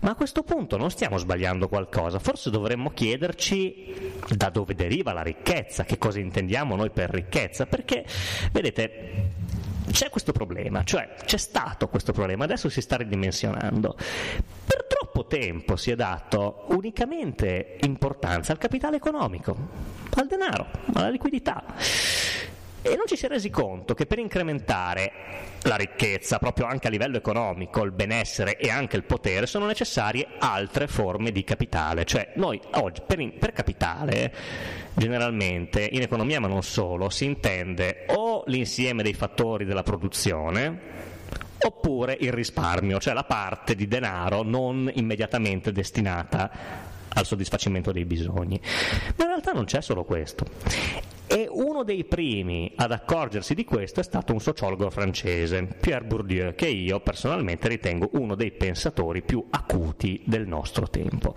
ma 0.03 0.11
a 0.11 0.15
questo 0.15 0.43
punto 0.43 0.77
non 0.77 0.91
stiamo 0.91 1.19
sbagliando 1.19 1.69
qualcosa, 1.69 2.21
forse 2.21 2.51
dovremmo 2.51 2.91
chiederci 2.91 4.13
da 4.29 4.51
dove 4.51 4.75
deriva 4.75 5.13
la 5.13 5.23
ricchezza, 5.23 5.85
che 5.85 5.99
cosa 5.99 6.21
intendiamo 6.21 6.77
noi 6.77 6.91
per 6.91 7.11
ricchezza, 7.11 7.67
perché 7.67 8.05
vedete 8.53 9.49
c'è 9.91 10.11
questo 10.11 10.33
problema, 10.33 10.85
cioè 10.85 11.15
c'è 11.25 11.37
stato 11.37 11.89
questo 11.89 12.13
problema, 12.13 12.45
adesso 12.45 12.69
si 12.69 12.81
sta 12.81 12.97
ridimensionando. 12.97 13.97
Per 14.65 14.87
troppo 14.89 15.27
tempo 15.27 15.77
si 15.77 15.91
è 15.91 15.97
dato 15.97 16.67
unicamente 16.69 17.79
importanza 17.83 18.53
al 18.53 18.59
capitale 18.59 18.97
economico, 18.97 19.57
al 20.15 20.27
denaro, 20.27 20.67
alla 20.93 21.09
liquidità 21.09 21.65
e 22.83 22.97
non 22.97 23.07
ci 23.07 23.17
si 23.17 23.27
è 23.27 23.29
resi 23.29 23.51
conto 23.51 23.95
che 23.95 24.07
per 24.07 24.19
incrementare 24.19 25.13
la 25.63 25.77
ricchezza, 25.77 26.39
proprio 26.39 26.67
anche 26.67 26.87
a 26.87 26.91
livello 26.91 27.17
economico, 27.17 27.83
il 27.83 27.93
benessere 27.93 28.57
e 28.57 28.71
anche 28.71 28.97
il 28.97 29.05
potere, 29.05 29.47
sono 29.47 29.67
necessarie 29.67 30.27
altre 30.39 30.87
forme 30.87 31.33
di 31.33 31.45
capitale. 31.45 32.05
Cioè 32.05 32.33
noi 32.37 32.61
oggi 32.73 33.03
per, 33.07 33.21
in, 33.21 33.39
per 33.39 33.53
capitale, 33.53 34.33
generalmente, 34.95 35.87
in 35.91 36.03
economia 36.03 36.41
ma 36.41 36.49
non 36.49 36.63
solo, 36.63 37.11
si 37.11 37.25
intende 37.27 38.07
o 38.09 38.45
l'insieme 38.47 39.03
dei 39.03 39.15
fattori 39.15 39.65
della 39.65 39.83
produzione, 39.83 41.09
oppure 41.63 42.17
il 42.21 42.33
risparmio, 42.33 42.99
cioè 42.99 43.13
la 43.13 43.25
parte 43.25 43.75
di 43.75 43.87
denaro 43.87 44.43
non 44.43 44.91
immediatamente 44.95 45.73
destinata 45.73 46.89
al 47.15 47.27
soddisfacimento 47.27 47.93
dei 47.93 48.05
bisogni. 48.05 48.61
Ma 49.17 49.25
in 49.25 49.31
realtà 49.31 49.53
non 49.53 49.65
c'è 49.65 49.81
solo 49.81 50.05
questo. 50.05 50.47
E 51.33 51.47
uno 51.49 51.85
dei 51.85 52.05
primi 52.05 52.73
ad 52.75 52.91
accorgersi 52.91 53.55
di 53.55 53.65
questo 53.65 54.01
è 54.01 54.03
stato 54.03 54.33
un 54.33 54.41
sociologo 54.41 54.91
francese, 54.91 55.63
Pierre 55.81 56.05
Bourdieu, 56.05 56.57
che 56.57 56.67
io 56.67 56.99
personalmente 56.99 57.69
ritengo 57.69 58.11
uno 58.15 58.35
dei 58.35 58.51
pensatori 58.51 59.23
più 59.23 59.47
acuti 59.51 60.23
del 60.25 60.49
nostro 60.49 60.89
tempo. 60.89 61.37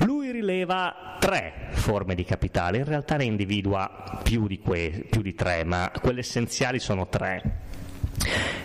Lui 0.00 0.30
rileva 0.30 1.16
tre 1.18 1.68
forme 1.70 2.14
di 2.14 2.24
capitale, 2.24 2.76
in 2.76 2.84
realtà 2.84 3.16
ne 3.16 3.24
individua 3.24 4.20
più 4.22 4.46
di, 4.46 4.58
que- 4.58 5.06
più 5.08 5.22
di 5.22 5.34
tre, 5.34 5.64
ma 5.64 5.90
quelle 6.02 6.20
essenziali 6.20 6.78
sono 6.78 7.08
tre. 7.08 7.62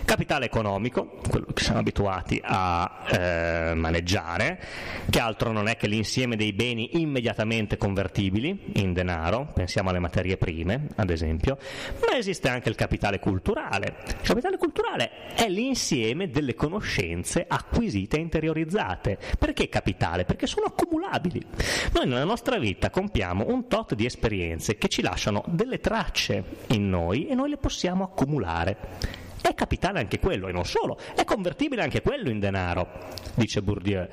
Capitale 0.04 0.46
economico, 0.46 1.18
quello 1.28 1.46
che 1.52 1.62
siamo 1.62 1.80
abituati 1.80 2.40
a 2.42 3.04
eh, 3.10 3.74
maneggiare, 3.74 4.60
che 5.08 5.20
altro 5.20 5.52
non 5.52 5.68
è 5.68 5.76
che 5.76 5.86
l'insieme 5.86 6.36
dei 6.36 6.52
beni 6.52 7.00
immediatamente 7.00 7.76
convertibili 7.76 8.72
in 8.74 8.92
denaro, 8.92 9.50
pensiamo 9.52 9.90
alle 9.90 9.98
materie 9.98 10.36
prime 10.36 10.88
ad 10.96 11.10
esempio, 11.10 11.58
ma 12.00 12.16
esiste 12.16 12.48
anche 12.48 12.68
il 12.68 12.74
capitale 12.74 13.18
culturale. 13.18 13.96
Il 14.06 14.26
capitale 14.26 14.56
culturale 14.56 15.10
è 15.34 15.48
l'insieme 15.48 16.30
delle 16.30 16.54
conoscenze 16.54 17.44
acquisite 17.46 18.16
e 18.16 18.20
interiorizzate. 18.20 19.18
Perché 19.38 19.68
capitale? 19.68 20.24
Perché 20.24 20.46
sono 20.46 20.66
accumulabili. 20.66 21.44
Noi 21.92 22.06
nella 22.06 22.24
nostra 22.24 22.58
vita 22.58 22.90
compiamo 22.90 23.46
un 23.48 23.68
tot 23.68 23.94
di 23.94 24.04
esperienze 24.06 24.76
che 24.76 24.88
ci 24.88 25.02
lasciano 25.02 25.42
delle 25.46 25.80
tracce 25.80 26.44
in 26.68 26.88
noi 26.88 27.26
e 27.26 27.34
noi 27.34 27.50
le 27.50 27.56
possiamo 27.56 28.04
accumulare. 28.04 29.28
È 29.40 29.54
capitale 29.54 30.00
anche 30.00 30.18
quello, 30.18 30.48
e 30.48 30.52
non 30.52 30.64
solo, 30.64 30.98
è 31.16 31.24
convertibile 31.24 31.82
anche 31.82 32.02
quello 32.02 32.28
in 32.30 32.38
denaro, 32.38 32.88
dice 33.34 33.62
Bourdieu. 33.62 34.06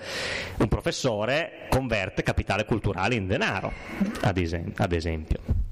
Un 0.57 0.67
professore 0.67 1.67
converte 1.69 2.23
capitale 2.23 2.65
culturale 2.65 3.15
in 3.15 3.27
denaro, 3.27 3.71
ad 4.21 4.37
esempio. 4.93 5.65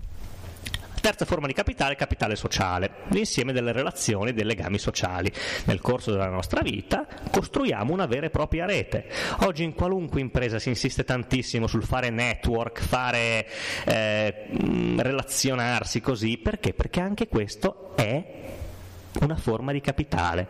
Terza 1.06 1.26
forma 1.26 1.46
di 1.46 1.54
capitale, 1.54 1.96
capitale 1.96 2.36
sociale, 2.36 2.90
l'insieme 3.10 3.54
delle 3.54 3.72
relazioni 3.72 4.32
e 4.32 4.34
dei 4.34 4.44
legami 4.44 4.80
sociali. 4.80 5.32
Nel 5.66 5.80
corso 5.80 6.10
della 6.10 6.30
nostra 6.30 6.62
vita 6.62 7.06
costruiamo 7.30 7.94
una 7.94 8.08
vera 8.08 8.26
e 8.26 8.32
propria 8.32 8.66
rete. 8.66 9.06
Oggi 9.42 9.64
in 9.64 9.76
qualunque 9.76 10.20
impresa 10.20 10.58
si 10.58 10.70
insiste 10.70 11.04
tantissimo 11.04 11.68
sul 11.68 11.84
fare 11.84 12.10
network, 12.10 12.82
fare 12.82 13.46
eh, 13.86 14.48
relazionarsi 14.98 16.02
così, 16.02 16.40
perché? 16.40 16.74
Perché 16.74 17.02
anche 17.02 17.28
questo 17.28 17.94
è 17.96 18.64
una 19.22 19.36
forma 19.36 19.72
di 19.72 19.82
capitale. 19.82 20.48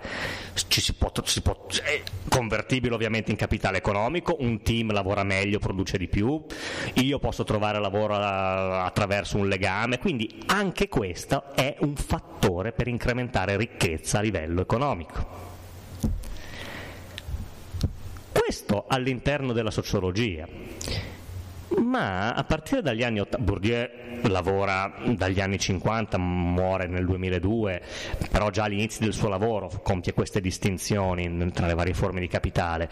Ci 0.68 0.82
si 0.82 0.94
può, 0.94 1.12
si 1.24 1.42
può, 1.42 1.66
è 1.84 2.02
convertibile 2.30 2.94
ovviamente 2.94 3.32
in 3.32 3.38
capitale 3.38 3.78
economico, 3.78 4.38
un 4.40 4.62
team 4.62 4.92
lavora 4.92 5.24
meglio, 5.24 5.60
produce 5.60 5.98
di 5.98 6.08
più, 6.08 6.44
io 6.94 7.20
posso 7.20 7.44
trovare 7.44 7.80
lavoro 7.80 8.16
attraverso 8.16 9.38
un 9.38 9.48
legame, 9.48 10.00
quindi 10.00 10.44
anche 10.48 10.88
questo 10.88 11.54
è 11.56 11.76
un 11.80 11.96
fattore 11.96 12.72
per 12.72 12.88
incrementare 12.88 13.58
ricchezza 13.58 14.20
a 14.20 14.22
livello 14.22 14.62
economico. 14.62 15.44
Questo 18.32 18.86
all'interno 18.88 19.54
della 19.54 19.72
sociologia 19.72 20.48
ma 21.82 22.34
a 22.34 22.44
partire 22.44 22.82
dagli 22.82 23.04
anni 23.04 23.20
80, 23.20 23.44
Bourdieu 23.44 23.88
lavora 24.24 24.94
dagli 25.06 25.40
anni 25.40 25.60
50, 25.60 26.18
muore 26.18 26.88
nel 26.88 27.06
2002, 27.06 27.82
però 28.32 28.50
già 28.50 28.64
all'inizio 28.64 29.06
del 29.06 29.14
suo 29.14 29.30
lavoro 29.30 29.70
compie 29.84 30.14
queste 30.14 30.42
distinzioni 30.42 31.52
tra 31.52 31.68
le 31.68 31.74
varie 31.74 31.94
forme 31.94 32.20
di 32.20 32.28
capitale. 32.28 32.90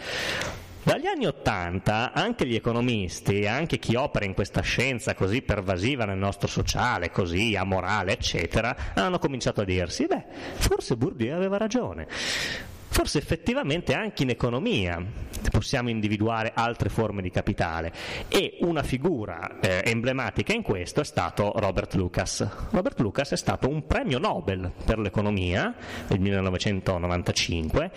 Dagli 0.82 1.06
anni 1.06 1.26
Ottanta 1.26 2.12
anche 2.12 2.46
gli 2.46 2.54
economisti, 2.54 3.46
anche 3.46 3.78
chi 3.78 3.94
opera 3.94 4.26
in 4.26 4.34
questa 4.34 4.60
scienza 4.60 5.14
così 5.14 5.40
pervasiva 5.40 6.04
nel 6.04 6.18
nostro 6.18 6.46
sociale, 6.46 7.10
così 7.10 7.56
amorale, 7.56 8.12
eccetera, 8.12 8.76
hanno 8.92 9.18
cominciato 9.18 9.62
a 9.62 9.64
dirsi, 9.64 10.04
beh, 10.06 10.24
forse 10.56 10.96
Bourdieu 10.96 11.34
aveva 11.34 11.56
ragione 11.56 12.73
forse 12.94 13.18
effettivamente 13.18 13.92
anche 13.92 14.22
in 14.22 14.30
economia 14.30 15.04
possiamo 15.50 15.88
individuare 15.88 16.52
altre 16.54 16.88
forme 16.88 17.22
di 17.22 17.30
capitale 17.30 17.92
e 18.28 18.58
una 18.60 18.84
figura 18.84 19.58
eh, 19.60 19.82
emblematica 19.84 20.52
in 20.52 20.62
questo 20.62 21.00
è 21.00 21.04
stato 21.04 21.52
Robert 21.56 21.94
Lucas. 21.94 22.48
Robert 22.70 23.00
Lucas 23.00 23.32
è 23.32 23.36
stato 23.36 23.68
un 23.68 23.84
premio 23.88 24.20
Nobel 24.20 24.70
per 24.84 25.00
l'economia 25.00 25.74
nel 26.06 26.20
1995 26.20 27.90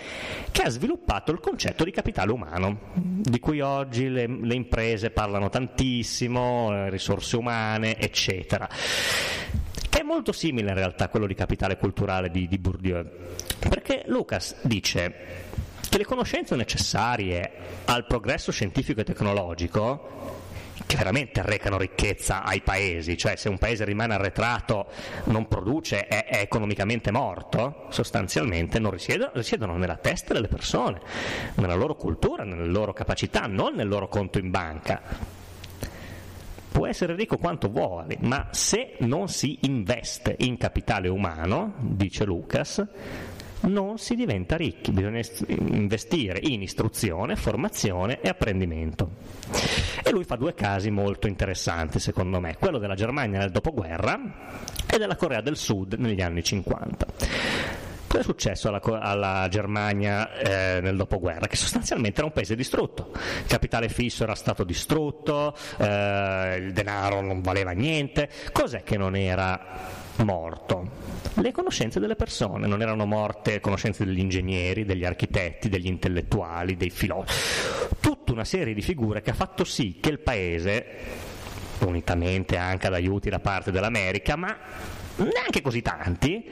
che 0.50 0.64
ha 0.64 0.70
sviluppato 0.70 1.32
il 1.32 1.40
concetto 1.40 1.84
di 1.84 1.92
capitale 1.92 2.32
umano, 2.32 2.80
di 2.96 3.40
cui 3.40 3.62
oggi 3.62 4.10
le, 4.10 4.26
le 4.26 4.56
imprese 4.56 5.12
parlano 5.12 5.50
tantissimo, 5.50 6.72
eh, 6.74 6.90
risorse 6.90 7.38
umane, 7.38 8.00
eccetera 8.00 8.68
è 9.98 10.04
molto 10.04 10.32
simile 10.32 10.70
in 10.70 10.76
realtà 10.76 11.06
a 11.06 11.08
quello 11.08 11.26
di 11.26 11.34
capitale 11.34 11.76
culturale 11.78 12.30
di, 12.30 12.48
di 12.48 12.60
Bourdieu, 12.60 13.04
perché 13.60 14.04
Lucas 14.08 14.56
dice 14.62 15.14
che 15.90 15.98
le 15.98 16.06
conoscenze 16.06 16.56
necessarie 16.56 17.52
al 17.86 18.06
progresso 18.06 18.52
scientifico 18.52 19.02
e 19.02 19.04
tecnologico 19.04 20.36
che 20.86 20.96
veramente 20.96 21.42
recano 21.42 21.78
ricchezza 21.78 22.44
ai 22.44 22.62
paesi, 22.62 23.18
cioè 23.18 23.36
se 23.36 23.50
un 23.50 23.58
paese 23.58 23.84
rimane 23.84 24.14
arretrato, 24.14 24.88
non 25.26 25.48
produce, 25.48 26.08
è, 26.08 26.26
è 26.26 26.40
economicamente 26.40 27.12
morto, 27.12 27.88
sostanzialmente 27.90 28.80
non 28.80 28.92
risiedono, 28.92 29.32
risiedono, 29.34 29.76
nella 29.76 29.98
testa 29.98 30.34
delle 30.34 30.48
persone, 30.48 31.02
nella 31.56 31.76
loro 31.76 31.96
cultura, 31.96 32.44
nelle 32.44 32.68
loro 32.68 32.94
capacità, 32.94 33.48
non 33.48 33.76
nel 33.76 33.88
loro 33.88 34.08
conto 34.08 34.40
in 34.40 34.50
banca. 34.50 35.02
Può 36.72 36.86
essere 36.86 37.16
ricco 37.16 37.38
quanto 37.38 37.70
vuole, 37.70 38.18
ma 38.22 38.48
se 38.52 38.96
non 39.00 39.28
si 39.30 39.58
investe 39.62 40.36
in 40.40 40.58
capitale 40.58 41.08
umano, 41.08 41.74
dice 41.80 42.24
Lucas, 42.24 42.86
non 43.62 43.98
si 43.98 44.16
diventa 44.16 44.56
ricchi, 44.56 44.92
bisogna 44.92 45.22
investire 45.48 46.40
in 46.42 46.62
istruzione, 46.62 47.36
formazione 47.36 48.20
e 48.22 48.30
apprendimento. 48.30 49.10
E 50.04 50.12
lui 50.12 50.24
fa 50.24 50.36
due 50.36 50.54
casi 50.54 50.90
molto 50.90 51.28
interessanti 51.28 52.00
secondo 52.00 52.40
me, 52.40 52.56
quello 52.58 52.78
della 52.78 52.96
Germania 52.96 53.40
nel 53.40 53.52
dopoguerra 53.52 54.20
e 54.90 54.98
della 54.98 55.16
Corea 55.16 55.42
del 55.42 55.58
Sud 55.58 55.94
negli 55.94 56.22
anni 56.22 56.44
50. 56.44 57.06
Cosa 58.08 58.22
è 58.22 58.24
successo 58.24 58.70
alla, 58.70 58.82
alla 59.02 59.48
Germania 59.50 60.32
eh, 60.38 60.80
nel 60.80 60.96
dopoguerra? 60.96 61.48
Che 61.48 61.58
sostanzialmente 61.58 62.20
era 62.20 62.28
un 62.28 62.32
paese 62.32 62.56
distrutto, 62.56 63.12
il 63.14 63.48
capitale 63.48 63.90
fisso 63.90 64.24
era 64.24 64.34
stato 64.34 64.64
distrutto, 64.64 65.54
eh, 65.78 66.56
il 66.62 66.72
denaro 66.72 67.20
non 67.20 67.42
valeva 67.42 67.72
niente, 67.72 68.30
cos'è 68.54 68.84
che 68.84 68.98
non 68.98 69.16
era 69.18 70.06
morto? 70.24 70.90
Le 71.36 71.52
conoscenze 71.52 72.00
delle 72.00 72.16
persone, 72.16 72.68
non 72.68 72.82
erano 72.82 73.06
morte 73.06 73.60
conoscenze 73.60 74.06
degli 74.06 74.20
ingegneri, 74.20 74.86
degli 74.86 75.06
architetti, 75.06 75.70
degli 75.70 75.88
intellettuali, 75.88 76.76
dei 76.76 76.90
filosofi, 76.90 77.88
tutta 78.00 78.32
una 78.32 78.46
serie 78.46 78.74
di 78.74 78.82
figure 78.82 79.22
che 79.22 79.32
ha 79.32 79.36
fatto 79.36 79.64
sì 79.64 79.98
che 80.00 80.10
il 80.10 80.20
paese, 80.20 80.86
unitamente 81.80 82.58
anche 82.58 82.88
ad 82.88 82.94
aiuti 82.94 83.30
da 83.30 83.40
parte 83.40 83.72
dell'America, 83.72 84.36
ma 84.36 84.58
neanche 85.18 85.62
così 85.62 85.82
tanti, 85.82 86.50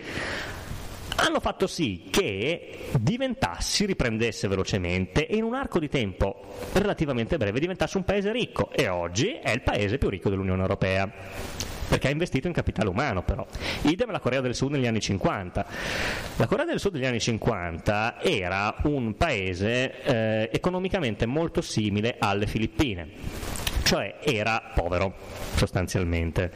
hanno 1.18 1.40
fatto 1.40 1.66
sì 1.66 2.08
che 2.10 2.90
diventassi, 3.00 3.86
riprendesse 3.86 4.48
velocemente 4.48 5.28
e 5.28 5.38
in 5.38 5.44
un 5.44 5.56
arco 5.56 5.80
di 5.80 5.88
tempo 5.88 6.56
relativamente 6.74 7.38
breve 7.38 7.60
diventasse 7.60 7.98
un 7.98 8.04
paese 8.04 8.32
ricco. 8.32 8.72
E 8.72 8.88
oggi 8.88 9.32
è 9.32 9.52
il 9.52 9.62
paese 9.62 9.98
più 9.98 10.10
ricco 10.10 10.30
dell'Unione 10.30 10.62
Europea 10.62 11.12
perché 11.88 12.08
ha 12.08 12.12
investito 12.12 12.48
in 12.48 12.54
capitale 12.54 12.90
umano 12.90 13.24
però. 13.24 13.46
Idem 13.84 14.12
la 14.12 14.20
Corea 14.20 14.42
del 14.42 14.56
Sud 14.56 14.72
negli 14.72 14.88
anni 14.88 15.00
50. 15.00 15.66
La 16.38 16.48
Corea 16.48 16.66
del 16.66 16.80
Sud 16.80 16.96
negli 16.96 17.06
anni 17.06 17.20
50 17.20 18.22
era 18.22 18.76
un 18.84 19.16
paese 19.16 20.02
eh, 20.04 20.50
economicamente 20.52 21.26
molto 21.26 21.62
simile 21.62 22.16
alle 22.20 22.48
Filippine, 22.48 23.10
cioè 23.84 24.18
era 24.22 24.72
povero 24.74 25.16
sostanzialmente 25.56 26.52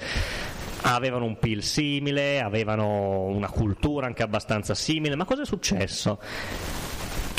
avevano 0.81 1.25
un 1.25 1.37
PIL 1.37 1.63
simile, 1.63 2.39
avevano 2.39 3.23
una 3.23 3.49
cultura 3.49 4.05
anche 4.05 4.23
abbastanza 4.23 4.73
simile, 4.75 5.15
ma 5.15 5.25
cosa 5.25 5.41
è 5.41 5.45
successo? 5.45 6.19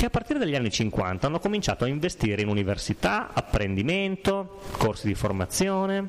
Che 0.01 0.07
a 0.07 0.09
partire 0.11 0.39
dagli 0.39 0.55
anni 0.55 0.71
50 0.71 1.27
hanno 1.27 1.41
cominciato 1.41 1.85
a 1.85 1.87
investire 1.87 2.41
in 2.41 2.49
università, 2.49 3.35
apprendimento, 3.35 4.63
corsi 4.79 5.07
di 5.07 5.15
formazione 5.15 6.09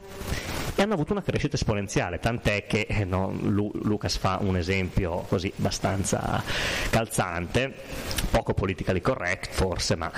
e 0.75 0.81
hanno 0.81 0.93
avuto 0.93 1.11
una 1.11 1.21
crescita 1.21 1.57
esponenziale, 1.57 2.17
tant'è 2.17 2.65
che 2.67 2.87
eh, 2.87 3.03
no, 3.03 3.37
Lu- 3.41 3.69
Lucas 3.83 4.15
fa 4.15 4.37
un 4.39 4.55
esempio 4.55 5.25
così 5.27 5.51
abbastanza 5.57 6.41
calzante, 6.89 7.73
poco 8.29 8.53
politically 8.53 9.01
correct 9.01 9.49
forse, 9.49 9.97
ma 9.97 10.09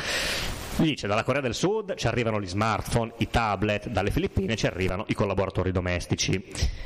gli 0.75 0.85
dice 0.85 1.07
dalla 1.07 1.23
Corea 1.23 1.41
del 1.41 1.53
Sud 1.53 1.95
ci 1.95 2.07
arrivano 2.07 2.41
gli 2.41 2.47
smartphone, 2.47 3.13
i 3.17 3.29
tablet, 3.29 3.89
dalle 3.89 4.09
Filippine 4.09 4.55
ci 4.55 4.65
arrivano 4.65 5.05
i 5.07 5.13
collaboratori 5.13 5.71
domestici, 5.71 6.43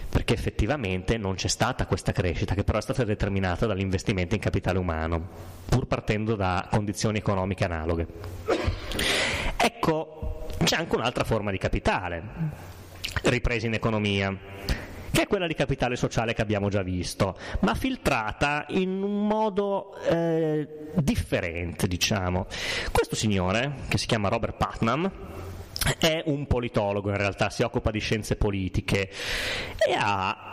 perché 0.09 0.33
effettivamente 0.33 1.17
non 1.17 1.35
c'è 1.35 1.47
stata 1.47 1.85
questa 1.85 2.11
crescita 2.11 2.53
che 2.53 2.63
però 2.63 2.79
è 2.79 2.81
stata 2.81 3.03
determinata 3.03 3.65
dall'investimento 3.65 4.35
in 4.35 4.41
capitale 4.41 4.77
umano, 4.77 5.27
pur 5.65 5.87
partendo 5.87 6.35
da 6.35 6.67
condizioni 6.69 7.17
economiche 7.19 7.63
analoghe. 7.63 8.07
Ecco, 9.55 10.47
c'è 10.63 10.75
anche 10.75 10.95
un'altra 10.95 11.23
forma 11.23 11.51
di 11.51 11.57
capitale, 11.57 12.23
ripresa 13.23 13.67
in 13.67 13.73
economia 13.73 14.37
che 15.11 15.23
è 15.23 15.27
quella 15.27 15.47
di 15.47 15.53
capitale 15.53 15.95
sociale 15.95 16.33
che 16.33 16.41
abbiamo 16.41 16.69
già 16.69 16.81
visto, 16.81 17.37
ma 17.61 17.73
filtrata 17.73 18.65
in 18.69 19.01
un 19.01 19.27
modo 19.27 19.95
eh, 20.03 20.67
differente, 20.95 21.87
diciamo. 21.87 22.47
Questo 22.91 23.15
signore, 23.15 23.73
che 23.87 23.97
si 23.97 24.05
chiama 24.05 24.29
Robert 24.29 24.55
Putnam, 24.57 25.11
è 25.99 26.21
un 26.25 26.47
politologo 26.47 27.09
in 27.09 27.17
realtà, 27.17 27.49
si 27.49 27.63
occupa 27.63 27.91
di 27.91 27.99
scienze 27.99 28.35
politiche 28.35 29.09
e 29.87 29.93
ha 29.97 30.46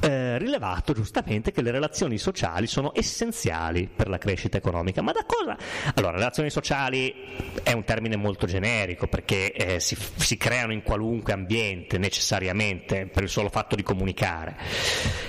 eh, 0.00 0.38
rilevato 0.38 0.92
giustamente 0.92 1.52
che 1.52 1.62
le 1.62 1.70
relazioni 1.70 2.18
sociali 2.18 2.66
sono 2.66 2.92
essenziali 2.94 3.88
per 3.94 4.08
la 4.08 4.18
crescita 4.18 4.56
economica. 4.56 5.02
Ma 5.02 5.12
da 5.12 5.24
cosa? 5.26 5.56
Allora, 5.94 6.16
relazioni 6.16 6.50
sociali 6.50 7.14
è 7.62 7.72
un 7.72 7.84
termine 7.84 8.16
molto 8.16 8.46
generico 8.46 9.06
perché 9.06 9.52
eh, 9.52 9.80
si, 9.80 9.96
si 10.16 10.36
creano 10.36 10.72
in 10.72 10.82
qualunque 10.82 11.32
ambiente 11.32 11.98
necessariamente 11.98 13.06
per 13.06 13.24
il 13.24 13.28
solo 13.28 13.48
fatto 13.48 13.74
di 13.76 13.82
comunicare. 13.82 14.56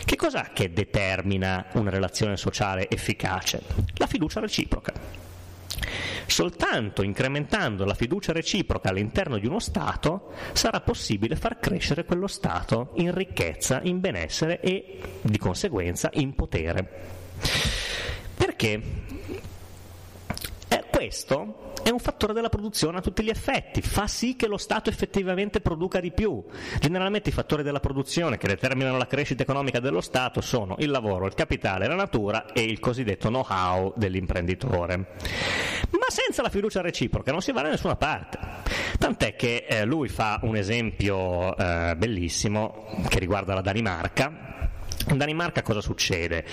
Che 0.06 0.16
cos'è 0.16 0.52
che 0.54 0.72
determina 0.72 1.68
una 1.74 1.90
relazione 1.90 2.38
sociale 2.38 2.90
efficace? 2.90 3.62
La 3.96 4.08
fiducia 4.08 4.40
reciproca. 4.40 5.31
Soltanto 6.26 7.02
incrementando 7.04 7.86
la 7.86 7.94
fiducia 7.94 8.32
reciproca 8.32 8.90
all'interno 8.90 9.38
di 9.38 9.48
uno 9.48 9.60
Stato 9.60 10.32
sarà 10.54 10.82
possibile 10.82 11.36
far 11.36 11.60
crescere 11.60 12.06
quello 12.06 12.28
Stato 12.28 12.92
in 12.96 13.14
ricchezza, 13.14 13.82
in 13.84 14.00
benessere 14.00 14.60
e 14.62 15.00
di 15.22 15.38
conseguenza 15.38 16.10
in 16.14 16.34
potere. 16.34 16.88
Perché? 18.36 18.82
Eh, 20.68 20.84
questo 20.90 21.71
è 21.84 21.90
un 21.90 22.00
fattore 22.00 22.34
della 22.34 22.50
produzione 22.50 22.98
a 22.98 23.02
tutti 23.02 23.24
gli 23.24 23.30
effetti, 23.30 23.82
fa 23.82 24.08
sì 24.08 24.36
che 24.36 24.48
lo 24.48 24.58
Stato 24.58 24.90
effettivamente 24.90 25.62
produca 25.62 26.00
di 26.00 26.12
più. 26.12 26.44
Generalmente 26.80 27.30
i 27.30 27.34
fattori 27.34 27.64
della 27.64 27.80
produzione 27.80 28.38
che 28.38 28.48
determinano 28.48 28.98
la 28.98 29.08
crescita 29.08 29.44
economica 29.44 29.80
dello 29.80 30.02
Stato 30.02 30.42
sono 30.42 30.76
il 30.80 30.90
lavoro, 30.90 31.26
il 31.26 31.34
capitale, 31.34 31.88
la 31.88 31.96
natura 31.96 32.52
e 32.54 32.62
il 32.62 32.80
cosiddetto 32.80 33.30
know-how 33.30 33.94
dell'imprenditore. 33.96 34.98
Ma 34.98 36.08
senza 36.08 36.42
la 36.42 36.50
fiducia 36.50 36.82
reciproca 36.82 37.32
non 37.32 37.42
si 37.42 37.52
va 37.52 37.62
da 37.62 37.70
nessuna 37.70 37.96
parte. 37.96 38.38
Tant'è 38.98 39.36
che 39.36 39.66
eh, 39.68 39.86
lui 39.86 40.10
fa 40.10 40.40
un 40.44 40.56
esempio 40.56 41.56
eh, 41.58 41.96
bellissimo 41.98 42.86
che 43.08 43.20
riguarda 43.20 43.54
la 43.54 43.62
Danimarca, 43.62 44.70
in 45.10 45.18
Danimarca 45.18 45.62
cosa 45.62 45.82
succede? 45.82 46.46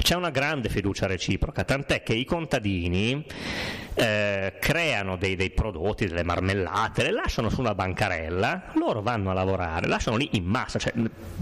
C'è 0.00 0.14
una 0.14 0.30
grande 0.30 0.68
fiducia 0.68 1.06
reciproca, 1.06 1.64
tant'è 1.64 2.02
che 2.02 2.14
i 2.14 2.24
contadini 2.24 3.24
eh, 3.94 4.54
creano 4.58 5.16
dei, 5.16 5.36
dei, 5.36 5.50
prodotti, 5.50 6.06
delle 6.06 6.22
marmellate, 6.22 7.02
le 7.02 7.10
lasciano 7.10 7.50
su 7.50 7.60
una 7.60 7.74
bancarella, 7.74 8.72
loro 8.74 9.02
vanno 9.02 9.30
a 9.30 9.34
lavorare, 9.34 9.86
lasciano 9.86 10.16
lì 10.16 10.28
in 10.32 10.44
massa, 10.44 10.78
cioè 10.78 10.92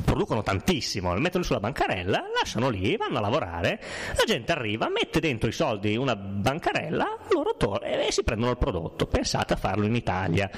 producono 0.05 0.43
tantissimo, 0.43 1.15
le 1.15 1.21
mettono 1.21 1.45
sulla 1.45 1.61
bancarella, 1.61 2.25
lasciano 2.39 2.69
lì, 2.69 2.97
vanno 2.97 3.19
a 3.19 3.21
lavorare, 3.21 3.81
la 4.17 4.25
gente 4.27 4.53
arriva, 4.53 4.89
mette 4.89 5.21
dentro 5.21 5.49
i 5.49 5.53
soldi 5.53 5.97
una 5.97 6.17
bancarella, 6.17 7.19
loro 7.31 7.55
tornano 7.57 8.03
e 8.03 8.13
si 8.13 8.23
prendono 8.23 8.53
il 8.53 8.59
prodotto. 8.59 9.07
Pensate 9.07 9.55
a 9.55 9.57
farlo 9.57 9.85
in 9.85 9.95
Italia. 9.95 10.51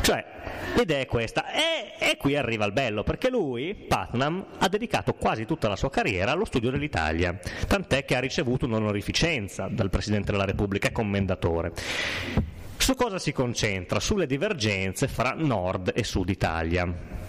Cioè, 0.00 0.24
L'idea 0.74 1.00
è 1.00 1.06
questa, 1.06 1.52
e, 1.52 1.92
e, 1.98 2.16
qui 2.16 2.34
arriva 2.34 2.64
il 2.64 2.72
bello, 2.72 3.02
perché 3.02 3.28
lui, 3.28 3.74
Putnam, 3.74 4.44
ha 4.58 4.68
dedicato 4.68 5.11
quasi 5.14 5.44
tutta 5.44 5.68
la 5.68 5.76
sua 5.76 5.90
carriera 5.90 6.32
allo 6.32 6.44
studio 6.44 6.70
dell'Italia, 6.70 7.38
tant'è 7.66 8.04
che 8.04 8.16
ha 8.16 8.20
ricevuto 8.20 8.66
un'onorificenza 8.66 9.68
dal 9.68 9.90
Presidente 9.90 10.32
della 10.32 10.44
Repubblica 10.44 10.88
e 10.88 10.92
commendatore. 10.92 11.72
Su 12.76 12.94
cosa 12.94 13.18
si 13.18 13.32
concentra? 13.32 14.00
Sulle 14.00 14.26
divergenze 14.26 15.06
fra 15.06 15.34
Nord 15.36 15.92
e 15.94 16.02
Sud 16.02 16.28
Italia. 16.28 17.20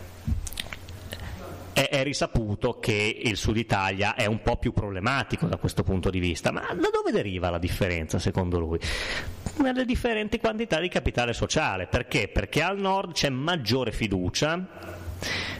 È, 1.73 2.03
risaputo 2.03 2.79
che 2.79 3.19
il 3.23 3.35
Sud 3.35 3.57
Italia 3.57 4.15
è 4.15 4.25
un 4.25 4.41
po' 4.41 4.57
più 4.57 4.73
problematico 4.73 5.47
da 5.47 5.57
questo 5.57 5.83
punto 5.83 6.09
di 6.09 6.19
vista, 6.19 6.51
ma 6.51 6.61
da 6.61 6.89
dove 6.91 7.11
deriva 7.11 7.49
la 7.49 7.57
differenza 7.57 8.19
secondo 8.19 8.59
lui? 8.59 8.79
nelle 9.61 9.85
differenti 9.85 10.39
quantità 10.39 10.79
di 10.79 10.89
capitale 10.89 11.33
sociale. 11.33 11.87
Perché? 11.87 12.27
Perché 12.27 12.61
al 12.61 12.79
nord 12.79 13.13
c'è 13.13 13.29
maggiore 13.29 13.91
fiducia, 13.91 14.65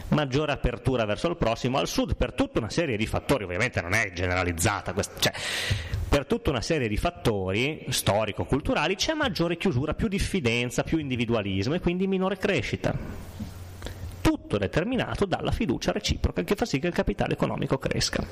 maggiore 0.08 0.52
apertura 0.52 1.04
verso 1.04 1.28
il 1.28 1.36
prossimo, 1.36 1.78
al 1.78 1.88
sud 1.88 2.16
per 2.16 2.32
tutta 2.32 2.58
una 2.58 2.70
serie 2.70 2.96
di 2.96 3.06
fattori, 3.06 3.44
ovviamente 3.44 3.80
non 3.80 3.92
è 3.92 4.12
generalizzata, 4.12 4.92
questa, 4.92 5.18
cioè, 5.18 5.32
per 6.08 6.26
tutta 6.26 6.50
una 6.50 6.60
serie 6.60 6.88
di 6.88 6.96
fattori 6.96 7.86
storico-culturali 7.88 8.94
c'è 8.94 9.14
maggiore 9.14 9.56
chiusura, 9.56 9.94
più 9.94 10.08
diffidenza, 10.08 10.84
più 10.84 10.98
individualismo 10.98 11.74
e 11.74 11.80
quindi 11.80 12.06
minore 12.06 12.36
crescita. 12.36 12.94
Tutto 14.20 14.56
determinato 14.56 15.24
dalla 15.26 15.50
fiducia 15.50 15.92
reciproca 15.92 16.42
che 16.42 16.54
fa 16.54 16.64
sì 16.64 16.78
che 16.78 16.86
il 16.86 16.94
capitale 16.94 17.34
economico 17.34 17.78
cresca. 17.78 18.24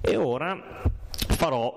E 0.00 0.16
ora 0.16 0.82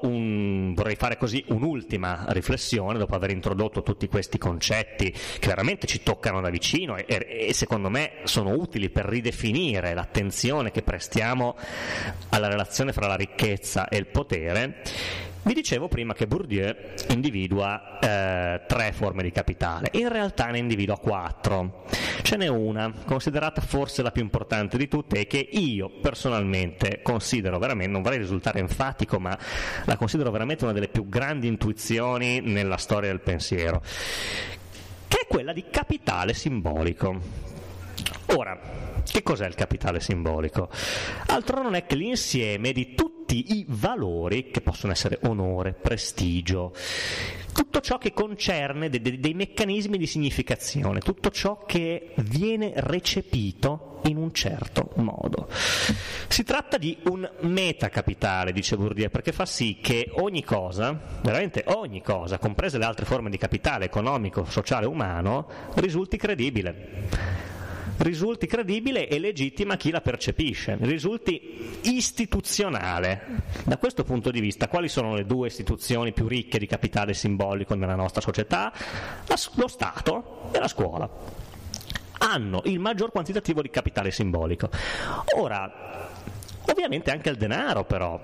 un, 0.01 0.73
vorrei 0.73 0.95
fare 0.95 1.17
così 1.17 1.43
un'ultima 1.47 2.25
riflessione 2.29 2.97
dopo 2.97 3.15
aver 3.15 3.31
introdotto 3.31 3.83
tutti 3.83 4.07
questi 4.07 4.37
concetti 4.37 5.11
che 5.11 5.47
veramente 5.47 5.87
ci 5.87 6.03
toccano 6.03 6.41
da 6.41 6.49
vicino 6.49 6.95
e, 6.95 7.05
e, 7.07 7.53
secondo 7.53 7.89
me 7.89 8.11
sono 8.23 8.51
utili 8.51 8.89
per 8.89 9.05
ridefinire 9.05 9.93
l'attenzione 9.93 10.71
che 10.71 10.81
prestiamo 10.81 11.55
alla 12.29 12.47
relazione 12.47 12.93
fra 12.93 13.07
la 13.07 13.15
ricchezza 13.15 13.87
e 13.87 13.97
il 13.97 14.07
potere 14.07 14.81
vi 15.43 15.53
dicevo 15.53 15.87
prima 15.87 16.13
che 16.13 16.27
Bourdieu 16.27 16.75
individua 17.09 17.99
eh, 17.99 18.61
tre 18.67 18.91
forme 18.91 19.23
di 19.23 19.31
capitale, 19.31 19.89
in 19.93 20.09
realtà 20.09 20.47
ne 20.47 20.57
individua 20.57 20.97
quattro. 20.99 21.85
Ce 22.21 22.35
n'è 22.35 22.47
una, 22.47 22.91
considerata 23.05 23.61
forse 23.61 24.01
la 24.01 24.11
più 24.11 24.21
importante 24.21 24.77
di 24.77 24.87
tutte 24.87 25.21
e 25.21 25.27
che 25.27 25.37
io 25.51 25.89
personalmente 26.01 27.01
considero 27.01 27.57
veramente, 27.57 27.91
non 27.91 28.01
vorrei 28.01 28.19
risultare 28.19 28.59
enfatico, 28.59 29.19
ma 29.19 29.37
la 29.85 29.97
considero 29.97 30.29
veramente 30.29 30.65
una 30.65 30.73
delle 30.73 30.89
più 30.89 31.07
grandi 31.07 31.47
intuizioni 31.47 32.41
nella 32.41 32.77
storia 32.77 33.09
del 33.09 33.21
pensiero, 33.21 33.81
che 35.07 35.19
è 35.21 35.27
quella 35.27 35.53
di 35.53 35.65
capitale 35.71 36.33
simbolico. 36.33 37.47
Ora, 38.35 38.59
che 39.03 39.23
cos'è 39.23 39.47
il 39.47 39.55
capitale 39.55 39.99
simbolico? 39.99 40.69
Altro 41.27 41.63
non 41.63 41.75
è 41.75 41.85
che 41.85 41.95
l'insieme 41.95 42.71
di 42.71 42.93
tutti 42.93 43.18
tutti 43.29 43.57
i 43.57 43.65
valori 43.67 44.49
che 44.49 44.59
possono 44.61 44.91
essere 44.91 45.19
onore, 45.25 45.73
prestigio, 45.73 46.73
tutto 47.53 47.79
ciò 47.79 47.99
che 47.99 48.11
concerne 48.11 48.89
de- 48.89 49.01
de- 49.01 49.19
dei 49.19 49.35
meccanismi 49.35 49.99
di 49.99 50.07
significazione, 50.07 50.99
tutto 50.99 51.29
ciò 51.29 51.63
che 51.67 52.13
viene 52.15 52.71
recepito 52.77 53.99
in 54.05 54.17
un 54.17 54.33
certo 54.33 54.89
modo. 54.95 55.47
Si 56.27 56.43
tratta 56.43 56.79
di 56.79 56.97
un 57.03 57.29
metacapitale, 57.41 58.51
dice 58.51 58.75
Bourdieu, 58.75 59.11
perché 59.11 59.31
fa 59.31 59.45
sì 59.45 59.77
che 59.79 60.09
ogni 60.15 60.43
cosa, 60.43 60.99
veramente 61.21 61.65
ogni 61.67 62.01
cosa, 62.01 62.39
comprese 62.39 62.79
le 62.79 62.85
altre 62.85 63.05
forme 63.05 63.29
di 63.29 63.37
capitale 63.37 63.85
economico, 63.85 64.43
sociale, 64.45 64.87
umano, 64.87 65.47
risulti 65.75 66.17
credibile 66.17 67.58
risulti 67.99 68.47
credibile 68.47 69.07
e 69.07 69.19
legittima 69.19 69.75
chi 69.75 69.91
la 69.91 70.01
percepisce, 70.01 70.77
risulti 70.81 71.79
istituzionale. 71.83 73.43
Da 73.65 73.77
questo 73.77 74.03
punto 74.03 74.31
di 74.31 74.39
vista, 74.39 74.67
quali 74.67 74.87
sono 74.87 75.15
le 75.15 75.25
due 75.25 75.47
istituzioni 75.47 76.13
più 76.13 76.27
ricche 76.27 76.59
di 76.59 76.67
capitale 76.67 77.13
simbolico 77.13 77.75
nella 77.75 77.95
nostra 77.95 78.21
società? 78.21 78.71
lo 79.55 79.67
Stato 79.67 80.49
e 80.51 80.59
la 80.59 80.67
scuola. 80.67 81.09
Hanno 82.19 82.61
il 82.65 82.79
maggior 82.79 83.11
quantitativo 83.11 83.61
di 83.61 83.69
capitale 83.69 84.11
simbolico. 84.11 84.69
Ora, 85.37 86.09
ovviamente 86.65 87.11
anche 87.11 87.29
il 87.29 87.37
denaro 87.37 87.85
però. 87.85 88.19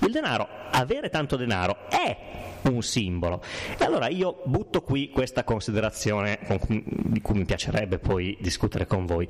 Il 0.00 0.10
denaro, 0.10 0.48
avere 0.70 1.08
tanto 1.08 1.36
denaro 1.36 1.88
è 1.88 2.16
un 2.62 2.82
simbolo. 2.82 3.42
E 3.78 3.84
allora 3.84 4.08
io 4.08 4.42
butto 4.44 4.82
qui 4.82 5.10
questa 5.10 5.44
considerazione 5.44 6.38
di 6.68 7.20
cui 7.20 7.36
mi 7.36 7.44
piacerebbe 7.44 7.98
poi 7.98 8.36
discutere 8.40 8.86
con 8.86 9.06
voi. 9.06 9.28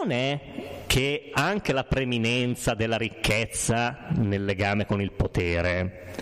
Non 0.00 0.10
è 0.10 0.40
che 0.86 1.30
anche 1.32 1.72
la 1.72 1.84
preminenza 1.84 2.74
della 2.74 2.96
ricchezza 2.96 4.06
nel 4.16 4.44
legame 4.44 4.86
con 4.86 5.00
il 5.00 5.12
potere 5.12 6.12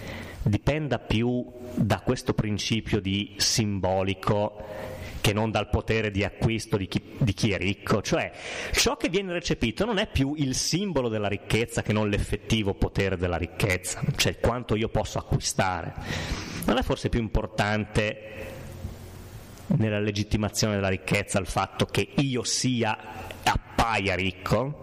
dipenda 0.42 0.98
più 0.98 1.44
da 1.74 2.00
questo 2.00 2.34
principio 2.34 3.00
di 3.00 3.34
simbolico 3.36 4.90
che 5.22 5.32
non 5.32 5.50
dal 5.50 5.70
potere 5.70 6.10
di 6.10 6.24
acquisto 6.24 6.76
di 6.76 6.88
chi, 6.88 7.00
di 7.16 7.32
chi, 7.32 7.52
è 7.52 7.56
ricco, 7.56 8.02
cioè 8.02 8.30
ciò 8.72 8.96
che 8.96 9.08
viene 9.08 9.32
recepito 9.32 9.84
non 9.84 9.98
è 9.98 10.08
più 10.08 10.34
il 10.36 10.54
simbolo 10.56 11.08
della 11.08 11.28
ricchezza 11.28 11.80
che 11.80 11.92
non 11.92 12.10
l'effettivo 12.10 12.74
potere 12.74 13.16
della 13.16 13.36
ricchezza, 13.36 14.02
cioè 14.16 14.40
quanto 14.40 14.74
io 14.74 14.88
posso 14.88 15.18
acquistare. 15.18 15.94
Non 16.66 16.76
è 16.76 16.82
forse 16.82 17.08
più 17.08 17.20
importante 17.20 18.50
nella 19.76 20.00
legittimazione 20.00 20.74
della 20.74 20.88
ricchezza 20.88 21.38
il 21.38 21.46
fatto 21.46 21.86
che 21.86 22.06
io 22.16 22.42
sia 22.42 22.98
appaia 23.44 24.16
ricco? 24.16 24.80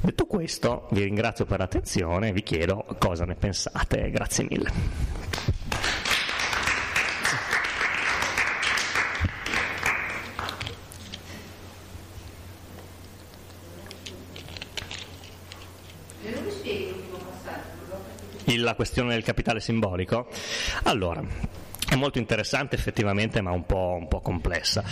Detto 0.00 0.26
questo, 0.26 0.88
vi 0.90 1.04
ringrazio 1.04 1.46
per 1.46 1.60
l'attenzione 1.60 2.28
e 2.28 2.32
vi 2.32 2.42
chiedo 2.42 2.84
cosa 2.98 3.24
ne 3.24 3.36
pensate. 3.36 4.10
Grazie 4.10 4.46
mille. 4.48 5.55
La 18.56 18.74
questione 18.74 19.14
del 19.14 19.24
capitale 19.24 19.60
simbolico? 19.60 20.28
Allora, 20.84 21.22
è 21.88 21.94
molto 21.94 22.18
interessante 22.18 22.74
effettivamente, 22.74 23.40
ma 23.40 23.52
un 23.52 23.64
po', 23.64 23.96
un 23.98 24.08
po 24.08 24.20
complessa. 24.20 24.82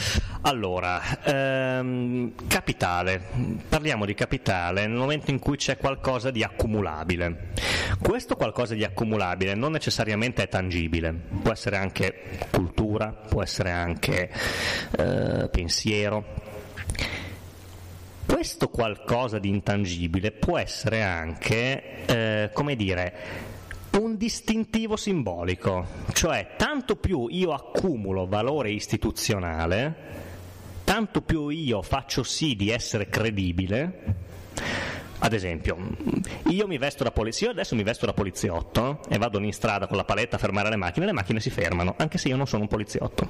Allora, 0.42 1.02
ehm, 1.24 2.34
capitale. 2.46 3.20
Parliamo 3.68 4.04
di 4.04 4.14
capitale 4.14 4.86
nel 4.86 4.96
momento 4.96 5.30
in 5.30 5.40
cui 5.40 5.56
c'è 5.56 5.76
qualcosa 5.76 6.30
di 6.30 6.44
accumulabile. 6.44 7.52
Questo 8.00 8.36
qualcosa 8.36 8.74
di 8.74 8.84
accumulabile 8.84 9.54
non 9.54 9.72
necessariamente 9.72 10.44
è 10.44 10.48
tangibile, 10.48 11.12
può 11.42 11.50
essere 11.50 11.78
anche 11.78 12.46
cultura, 12.50 13.08
può 13.08 13.42
essere 13.42 13.72
anche 13.72 14.30
eh, 14.96 15.48
pensiero. 15.50 16.52
Questo 18.26 18.68
qualcosa 18.68 19.38
di 19.38 19.48
intangibile 19.48 20.32
può 20.32 20.58
essere 20.58 21.02
anche, 21.02 22.04
eh, 22.06 22.50
come 22.52 22.74
dire, 22.74 23.14
un 23.98 24.16
distintivo 24.16 24.96
simbolico, 24.96 25.86
cioè 26.12 26.54
tanto 26.56 26.96
più 26.96 27.28
io 27.28 27.52
accumulo 27.52 28.26
valore 28.26 28.70
istituzionale, 28.70 29.94
tanto 30.84 31.20
più 31.20 31.48
io 31.48 31.82
faccio 31.82 32.22
sì 32.22 32.56
di 32.56 32.70
essere 32.70 33.08
credibile. 33.08 34.22
Ad 35.18 35.32
esempio, 35.32 35.76
io 36.48 36.66
mi 36.66 36.76
vesto 36.76 37.04
da 37.04 37.12
polizia, 37.12 37.50
adesso 37.50 37.74
mi 37.74 37.82
vesto 37.82 38.04
da 38.04 38.12
poliziotto 38.12 39.00
e 39.08 39.16
vado 39.16 39.38
in 39.38 39.52
strada 39.52 39.86
con 39.86 39.96
la 39.96 40.04
paletta 40.04 40.36
a 40.36 40.38
fermare 40.38 40.70
le 40.70 40.76
macchine, 40.76 41.06
le 41.06 41.12
macchine 41.12 41.40
si 41.40 41.50
fermano, 41.50 41.94
anche 41.98 42.18
se 42.18 42.28
io 42.28 42.36
non 42.36 42.46
sono 42.46 42.62
un 42.62 42.68
poliziotto 42.68 43.28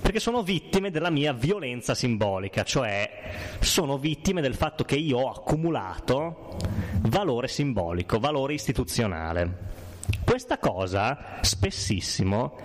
perché 0.00 0.20
sono 0.20 0.42
vittime 0.42 0.90
della 0.90 1.10
mia 1.10 1.32
violenza 1.32 1.94
simbolica, 1.94 2.62
cioè 2.62 3.56
sono 3.60 3.98
vittime 3.98 4.40
del 4.40 4.54
fatto 4.54 4.84
che 4.84 4.96
io 4.96 5.18
ho 5.18 5.30
accumulato 5.30 6.56
valore 7.02 7.48
simbolico, 7.48 8.18
valore 8.18 8.54
istituzionale. 8.54 9.68
Questa 10.24 10.58
cosa 10.58 11.38
spessissimo 11.40 12.58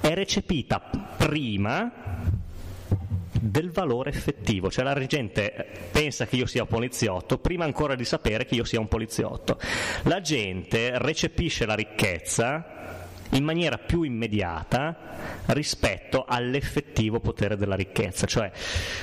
è 0.00 0.14
recepita 0.14 0.80
prima 1.16 1.92
del 3.40 3.70
valore 3.70 4.10
effettivo, 4.10 4.70
cioè 4.70 4.84
la 4.84 5.06
gente 5.06 5.88
pensa 5.90 6.26
che 6.26 6.36
io 6.36 6.46
sia 6.46 6.62
un 6.62 6.68
poliziotto 6.68 7.38
prima 7.38 7.64
ancora 7.64 7.94
di 7.94 8.04
sapere 8.04 8.44
che 8.44 8.54
io 8.54 8.64
sia 8.64 8.80
un 8.80 8.88
poliziotto. 8.88 9.58
La 10.02 10.20
gente 10.20 10.98
recepisce 10.98 11.66
la 11.66 11.74
ricchezza 11.74 12.71
in 13.32 13.44
maniera 13.44 13.78
più 13.78 14.02
immediata 14.02 14.96
rispetto 15.46 16.24
all'effettivo 16.26 17.20
potere 17.20 17.56
della 17.56 17.74
ricchezza. 17.74 18.26
Cioè, 18.26 18.50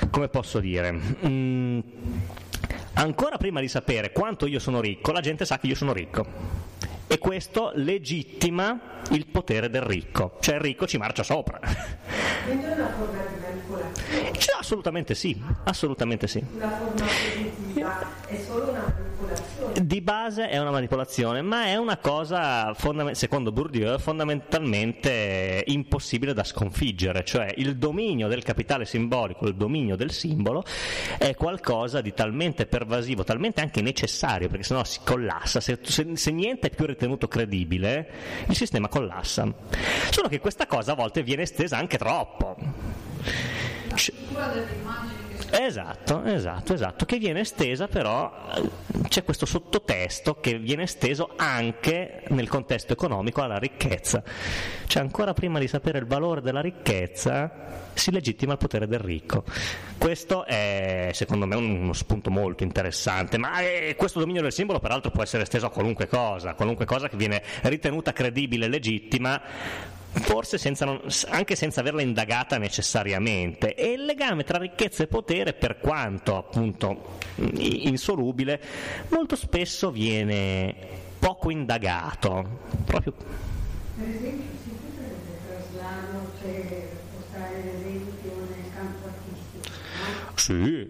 come 0.09 0.29
posso 0.29 0.59
dire? 0.59 0.91
Mm, 1.25 1.79
ancora 2.93 3.37
prima 3.37 3.59
di 3.59 3.67
sapere 3.67 4.11
quanto 4.11 4.45
io 4.45 4.59
sono 4.59 4.81
ricco, 4.81 5.11
la 5.11 5.21
gente 5.21 5.45
sa 5.45 5.57
che 5.59 5.67
io 5.67 5.75
sono 5.75 5.93
ricco. 5.93 6.67
E 7.11 7.17
questo 7.17 7.71
legittima 7.73 9.01
il 9.11 9.25
potere 9.25 9.71
del 9.71 9.81
ricco, 9.81 10.37
cioè 10.41 10.55
il 10.55 10.61
ricco 10.61 10.85
ci 10.85 10.97
marcia 10.97 11.23
sopra. 11.23 11.59
Quindi 12.45 12.65
è 12.65 12.73
una 12.73 12.89
forma 12.91 13.23
di 13.23 13.41
manipolazione? 13.41 14.31
Cioè, 14.37 14.59
assolutamente 14.59 15.15
sì, 15.15 15.41
assolutamente 15.63 16.27
sì. 16.27 16.45
Una 16.53 16.69
forma 16.69 16.93
positiva 16.93 18.25
è 18.27 18.39
solo 18.45 18.69
una 18.69 18.93
manipolazione 18.95 19.18
Di 19.81 20.01
base 20.01 20.49
è 20.49 20.57
una 20.59 20.71
manipolazione, 20.71 21.41
ma 21.41 21.65
è 21.65 21.75
una 21.75 21.97
cosa, 21.97 22.73
fondament- 22.73 23.15
secondo 23.15 23.51
Bourdieu, 23.51 23.97
fondamentalmente 23.99 25.63
impossibile 25.67 26.33
da 26.33 26.43
sconfiggere, 26.43 27.23
cioè 27.23 27.53
il 27.57 27.77
dominio 27.77 28.27
del 28.27 28.43
capitale 28.43 28.85
simbolico, 28.85 29.47
il 29.47 29.55
dominio 29.55 29.95
del 29.95 30.11
simbolo 30.11 30.63
è 31.17 31.35
qualcosa 31.35 32.01
di 32.01 32.13
talmente 32.13 32.65
pervasivo, 32.65 33.23
talmente 33.23 33.61
anche 33.61 33.81
necessario, 33.81 34.49
perché 34.49 34.63
sennò 34.63 34.83
si 34.83 34.99
collassa, 35.03 35.59
se, 35.59 35.79
se- 35.81 36.15
se 36.15 36.31
niente 36.31 36.67
è 36.67 36.75
più 36.75 36.85
ritenuto 36.85 37.27
credibile, 37.27 38.09
il 38.47 38.55
sistema 38.55 38.87
collassa. 38.87 39.51
Solo 40.09 40.27
che 40.27 40.39
questa 40.39 40.65
cosa 40.65 40.93
a 40.93 40.95
volte 40.95 41.23
viene 41.23 41.43
estesa 41.43 41.77
anche 41.77 41.97
troppo. 41.97 42.57
C- 43.93 44.13
Esatto, 45.51 46.23
esatto, 46.25 46.73
esatto, 46.73 47.05
che 47.05 47.17
viene 47.17 47.39
estesa 47.41 47.87
però, 47.87 48.31
eh, 48.55 48.69
c'è 49.07 49.23
questo 49.23 49.45
sottotesto 49.45 50.39
che 50.39 50.59
viene 50.59 50.83
esteso 50.83 51.31
anche 51.35 52.23
nel 52.29 52.47
contesto 52.47 52.93
economico 52.93 53.41
alla 53.41 53.57
ricchezza. 53.57 54.21
Cioè 54.85 55.01
ancora 55.01 55.33
prima 55.33 55.59
di 55.59 55.67
sapere 55.67 55.97
il 55.97 56.05
valore 56.05 56.41
della 56.41 56.61
ricchezza 56.61 57.87
si 57.93 58.11
legittima 58.11 58.53
il 58.53 58.57
potere 58.59 58.87
del 58.87 58.99
ricco. 58.99 59.43
Questo 59.97 60.45
è 60.45 61.09
secondo 61.13 61.45
me 61.45 61.55
uno 61.55 61.93
spunto 61.93 62.29
molto 62.29 62.63
interessante, 62.63 63.37
ma 63.37 63.59
eh, 63.61 63.95
questo 63.97 64.19
dominio 64.19 64.41
del 64.41 64.53
simbolo 64.53 64.79
peraltro 64.79 65.11
può 65.11 65.23
essere 65.23 65.43
esteso 65.43 65.65
a 65.65 65.71
qualunque 65.71 66.07
cosa, 66.07 66.53
qualunque 66.53 66.85
cosa 66.85 67.09
che 67.09 67.17
viene 67.17 67.41
ritenuta 67.63 68.13
credibile 68.13 68.65
e 68.65 68.69
legittima 68.69 69.41
forse 70.11 70.57
senza 70.57 70.85
non- 70.85 71.01
anche 71.29 71.55
senza 71.55 71.81
averla 71.81 72.01
indagata 72.01 72.57
necessariamente. 72.57 73.75
E 73.75 73.91
il 73.93 74.05
legame 74.05 74.43
tra 74.43 74.57
ricchezza 74.57 75.03
e 75.03 75.07
potere, 75.07 75.53
per 75.53 75.79
quanto 75.79 76.35
appunto 76.37 77.17
insolubile, 77.57 78.59
molto 79.09 79.35
spesso 79.35 79.91
viene 79.91 80.75
poco 81.19 81.49
indagato. 81.49 82.59
Proprio 82.85 83.13
Per 83.13 84.07
esempio, 84.07 84.45
si 84.63 84.69
potrebbe 84.69 85.39
traslare, 85.45 86.07
cioè 86.41 86.87
portare 87.13 87.63
l'esempio 87.63 88.31
nel 88.49 88.71
campo 88.73 89.05
artistico. 89.07 89.75
no? 89.99 90.31
sì, 90.35 90.89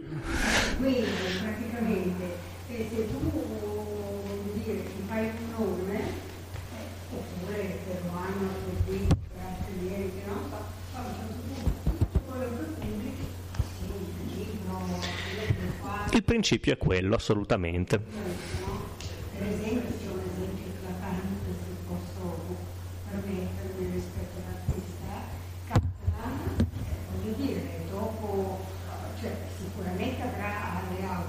Quindi 0.77 1.05
praticamente 1.41 2.37
eh, 2.69 2.87
se 2.93 3.07
tu 3.09 3.17
vuoi 3.31 4.61
dire, 4.63 4.83
ti 4.83 5.01
fai 5.07 5.23
un 5.25 5.49
nome, 5.57 5.97
eh, 5.97 7.15
oppure 7.15 7.79
per 7.87 8.01
un 8.11 8.15
anno 8.15 8.49
così, 8.63 9.07
per 9.07 9.41
altri 9.43 9.73
niente, 9.87 10.21
no? 10.27 10.35
Fa- 10.51 10.65
fa 10.91 10.99
un 10.99 11.13
certo 11.17 11.33
punto, 11.47 11.69
tutto 11.89 12.19
quello 12.29 12.45
che 12.45 12.63
pubblichi, 12.79 13.27
sì, 13.79 13.89
un 13.89 14.37
libro, 14.37 14.77
un 14.77 15.71
quadro, 15.81 16.08
il 16.19 16.25
principio 16.25 16.73
è 16.73 16.77
quello, 16.77 17.15
assolutamente. 17.15 17.95
no? 17.95 18.87
Per 19.37 19.47
esempio, 19.47 19.95
c'è 19.95 20.11
un 20.11 20.19
esempio 20.19 20.67
eclatante, 20.67 21.47
se 21.47 21.71
posso 21.87 22.59
permettermi 23.09 23.87
rispetto 23.95 24.35
all'artista, 24.43 25.15
Catalan, 25.71 26.35
eh, 26.59 26.99
voglio 27.15 27.33
dire, 27.39 27.87
dopo, 27.89 28.59
eh, 28.67 29.21
cioè, 29.21 29.31
sicuramente 29.63 30.21
avrà, 30.21 30.83
avrà, 30.83 31.23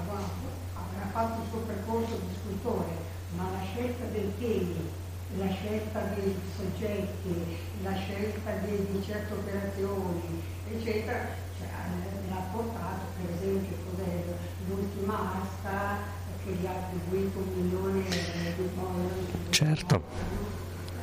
avrà 0.75 1.05
fatto 1.11 1.41
il 1.41 1.47
suo 1.49 1.59
percorso 1.59 2.19
di 2.19 2.35
scultore, 2.35 2.91
ma 3.37 3.47
la 3.47 3.63
scelta 3.63 4.03
dei 4.11 4.29
temi, 4.39 4.91
la 5.37 5.47
scelta 5.47 5.99
dei 6.19 6.35
soggetti, 6.57 7.55
la 7.81 7.95
scelta 7.95 8.51
di, 8.65 8.75
di 8.91 9.03
certe 9.05 9.33
operazioni, 9.33 10.43
eccetera, 10.67 11.31
cioè, 11.57 11.67
eh, 11.67 12.29
l'ha 12.29 12.43
portato, 12.51 13.07
per 13.15 13.31
esempio, 13.39 13.77
cos'è 13.87 14.23
l'ultima 14.67 15.41
asta 15.41 15.97
che 16.43 16.51
gli 16.53 16.65
ha 16.65 16.71
attribuito 16.71 17.39
un 17.39 17.49
milione 17.55 18.03
di 18.03 18.69
dollari. 18.75 19.49
Certo, 19.49 20.03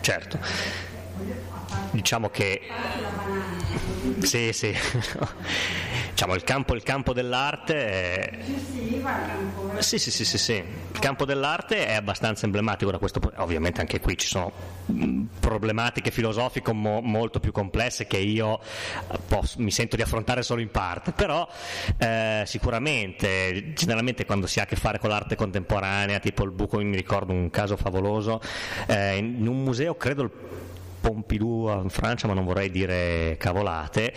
certo. 0.00 0.38
Diciamo 2.08 2.30
che 2.30 2.62
sì, 4.20 4.50
sì. 4.54 4.72
diciamo 6.08 6.34
il 6.34 6.42
campo, 6.42 6.74
il 6.74 6.82
campo 6.82 7.12
dell'arte 7.12 7.74
è, 7.86 8.38
Sì, 9.80 9.98
sì, 9.98 10.10
sì, 10.10 10.24
sì, 10.24 10.38
sì. 10.38 10.52
Il 10.54 10.98
campo 11.00 11.26
dell'arte 11.26 11.86
è 11.86 11.92
abbastanza 11.92 12.46
emblematico 12.46 12.90
da 12.90 12.96
questo 12.96 13.20
punto. 13.20 13.42
Ovviamente 13.42 13.82
anche 13.82 14.00
qui 14.00 14.16
ci 14.16 14.26
sono 14.26 14.50
mh, 14.86 15.24
problematiche 15.38 16.10
filosofiche 16.10 16.72
mo- 16.72 17.02
molto 17.02 17.40
più 17.40 17.52
complesse 17.52 18.06
che 18.06 18.16
io 18.16 18.58
eh, 18.58 19.18
posso- 19.28 19.60
mi 19.60 19.70
sento 19.70 19.96
di 19.96 20.00
affrontare 20.00 20.42
solo 20.42 20.62
in 20.62 20.70
parte, 20.70 21.12
però 21.12 21.46
eh, 21.98 22.42
sicuramente, 22.46 23.74
generalmente 23.74 24.24
quando 24.24 24.46
si 24.46 24.60
ha 24.60 24.62
a 24.62 24.66
che 24.66 24.76
fare 24.76 24.98
con 24.98 25.10
l'arte 25.10 25.36
contemporanea, 25.36 26.20
tipo 26.20 26.42
il 26.44 26.52
buco, 26.52 26.78
mi 26.78 26.96
ricordo 26.96 27.34
un 27.34 27.50
caso 27.50 27.76
favoloso, 27.76 28.40
eh, 28.86 29.18
in 29.18 29.46
un 29.46 29.62
museo, 29.62 29.94
credo 29.94 30.22
il 30.22 30.30
Pompidou 31.08 31.70
in 31.80 31.88
Francia, 31.88 32.26
ma 32.26 32.34
non 32.34 32.44
vorrei 32.44 32.70
dire 32.70 33.36
cavolate, 33.38 34.12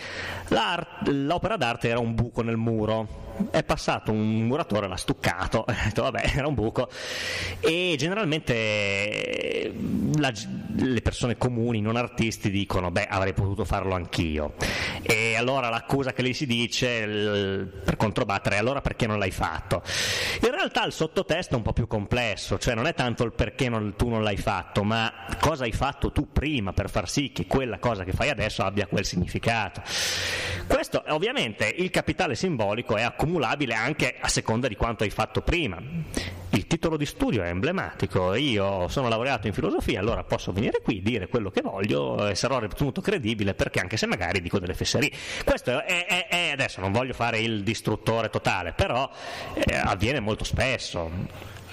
l'opera 1.06 1.56
d'arte 1.56 1.88
era 1.88 1.98
un 1.98 2.14
buco 2.14 2.42
nel 2.42 2.58
muro. 2.58 3.30
È 3.50 3.62
passato 3.64 4.12
un 4.12 4.46
muratore, 4.46 4.88
l'ha 4.88 4.96
stuccato, 4.96 5.64
ha 5.66 5.74
detto 5.84 6.02
vabbè, 6.02 6.32
era 6.36 6.46
un 6.46 6.54
buco. 6.54 6.88
E 7.60 7.94
generalmente 7.98 8.54
eh, 8.54 9.72
la- 10.18 10.32
le 10.74 11.02
persone 11.02 11.36
comuni, 11.36 11.80
non 11.80 11.96
artisti, 11.96 12.50
dicono 12.50 12.90
beh, 12.90 13.06
avrei 13.06 13.32
potuto 13.34 13.64
farlo 13.64 13.94
anch'io. 13.94 14.54
E 15.02 15.34
allora 15.36 15.68
l'accusa 15.68 16.12
che 16.12 16.22
lì 16.22 16.32
si 16.34 16.46
dice 16.46 16.88
il- 16.88 17.80
per 17.84 17.96
controbattere, 17.96 18.56
allora 18.56 18.80
perché 18.80 19.06
non 19.06 19.18
l'hai 19.18 19.30
fatto? 19.30 19.82
In 20.42 20.50
realtà 20.50 20.84
il 20.84 20.92
sottotesto 20.92 21.54
è 21.54 21.56
un 21.56 21.62
po' 21.62 21.72
più 21.72 21.86
complesso, 21.86 22.58
cioè 22.58 22.74
non 22.74 22.86
è 22.86 22.94
tanto 22.94 23.24
il 23.24 23.32
perché 23.32 23.68
non- 23.68 23.94
tu 23.96 24.08
non 24.08 24.22
l'hai 24.22 24.36
fatto, 24.36 24.82
ma 24.84 25.12
cosa 25.40 25.64
hai 25.64 25.72
fatto 25.72 26.10
tu 26.12 26.30
prima 26.32 26.72
per 26.72 26.88
far 26.88 27.08
sì 27.08 27.32
che 27.32 27.46
quella 27.46 27.78
cosa 27.78 28.04
che 28.04 28.12
fai 28.12 28.30
adesso 28.30 28.62
abbia 28.62 28.86
quel 28.86 29.04
significato. 29.04 29.82
Questo 30.66 31.02
ovviamente 31.08 31.72
il 31.76 31.90
capitale 31.90 32.34
simbolico 32.34 32.96
è 32.96 33.02
accumulabile 33.32 33.74
anche 33.74 34.16
a 34.20 34.28
seconda 34.28 34.68
di 34.68 34.76
quanto 34.76 35.04
hai 35.04 35.10
fatto 35.10 35.40
prima. 35.40 35.80
Il 36.54 36.66
titolo 36.66 36.98
di 36.98 37.06
studio 37.06 37.42
è 37.42 37.48
emblematico, 37.48 38.34
io 38.34 38.86
sono 38.88 39.08
laureato 39.08 39.46
in 39.46 39.54
filosofia, 39.54 40.00
allora 40.00 40.22
posso 40.22 40.52
venire 40.52 40.80
qui, 40.82 41.00
dire 41.00 41.28
quello 41.28 41.50
che 41.50 41.62
voglio 41.62 42.28
e 42.28 42.34
sarò 42.34 42.58
ritenuto 42.58 43.00
credibile 43.00 43.54
perché 43.54 43.80
anche 43.80 43.96
se 43.96 44.06
magari 44.06 44.42
dico 44.42 44.58
delle 44.58 44.74
fesserie. 44.74 45.10
Questo 45.44 45.82
è, 45.82 46.04
è- 46.06 46.26
è- 46.28 46.50
adesso 46.50 46.82
non 46.82 46.92
voglio 46.92 47.14
fare 47.14 47.38
il 47.40 47.62
distruttore 47.62 48.28
totale, 48.28 48.72
però 48.72 49.10
eh, 49.54 49.74
avviene 49.76 50.20
molto 50.20 50.44
spesso. 50.44 51.10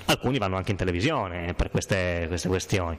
Alcuni 0.10 0.40
vanno 0.40 0.56
anche 0.58 0.72
in 0.72 0.78
televisione 0.78 1.54
per 1.54 1.70
queste, 1.70 2.26
queste 2.28 2.48
questioni. 2.48 2.98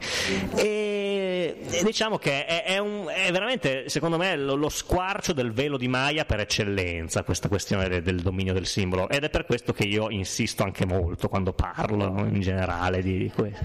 E, 0.54 1.56
diciamo 1.84 2.18
che 2.18 2.44
è, 2.46 2.62
è 2.64 2.78
un- 2.78 3.06
è 3.12 3.32
veramente, 3.32 3.88
secondo 3.88 4.16
me, 4.16 4.36
lo, 4.36 4.54
lo 4.54 4.68
squarcio 4.68 5.32
del 5.32 5.50
velo 5.52 5.76
di 5.76 5.88
Maya 5.88 6.24
per 6.24 6.38
eccellenza, 6.38 7.24
questa 7.24 7.48
questione 7.48 7.88
de- 7.88 8.02
del 8.02 8.20
dominio 8.20 8.52
del 8.52 8.66
simbolo. 8.66 9.08
Ed 9.08 9.24
è 9.24 9.30
per 9.30 9.44
questo 9.44 9.72
che 9.72 9.82
io 9.84 10.08
insisto 10.10 10.62
anche 10.62 10.86
molto 10.86 11.28
quando 11.28 11.52
parlo 11.52 12.24
in 12.30 12.40
generale 12.40 13.02
di 13.02 13.28
questo. 13.34 13.64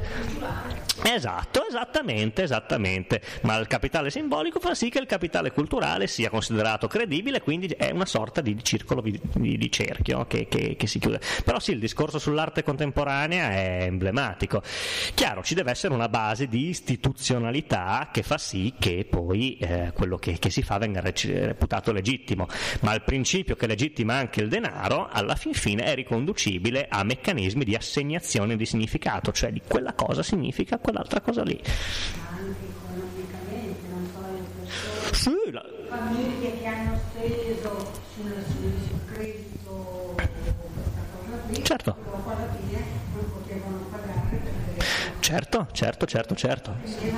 Esatto, 1.03 1.67
esattamente, 1.67 2.41
esattamente. 2.43 3.21
Ma 3.41 3.57
il 3.57 3.67
capitale 3.67 4.09
simbolico 4.09 4.59
fa 4.59 4.73
sì 4.73 4.89
che 4.89 4.97
il 4.99 5.05
capitale 5.05 5.51
culturale 5.51 6.07
sia 6.07 6.29
considerato 6.31 6.87
credibile, 6.87 7.41
quindi 7.41 7.67
è 7.67 7.91
una 7.91 8.05
sorta 8.07 8.41
di 8.41 8.57
circolo 8.63 9.01
di, 9.01 9.19
di- 9.33 9.57
di 9.57 9.71
cerchio 9.71 10.25
che, 10.25 10.47
che- 10.47 10.75
che 10.75 10.87
si 10.87 10.97
chiude. 10.97 11.19
Però 11.43 11.59
sì, 11.59 11.71
il 11.73 11.79
discorso 11.79 12.17
sull'arte 12.17 12.63
contemporanea 12.63 13.33
è 13.41 13.83
emblematico. 13.83 14.61
Chiaro, 15.13 15.43
ci 15.43 15.53
deve 15.55 15.71
essere 15.71 15.93
una 15.93 16.09
base 16.09 16.47
di 16.47 16.69
istituzionalità 16.69 18.09
che 18.11 18.23
fa 18.23 18.37
sì 18.37 18.73
che 18.79 19.05
poi 19.09 19.57
eh, 19.57 19.91
quello 19.93 20.17
che, 20.17 20.37
che 20.39 20.49
si 20.49 20.61
fa 20.61 20.77
venga 20.77 21.01
reputato 21.01 21.91
legittimo, 21.91 22.47
ma 22.81 22.93
il 22.93 23.03
principio 23.03 23.55
che 23.55 23.67
legittima 23.67 24.15
anche 24.15 24.41
il 24.41 24.49
denaro, 24.49 25.07
alla 25.11 25.35
fin 25.35 25.53
fine 25.53 25.83
è 25.83 25.95
riconducibile 25.95 26.87
a 26.89 27.03
meccanismi 27.03 27.63
di 27.63 27.75
assegnazione 27.75 28.55
di 28.55 28.65
significato, 28.65 29.31
cioè 29.31 29.51
di 29.51 29.61
quella 29.67 29.93
cosa 29.93 30.23
significa 30.23 30.77
quell'altra 30.77 31.21
cosa 31.21 31.43
lì. 31.43 31.59
anche 32.29 32.65
economicamente, 32.67 33.87
non 33.89 34.09
so, 34.11 34.19
le 34.31 35.13
Sì, 35.13 35.51
la- 35.51 35.65
famiglie 35.89 36.57
che 36.59 36.65
hanno 36.65 36.99
speso 37.11 37.91
sul, 38.13 38.43
sul, 38.45 38.73
sul 38.87 39.13
credito 39.13 40.15
questa 40.15 41.01
cosa 41.15 41.37
qui, 41.47 41.63
Certo. 41.63 41.95
dopo 42.03 42.29
alla 42.29 42.47
fine 42.59 42.83
non 43.13 43.31
potevano 43.31 43.77
pagare 43.91 44.37
perché 44.43 44.85
Certo, 45.25 45.67
certo, 45.71 46.05
certo, 46.05 46.35
certo, 46.35 46.75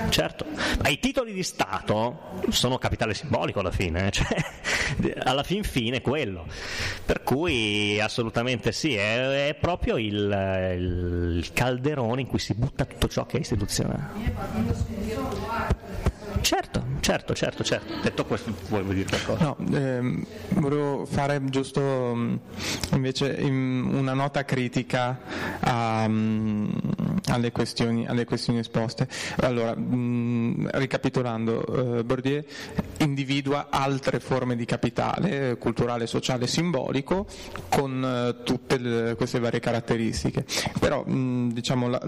certo. 0.07 0.45
Ma 0.81 0.87
i 0.87 0.97
titoli 0.97 1.33
di 1.33 1.43
Stato 1.43 2.39
sono 2.47 2.77
capitale 2.77 3.13
simbolico 3.13 3.59
alla 3.59 3.69
fine, 3.69 4.07
eh, 4.07 4.11
cioè, 4.15 4.27
alla 5.25 5.43
fin 5.43 5.61
fine 5.65 5.99
quello. 5.99 6.45
Per 7.05 7.21
cui 7.21 7.99
assolutamente 7.99 8.71
sì, 8.71 8.95
è, 8.95 9.49
è 9.49 9.55
proprio 9.55 9.97
il, 9.97 10.13
il 11.35 11.51
calderone 11.51 12.21
in 12.21 12.27
cui 12.27 12.39
si 12.39 12.53
butta 12.53 12.85
tutto 12.85 13.09
ciò 13.09 13.25
che 13.25 13.35
è 13.35 13.39
istituzionale. 13.41 14.07
Certo, 16.47 16.81
Certo, 17.01 17.33
certo, 17.33 17.61
certo. 17.65 17.93
Detto 18.01 18.23
questo, 18.25 18.53
vuoi 18.69 18.85
dire 18.93 19.05
qualcosa? 19.09 19.43
No, 19.43 19.57
ehm, 19.77 20.25
volevo 20.53 21.05
fare 21.05 21.43
giusto 21.45 21.81
mh, 21.81 22.39
invece 22.93 23.33
in- 23.39 23.89
una 23.93 24.13
nota 24.13 24.45
critica 24.45 25.19
a, 25.59 26.07
mh, 26.07 27.21
alle, 27.27 27.51
questioni, 27.51 28.07
alle 28.07 28.23
questioni 28.23 28.59
esposte. 28.59 29.09
Allora, 29.41 29.75
mh, 29.75 30.69
ricapitolando, 30.75 31.97
eh, 31.99 32.03
Bourdieu 32.05 32.41
individua 32.99 33.67
altre 33.69 34.19
forme 34.21 34.55
di 34.55 34.63
capitale, 34.63 35.49
eh, 35.51 35.57
culturale, 35.57 36.07
sociale, 36.07 36.47
simbolico, 36.47 37.27
con 37.69 38.03
eh, 38.03 38.43
tutte 38.45 38.77
le- 38.77 39.15
queste 39.15 39.39
varie 39.39 39.59
caratteristiche. 39.59 40.45
Però, 40.79 41.03
mh, 41.05 41.51
diciamo, 41.51 41.89
la, 41.89 42.01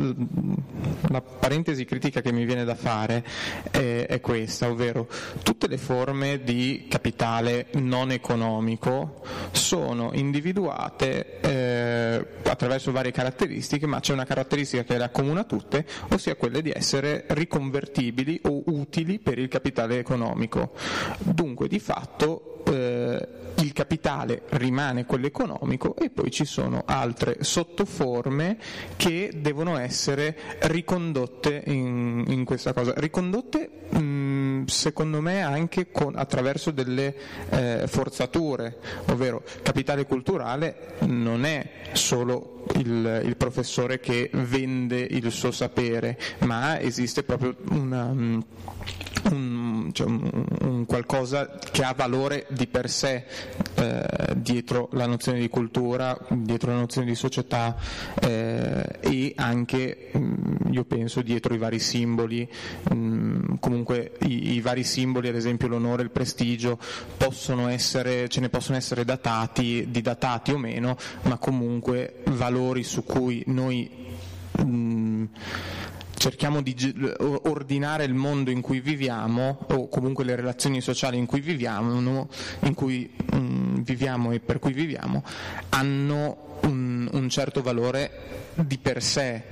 la 1.10 1.22
parentesi 1.22 1.84
critica 1.84 2.22
che 2.22 2.32
mi 2.32 2.45
viene 2.45 2.64
da 2.64 2.76
fare 2.76 3.24
è, 3.72 4.06
è 4.07 4.20
questa, 4.30 4.69
ovvero 4.69 5.07
tutte 5.41 5.68
le 5.68 5.80
forme 5.80 6.43
di 6.43 6.85
capitale 6.88 7.69
non 7.73 8.11
economico 8.11 9.23
sono 9.49 10.11
individuate 10.14 11.39
eh, 11.39 12.26
attraverso 12.43 12.91
varie 12.91 13.11
caratteristiche, 13.11 13.88
ma 13.88 13.99
c'è 13.99 14.14
una 14.14 14.26
caratteristica 14.26 14.84
che 14.84 14.99
le 14.99 15.06
accomuna 15.06 15.45
tutte, 15.45 15.84
ossia 16.10 16.35
quelle 16.35 16.61
di 16.61 16.72
essere 16.72 17.26
riconvertibili 17.30 18.39
o 18.43 18.61
utili 18.68 19.18
per 19.18 19.39
il 19.39 19.47
capitale 19.47 19.97
economico. 19.97 20.73
Dunque, 21.18 21.68
di 21.68 21.80
fatto, 21.80 22.61
eh, 22.68 23.27
il 23.61 23.73
capitale 23.73 24.43
rimane 24.51 25.06
quello 25.06 25.26
economico 25.26 25.95
e 25.97 26.10
poi 26.10 26.31
ci 26.31 26.45
sono 26.45 26.84
altre 26.85 27.38
sottoforme 27.43 28.57
che 28.95 29.31
devono 29.35 29.77
essere 29.77 30.38
ricondotte 30.61 31.64
in, 31.65 32.23
in 32.27 32.45
questa 32.45 32.73
cosa. 32.73 32.93
Ricondotte 32.95 33.69
mh, 33.89 33.99
secondo 34.69 35.21
me 35.21 35.41
anche 35.41 35.91
con- 35.91 36.15
attraverso 36.15 36.71
delle 36.71 37.15
eh, 37.49 37.83
forzature, 37.87 38.77
ovvero 39.07 39.43
capitale 39.63 40.05
culturale 40.05 40.95
non 40.99 41.45
è 41.45 41.69
solo 41.93 42.63
il, 42.75 43.21
il 43.25 43.35
professore 43.37 43.99
che 43.99 44.29
vende 44.33 44.99
il 44.99 45.31
suo 45.31 45.51
sapere, 45.51 46.17
ma 46.39 46.79
esiste 46.79 47.23
proprio 47.23 47.55
una, 47.69 48.05
mh, 48.05 48.43
un, 49.31 49.59
cioè 49.91 50.07
un- 50.07 50.45
un 50.61 50.86
qualcosa 50.86 51.57
che 51.72 51.84
ha 51.84 51.94
valore 51.94 52.45
di 52.49 52.68
per 52.68 52.90
sé 52.90 53.26
eh, 53.76 54.06
dietro 54.36 54.90
la 54.94 55.06
nozione 55.06 55.40
di 55.40 55.49
cultura, 55.49 56.18
dietro 56.30 56.72
la 56.72 56.80
nozione 56.80 57.07
di 57.07 57.16
società 57.16 57.76
eh, 58.22 58.98
e 58.99 59.34
anche, 59.36 60.10
mh, 60.14 60.72
io 60.72 60.84
penso, 60.86 61.22
dietro 61.22 61.53
i 61.53 61.57
vari 61.57 61.80
simboli, 61.80 62.48
mh, 62.91 63.56
comunque 63.60 64.14
i, 64.22 64.53
i 64.53 64.61
vari 64.61 64.84
simboli, 64.84 65.28
ad 65.28 65.36
esempio 65.36 65.68
l'onore, 65.68 66.03
il 66.03 66.11
prestigio, 66.11 66.78
essere, 67.70 68.28
ce 68.30 68.40
ne 68.40 68.49
possono 68.49 68.78
essere 68.78 69.06
datati, 69.06 69.86
didatati 69.90 70.52
o 70.52 70.57
meno, 70.57 70.98
ma 71.24 71.38
comunque 71.38 72.22
valori 72.26 72.84
su 72.84 73.03
cui 73.03 73.44
noi 73.48 73.90
mh, 74.57 75.24
cerchiamo 76.19 76.61
di 76.61 76.75
ordinare 77.43 78.03
il 78.03 78.13
mondo 78.13 78.51
in 78.51 78.61
cui 78.61 78.81
viviamo 78.81 79.65
o 79.69 79.87
comunque 79.87 80.25
le 80.25 80.35
relazioni 80.35 80.81
sociali 80.81 81.17
in 81.17 81.25
cui 81.25 81.39
viviamo, 81.39 82.27
in 82.63 82.73
cui 82.75 83.09
mm, 83.35 83.77
viviamo 83.77 84.31
e 84.33 84.39
per 84.39 84.59
cui 84.59 84.73
viviamo, 84.73 85.23
hanno 85.69 86.59
un, 86.63 87.09
un 87.11 87.29
certo 87.29 87.61
valore 87.61 88.48
di 88.64 88.77
per 88.77 89.02
sé, 89.02 89.44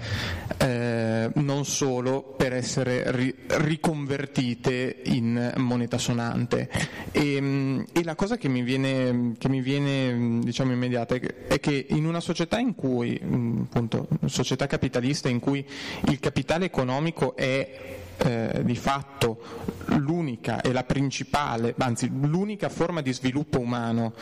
eh, 0.58 1.30
non 1.36 1.66
solo 1.66 2.34
per 2.38 2.54
essere 2.54 3.12
ri- 3.12 3.36
riconvertite 3.48 5.02
in 5.06 5.54
moneta 5.58 5.98
sonante. 5.98 6.70
E, 7.12 7.42
mm, 7.42 7.82
e 7.94 8.04
la 8.04 8.16
cosa 8.16 8.38
che 8.38 8.48
mi 8.48 8.62
viene, 8.62 9.34
che 9.38 9.50
mi 9.50 9.62
viene 9.62 10.14
mm, 10.14 10.42
diciamo, 10.42 10.72
immediata 10.72 11.16
è 11.16 11.20
che, 11.20 11.48
è 11.48 11.60
che 11.60 11.86
in 11.90 12.06
una 12.06 12.20
società 12.20 12.60
in 12.60 12.76
cui, 12.76 13.20
mm, 13.24 13.62
appunto, 13.64 14.08
società 14.26 14.68
capitalista 14.68 15.30
in 15.30 15.40
cui 15.40 15.66
il 16.10 16.20
capitale 16.20 16.66
economico 16.66 17.36
è 17.36 18.06
eh, 18.18 18.62
di 18.64 18.76
fatto 18.76 19.76
l'unica 19.86 20.62
e 20.62 20.72
la 20.72 20.84
principale, 20.84 21.74
anzi 21.78 22.10
l'unica 22.10 22.70
forma 22.70 23.02
di 23.02 23.14
sviluppo 23.14 23.60
umano, 23.60 24.14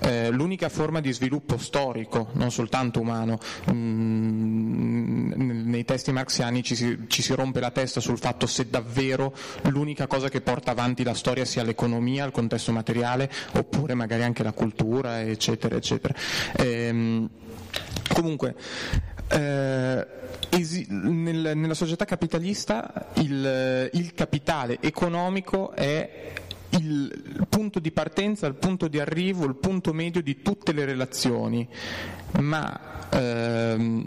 eh, 0.00 0.30
l'unica 0.30 0.68
forma 0.68 1.00
di 1.00 1.12
sviluppo 1.12 1.58
storico, 1.58 2.28
non 2.32 2.50
soltanto 2.50 3.00
umano. 3.00 3.38
Mm, 3.72 5.70
nei 5.70 5.84
testi 5.84 6.12
marxiani 6.12 6.62
ci 6.62 6.74
si, 6.74 7.04
ci 7.08 7.22
si 7.22 7.34
rompe 7.34 7.60
la 7.60 7.70
testa 7.70 8.00
sul 8.00 8.18
fatto 8.18 8.46
se 8.46 8.68
davvero 8.68 9.34
l'unica 9.62 10.06
cosa 10.06 10.28
che 10.28 10.40
porta 10.40 10.70
avanti 10.72 11.02
la 11.02 11.14
storia 11.14 11.44
sia 11.44 11.62
l'economia, 11.62 12.24
il 12.24 12.32
contesto 12.32 12.72
materiale, 12.72 13.30
oppure 13.52 13.94
magari 13.94 14.22
anche 14.22 14.42
la 14.42 14.52
cultura, 14.52 15.22
eccetera, 15.22 15.76
eccetera. 15.76 16.14
Ehm, 16.56 17.28
comunque, 18.12 18.54
eh, 19.32 20.06
esi- 20.50 20.86
nel- 20.90 21.52
nella 21.54 21.74
società 21.74 22.04
capitalista 22.04 23.08
il, 23.14 23.88
il 23.92 24.14
capitale 24.14 24.78
economico 24.80 25.72
è 25.72 26.32
il 26.70 27.46
punto 27.48 27.78
di 27.78 27.90
partenza, 27.92 28.46
il 28.46 28.54
punto 28.54 28.88
di 28.88 28.98
arrivo, 28.98 29.44
il 29.44 29.56
punto 29.56 29.92
medio 29.92 30.22
di 30.22 30.40
tutte 30.42 30.72
le 30.72 30.84
relazioni, 30.84 31.68
ma 32.40 33.08
ehm, 33.10 34.06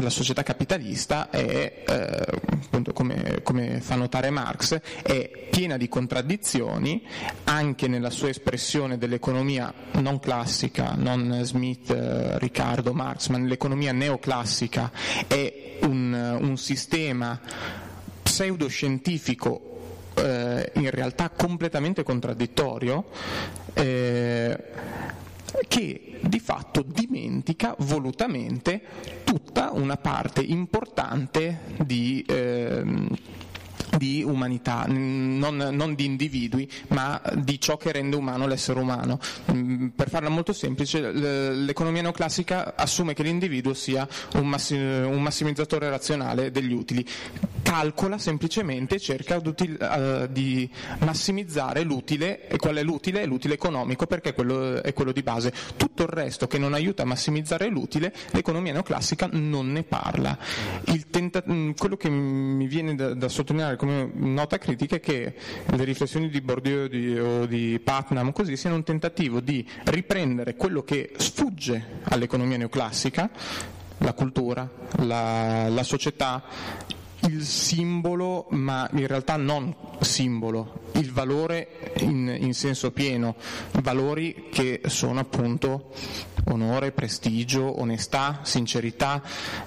la 0.00 0.10
società 0.10 0.42
capitalista 0.42 1.30
è, 1.30 1.84
eh, 1.86 2.26
appunto, 2.50 2.92
come, 2.92 3.40
come 3.42 3.80
fa 3.80 3.94
notare 3.94 4.30
Marx, 4.30 4.80
è 5.02 5.30
piena 5.50 5.76
di 5.76 5.88
contraddizioni 5.88 7.02
anche 7.44 7.88
nella 7.88 8.10
sua 8.10 8.28
espressione 8.28 8.98
dell'economia 8.98 9.72
non 9.92 10.20
classica, 10.20 10.94
non 10.96 11.40
Smith, 11.42 11.90
eh, 11.90 12.38
Riccardo, 12.38 12.92
Marx, 12.92 13.28
ma 13.28 13.38
nell'economia 13.38 13.92
neoclassica 13.92 14.90
è 15.26 15.78
un, 15.82 16.38
un 16.40 16.56
sistema 16.56 17.40
pseudoscientifico 18.22 19.74
eh, 20.16 20.72
in 20.74 20.90
realtà 20.90 21.30
completamente 21.30 22.02
contraddittorio 22.02 23.04
eh, 23.74 24.58
che 25.68 26.18
di 26.20 26.40
fatto 26.40 26.84
dimentica 26.86 27.74
volutamente 27.78 28.80
tutta 29.24 29.70
una 29.72 29.96
parte 29.96 30.42
importante 30.42 31.60
di, 31.84 32.24
ehm, 32.26 33.08
di 33.96 34.22
umanità, 34.22 34.84
non, 34.88 35.56
non 35.72 35.94
di 35.94 36.04
individui, 36.04 36.68
ma 36.88 37.20
di 37.34 37.60
ciò 37.60 37.76
che 37.76 37.92
rende 37.92 38.16
umano 38.16 38.46
l'essere 38.46 38.80
umano. 38.80 39.18
Mm, 39.52 39.88
Per 39.88 40.08
farla 40.08 40.28
molto 40.28 40.52
semplice, 40.52 41.10
l'economia 41.12 42.02
neoclassica 42.02 42.74
assume 42.76 43.14
che 43.14 43.22
l'individuo 43.22 43.74
sia 43.74 44.06
un, 44.34 44.46
massi- 44.46 44.74
un 44.76 45.20
massimizzatore 45.22 45.88
razionale 45.88 46.50
degli 46.50 46.72
utili, 46.72 47.04
calcola 47.62 48.18
semplicemente, 48.18 48.98
cerca 49.00 49.38
d'util- 49.38 49.80
eh, 49.80 50.28
di 50.30 50.68
massimizzare 51.00 51.82
l'utile, 51.82 52.48
e 52.48 52.56
qual 52.58 52.76
è 52.76 52.82
l'utile? 52.82 53.24
L'utile 53.24 53.54
economico 53.54 54.06
perché 54.06 54.32
quello 54.34 54.82
è 54.82 54.92
quello 54.92 55.12
di 55.12 55.22
base. 55.22 55.52
Tutto 55.76 56.02
il 56.02 56.08
resto 56.08 56.46
che 56.46 56.58
non 56.58 56.74
aiuta 56.74 57.02
a 57.02 57.06
massimizzare 57.06 57.68
l'utile, 57.68 58.12
l'economia 58.30 58.72
neoclassica 58.72 59.28
non 59.32 59.72
ne 59.72 59.82
parla. 59.82 60.36
Tenta- 61.10 61.42
mh, 61.44 61.72
quello 61.76 61.96
che 61.96 62.08
mi 62.08 62.66
viene 62.66 62.94
da, 62.94 63.14
da 63.14 63.28
sottolineare 63.28 63.76
come 63.86 64.10
nota 64.14 64.58
critica 64.58 64.96
è 64.96 65.00
che 65.00 65.34
le 65.64 65.84
riflessioni 65.84 66.28
di 66.28 66.40
Bourdieu 66.40 66.88
di- 66.88 67.16
o 67.18 67.46
di 67.46 67.80
Putnam 67.82 68.32
così 68.32 68.56
siano 68.56 68.74
un 68.76 68.82
tentativo 68.82 69.40
di 69.40 69.66
riprendere 69.84 70.56
quello 70.56 70.82
che 70.82 71.12
sfugge 71.16 72.00
all'economia 72.04 72.56
neoclassica, 72.56 73.30
la 73.98 74.12
cultura, 74.12 74.68
la, 74.98 75.68
la 75.68 75.82
società, 75.84 76.42
il 77.26 77.42
simbolo, 77.44 78.46
ma 78.50 78.88
in 78.92 79.06
realtà 79.06 79.36
non 79.36 79.74
simbolo, 80.00 80.90
il 80.92 81.12
valore 81.12 81.92
in, 81.98 82.34
in 82.40 82.54
senso 82.54 82.90
pieno, 82.92 83.36
valori 83.82 84.46
che 84.50 84.80
sono 84.86 85.20
appunto 85.20 85.90
onore, 86.48 86.92
prestigio, 86.92 87.80
onestà, 87.80 88.40
sincerità, 88.42 89.20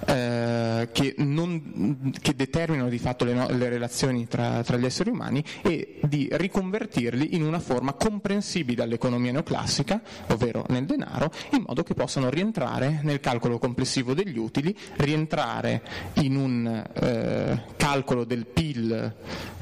eh, 0.06 0.88
che, 0.92 1.14
non- 1.18 2.10
che 2.20 2.34
determinano 2.34 2.88
di 2.88 2.98
fatto 2.98 3.24
le, 3.24 3.34
no- 3.34 3.48
le 3.50 3.68
relazioni 3.68 4.26
tra, 4.26 4.62
tra 4.62 4.76
gli 4.78 4.86
esseri 4.86 5.10
umani 5.10 5.44
e 5.62 5.98
di 6.02 6.28
riconvertirli 6.30 7.34
in 7.34 7.42
una 7.44 7.58
forma 7.58 7.92
comprensibile 7.92 8.82
all'economia 8.82 9.32
neoclassica, 9.32 10.00
ovvero 10.28 10.64
nel 10.68 10.86
denaro, 10.86 11.30
in 11.52 11.64
modo 11.66 11.82
che 11.82 11.94
possano 11.94 12.30
rientrare 12.30 13.00
nel 13.02 13.20
calcolo 13.20 13.58
complessivo 13.58 14.14
degli 14.14 14.38
utili, 14.38 14.74
rientrare 14.96 15.82
in 16.14 16.36
un 16.36 16.84
eh, 16.94 17.49
calcolo 17.76 18.24
del 18.24 18.46
PIL 18.46 19.14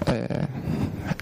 eh, 0.06 0.48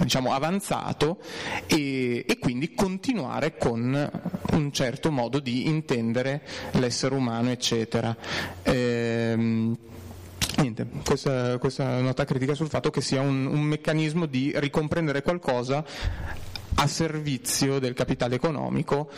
diciamo 0.02 0.32
avanzato 0.32 1.18
e, 1.66 2.24
e 2.26 2.38
quindi 2.38 2.74
continuare 2.74 3.56
con 3.56 4.10
un 4.52 4.72
certo 4.72 5.10
modo 5.10 5.38
di 5.38 5.66
intendere 5.68 6.42
l'essere 6.72 7.14
umano, 7.14 7.50
eccetera. 7.50 8.16
Ehm, 8.62 9.76
Niente, 10.58 10.86
questa, 11.04 11.58
questa 11.58 12.00
nota 12.00 12.24
critica 12.24 12.54
sul 12.54 12.68
fatto 12.70 12.88
che 12.88 13.02
sia 13.02 13.20
un, 13.20 13.44
un 13.44 13.60
meccanismo 13.60 14.24
di 14.24 14.52
ricomprendere 14.54 15.20
qualcosa 15.20 15.84
a 16.76 16.86
servizio 16.86 17.78
del 17.78 17.92
capitale 17.92 18.36
economico 18.36 19.10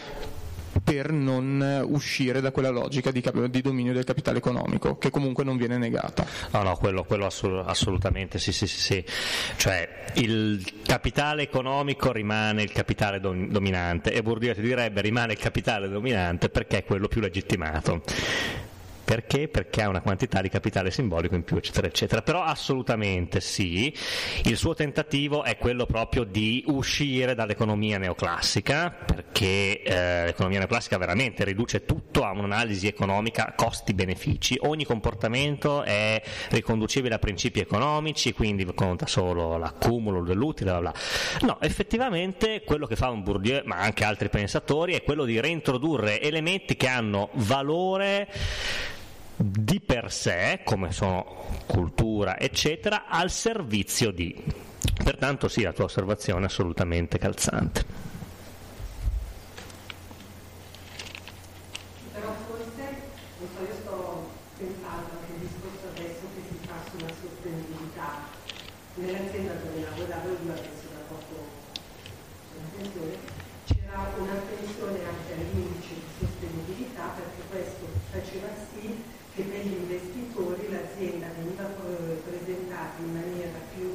per 0.82 1.12
non 1.12 1.84
uscire 1.86 2.40
da 2.40 2.50
quella 2.50 2.70
logica 2.70 3.10
di, 3.10 3.20
cap- 3.20 3.46
di, 3.46 3.60
dominio 3.60 3.92
del 3.92 4.04
capitale 4.04 4.38
economico, 4.38 4.98
che 4.98 5.10
comunque 5.10 5.44
non 5.44 5.56
viene 5.56 5.78
negata. 5.78 6.26
No, 6.52 6.62
no, 6.62 6.76
quello, 6.76 7.04
quello 7.04 7.26
assolut- 7.26 7.68
assolutamente 7.68 8.38
sì, 8.38 8.52
sì, 8.52 8.66
sì, 8.66 8.78
sì, 8.80 9.04
Cioè 9.56 10.12
il 10.14 10.64
capitale 10.84 11.42
economico 11.42 12.12
rimane 12.12 12.62
il 12.62 12.72
capitale 12.72 13.20
dom- 13.20 13.48
dominante 13.48 14.12
e 14.12 14.22
Bourdieu 14.22 14.54
ti 14.54 14.60
direbbe 14.62 15.00
rimane 15.00 15.32
il 15.32 15.38
capitale 15.38 15.88
dominante 15.88 16.48
perché 16.48 16.78
è 16.78 16.84
quello 16.84 17.08
più 17.08 17.20
legittimato. 17.20 18.02
Perché? 19.08 19.48
Perché 19.48 19.80
ha 19.80 19.88
una 19.88 20.02
quantità 20.02 20.42
di 20.42 20.50
capitale 20.50 20.90
simbolico 20.90 21.34
in 21.34 21.42
più, 21.42 21.56
eccetera, 21.56 21.86
eccetera. 21.86 22.20
Però 22.20 22.42
assolutamente 22.42 23.40
sì, 23.40 23.90
il 24.44 24.54
suo 24.58 24.74
tentativo 24.74 25.44
è 25.44 25.56
quello 25.56 25.86
proprio 25.86 26.24
di 26.24 26.62
uscire 26.66 27.34
dall'economia 27.34 27.96
neoclassica, 27.96 28.90
perché 28.90 29.80
eh, 29.80 30.24
l'economia 30.26 30.58
neoclassica 30.58 30.98
veramente 30.98 31.44
riduce 31.44 31.86
tutto 31.86 32.22
a 32.22 32.32
un'analisi 32.32 32.86
economica 32.86 33.54
costi-benefici. 33.56 34.58
Ogni 34.60 34.84
comportamento 34.84 35.84
è 35.84 36.20
riconducibile 36.50 37.14
a 37.14 37.18
principi 37.18 37.60
economici, 37.60 38.34
quindi 38.34 38.66
conta 38.74 39.06
solo 39.06 39.56
l'accumulo 39.56 40.22
dell'utile, 40.22 40.72
bla 40.72 40.80
bla. 40.80 40.94
No, 41.46 41.58
effettivamente 41.62 42.62
quello 42.62 42.84
che 42.86 42.94
fa 42.94 43.08
un 43.08 43.22
Bourdieu, 43.22 43.62
ma 43.64 43.76
anche 43.76 44.04
altri 44.04 44.28
pensatori, 44.28 44.92
è 44.92 45.02
quello 45.02 45.24
di 45.24 45.40
reintrodurre 45.40 46.20
elementi 46.20 46.76
che 46.76 46.88
hanno 46.88 47.30
valore 47.32 48.28
di 49.40 49.80
per 49.80 50.10
sé, 50.10 50.62
come 50.64 50.90
sono 50.90 51.24
cultura, 51.66 52.38
eccetera, 52.40 53.06
al 53.06 53.30
servizio 53.30 54.10
di. 54.10 54.34
Pertanto 55.04 55.46
sì, 55.46 55.62
la 55.62 55.72
tua 55.72 55.84
osservazione 55.84 56.42
è 56.42 56.46
assolutamente 56.46 57.18
calzante. 57.18 57.84
Però 62.12 62.34
forse, 62.50 62.82
non 63.38 63.48
so, 63.54 63.62
io 63.62 63.74
sto 63.78 64.30
pensando 64.58 65.06
anche 65.06 65.32
al 65.32 65.38
discorso 65.38 65.86
adesso 65.94 66.22
che 66.34 66.42
si 66.50 66.58
fa 66.66 66.74
sulla 66.90 67.14
sostenibilità. 67.14 68.10
Nell'azienda 68.94 69.54
dove 69.54 69.86
lavoravo 69.86 70.28
io 70.34 70.50
adesso 70.50 70.90
da 70.90 71.06
poco 71.06 71.46
sono 72.50 72.66
in 72.66 72.70
pensione, 72.74 73.14
c'era 73.70 74.10
un'attenzione 74.18 74.98
anche 75.06 75.30
all'indice 75.30 75.94
di 75.94 76.10
sostenibilità 76.18 77.14
perché 77.14 77.42
questo 77.46 77.86
faceva 78.10 78.50
sì 78.74 78.98
che 79.38 79.44
per 79.44 79.62
gli 79.62 79.78
investitori 79.86 80.66
l'azienda 80.68 81.28
veniva 81.38 81.62
presentata 82.26 82.98
in 82.98 83.14
maniera 83.14 83.54
più 83.72 83.86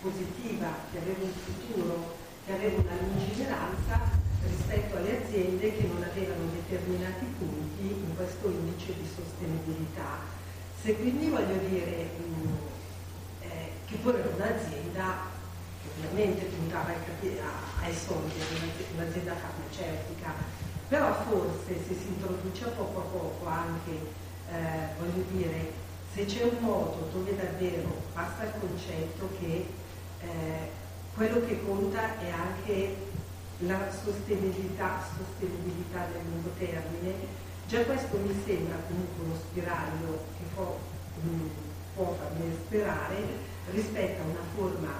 positiva, 0.00 0.70
che 0.92 0.98
aveva 0.98 1.24
un 1.24 1.34
futuro, 1.34 2.14
che 2.46 2.52
aveva 2.52 2.78
una 2.78 3.02
lungimiranza 3.02 4.22
rispetto 4.46 4.96
alle 4.96 5.24
aziende 5.24 5.74
che 5.74 5.88
non 5.90 6.00
avevano 6.00 6.46
determinati 6.54 7.24
punti 7.38 7.90
in 7.90 8.14
questo 8.14 8.46
indice 8.46 8.94
di 8.94 9.08
sostenibilità. 9.10 10.30
Se 10.84 10.94
quindi 10.96 11.30
voglio 11.30 11.56
dire 11.66 12.10
mh, 12.18 12.48
eh, 13.40 13.70
che 13.86 13.96
pure 14.02 14.20
un'azienda 14.20 15.32
ovviamente 15.96 16.44
puntava 16.44 16.92
ai 17.80 17.94
soldi, 17.94 18.34
un'azienda 18.94 19.32
farmaceutica, 19.34 20.34
però 20.86 21.14
forse 21.26 21.82
se 21.88 21.94
si 21.94 22.08
introduce 22.08 22.66
poco 22.76 22.98
a 22.98 23.02
poco 23.02 23.46
anche 23.46 23.92
eh, 24.50 24.92
voglio 24.98 25.24
dire, 25.30 25.72
se 26.12 26.26
c'è 26.26 26.42
un 26.42 26.58
modo 26.60 27.08
dove 27.14 27.34
davvero 27.34 28.02
passa 28.12 28.42
il 28.42 28.52
concetto 28.60 29.30
che 29.40 29.66
eh, 30.20 30.68
quello 31.14 31.46
che 31.46 31.64
conta 31.64 32.20
è 32.20 32.28
anche 32.28 32.94
la 33.60 33.90
sostenibilità, 33.90 35.02
sostenibilità 35.16 36.08
del 36.12 36.20
lungo 36.30 36.50
termine, 36.58 37.43
già 37.74 37.82
questo 37.82 38.16
mi 38.18 38.30
sembra 38.46 38.76
comunque 38.86 39.24
uno 39.24 39.34
spiraglio 39.34 40.22
che 40.38 40.44
può, 40.54 40.78
può 41.96 42.14
farmi 42.14 42.54
sperare 42.66 43.18
rispetto 43.72 44.22
a 44.22 44.26
una 44.30 44.46
forma 44.54 44.94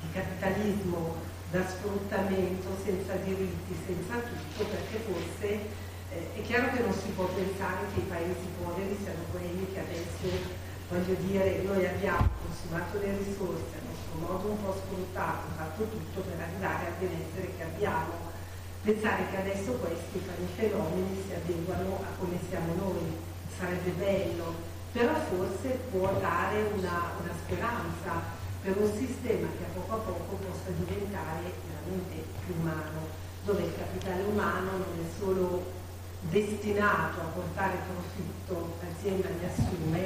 di 0.00 0.08
capitalismo 0.10 1.20
da 1.50 1.68
sfruttamento 1.68 2.72
senza 2.82 3.12
diritti, 3.16 3.76
senza 3.84 4.16
tutto, 4.24 4.64
perché 4.72 5.04
forse 5.04 5.48
eh, 6.16 6.40
è 6.40 6.42
chiaro 6.48 6.72
che 6.72 6.80
non 6.80 6.94
si 6.94 7.12
può 7.12 7.26
pensare 7.26 7.84
che 7.92 8.00
i 8.00 8.08
paesi 8.08 8.48
poveri 8.56 8.96
siano 8.96 9.28
quelli 9.30 9.68
che 9.74 9.80
adesso, 9.80 10.32
voglio 10.88 11.14
dire, 11.28 11.60
noi 11.60 11.84
abbiamo 11.84 12.30
consumato 12.40 12.98
le 13.00 13.18
risorse, 13.18 13.76
a 13.76 13.84
nostro 13.84 14.16
modo 14.24 14.48
un 14.48 14.64
po' 14.64 14.80
sfruttato, 14.80 15.44
fatto 15.54 15.84
tutto 15.84 16.20
per 16.20 16.40
arrivare 16.40 16.86
al 16.86 16.96
benessere 16.98 17.52
che 17.54 17.62
abbiamo. 17.62 18.25
Pensare 18.86 19.26
che 19.32 19.38
adesso 19.38 19.72
questi 19.82 20.22
fenomeni 20.54 21.20
si 21.26 21.34
adeguano 21.34 21.98
a 22.06 22.14
come 22.20 22.38
siamo 22.48 22.72
noi 22.78 23.18
sarebbe 23.58 23.90
bello, 23.98 24.54
però 24.92 25.12
forse 25.26 25.90
può 25.90 26.06
dare 26.20 26.70
una, 26.72 27.18
una 27.18 27.34
speranza 27.34 28.22
per 28.62 28.76
un 28.78 28.86
sistema 28.94 29.48
che 29.58 29.64
a 29.64 29.74
poco 29.74 29.92
a 29.92 29.98
poco 30.06 30.36
possa 30.36 30.70
diventare 30.70 31.50
veramente 31.66 32.30
più 32.46 32.54
umano, 32.60 33.10
dove 33.42 33.64
il 33.64 33.74
capitale 33.76 34.22
umano 34.22 34.70
non 34.70 35.02
è 35.02 35.18
solo 35.18 35.64
destinato 36.20 37.20
a 37.22 37.34
portare 37.34 37.78
profitto, 37.90 38.76
l'azienda 38.80 39.30
mi 39.34 39.48
assume, 39.50 39.98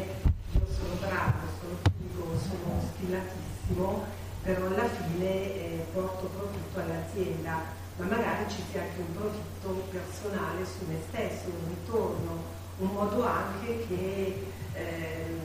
io 0.57 0.67
sono 0.73 0.95
bravo, 1.05 1.53
sono 1.61 1.77
figo, 1.85 2.33
sono 2.49 2.81
stilatissimo, 2.97 4.05
però 4.43 4.67
alla 4.69 4.89
fine 4.89 5.29
eh, 5.29 5.87
porto 5.93 6.31
profitto 6.33 6.81
all'azienda, 6.81 7.80
ma 8.01 8.17
magari 8.17 8.49
ci 8.49 8.65
sia 8.71 8.81
anche 8.81 9.01
un 9.01 9.13
profitto 9.13 9.69
personale 9.93 10.65
su 10.65 10.89
me 10.89 10.97
stesso, 11.09 11.53
un 11.53 11.69
ritorno, 11.69 12.43
un 12.79 12.89
modo 12.89 13.27
anche 13.27 13.85
che, 13.87 14.47
eh, 14.73 15.37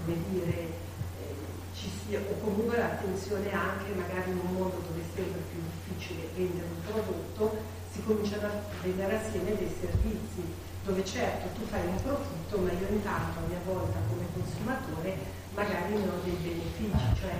come 0.00 0.16
dire, 0.30 0.56
eh, 0.56 1.36
ci 1.74 1.90
sia, 1.92 2.18
o 2.18 2.32
comunque 2.40 2.78
l'attenzione 2.78 3.52
anche 3.52 3.92
magari 3.92 4.30
in 4.30 4.40
un 4.40 4.52
mondo 4.56 4.80
dove 4.88 5.04
è 5.04 5.08
sempre 5.14 5.40
più 5.52 5.60
difficile 5.60 6.30
vendere 6.34 6.64
un 6.64 6.80
prodotto, 6.80 7.56
si 7.92 8.02
cominciano 8.04 8.46
a 8.46 8.52
vendere 8.82 9.20
assieme 9.20 9.54
dei 9.54 9.72
servizi, 9.78 10.64
dove 10.82 11.04
certo 11.04 11.60
tu 11.60 11.66
fai 11.66 11.84
un 11.84 12.00
profitto, 12.02 12.56
ma 12.56 12.72
io 12.72 12.88
intanto 12.88 13.38
a 13.40 13.48
mia 13.48 13.60
volta 13.66 13.98
come 14.08 14.24
consumatore 14.32 15.44
magari 15.52 15.92
ne 15.92 16.08
ho 16.08 16.20
dei 16.24 16.36
benefici, 16.40 17.20
cioè 17.20 17.36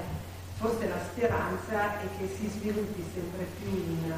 forse 0.56 0.88
la 0.88 1.00
speranza 1.12 2.00
è 2.00 2.06
che 2.18 2.28
si 2.36 2.48
sviluppi 2.48 3.04
sempre 3.14 3.46
più 3.60 3.68
in 3.68 4.12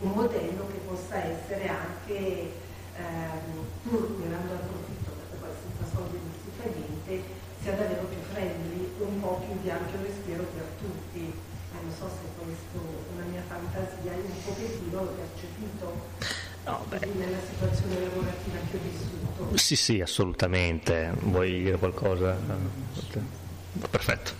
un 0.00 0.10
modello 0.12 0.66
che 0.68 0.80
possa 0.86 1.16
essere 1.22 1.68
anche, 1.68 2.52
ehm, 2.96 3.64
pur 3.82 4.16
mirando 4.18 4.52
al 4.52 4.66
profitto, 4.66 5.10
perché 5.16 5.36
poi 5.40 5.54
senza 5.62 5.96
soldi 5.96 6.18
non 6.18 6.34
si 6.42 6.50
fa 6.58 6.64
niente, 6.68 7.24
sia 7.62 7.72
davvero 7.72 8.04
più 8.04 8.20
friendly, 8.32 8.92
un 8.98 9.20
po' 9.20 9.42
più 9.46 9.54
di 9.62 9.70
ampio 9.70 10.02
respiro 10.02 10.42
per 10.42 10.66
tutti 10.80 11.54
non 11.86 11.94
so 11.94 12.08
se 12.08 12.42
questo 12.42 12.78
è 12.78 13.14
una 13.14 13.24
mia 13.26 13.42
fantasia, 13.46 14.12
io 14.12 14.24
un 14.24 14.42
pochettino 14.44 15.04
l'ho 15.04 15.12
percepito 15.12 15.94
no, 16.64 16.84
nella 16.90 17.38
situazione 17.48 18.00
lavorativa 18.00 18.58
che 18.70 18.76
ho 18.76 18.80
vissuto. 18.82 19.56
Sì, 19.56 19.76
sì, 19.76 20.00
assolutamente. 20.00 21.12
Vuoi 21.20 21.62
dire 21.62 21.76
qualcosa? 21.76 22.36
Perfetto. 23.90 24.32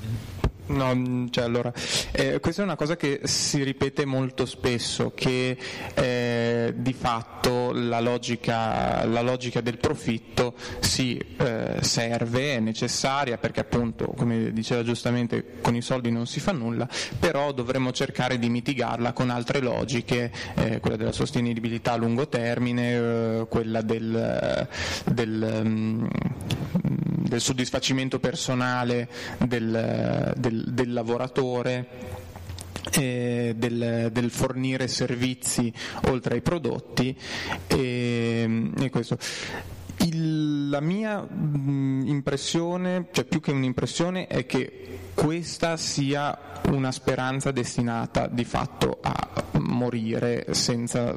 No, 0.68 0.94
mm, 0.94 1.26
cioè 1.30 1.44
allora, 1.44 1.72
eh, 2.10 2.40
questa 2.40 2.62
è 2.62 2.64
una 2.64 2.74
cosa 2.74 2.96
che 2.96 3.20
si 3.24 3.62
ripete 3.62 4.04
molto 4.04 4.46
spesso, 4.46 5.12
che 5.14 5.56
eh, 5.94 6.74
di 6.76 6.92
fatto 6.92 7.70
la 7.72 8.00
logica, 8.00 9.04
la 9.04 9.20
logica, 9.20 9.60
del 9.60 9.78
profitto 9.78 10.54
si 10.80 11.16
eh, 11.16 11.76
serve, 11.80 12.56
è 12.56 12.60
necessaria 12.60 13.38
perché 13.38 13.60
appunto, 13.60 14.06
come 14.16 14.52
diceva 14.52 14.82
giustamente, 14.82 15.60
con 15.60 15.76
i 15.76 15.82
soldi 15.82 16.10
non 16.10 16.26
si 16.26 16.40
fa 16.40 16.50
nulla, 16.52 16.88
però 17.18 17.52
dovremmo 17.52 17.92
cercare 17.92 18.38
di 18.38 18.48
mitigarla 18.48 19.12
con 19.12 19.30
altre 19.30 19.60
logiche, 19.60 20.32
eh, 20.56 20.80
quella 20.80 20.96
della 20.96 21.12
sostenibilità 21.12 21.92
a 21.92 21.96
lungo 21.96 22.26
termine, 22.26 22.94
eh, 22.96 23.46
quella 23.48 23.82
del, 23.82 24.68
del 25.04 25.60
um, 25.62 26.08
del 27.28 27.40
soddisfacimento 27.40 28.18
personale 28.18 29.08
del, 29.38 30.32
del, 30.36 30.64
del 30.68 30.92
lavoratore. 30.92 32.24
Del, 32.96 33.52
del, 34.12 34.30
fornire 34.30 34.86
servizi 34.86 35.72
oltre 36.06 36.36
ai 36.36 36.40
prodotti 36.40 37.14
e, 37.66 38.70
e 38.78 38.90
questo. 38.90 39.18
Il- 40.06 40.68
la 40.68 40.80
mia 40.80 41.20
mh, 41.20 42.02
impressione, 42.06 43.06
cioè 43.12 43.24
più 43.24 43.40
che 43.40 43.50
un'impressione, 43.52 44.26
è 44.26 44.46
che 44.46 44.98
questa 45.14 45.76
sia 45.76 46.38
una 46.70 46.90
speranza 46.92 47.50
destinata 47.52 48.26
di 48.26 48.44
fatto 48.44 48.98
a 49.00 49.44
morire 49.60 50.46
senza, 50.50 51.14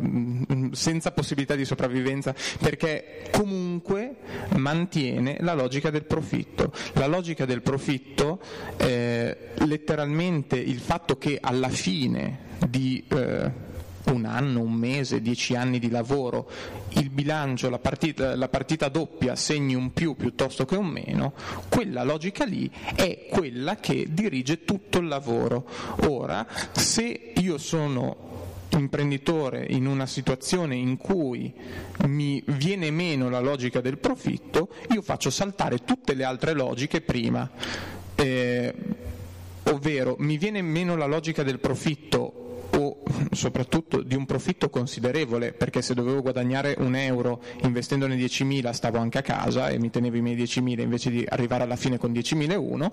senza 0.72 1.12
possibilità 1.12 1.56
di 1.56 1.66
sopravvivenza, 1.66 2.34
perché 2.60 3.24
comunque 3.32 4.16
mantiene 4.56 5.38
la 5.42 5.54
logica 5.54 5.90
del 5.90 6.04
profitto. 6.06 6.72
La 6.94 7.08
logica 7.08 7.46
del 7.46 7.62
profitto, 7.62 8.40
eh, 8.78 9.36
letteralmente 9.66 10.58
il 10.58 10.80
fatto 10.80 11.18
che 11.18 11.38
alla 11.42 11.70
fine 11.70 12.48
di 12.68 13.04
eh, 13.10 13.52
un 14.06 14.26
anno, 14.26 14.62
un 14.62 14.74
mese, 14.74 15.22
dieci 15.22 15.56
anni 15.56 15.80
di 15.80 15.90
lavoro, 15.90 16.50
il 16.90 17.10
bilancio, 17.10 17.70
la 17.70 17.80
partita, 17.80 18.36
la 18.36 18.50
partita 18.50 18.90
doppia 18.90 19.36
segni 19.36 19.76
un 19.76 19.94
più 19.94 20.16
piuttosto 20.16 20.66
che 20.66 20.76
un 20.76 20.88
meno, 20.88 21.34
quella 21.70 22.04
logica 22.04 22.46
lì 22.46 22.70
è 22.96 23.28
quella 23.30 23.76
che 23.76 24.08
dirige 24.10 24.64
tutto 24.64 25.00
il 25.00 25.08
lavoro. 25.08 25.68
Ora, 26.08 26.46
se 26.72 27.34
io 27.36 27.58
sono 27.58 28.28
imprenditore 28.78 29.66
in 29.70 29.86
una 29.86 30.06
situazione 30.06 30.76
in 30.76 30.98
cui 30.98 31.54
mi 32.06 32.42
viene 32.46 32.92
meno 32.92 33.30
la 33.30 33.40
logica 33.40 33.82
del 33.82 33.98
profitto, 33.98 34.70
io 34.92 35.02
faccio 35.02 35.30
saltare 35.30 35.84
tutte 35.84 36.14
le 36.14 36.24
altre 36.24 36.54
logiche 36.54 37.02
prima. 37.02 37.50
Eh, 38.16 38.74
ovvero 39.64 40.16
mi 40.20 40.38
viene 40.38 40.62
meno 40.62 40.96
la 40.96 41.06
logica 41.06 41.44
del 41.44 41.60
profitto 41.60 42.49
soprattutto 43.32 44.02
di 44.02 44.16
un 44.16 44.26
profitto 44.26 44.70
considerevole, 44.70 45.54
perché 45.54 45.82
se 45.82 45.94
dovevo 45.94 46.22
guadagnare 46.22 46.76
un 46.80 46.96
euro 46.96 47.42
investendone 47.64 48.16
10.000 48.16 48.72
stavo 48.72 48.98
anche 48.98 49.18
a 49.18 49.22
casa 49.22 49.70
e 49.70 49.80
mi 49.80 49.90
tenevo 49.90 50.18
i 50.18 50.22
miei 50.22 50.36
10.000 50.36 50.80
invece 50.82 51.10
di 51.10 51.26
arrivare 51.28 51.64
alla 51.64 51.76
fine 51.76 51.98
con 51.98 52.12
10.000 52.12 52.52
e 52.52 52.56
uno, 52.56 52.92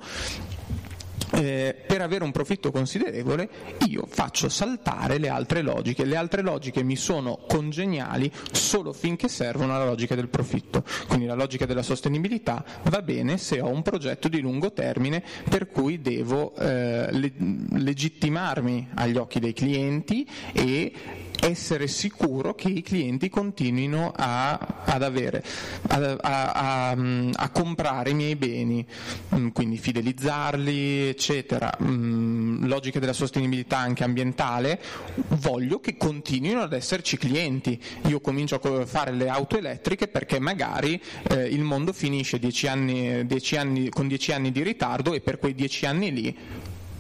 eh, 1.33 1.75
per 1.87 2.01
avere 2.03 2.25
un 2.25 2.33
profitto 2.33 2.71
considerevole 2.71 3.49
io 3.89 4.07
faccio 4.09 4.49
saltare 4.49 5.19
le 5.19 5.29
altre 5.29 5.63
logiche. 5.63 6.05
Le 6.05 6.17
altre 6.17 6.43
logiche 6.43 6.83
mi 6.83 6.97
sono 6.97 7.39
congeniali 7.49 8.31
solo 8.53 8.93
finché 8.93 9.29
servono 9.29 9.75
alla 9.75 9.85
logica 9.85 10.15
del 10.15 10.29
profitto. 10.29 10.85
Quindi 11.09 11.27
la 11.27 11.35
logica 11.35 11.67
della 11.67 11.83
sostenibilità 11.83 12.65
va 12.85 13.03
bene 13.03 13.39
se 13.39 13.61
ho 13.61 13.69
un 13.69 13.83
progetto 13.83 14.29
di 14.29 14.41
lungo 14.41 14.73
termine 14.73 15.23
per 15.49 15.71
cui 15.71 16.01
devo 16.01 16.55
eh, 16.57 17.09
le- 17.11 17.33
legittimarmi 17.73 18.89
agli 18.95 19.17
occhi 19.17 19.41
dei 19.41 19.53
clienti 19.53 20.27
e 20.53 20.93
essere 21.41 21.87
sicuro 21.87 22.55
che 22.55 22.69
i 22.69 22.83
clienti 22.83 23.29
continuino 23.29 24.13
a, 24.15 24.53
ad 24.85 25.03
avere, 25.03 25.43
a, 25.89 26.17
a- 26.21 26.53
a- 26.53 26.97
a 27.33 27.51
comprare 27.51 28.11
i 28.11 28.15
miei 28.15 28.37
beni, 28.37 28.85
Mm, 29.35 29.49
quindi 29.49 29.77
fidelizzarli, 29.77 31.09
eccetera. 31.09 31.77
Mm, 31.83 32.67
Logica 32.67 32.99
della 32.99 33.13
sostenibilità 33.13 33.77
anche 33.79 34.05
ambientale, 34.05 34.81
voglio 35.29 35.81
che 35.81 35.97
continuino 35.97 36.61
ad 36.63 36.73
esserci 36.73 37.17
clienti. 37.17 37.79
Io 38.07 38.21
comincio 38.21 38.57
a 38.57 38.87
fare 38.87 39.13
le 39.13 39.29
auto 39.29 39.59
elettriche 39.59 40.09
perché 40.09 40.39
magari 40.39 41.01
eh, 41.29 41.45
il 41.47 41.63
mondo 41.63 41.93
finisce 41.93 42.39
dieci 42.39 42.67
anni- 42.67 43.27
dieci 43.27 43.57
anni- 43.57 43.89
con 43.89 44.09
dieci 44.09 44.33
anni 44.33 44.53
di 44.53 44.63
ritardo 44.63 45.13
e 45.15 45.21
per 45.21 45.39
quei 45.39 45.55
dieci 45.55 45.87
anni 45.87 46.13
lì 46.13 46.37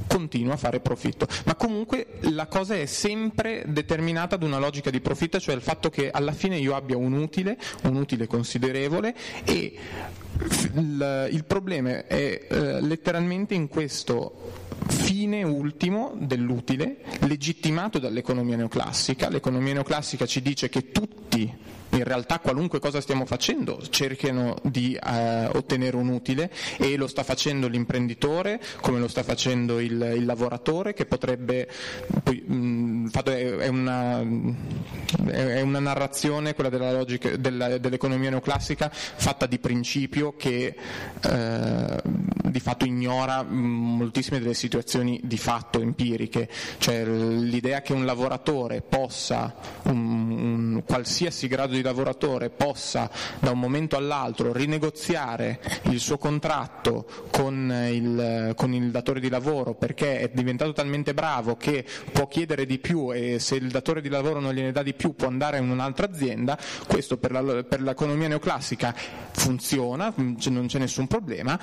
continua 0.06 0.54
a 0.54 0.56
fare 0.56 0.80
profitto. 0.80 1.26
Ma 1.44 1.54
comunque 1.54 2.18
la 2.20 2.46
cosa 2.46 2.74
è 2.74 2.86
sempre 2.86 3.64
determinata 3.66 4.36
da 4.36 4.46
una 4.46 4.58
logica 4.58 4.90
di 4.90 5.00
profitto, 5.00 5.38
cioè 5.40 5.54
il 5.54 5.62
fatto 5.62 5.90
che 5.90 6.10
alla 6.10 6.32
fine 6.32 6.56
io 6.58 6.74
abbia 6.74 6.96
un 6.96 7.12
utile, 7.12 7.56
un 7.82 7.96
utile 7.96 8.26
considerevole 8.26 9.14
e 9.44 9.74
il, 10.74 11.28
il 11.32 11.44
problema 11.44 12.06
è 12.06 12.46
eh, 12.48 12.80
letteralmente 12.80 13.54
in 13.54 13.68
questo 13.68 14.64
fine 14.88 15.42
ultimo 15.42 16.14
dell'utile, 16.18 16.98
legittimato 17.20 17.98
dall'economia 17.98 18.56
neoclassica. 18.56 19.28
L'economia 19.28 19.74
neoclassica 19.74 20.26
ci 20.26 20.42
dice 20.42 20.68
che 20.68 20.90
tutti, 20.92 21.52
in 21.96 22.04
realtà 22.04 22.38
qualunque 22.38 22.78
cosa 22.78 23.00
stiamo 23.00 23.26
facendo, 23.26 23.80
cerchino 23.88 24.56
di 24.62 24.94
eh, 24.94 25.46
ottenere 25.46 25.96
un 25.96 26.08
utile 26.08 26.50
e 26.78 26.96
lo 26.96 27.06
sta 27.06 27.22
facendo 27.22 27.68
l'imprenditore, 27.68 28.60
come 28.80 28.98
lo 28.98 29.08
sta 29.08 29.22
facendo 29.22 29.80
il, 29.80 30.14
il 30.16 30.24
lavoratore, 30.24 30.94
che 30.94 31.06
potrebbe... 31.06 31.68
Poi, 32.22 32.40
mh, 32.40 33.10
è, 33.24 33.68
una, 33.68 34.20
è 35.26 35.60
una 35.60 35.80
narrazione, 35.80 36.54
quella 36.54 36.70
della 36.70 36.92
logica, 36.92 37.36
della- 37.36 37.78
dell'economia 37.78 38.30
neoclassica, 38.30 38.90
fatta 38.92 39.46
di 39.46 39.58
principio 39.58 40.34
che 40.36 40.74
eh, 41.20 42.02
di 42.04 42.60
fatto 42.60 42.84
ignora 42.84 43.42
moltissime 43.42 44.38
delle 44.38 44.54
situazioni 44.54 45.20
di 45.22 45.36
fatto 45.38 45.80
empiriche, 45.80 46.48
cioè 46.78 47.04
l'idea 47.04 47.80
che 47.82 47.92
un 47.92 48.04
lavoratore 48.04 48.82
possa, 48.82 49.54
un, 49.84 50.30
un 50.30 50.82
qualsiasi 50.84 51.48
grado 51.48 51.74
di 51.74 51.82
lavoratore 51.86 52.50
possa 52.50 53.08
da 53.38 53.50
un 53.52 53.58
momento 53.58 53.96
all'altro 53.96 54.52
rinegoziare 54.52 55.60
il 55.90 56.00
suo 56.00 56.18
contratto 56.18 57.06
con 57.30 57.72
il, 57.90 58.52
con 58.56 58.72
il 58.74 58.90
datore 58.90 59.20
di 59.20 59.28
lavoro 59.28 59.74
perché 59.74 60.18
è 60.20 60.30
diventato 60.32 60.72
talmente 60.72 61.14
bravo 61.14 61.56
che 61.56 61.84
può 62.12 62.26
chiedere 62.26 62.66
di 62.66 62.78
più 62.78 63.12
e 63.14 63.38
se 63.38 63.54
il 63.56 63.70
datore 63.70 64.00
di 64.00 64.08
lavoro 64.08 64.40
non 64.40 64.52
gliene 64.52 64.72
dà 64.72 64.82
di 64.82 64.94
più 64.94 65.14
può 65.14 65.28
andare 65.28 65.58
in 65.58 65.70
un'altra 65.70 66.06
azienda, 66.06 66.58
questo 66.86 67.16
per, 67.16 67.30
la- 67.32 67.62
per 67.64 67.80
l'economia 67.80 68.28
neoclassica 68.28 68.94
funziona, 69.32 70.12
non 70.16 70.66
c'è 70.66 70.78
nessun 70.78 71.06
problema, 71.06 71.58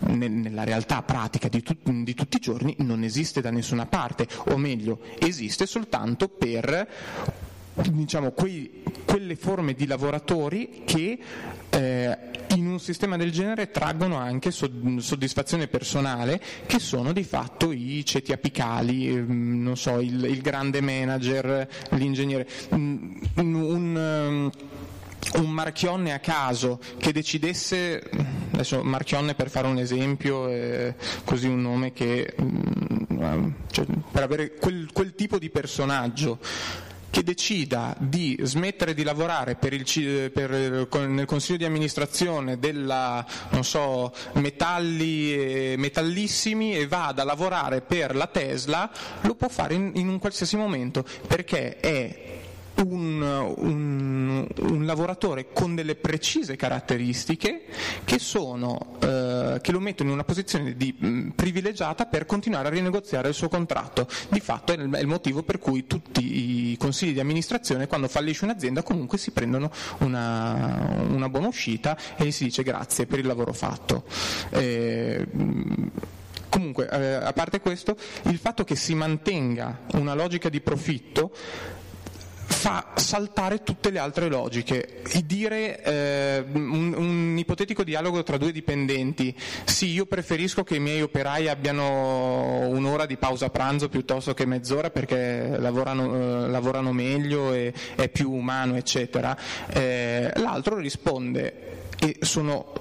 Ne- 0.00 0.28
nella 0.28 0.64
realtà 0.64 1.02
pratica 1.02 1.48
di, 1.48 1.62
tut- 1.62 1.88
di 1.88 2.14
tutti 2.14 2.36
i 2.36 2.40
giorni 2.40 2.74
non 2.78 3.02
esiste 3.04 3.40
da 3.40 3.50
nessuna 3.50 3.86
parte, 3.86 4.26
o 4.48 4.56
meglio, 4.56 4.98
esiste 5.18 5.64
soltanto 5.66 6.28
per 6.28 6.88
diciamo, 7.74 8.32
quei- 8.32 8.82
quelle 9.04 9.36
forme 9.36 9.72
di 9.74 9.86
lavoratori 9.86 10.82
che 10.84 11.18
eh, 11.70 12.18
in 12.54 12.66
un 12.66 12.78
sistema 12.80 13.16
del 13.16 13.32
genere 13.32 13.70
traggono 13.70 14.16
anche 14.16 14.50
sod- 14.50 14.98
soddisfazione 14.98 15.68
personale, 15.68 16.40
che 16.66 16.78
sono 16.78 17.12
di 17.12 17.24
fatto 17.24 17.72
i 17.72 18.04
ceti 18.04 18.32
apicali, 18.32 19.08
ehm, 19.08 19.62
non 19.62 19.76
so, 19.76 20.00
il, 20.00 20.24
il 20.24 20.40
grande 20.42 20.80
manager, 20.82 21.66
l'ingegnere. 21.90 22.46
Mm, 22.74 23.14
Un, 23.36 23.54
un, 23.54 23.96
ehm, 23.96 24.50
un 25.42 25.50
Marchionne 25.50 26.12
a 26.12 26.18
caso 26.18 26.78
che 26.98 27.12
decidesse, 27.12 28.02
adesso 28.52 28.82
Marchionne 28.82 29.34
per 29.34 29.48
fare 29.48 29.66
un 29.68 29.78
esempio, 29.78 30.48
è 30.48 30.94
così 31.24 31.46
un 31.46 31.62
nome 31.62 31.92
che, 31.92 32.34
mm, 32.38 33.48
cioè, 33.70 33.86
per 34.10 34.22
avere 34.24 34.54
quel, 34.56 34.90
quel 34.92 35.14
tipo 35.14 35.38
di 35.38 35.48
personaggio 35.48 36.38
che 37.12 37.22
decida 37.22 37.94
di 37.98 38.38
smettere 38.40 38.94
di 38.94 39.02
lavorare 39.02 39.54
per 39.54 39.74
il 39.74 39.84
per- 40.32 40.88
nel 41.06 41.26
consiglio 41.26 41.58
di 41.58 41.64
amministrazione 41.66 42.58
della, 42.58 43.22
non 43.50 43.64
so, 43.64 44.10
metalli, 44.32 45.34
e 45.34 45.74
metallissimi 45.76 46.74
e 46.74 46.86
vada 46.88 47.20
a 47.20 47.24
lavorare 47.26 47.82
per 47.82 48.16
la 48.16 48.28
Tesla, 48.28 48.90
lo 49.20 49.34
può 49.34 49.48
fare 49.50 49.74
in, 49.74 49.92
in 49.96 50.08
un 50.08 50.18
qualsiasi 50.18 50.56
momento 50.56 51.04
perché 51.26 51.76
è 51.80 52.38
un, 52.76 53.20
un- 53.58 54.46
un 54.60 54.86
lavoratore 54.86 55.52
con 55.52 55.74
delle 55.74 55.94
precise 55.96 56.56
caratteristiche 56.56 57.64
che, 58.04 58.18
sono, 58.18 58.96
eh, 59.02 59.06
che 59.60 59.72
lo 59.72 59.80
mettono 59.80 60.08
in 60.08 60.14
una 60.14 60.24
posizione 60.24 60.76
di, 60.76 60.94
mh, 60.96 61.28
privilegiata 61.34 62.06
per 62.06 62.26
continuare 62.26 62.68
a 62.68 62.70
rinegoziare 62.70 63.28
il 63.28 63.34
suo 63.34 63.48
contratto. 63.48 64.06
Di 64.28 64.40
fatto 64.40 64.72
è 64.72 64.76
il, 64.76 64.90
è 64.90 65.00
il 65.00 65.06
motivo 65.06 65.42
per 65.42 65.58
cui 65.58 65.86
tutti 65.86 66.70
i 66.72 66.76
consigli 66.76 67.12
di 67.12 67.20
amministrazione 67.20 67.86
quando 67.86 68.08
fallisce 68.08 68.44
un'azienda 68.44 68.82
comunque 68.82 69.18
si 69.18 69.30
prendono 69.30 69.70
una, 69.98 71.02
una 71.08 71.28
buona 71.28 71.46
uscita 71.48 71.96
e 72.16 72.24
gli 72.26 72.30
si 72.30 72.44
dice 72.44 72.62
grazie 72.62 73.06
per 73.06 73.18
il 73.18 73.26
lavoro 73.26 73.52
fatto. 73.52 74.04
Eh, 74.50 75.26
mh, 75.30 75.90
Comunque, 76.52 76.86
eh, 76.90 77.14
a 77.14 77.32
parte 77.32 77.60
questo, 77.60 77.96
il 78.24 78.36
fatto 78.36 78.62
che 78.62 78.76
si 78.76 78.94
mantenga 78.94 79.84
una 79.94 80.12
logica 80.12 80.50
di 80.50 80.60
profitto 80.60 81.32
fa 82.62 82.92
saltare 82.94 83.64
tutte 83.64 83.90
le 83.90 83.98
altre 83.98 84.28
logiche. 84.28 85.02
Il 85.14 85.24
dire 85.24 85.82
eh, 85.82 86.44
un, 86.52 86.94
un 86.96 87.36
ipotetico 87.36 87.82
dialogo 87.82 88.22
tra 88.22 88.36
due 88.36 88.52
dipendenti, 88.52 89.36
sì, 89.64 89.88
io 89.88 90.06
preferisco 90.06 90.62
che 90.62 90.76
i 90.76 90.78
miei 90.78 91.02
operai 91.02 91.48
abbiano 91.48 92.68
un'ora 92.68 93.04
di 93.04 93.16
pausa 93.16 93.50
pranzo 93.50 93.88
piuttosto 93.88 94.32
che 94.32 94.46
mezz'ora 94.46 94.90
perché 94.90 95.56
lavorano, 95.58 96.44
eh, 96.44 96.48
lavorano 96.50 96.92
meglio 96.92 97.52
e 97.52 97.74
è 97.96 98.08
più 98.08 98.30
umano, 98.30 98.76
eccetera. 98.76 99.36
Eh, 99.68 100.30
l'altro 100.36 100.76
risponde, 100.76 101.88
e 101.98 102.18
sono 102.20 102.74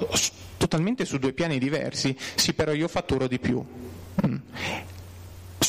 totalmente 0.58 1.06
su 1.06 1.18
due 1.18 1.34
piani 1.34 1.58
diversi, 1.58 2.16
sì, 2.36 2.54
però 2.54 2.72
io 2.72 2.88
fatturo 2.88 3.26
di 3.28 3.40
più. 3.40 3.66
Mm 4.28 4.36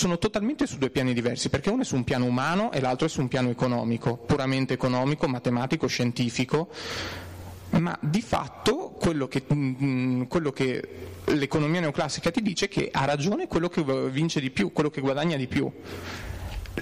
sono 0.03 0.19
totalmente 0.19 0.67
su 0.67 0.79
due 0.79 0.91
piani 0.91 1.15
diversi, 1.15 1.49
perché 1.49 1.71
uno 1.71 1.83
è 1.83 1.85
su 1.85 1.95
un 1.95 2.03
piano 2.03 2.25
umano 2.25 2.73
e 2.73 2.81
l'altro 2.81 3.07
è 3.07 3.09
su 3.09 3.21
un 3.21 3.29
piano 3.29 3.51
economico, 3.51 4.17
puramente 4.17 4.75
economico, 4.75 5.29
matematico, 5.29 5.87
scientifico. 5.87 6.69
ma 7.79 7.97
di 8.03 8.21
fatto 8.21 8.91
quello 9.01 9.29
che, 9.29 9.45
mm, 9.55 10.25
quello 10.25 10.51
che 10.51 10.83
l'economia 11.27 11.81
neoclassica 11.81 12.31
ti 12.31 12.43
dice 12.43 12.67
è 12.67 12.69
che 12.69 12.91
ha 12.93 13.05
ragione 13.07 13.47
quello 13.47 13.69
che 13.71 13.83
vince 14.11 14.41
di 14.41 14.51
più, 14.51 14.73
quello 14.73 14.91
che 14.91 15.01
guadagna 15.01 15.37
di 15.37 15.47
più. 15.47 15.73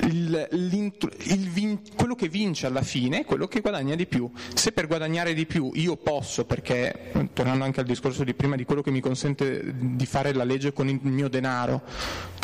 Il, 0.02 0.48
il 0.52 1.80
quello 1.96 2.14
che 2.14 2.28
vince 2.28 2.66
alla 2.66 2.82
fine 2.82 3.20
è 3.20 3.24
quello 3.24 3.46
che 3.48 3.60
guadagna 3.60 3.94
di 3.94 4.06
più. 4.06 4.30
Se 4.54 4.72
per 4.72 4.86
guadagnare 4.86 5.34
di 5.34 5.46
più 5.46 5.70
io 5.74 5.96
posso, 5.96 6.44
perché 6.44 7.12
tornando 7.32 7.64
anche 7.64 7.80
al 7.80 7.86
discorso 7.86 8.22
di 8.24 8.34
prima 8.34 8.56
di 8.56 8.64
quello 8.64 8.82
che 8.82 8.90
mi 8.90 9.00
consente 9.00 9.74
di 9.74 10.06
fare 10.06 10.32
la 10.32 10.44
legge 10.44 10.72
con 10.72 10.88
il 10.88 10.98
mio 11.02 11.28
denaro, 11.28 11.82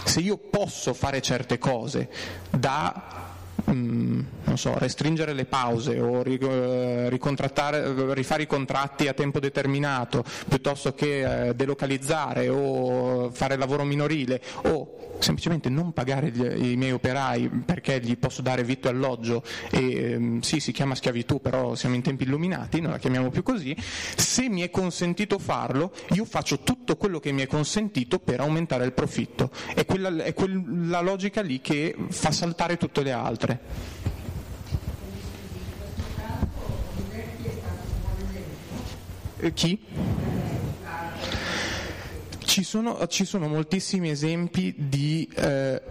se 0.05 0.21
io 0.21 0.37
posso 0.37 0.93
fare 0.95 1.21
certe 1.23 1.59
cose 1.59 2.09
da 2.51 3.26
Mm, 3.69 4.21
non 4.45 4.59
so, 4.59 4.79
restringere 4.79 5.33
le 5.33 5.45
pause 5.45 5.99
o 5.99 6.23
eh, 6.25 7.09
rifare 7.09 8.43
i 8.43 8.47
contratti 8.47 9.09
a 9.09 9.13
tempo 9.13 9.41
determinato 9.41 10.25
piuttosto 10.49 10.95
che 10.95 11.49
eh, 11.49 11.55
delocalizzare 11.55 12.49
o 12.49 13.31
fare 13.31 13.57
lavoro 13.57 13.83
minorile 13.83 14.41
o 14.67 15.17
semplicemente 15.19 15.69
non 15.69 15.93
pagare 15.93 16.31
gli, 16.31 16.71
i 16.73 16.77
miei 16.77 16.93
operai 16.93 17.49
perché 17.65 18.01
gli 18.01 18.17
posso 18.17 18.41
dare 18.41 18.63
vitto 18.63 18.87
e 18.87 18.91
alloggio 18.91 19.43
e 19.71 20.13
ehm, 20.13 20.41
sì 20.41 20.61
si 20.61 20.71
chiama 20.73 20.95
schiavitù 20.95 21.41
però 21.41 21.75
siamo 21.75 21.95
in 21.95 22.03
tempi 22.03 22.25
illuminati 22.25 22.81
non 22.81 22.93
la 22.93 22.99
chiamiamo 22.99 23.31
più 23.31 23.43
così. 23.43 23.75
Se 23.79 24.49
mi 24.49 24.61
è 24.61 24.71
consentito 24.71 25.39
farlo 25.39 25.93
io 26.11 26.25
faccio 26.25 26.61
tutto 26.61 26.97
quello 26.97 27.19
che 27.19 27.33
mi 27.33 27.43
è 27.43 27.47
consentito 27.49 28.21
per 28.21 28.41
aumentare 28.41 28.85
il 28.85 28.93
profitto. 28.93 29.51
È 29.75 29.85
quella, 29.85 30.23
è 30.23 30.35
quella 30.35 31.01
logica 31.01 31.41
lì 31.41 31.61
che 31.61 31.97
fa 32.11 32.31
saltare 32.31 32.77
tutte 32.77 33.03
le 33.03 33.13
altre 33.13 33.56
eh, 39.39 39.53
chi? 39.53 39.81
Ci 42.45 42.63
sono, 42.63 43.07
ci 43.09 43.25
sono 43.25 43.49
moltissimi 43.49 44.11
esempi 44.11 44.75
di... 44.77 45.29
Eh, 45.35 45.83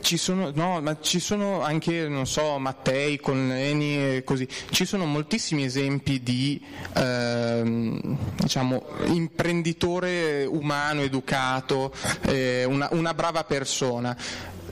ci 0.00 0.16
sono, 0.16 0.50
no, 0.54 0.80
ma 0.80 0.98
ci 1.00 1.18
sono 1.20 1.62
anche, 1.62 2.08
non 2.08 2.26
so, 2.26 2.58
Mattei 2.58 3.18
con 3.18 3.50
Eni 3.52 3.96
e 4.16 4.24
così, 4.24 4.46
ci 4.70 4.84
sono 4.84 5.04
moltissimi 5.04 5.64
esempi 5.64 6.22
di 6.22 6.60
eh, 6.94 8.00
diciamo, 8.36 8.84
imprenditore 9.06 10.44
umano, 10.44 11.00
educato, 11.02 11.92
eh, 12.22 12.64
una, 12.64 12.88
una 12.92 13.14
brava 13.14 13.44
persona. 13.44 14.16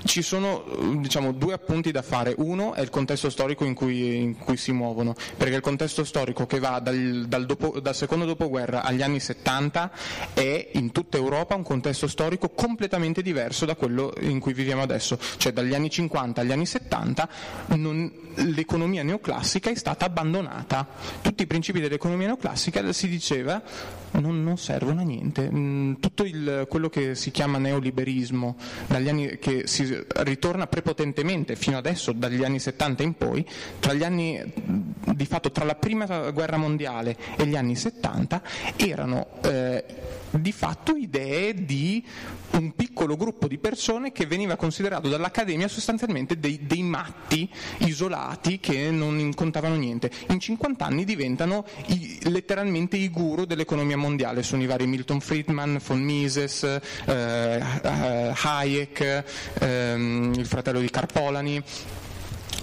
Ci 0.07 0.23
sono 0.23 0.65
diciamo, 0.99 1.33
due 1.33 1.53
appunti 1.53 1.91
da 1.91 2.03
fare. 2.03 2.35
Uno 2.39 2.74
è 2.74 2.81
il 2.81 2.91
contesto 2.91 3.28
storico 3.28 3.65
in 3.65 3.74
cui, 3.74 4.16
in 4.23 4.39
cui 4.39 4.57
si 4.57 4.73
muovono, 4.73 5.15
perché 5.37 5.55
il 5.55 5.61
contesto 5.61 6.05
storico 6.05 6.47
che 6.47 6.59
va 6.59 6.78
dal, 6.78 7.27
dal, 7.28 7.45
dopo, 7.45 7.81
dal, 7.81 7.95
secondo 7.95 8.24
dopoguerra 8.24 8.83
agli 8.83 9.03
anni 9.03 9.20
70 9.20 9.91
è 10.33 10.70
in 10.74 10.93
tutta 10.93 11.16
Europa 11.16 11.55
un 11.55 11.62
contesto 11.65 12.07
storico 12.07 12.51
completamente 12.51 13.20
diverso 13.20 13.65
da 13.66 13.74
quello 13.74 14.12
in 14.20 14.39
cui 14.39 14.53
viviamo 14.53 14.83
adesso. 14.83 15.19
Cioè 15.37 15.53
dagli 15.53 15.74
anni 15.74 15.91
50 15.91 16.41
agli 16.41 16.53
anni 16.53 16.66
70 16.66 17.28
non, 17.77 18.11
l'economia 18.37 19.03
neoclassica 19.03 19.70
è 19.70 19.74
stata 19.74 20.05
abbandonata. 20.05 20.87
Tutti 21.20 21.43
i 21.43 21.47
principi 21.47 21.81
dell'economia 21.81 22.27
neoclassica 22.28 22.93
si 22.93 23.09
diceva 23.09 23.61
non, 24.20 24.43
non 24.43 24.56
servono 24.59 25.01
a 25.01 25.05
niente. 25.05 25.48
Mm, 25.51 25.94
tutto 26.01 26.24
il, 26.24 26.66
quello 26.68 26.88
che 26.88 27.14
si 27.14 27.30
chiama 27.30 27.59
neoliberismo, 27.59 28.56
anni, 28.88 29.38
che 29.38 29.66
si 29.66 30.05
ritorna 30.09 30.66
prepotentemente 30.66 31.56
fino 31.56 31.76
adesso, 31.76 32.12
dagli 32.12 32.44
anni 32.44 32.59
70 32.59 33.02
in 33.02 33.14
poi, 33.14 33.47
tra 33.78 33.93
gli 33.93 34.02
anni, 34.02 34.40
di 34.55 35.26
fatto 35.26 35.51
tra 35.51 35.64
la 35.64 35.74
prima 35.74 36.30
guerra 36.30 36.56
mondiale 36.56 37.16
e 37.36 37.47
gli 37.47 37.56
anni 37.56 37.76
70, 37.76 38.43
erano 38.76 39.26
eh, 39.43 39.84
di 40.41 40.53
fatto 40.53 40.97
idee 40.97 41.55
di 41.55 42.05
un 42.53 42.75
piccolo 42.75 43.17
gruppo 43.17 43.47
di 43.49 43.59
persone 43.59 44.13
che 44.13 44.27
veniva 44.27 44.57
considerato 44.57 45.09
dall'Accademia 45.09 45.69
sostanzialmente 45.69 46.39
dei, 46.39 46.61
dei 46.67 46.83
matti 46.83 47.49
isolati 47.79 48.59
che 48.61 48.91
non 48.91 49.33
contavano 49.35 49.77
niente. 49.77 50.11
In 50.29 50.41
50 50.41 50.85
anni 50.85 51.05
diventano 51.05 51.65
i, 51.87 52.19
letteralmente 52.23 52.97
i 52.97 53.11
guru 53.11 53.45
dell'economia 53.45 53.97
mondiale, 53.97 54.43
sono 54.43 54.63
i 54.63 54.67
vari 54.67 54.87
Milton 54.87 55.21
Friedman, 55.21 55.81
von 55.85 56.01
Mises, 56.01 56.63
eh, 56.63 56.81
eh 57.07 58.33
Hayek, 58.43 59.25
ehm, 59.61 60.33
il 60.37 60.47
fratello 60.47 60.81
di 60.81 60.91
Carpolani 60.91 61.63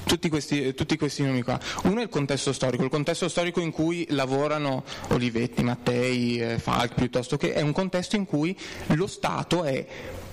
tutti 0.05 0.29
questi, 0.29 0.73
tutti 0.73 0.97
questi 0.97 1.23
nomi 1.23 1.41
qua. 1.41 1.59
Uno 1.83 1.99
è 1.99 2.03
il 2.03 2.09
contesto 2.09 2.53
storico, 2.53 2.83
il 2.83 2.89
contesto 2.89 3.27
storico 3.27 3.59
in 3.59 3.71
cui 3.71 4.05
lavorano 4.09 4.83
Olivetti, 5.09 5.63
Mattei, 5.63 6.39
eh, 6.39 6.59
Falk, 6.59 6.93
piuttosto 6.95 7.37
che 7.37 7.53
è 7.53 7.61
un 7.61 7.71
contesto 7.71 8.15
in 8.15 8.25
cui 8.25 8.57
lo 8.87 9.07
Stato 9.07 9.63
è 9.63 9.85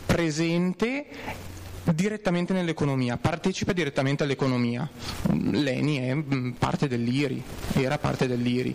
presente 0.07 1.07
direttamente 1.85 2.53
nell'economia, 2.53 3.17
partecipa 3.17 3.73
direttamente 3.73 4.23
all'economia. 4.23 4.89
L'ENI 5.33 5.99
è 5.99 6.15
mm, 6.15 6.51
parte 6.53 6.89
dell'IRI, 6.89 7.43
era 7.75 7.99
parte 7.99 8.27
dell'IRI, 8.27 8.75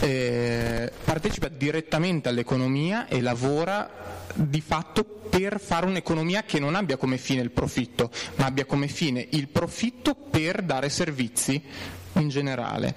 eh, 0.00 0.92
partecipa 1.04 1.48
direttamente 1.48 2.28
all'economia 2.28 3.06
e 3.08 3.20
lavora 3.20 4.19
di 4.34 4.60
fatto 4.60 5.04
per 5.04 5.60
fare 5.60 5.86
un'economia 5.86 6.42
che 6.42 6.58
non 6.58 6.74
abbia 6.74 6.96
come 6.96 7.18
fine 7.18 7.40
il 7.40 7.50
profitto, 7.50 8.10
ma 8.36 8.46
abbia 8.46 8.64
come 8.64 8.88
fine 8.88 9.26
il 9.30 9.48
profitto 9.48 10.14
per 10.14 10.62
dare 10.62 10.88
servizi 10.88 11.62
in 12.14 12.28
generale. 12.28 12.94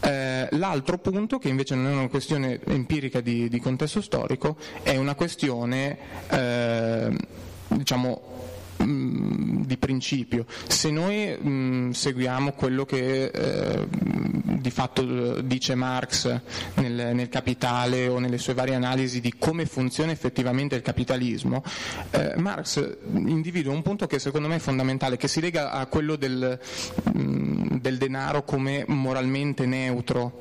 Eh, 0.00 0.48
l'altro 0.50 0.98
punto, 0.98 1.38
che 1.38 1.48
invece 1.48 1.76
non 1.76 1.86
è 1.86 1.92
una 1.94 2.08
questione 2.08 2.60
empirica 2.64 3.20
di, 3.20 3.48
di 3.48 3.60
contesto 3.60 4.00
storico, 4.00 4.56
è 4.82 4.96
una 4.96 5.14
questione 5.14 5.96
eh, 6.28 7.16
diciamo, 7.68 8.20
Mm, 8.82 9.62
di 9.62 9.76
principio. 9.76 10.44
Se 10.66 10.90
noi 10.90 11.36
mh, 11.38 11.48
mm, 11.48 11.90
seguiamo 11.90 12.52
quello 12.52 12.84
che 12.84 13.26
eh, 13.26 13.86
di 13.88 14.70
fatto 14.70 15.40
dice 15.40 15.74
Marx 15.74 16.40
nel, 16.74 17.14
nel, 17.14 17.28
Capitale 17.28 18.08
o 18.08 18.18
nelle 18.18 18.38
sue 18.38 18.54
varie 18.54 18.74
analisi 18.74 19.20
di 19.20 19.34
come 19.38 19.66
funziona 19.66 20.10
effettivamente 20.10 20.74
il 20.74 20.82
capitalismo, 20.82 21.62
eh, 22.10 22.34
Marx 22.36 22.96
individua 23.12 23.72
un 23.72 23.82
punto 23.82 24.06
che 24.06 24.18
secondo 24.18 24.48
me 24.48 24.56
è 24.56 24.60
fondamentale, 24.60 25.16
che 25.16 25.28
si 25.28 25.40
lega 25.40 25.70
a 25.70 25.86
quello 25.86 26.16
del, 26.16 26.58
mh, 27.12 27.20
mm, 27.20 27.66
del 27.80 27.98
denaro 27.98 28.44
come 28.44 28.84
moralmente 28.88 29.64
neutro. 29.66 30.40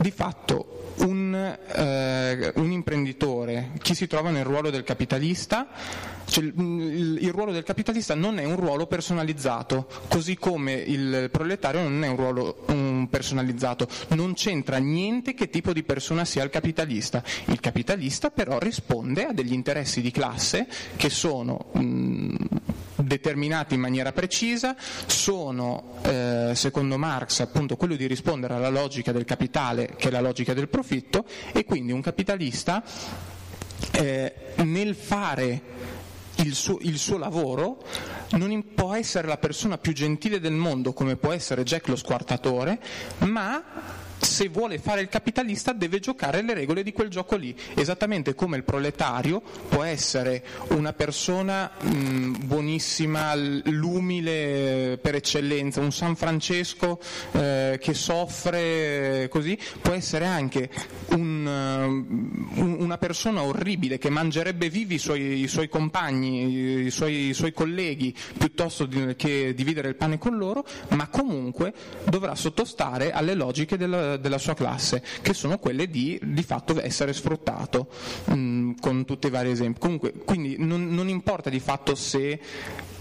Di 0.00 0.10
fatto 0.10 0.94
un, 0.98 1.34
eh, 1.34 2.52
un 2.56 2.70
imprenditore, 2.70 3.72
chi 3.80 3.94
si 3.94 4.06
trova 4.06 4.30
nel 4.30 4.44
ruolo 4.44 4.70
del 4.70 4.82
capitalista, 4.82 5.68
cioè, 6.32 6.44
il, 6.44 7.11
il, 7.20 7.32
ruolo 7.32 7.52
del 7.52 7.62
capitalista 7.62 8.14
non 8.14 8.38
è 8.38 8.44
un 8.44 8.56
ruolo 8.56 8.86
personalizzato, 8.86 9.86
così 10.08 10.36
come 10.36 10.72
il 10.74 11.28
proletario 11.30 11.82
non 11.82 12.04
è 12.04 12.08
un 12.08 12.16
ruolo 12.16 12.64
um, 12.68 13.06
personalizzato, 13.10 13.88
non 14.08 14.34
c'entra 14.34 14.78
niente 14.78 15.34
che 15.34 15.50
tipo 15.50 15.72
di 15.72 15.82
persona 15.82 16.24
sia 16.24 16.42
il 16.42 16.50
capitalista. 16.50 17.22
Il 17.46 17.60
capitalista 17.60 18.30
però 18.30 18.58
risponde 18.58 19.26
a 19.26 19.32
degli 19.32 19.52
interessi 19.52 20.00
di 20.00 20.10
classe 20.10 20.66
che 20.96 21.10
sono 21.10 21.66
um, 21.72 22.36
determinati 22.96 23.74
in 23.74 23.80
maniera 23.80 24.12
precisa, 24.12 24.76
sono 25.06 25.98
eh, 26.02 26.52
secondo 26.54 26.98
Marx 26.98 27.40
appunto 27.40 27.76
quello 27.76 27.96
di 27.96 28.06
rispondere 28.06 28.54
alla 28.54 28.68
logica 28.68 29.12
del 29.12 29.24
capitale 29.24 29.94
che 29.96 30.08
è 30.08 30.10
la 30.10 30.20
logica 30.20 30.54
del 30.54 30.68
profitto 30.68 31.24
e 31.52 31.64
quindi 31.64 31.92
un 31.92 32.00
capitalista 32.00 32.82
eh, 33.92 34.32
nel 34.56 34.94
fare 34.94 35.60
il 36.36 36.54
suo, 36.54 36.78
il 36.80 36.98
suo, 36.98 37.18
lavoro 37.18 37.82
non 38.32 38.74
può 38.74 38.94
essere 38.94 39.28
la 39.28 39.36
persona 39.36 39.78
più 39.78 39.92
gentile 39.92 40.40
del 40.40 40.52
mondo 40.52 40.92
come 40.92 41.16
può 41.16 41.32
essere 41.32 41.62
Jack 41.64 41.88
lo 41.88 41.96
squartatore, 41.96 42.80
ma 43.18 43.62
se 44.22 44.48
vuole 44.48 44.78
fare 44.78 45.00
il 45.00 45.08
capitalista 45.08 45.72
deve 45.72 45.98
giocare 45.98 46.42
le 46.42 46.54
regole 46.54 46.82
di 46.82 46.92
quel 46.92 47.08
gioco 47.08 47.36
lì, 47.36 47.54
esattamente 47.74 48.34
come 48.34 48.56
il 48.56 48.62
proletario 48.62 49.42
può 49.68 49.82
essere 49.82 50.44
una 50.68 50.92
persona 50.92 51.70
mh, 51.80 52.46
buonissima, 52.46 53.34
l'umile 53.34 54.98
per 55.02 55.16
eccellenza, 55.16 55.80
un 55.80 55.92
San 55.92 56.14
Francesco 56.14 57.00
eh, 57.32 57.78
che 57.80 57.94
soffre 57.94 59.28
così, 59.28 59.58
può 59.80 59.92
essere 59.92 60.26
anche 60.26 60.70
un, 61.10 61.44
un, 61.46 62.76
una 62.78 62.98
persona 62.98 63.42
orribile 63.42 63.98
che 63.98 64.08
mangerebbe 64.08 64.70
vivi 64.70 64.94
i 64.94 64.98
suoi, 64.98 65.40
i 65.42 65.48
suoi 65.48 65.68
compagni, 65.68 66.84
i 66.86 66.90
suoi, 66.90 67.28
i 67.28 67.34
suoi 67.34 67.52
colleghi, 67.52 68.14
piuttosto 68.38 68.88
che 69.16 69.52
dividere 69.54 69.88
il 69.88 69.96
pane 69.96 70.18
con 70.18 70.36
loro, 70.36 70.64
ma 70.90 71.08
comunque 71.08 71.72
dovrà 72.04 72.34
sottostare 72.34 73.10
alle 73.10 73.34
logiche 73.34 73.76
del 73.76 74.11
del- 74.12 74.20
della 74.20 74.38
sua 74.38 74.54
classe, 74.54 75.02
che 75.22 75.34
sono 75.34 75.58
quelle 75.58 75.88
di 75.88 76.18
di 76.22 76.42
fatto 76.42 76.80
essere 76.82 77.12
sfruttato, 77.12 77.88
mh, 78.26 78.72
con 78.80 79.04
tutti 79.04 79.26
i 79.26 79.30
vari 79.30 79.50
esempi. 79.50 79.80
Comunque, 79.80 80.12
quindi 80.24 80.56
non, 80.58 80.88
non 80.94 81.08
importa 81.08 81.50
di 81.50 81.60
fatto 81.60 81.94
se 81.94 82.40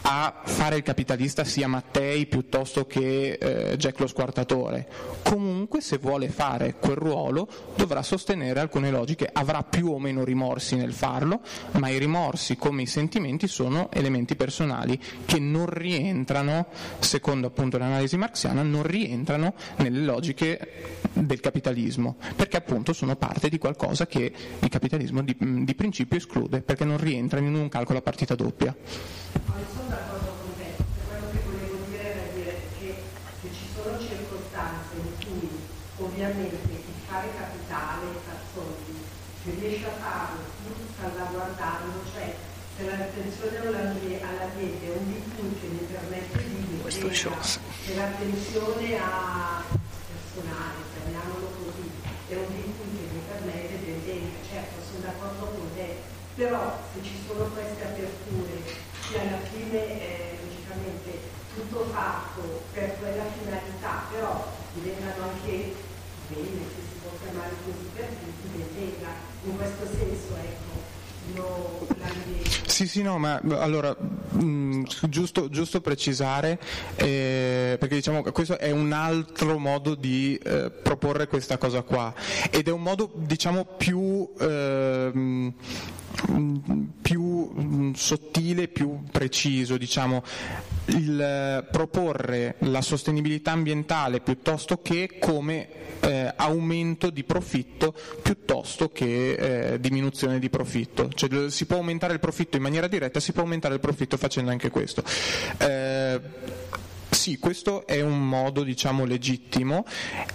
a 0.02 0.42
fare 0.44 0.78
il 0.78 0.84
capitalista 0.84 1.44
sia 1.44 1.68
Mattei 1.68 2.26
piuttosto 2.26 2.86
che 2.86 3.34
eh, 3.34 3.78
Jack 3.78 4.00
lo 4.00 4.08
squartatore. 4.08 4.88
Comunque, 5.24 5.82
se 5.82 5.98
vuole 5.98 6.30
fare 6.30 6.76
quel 6.76 6.96
ruolo, 6.96 7.48
dovrà 7.76 8.02
sostenere 8.02 8.60
alcune 8.60 8.90
logiche, 8.92 9.30
avrà 9.32 9.64
più 9.64 9.92
o 9.92 10.00
meno 10.00 10.24
rimorsi 10.24 10.76
nel 10.76 10.94
farlo, 10.94 11.42
ma 11.74 11.90
i 11.90 11.98
rimorsi, 11.98 12.56
come 12.56 12.84
i 12.84 12.88
sentimenti, 12.88 13.48
sono 13.48 13.92
elementi 13.92 14.36
personali 14.36 15.00
che 15.26 15.40
non 15.40 15.68
rientrano, 15.68 16.68
secondo 17.00 17.48
appunto 17.48 17.78
l'analisi 17.78 18.18
marxiana, 18.18 18.64
non 18.64 18.84
rientrano 18.84 19.54
nelle 19.78 20.04
logiche 20.04 21.00
del 21.14 21.40
capitalismo, 21.40 22.18
perché 22.36 22.58
appunto 22.58 22.94
sono 22.94 23.16
parte 23.16 23.50
di 23.50 23.58
qualcosa 23.58 24.08
che 24.08 24.32
il 24.60 24.70
capitalismo 24.70 25.22
di, 25.22 25.36
di 25.38 25.76
principio 25.76 26.18
esclude, 26.18 26.62
perché 26.62 26.86
non 26.86 26.98
rientrano 26.98 27.48
in 27.48 27.56
un 27.56 27.70
calcolo 27.70 28.00
a 28.00 28.02
partita 28.02 28.36
doppia. 28.36 28.76
Non 29.32 29.66
sono 29.72 29.88
d'accordo 29.88 30.32
con 30.42 30.52
te, 30.58 30.76
quello 31.08 31.28
che 31.32 31.40
volevo 31.46 31.76
dire 31.88 32.04
era 32.04 32.26
dire 32.36 32.54
che 32.80 33.04
se 33.42 33.48
ci 33.54 33.66
sono 33.74 34.00
circostanze 34.00 34.96
in 35.00 35.12
cui 35.24 35.50
ovviamente 35.98 36.56
il 36.68 37.00
fare 37.08 37.28
capitale, 37.36 38.08
far 38.26 38.40
soldi, 38.54 38.96
se 39.44 39.52
riesce 39.60 39.86
a 39.88 39.96
farlo 40.00 40.40
pur 40.64 40.76
salvaguardando, 41.00 42.04
cioè 42.14 42.36
se 42.78 42.84
l'attenzione 42.88 43.58
all'ambie- 43.60 44.22
all'ambiente 44.24 44.86
è 44.88 44.96
un 44.96 45.06
di 45.12 45.20
più 45.20 45.60
che 45.60 45.68
mi 45.68 45.84
permette 45.92 46.38
di 46.44 46.80
sì. 46.90 47.00
se 47.86 47.96
l'attenzione 47.96 48.98
a 48.98 49.64
personale, 50.08 50.80
chiamiamolo 50.96 51.52
così, 51.60 51.88
è 52.28 52.36
un 52.36 52.48
di 52.56 52.62
più 52.72 52.86
che 52.96 53.06
mi 53.12 53.22
permette 53.28 53.76
ben 53.84 54.04
venga, 54.06 54.40
certo 54.50 54.76
sono 54.88 55.04
d'accordo 55.04 55.46
con 55.52 55.68
te, 55.76 56.00
però 56.36 56.80
se 56.94 57.04
ci 57.04 57.16
sono 57.28 57.44
queste 57.52 57.84
aperture 57.84 58.61
che 59.12 59.20
alla 59.20 59.40
fine 59.52 60.00
è 60.00 60.38
logicamente 60.42 61.20
tutto 61.54 61.86
fatto 61.92 62.64
per 62.74 62.98
quella 63.00 63.26
finalità, 63.38 64.06
però 64.10 64.52
diventano 64.74 65.24
anche 65.32 65.76
bene, 66.30 66.64
se 66.64 66.82
si 66.82 67.00
può 67.02 67.12
chiamare 67.22 67.52
così 67.66 67.90
per 67.94 68.08
tutti, 68.08 68.58
ben 68.58 68.68
venga. 68.74 69.30
In 69.44 69.58
questo 69.58 69.86
senso, 69.86 70.36
ecco, 70.42 71.36
io. 71.36 71.90
Sì, 72.66 72.88
sì, 72.88 73.02
no, 73.02 73.18
ma 73.18 73.40
allora, 73.60 73.96
mh, 73.96 74.84
giusto, 75.10 75.50
giusto 75.50 75.82
precisare, 75.82 76.58
eh, 76.96 77.76
perché 77.80 77.96
diciamo 77.96 78.22
che 78.24 78.32
questo 78.32 78.58
è 78.58 78.72
un 78.72 78.92
altro 78.92 79.60
modo 79.60 79.94
di 79.94 80.40
eh, 80.42 80.72
proporre 80.72 81.28
questa 81.28 81.58
cosa 81.58 81.82
qua, 81.82 82.14
ed 82.50 82.68
è 82.68 82.72
un 82.72 82.82
modo, 82.82 83.12
diciamo, 83.14 83.66
più, 83.66 84.32
mh, 84.40 85.54
più 87.02 87.22
mh, 87.22 87.94
sottile, 87.94 88.68
più 88.68 89.04
preciso, 89.12 89.78
diciamo, 89.78 90.24
il 90.86 91.20
eh, 91.22 91.68
proporre 91.70 92.56
la 92.60 92.82
sostenibilità 92.82 93.52
ambientale 93.52 94.20
piuttosto 94.22 94.82
che 94.82 95.18
come 95.20 95.68
eh, 96.02 96.34
aumento 96.36 97.10
di 97.10 97.24
profitto 97.24 97.94
piuttosto 98.22 98.90
che 98.92 99.74
eh, 99.74 99.80
diminuzione 99.80 100.40
di 100.40 100.50
profitto. 100.50 101.10
Cioè, 101.10 101.50
si 101.50 101.66
può 101.66 101.78
aumentare 101.78 102.14
il 102.14 102.20
profitto 102.20 102.58
in 102.58 102.64
maniera 102.64 102.88
diretta, 102.88 103.20
si 103.20 103.32
può 103.32 103.44
aumentare 103.44 103.76
il 103.76 103.80
profitto 103.80 104.18
facendo 104.18 104.52
anche 104.52 104.70
questo. 104.70 105.04
Eh, 105.58 106.20
sì, 107.12 107.38
questo 107.38 107.86
è 107.86 108.02
un 108.02 108.28
modo, 108.28 108.64
diciamo, 108.64 109.06
legittimo, 109.06 109.86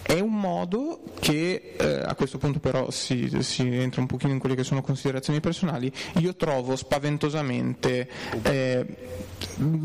è 0.02 0.20
un 0.20 0.38
modo 0.38 1.00
che, 1.18 1.74
eh, 1.76 2.00
a 2.04 2.14
questo 2.14 2.38
punto 2.38 2.60
però 2.60 2.90
si, 2.90 3.30
si 3.40 3.62
entra 3.74 4.00
un 4.02 4.06
pochino 4.06 4.32
in 4.32 4.38
quelle 4.38 4.54
che 4.54 4.62
sono 4.62 4.82
considerazioni 4.82 5.40
personali, 5.40 5.90
io 6.18 6.36
trovo 6.36 6.76
spaventosamente 6.76 8.08
eh, 8.42 8.86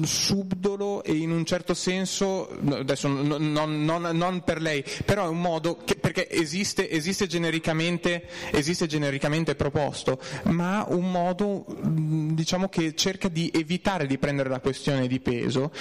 subdolo 0.03 1.03
e 1.03 1.13
in 1.15 1.31
un 1.31 1.45
certo 1.45 1.73
senso, 1.73 2.49
adesso 2.71 3.07
non, 3.07 3.51
non- 3.51 3.83
non- 3.85 4.09
non 4.15 4.41
per 4.43 4.61
lei, 4.61 4.83
però 5.05 5.25
è 5.25 5.29
un 5.29 5.39
modo 5.41 5.77
che, 5.83 5.95
perché 5.95 6.29
esiste, 6.29 6.89
esiste, 6.89 7.25
genericamente, 7.27 8.25
esiste 8.51 8.85
genericamente 8.87 9.55
proposto, 9.55 10.19
ma 10.43 10.85
un 10.89 11.09
modo 11.09 11.65
diciamo 11.83 12.67
che 12.69 12.93
cerca 12.95 13.27
di 13.29 13.49
evitare 13.53 14.07
di 14.07 14.17
prendere 14.17 14.49
la 14.49 14.59
questione 14.59 15.07
di 15.07 15.19
peso. 15.19 15.71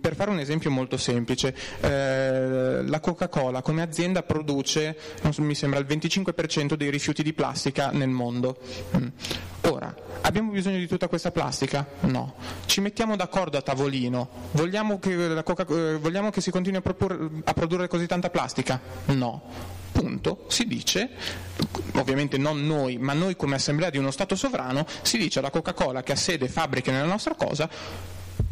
Per 0.00 0.14
fare 0.14 0.30
un 0.30 0.37
esempio 0.38 0.70
molto 0.70 0.96
semplice, 0.96 1.54
eh, 1.80 2.82
la 2.84 3.00
Coca-Cola 3.00 3.62
come 3.62 3.82
azienda 3.82 4.22
produce, 4.22 4.96
so, 5.30 5.42
mi 5.42 5.54
sembra, 5.54 5.78
il 5.78 5.86
25% 5.86 6.74
dei 6.74 6.90
rifiuti 6.90 7.22
di 7.22 7.32
plastica 7.32 7.90
nel 7.90 8.08
mondo. 8.08 8.58
Mm. 8.96 9.06
Ora, 9.62 9.94
abbiamo 10.22 10.50
bisogno 10.50 10.78
di 10.78 10.86
tutta 10.86 11.08
questa 11.08 11.30
plastica? 11.30 11.86
No. 12.00 12.34
Ci 12.66 12.80
mettiamo 12.80 13.16
d'accordo 13.16 13.58
a 13.58 13.62
tavolino. 13.62 14.28
Vogliamo 14.52 14.98
che, 14.98 15.12
eh, 15.12 15.96
vogliamo 15.98 16.30
che 16.30 16.40
si 16.40 16.50
continui 16.50 16.78
a, 16.78 16.82
propor- 16.82 17.30
a 17.44 17.52
produrre 17.52 17.88
così 17.88 18.06
tanta 18.06 18.30
plastica? 18.30 18.80
No. 19.06 19.42
Punto. 19.92 20.44
Si 20.48 20.64
dice, 20.66 21.10
ovviamente 21.94 22.38
non 22.38 22.66
noi, 22.66 22.98
ma 22.98 23.12
noi 23.12 23.36
come 23.36 23.56
assemblea 23.56 23.90
di 23.90 23.98
uno 23.98 24.10
Stato 24.10 24.36
sovrano, 24.36 24.86
si 25.02 25.18
dice 25.18 25.40
alla 25.40 25.50
Coca-Cola 25.50 26.02
che 26.02 26.12
ha 26.12 26.16
sede 26.16 26.46
e 26.46 26.48
fabbriche 26.48 26.90
nella 26.90 27.06
nostra 27.06 27.34
cosa, 27.34 27.68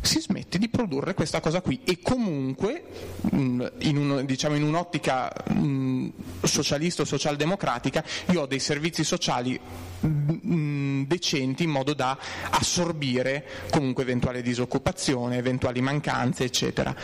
si 0.06 0.20
smette 0.20 0.56
di 0.58 0.68
produrre 0.68 1.12
questa 1.14 1.40
cosa 1.40 1.60
qui 1.60 1.80
e 1.84 2.00
comunque 2.00 2.84
mh, 3.30 3.66
in, 3.80 3.96
un- 3.96 4.24
diciamo, 4.24 4.54
in 4.54 4.62
un'ottica 4.62 5.30
mh, 5.48 6.08
socialista 6.42 7.02
o 7.02 7.04
socialdemocratica 7.04 8.04
io 8.30 8.42
ho 8.42 8.46
dei 8.46 8.60
servizi 8.60 9.04
sociali 9.04 9.58
mh, 10.00 11.02
decenti 11.02 11.64
in 11.64 11.70
modo 11.70 11.92
da 11.92 12.16
assorbire 12.50 13.44
comunque 13.70 14.04
eventuale 14.04 14.42
disoccupazione, 14.42 15.36
eventuali 15.36 15.80
mancanze 15.80 16.44
eccetera. 16.44 16.94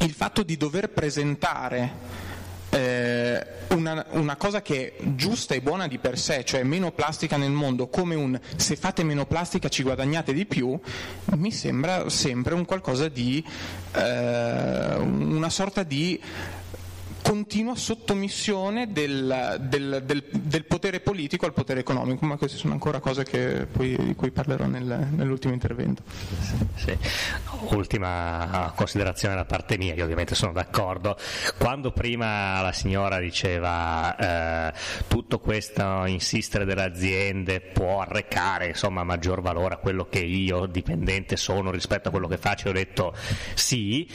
Il 0.00 0.12
fatto 0.12 0.42
di 0.42 0.56
dover 0.56 0.88
presentare 0.90 2.28
eh, 2.70 3.46
una, 3.70 4.04
una 4.10 4.36
cosa 4.36 4.62
che 4.62 4.96
è 4.96 5.02
giusta 5.14 5.54
e 5.54 5.60
buona 5.60 5.86
di 5.86 5.98
per 5.98 6.18
sé, 6.18 6.44
cioè 6.44 6.62
meno 6.62 6.92
plastica 6.92 7.36
nel 7.36 7.50
mondo, 7.50 7.88
come 7.88 8.14
un 8.14 8.38
se 8.56 8.76
fate 8.76 9.02
meno 9.02 9.26
plastica 9.26 9.68
ci 9.68 9.82
guadagnate 9.82 10.32
di 10.32 10.46
più, 10.46 10.78
mi 11.36 11.50
sembra 11.50 12.08
sempre 12.08 12.54
un 12.54 12.64
qualcosa 12.64 13.08
di 13.08 13.44
eh, 13.92 14.94
una 14.96 15.50
sorta 15.50 15.82
di 15.82 16.20
continua 17.22 17.74
sottomissione 17.76 18.92
del, 18.92 19.56
del- 19.60 20.02
del- 20.04 20.24
del 20.30 20.64
potere 20.64 21.00
politico 21.00 21.46
al 21.46 21.52
potere 21.52 21.80
economico, 21.80 22.24
ma 22.26 22.36
queste 22.36 22.56
sono 22.56 22.72
ancora 22.72 22.98
cose 23.00 23.24
poi- 23.70 23.96
di 23.96 24.14
cui 24.14 24.30
parlerò 24.30 24.66
nel- 24.66 25.08
nell'ultimo 25.12 25.52
intervento. 25.52 26.02
Sì. 26.76 26.96
Ultima 27.74 28.72
considerazione 28.74 29.34
da 29.34 29.44
parte 29.44 29.76
mia, 29.76 29.94
io 29.94 30.04
ovviamente 30.04 30.34
sono 30.34 30.52
d'accordo. 30.52 31.16
Quando 31.58 31.92
prima 31.92 32.60
la 32.62 32.72
signora 32.72 33.18
diceva 33.18 34.68
eh, 34.70 34.72
tutto 35.08 35.38
questo 35.40 36.04
insistere 36.06 36.64
delle 36.64 36.82
aziende 36.82 37.60
può 37.60 38.00
arrecare 38.00 38.68
insomma, 38.68 39.04
maggior 39.04 39.40
valore 39.42 39.74
a 39.74 39.78
quello 39.78 40.06
che 40.08 40.20
io 40.20 40.66
dipendente 40.66 41.36
sono 41.36 41.70
rispetto 41.70 42.08
a 42.08 42.10
quello 42.10 42.28
che 42.28 42.38
faccio, 42.38 42.68
ho 42.70 42.72
detto 42.72 43.14
sì, 43.54 44.08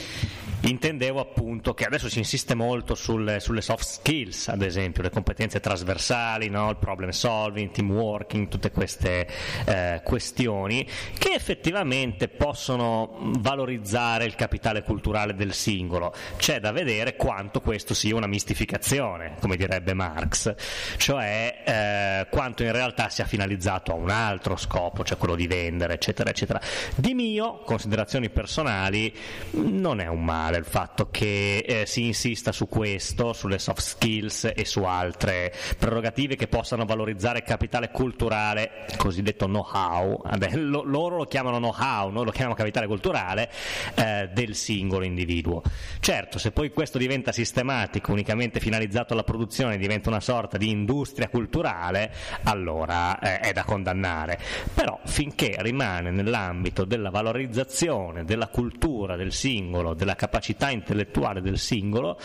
intendevo 0.61 1.19
appunto 1.19 1.73
che 1.73 1.85
adesso 1.85 2.09
si 2.09 2.17
insiste 2.19 2.55
molto 2.55 2.94
sul- 2.95 3.37
sulle 3.39 3.61
soft 3.61 3.85
skills, 3.85 4.47
ad 4.47 4.61
esempio, 4.61 5.03
le 5.03 5.09
competenze 5.09 5.59
trasversali, 5.59 6.49
no? 6.49 6.69
il 6.69 6.77
problem 6.77 7.09
solving, 7.09 7.71
team 7.71 7.91
working, 7.91 8.47
tutte 8.47 8.71
queste 8.71 9.27
eh, 9.65 10.01
questioni 10.03 10.87
che 11.17 11.33
effettivamente 11.33 12.27
possono 12.27 13.17
valorizzare 13.39 14.25
il 14.25 14.35
capitale 14.35 14.83
culturale 14.83 15.35
del 15.35 15.53
singolo. 15.53 16.13
C'è 16.37 16.59
da 16.59 16.71
vedere 16.71 17.15
quanto 17.15 17.61
questo 17.61 17.93
sia 17.93 18.15
una 18.15 18.27
mistificazione, 18.27 19.35
come 19.39 19.55
direbbe 19.55 19.93
Marx, 19.93 20.53
cioè 20.97 21.63
eh, 21.65 22.27
quanto 22.29 22.63
in 22.63 22.71
realtà 22.71 23.09
sia 23.09 23.25
finalizzato 23.25 23.91
a 23.91 23.95
un 23.95 24.09
altro 24.09 24.55
scopo, 24.55 25.03
cioè 25.03 25.17
quello 25.17 25.35
di 25.35 25.47
vendere, 25.47 25.93
eccetera, 25.93 26.29
eccetera. 26.29 26.61
Di 26.95 27.13
mio, 27.13 27.59
considerazioni 27.59 28.29
personali, 28.29 29.13
non 29.51 29.99
è 29.99 30.07
un 30.07 30.23
male 30.23 30.57
il 30.57 30.65
fatto 30.65 31.09
che 31.09 31.57
eh, 31.59 31.85
si 31.85 32.05
insista 32.05 32.51
su 32.51 32.67
questo, 32.67 32.84
sulle 33.33 33.57
soft 33.59 33.81
skills 33.81 34.51
e 34.55 34.65
su 34.65 34.83
altre 34.83 35.53
prerogative 35.77 36.35
che 36.35 36.47
possano 36.47 36.85
valorizzare 36.85 37.41
capitale 37.43 37.89
culturale, 37.91 38.85
cosiddetto 38.97 39.45
know-how, 39.45 40.21
lo- 40.53 40.83
loro 40.83 41.17
lo 41.17 41.25
chiamano 41.25 41.57
know-how, 41.57 42.09
noi 42.09 42.25
lo 42.25 42.31
chiamiamo 42.31 42.53
capitale 42.55 42.87
culturale, 42.87 43.49
eh, 43.95 44.29
del 44.33 44.55
singolo 44.55 45.03
individuo. 45.03 45.61
Certo, 45.99 46.37
se 46.37 46.51
poi 46.51 46.71
questo 46.71 46.97
diventa 46.97 47.31
sistematico, 47.31 48.11
unicamente 48.11 48.59
finalizzato 48.59 49.13
alla 49.13 49.23
produzione, 49.23 49.77
diventa 49.77 50.09
una 50.09 50.19
sorta 50.19 50.57
di 50.57 50.69
industria 50.69 51.29
culturale, 51.29 52.13
allora 52.43 53.17
eh, 53.19 53.39
è 53.39 53.53
da 53.53 53.63
condannare. 53.63 54.39
Però 54.73 54.99
finché 55.05 55.55
rimane 55.59 56.11
nell'ambito 56.11 56.85
della 56.85 57.09
valorizzazione 57.09 58.25
della 58.25 58.47
cultura 58.47 59.15
del 59.15 59.31
singolo, 59.31 59.93
della 59.93 60.15
capacità 60.15 60.69
intellettuale 60.69 61.41
del 61.41 61.57
singolo, 61.57 62.19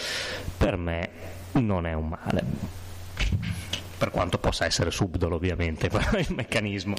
per 0.56 0.76
me 0.76 1.10
non 1.52 1.86
è 1.86 1.92
un 1.92 2.08
male. 2.08 2.44
Per 3.98 4.10
quanto 4.10 4.38
possa 4.38 4.64
essere 4.64 4.90
subdolo 4.90 5.36
ovviamente 5.36 5.90
il 6.18 6.34
meccanismo. 6.34 6.94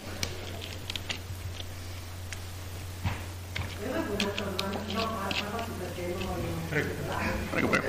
Prego, 6.69 7.67
prego. 7.67 7.87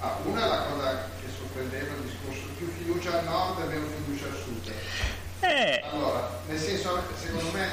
Ah, 0.00 0.16
una 0.24 0.44
è 0.44 0.48
la 0.48 0.62
cosa 0.70 1.08
che 1.20 1.28
sorprendeva 1.36 1.94
il 1.94 2.02
discorso 2.02 2.46
più 2.56 2.68
fiducia 2.68 3.18
al 3.18 3.24
nord 3.24 3.60
e 3.60 3.66
meno 3.66 3.86
fiducia 3.86 4.26
al 4.26 4.36
sud. 4.36 4.72
Eh, 5.40 5.82
Allora, 5.92 6.40
nel 6.48 6.58
senso, 6.58 7.02
secondo 7.16 7.50
me, 7.52 7.68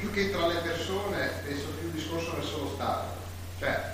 più 0.00 0.10
che 0.10 0.30
tra 0.30 0.46
le 0.46 0.60
persone, 0.60 1.30
penso 1.44 1.66
più 1.78 1.88
il 1.88 1.92
discorso 1.92 2.32
verso 2.34 2.58
lo 2.64 2.70
Stato. 2.74 3.18
Cioè, 3.58 3.92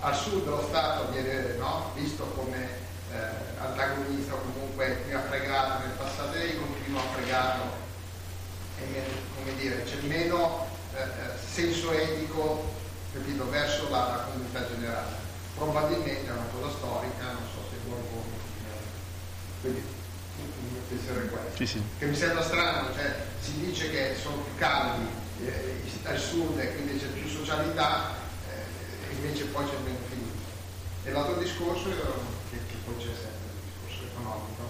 al 0.00 0.16
sud 0.16 0.44
lo 0.44 0.64
Stato 0.66 1.12
viene 1.12 1.54
no, 1.56 1.92
visto 1.94 2.24
come 2.34 2.68
eh, 3.12 3.60
antagonista 3.60 4.34
o 4.34 4.38
comunque 4.38 5.04
mi 5.06 5.14
ha 5.14 5.22
fregato 5.22 5.86
nel 5.86 5.96
passato 5.96 6.34
e 6.34 6.46
io 6.46 6.60
continuo 6.60 6.98
a 6.98 7.14
fregarlo. 7.14 7.64
E 8.80 9.02
come 9.36 9.54
dire, 9.56 9.84
c'è 9.84 10.00
meno 10.02 10.66
eh, 10.94 11.00
eh, 11.00 11.06
senso 11.38 11.92
etico 11.92 12.74
capito, 13.12 13.48
verso 13.48 13.88
la, 13.88 14.08
la 14.08 14.26
comunità 14.28 14.66
generale. 14.66 15.24
Probabilmente 15.54 16.26
è 16.26 16.32
una 16.32 16.50
cosa 16.52 16.76
storica, 16.76 17.24
non 17.32 17.46
so 17.54 17.62
se 17.70 17.76
vuoi 17.86 18.00
quindi 19.62 19.80
il 19.80 20.70
mio 20.70 20.80
pensiero 20.86 21.20
è 21.20 21.28
questo 21.28 21.56
Sì, 21.56 21.66
sì. 21.66 21.82
che 21.98 22.04
mi 22.04 22.14
sembra 22.14 22.42
strano, 22.42 22.92
cioè 22.94 23.24
si 23.40 23.52
dice 23.64 23.90
che 23.90 24.14
sono 24.20 24.36
più 24.36 24.54
caldi 24.56 25.24
eh, 25.44 25.82
al 26.04 26.18
sud 26.18 26.58
e 26.58 26.74
quindi 26.74 26.98
c'è 26.98 27.06
più 27.06 27.28
socialità, 27.28 28.14
eh, 28.48 29.14
invece 29.14 29.44
poi 29.46 29.64
c'è 29.64 29.76
meno 29.84 29.98
fiducia. 30.08 30.48
E 31.04 31.10
l'altro 31.10 31.36
discorso, 31.36 31.88
che, 31.88 32.58
che 32.66 32.76
poi 32.84 32.96
c'è 32.96 33.12
sempre 33.12 33.52
il 33.52 33.60
discorso 33.68 34.04
economico, 34.10 34.62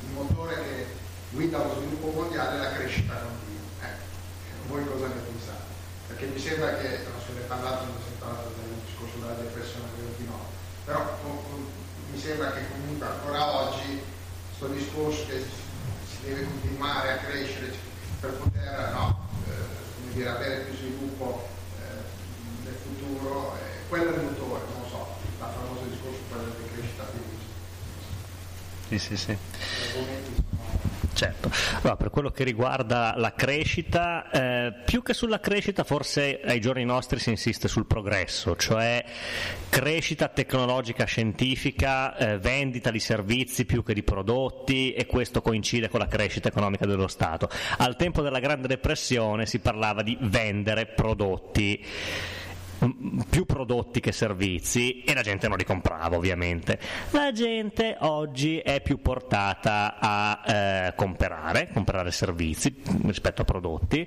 il 0.00 0.10
motore 0.12 0.54
che 0.54 0.86
guida 1.30 1.58
lo 1.58 1.74
sviluppo 1.74 2.10
mondiale 2.10 2.56
è 2.56 2.62
la 2.62 2.72
crescita 2.72 3.14
continua. 3.14 3.68
Eh, 3.82 4.68
voi 4.68 4.84
cosa 4.86 5.06
ne 5.08 5.20
pensate? 5.20 5.74
Perché 6.06 6.26
mi 6.26 6.38
sembra 6.38 6.76
che, 6.78 7.04
non 7.04 7.20
se 7.24 7.32
ne 7.34 7.40
è 7.40 7.46
parlato, 7.46 7.84
non 7.84 8.00
si 8.00 8.14
è 8.14 8.18
parlato 8.18 8.52
del 8.56 8.78
discorso 8.86 9.18
della 9.18 9.34
depressione 9.34 9.88
del 9.96 10.06
29, 10.16 10.42
però 10.84 11.18
com- 11.22 11.42
com- 11.50 11.70
mi 12.12 12.18
sembra 12.20 12.52
che 12.52 12.62
comunque 12.70 13.06
ancora 13.06 13.66
oggi 13.66 14.00
questo 14.56 14.74
discorso 14.74 15.26
che 15.26 15.44
si 16.08 16.16
deve 16.22 16.44
continuare 16.44 17.12
a 17.12 17.16
crescere 17.18 17.74
per 18.20 18.30
poter 18.30 18.92
no, 18.92 19.25
dire, 20.16 20.30
avere 20.30 20.64
più 20.64 20.74
sviluppo 20.76 21.46
eh, 21.78 22.64
nel 22.64 22.74
futuro, 22.74 23.54
eh, 23.56 23.88
quello 23.88 24.14
è 24.14 24.16
il 24.16 24.24
motore, 24.24 24.62
non 24.72 24.82
lo 24.82 24.88
so, 24.88 25.06
la 25.38 25.52
famosa 25.52 25.84
discorso 25.84 26.20
di 26.56 26.68
crescita 26.72 27.04
felice. 27.04 27.44
sì, 28.88 28.98
sì, 28.98 29.16
sì. 29.16 30.44
Certo, 31.16 31.50
allora, 31.76 31.96
per 31.96 32.10
quello 32.10 32.30
che 32.30 32.44
riguarda 32.44 33.14
la 33.16 33.32
crescita, 33.32 34.28
eh, 34.28 34.74
più 34.84 35.02
che 35.02 35.14
sulla 35.14 35.40
crescita 35.40 35.82
forse 35.82 36.42
ai 36.44 36.60
giorni 36.60 36.84
nostri 36.84 37.18
si 37.18 37.30
insiste 37.30 37.68
sul 37.68 37.86
progresso, 37.86 38.54
cioè 38.54 39.02
crescita 39.70 40.28
tecnologica 40.28 41.06
scientifica, 41.06 42.18
eh, 42.18 42.38
vendita 42.38 42.90
di 42.90 43.00
servizi 43.00 43.64
più 43.64 43.82
che 43.82 43.94
di 43.94 44.02
prodotti 44.02 44.92
e 44.92 45.06
questo 45.06 45.40
coincide 45.40 45.88
con 45.88 46.00
la 46.00 46.06
crescita 46.06 46.48
economica 46.48 46.84
dello 46.84 47.08
Stato. 47.08 47.48
Al 47.78 47.96
tempo 47.96 48.20
della 48.20 48.38
Grande 48.38 48.68
Depressione 48.68 49.46
si 49.46 49.60
parlava 49.60 50.02
di 50.02 50.18
vendere 50.20 50.84
prodotti 50.84 51.82
più 53.28 53.44
prodotti 53.46 54.00
che 54.00 54.12
servizi 54.12 55.02
e 55.02 55.14
la 55.14 55.22
gente 55.22 55.48
non 55.48 55.56
li 55.56 55.64
comprava 55.64 56.16
ovviamente. 56.16 56.78
La 57.10 57.32
gente 57.32 57.96
oggi 58.00 58.58
è 58.58 58.80
più 58.80 59.00
portata 59.00 59.96
a 59.98 60.42
eh, 60.46 60.92
comprare, 60.94 61.68
comprare 61.72 62.10
servizi 62.10 62.74
rispetto 63.02 63.42
a 63.42 63.44
prodotti 63.44 64.06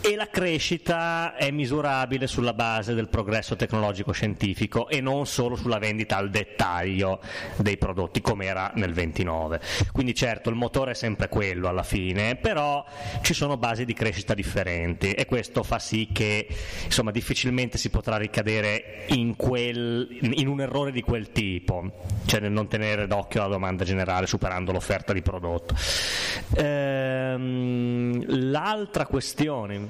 e 0.00 0.16
la 0.16 0.28
crescita 0.28 1.36
è 1.36 1.50
misurabile 1.52 2.26
sulla 2.26 2.54
base 2.54 2.94
del 2.94 3.08
progresso 3.08 3.54
tecnologico 3.54 4.10
scientifico 4.10 4.88
e 4.88 5.00
non 5.00 5.26
solo 5.26 5.54
sulla 5.54 5.78
vendita 5.78 6.16
al 6.16 6.30
dettaglio 6.30 7.20
dei 7.56 7.76
prodotti 7.76 8.20
come 8.20 8.46
era 8.46 8.72
nel 8.74 8.92
29. 8.92 9.60
Quindi 9.92 10.14
certo 10.14 10.50
il 10.50 10.56
motore 10.56 10.92
è 10.92 10.94
sempre 10.94 11.28
quello 11.28 11.68
alla 11.68 11.84
fine, 11.84 12.34
però 12.34 12.84
ci 13.22 13.32
sono 13.32 13.56
basi 13.56 13.84
di 13.84 13.94
crescita 13.94 14.34
differenti 14.34 15.12
e 15.12 15.24
questo 15.26 15.62
fa 15.62 15.78
sì 15.78 16.08
che 16.12 16.48
insomma 16.84 17.12
difficilmente 17.12 17.59
si 17.68 17.90
potrà 17.90 18.16
ricadere 18.16 19.04
in, 19.08 19.36
quel, 19.36 20.08
in 20.20 20.48
un 20.48 20.60
errore 20.60 20.92
di 20.92 21.02
quel 21.02 21.32
tipo, 21.32 21.90
cioè 22.26 22.40
nel 22.40 22.52
non 22.52 22.68
tenere 22.68 23.06
d'occhio 23.06 23.42
la 23.42 23.48
domanda 23.48 23.84
generale 23.84 24.26
superando 24.26 24.72
l'offerta 24.72 25.12
di 25.12 25.22
prodotto. 25.22 25.74
Ehm, 26.56 28.50
l'altra 28.50 29.06
questione, 29.06 29.88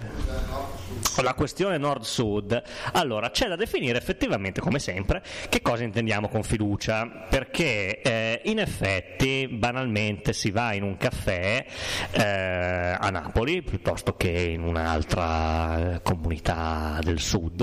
la 1.23 1.35
questione 1.35 1.79
nord-sud, 1.79 2.63
allora 2.93 3.31
c'è 3.31 3.49
da 3.49 3.57
definire 3.57 3.99
effettivamente, 3.99 4.61
come 4.61 4.79
sempre, 4.79 5.23
che 5.49 5.63
cosa 5.63 5.85
intendiamo 5.85 6.29
con 6.29 6.43
fiducia, 6.43 7.07
perché 7.29 8.01
eh, 8.01 8.41
in 8.45 8.59
effetti 8.59 9.49
banalmente 9.49 10.33
si 10.33 10.51
va 10.51 10.73
in 10.73 10.83
un 10.83 10.97
caffè 10.97 11.65
eh, 12.13 12.97
a 12.99 13.11
Napoli 13.11 13.63
piuttosto 13.63 14.17
che 14.17 14.31
in 14.31 14.63
un'altra 14.63 15.95
eh, 15.95 16.03
comunità 16.03 16.99
del 17.03 17.21
sud 17.21 17.60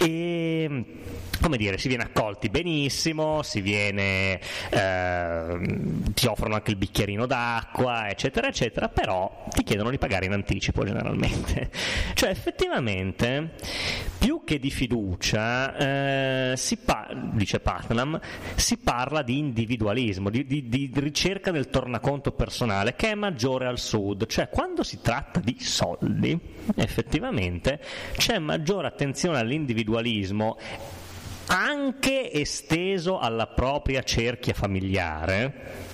e 0.00 0.84
come 1.40 1.56
dire, 1.56 1.78
si 1.78 1.88
viene 1.88 2.04
accolti 2.04 2.48
benissimo, 2.48 3.42
si 3.42 3.60
viene, 3.60 4.40
eh, 4.70 5.58
ti 6.14 6.26
offrono 6.26 6.54
anche 6.54 6.70
il 6.70 6.76
bicchierino 6.76 7.26
d'acqua, 7.26 8.08
eccetera, 8.08 8.48
eccetera, 8.48 8.88
però 8.88 9.44
ti 9.50 9.62
chiedono 9.62 9.90
di 9.90 9.98
pagare 9.98 10.26
in 10.26 10.32
anticipo 10.32 10.84
generalmente. 10.84 11.70
Cioè 12.18 12.30
effettivamente, 12.30 13.54
più 14.18 14.42
che 14.44 14.58
di 14.58 14.70
fiducia, 14.70 15.76
eh, 15.76 16.56
si 16.56 16.76
pa- 16.78 17.08
dice 17.32 17.60
Putnam, 17.60 18.20
si 18.56 18.76
parla 18.78 19.22
di 19.22 19.38
individualismo, 19.38 20.30
di, 20.30 20.46
di- 20.46 20.68
di 20.68 20.90
ricerca 20.94 21.50
del 21.50 21.68
tornaconto 21.70 22.32
personale 22.32 22.94
che 22.96 23.10
è 23.10 23.14
maggiore 23.14 23.66
al 23.66 23.78
sud, 23.78 24.26
cioè 24.26 24.48
quando 24.48 24.82
si 24.82 25.00
tratta 25.00 25.40
di 25.40 25.56
soldi, 25.60 26.38
effettivamente 26.76 27.80
c'è 28.16 28.38
maggiore 28.38 28.88
attenzione 28.88 29.38
all'individualismo 29.38 30.58
anche 31.48 32.30
esteso 32.30 33.18
alla 33.18 33.46
propria 33.46 34.02
cerchia 34.02 34.54
familiare, 34.54 35.87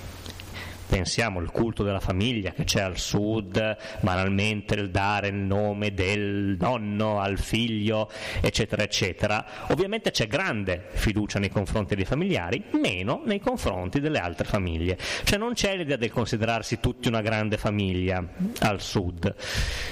pensiamo 0.87 1.39
al 1.39 1.51
culto 1.51 1.83
della 1.83 1.99
famiglia 1.99 2.51
che 2.51 2.63
c'è 2.63 2.81
al 2.81 2.97
sud, 2.97 3.77
banalmente 4.01 4.75
il 4.75 4.89
dare 4.89 5.29
il 5.29 5.35
nome 5.35 5.93
del 5.93 6.55
nonno 6.59 7.19
al 7.19 7.37
figlio, 7.39 8.09
eccetera, 8.41 8.83
eccetera, 8.83 9.45
ovviamente 9.69 10.11
c'è 10.11 10.27
grande 10.27 10.87
fiducia 10.91 11.39
nei 11.39 11.49
confronti 11.49 11.95
dei 11.95 12.05
familiari, 12.05 12.63
meno 12.81 13.21
nei 13.25 13.39
confronti 13.39 13.99
delle 13.99 14.19
altre 14.19 14.45
famiglie. 14.45 14.97
Cioè 15.23 15.37
non 15.37 15.53
c'è 15.53 15.75
l'idea 15.75 15.97
del 15.97 16.11
considerarsi 16.11 16.79
tutti 16.79 17.07
una 17.07 17.21
grande 17.21 17.57
famiglia 17.57 18.23
al 18.59 18.81
sud, 18.81 19.33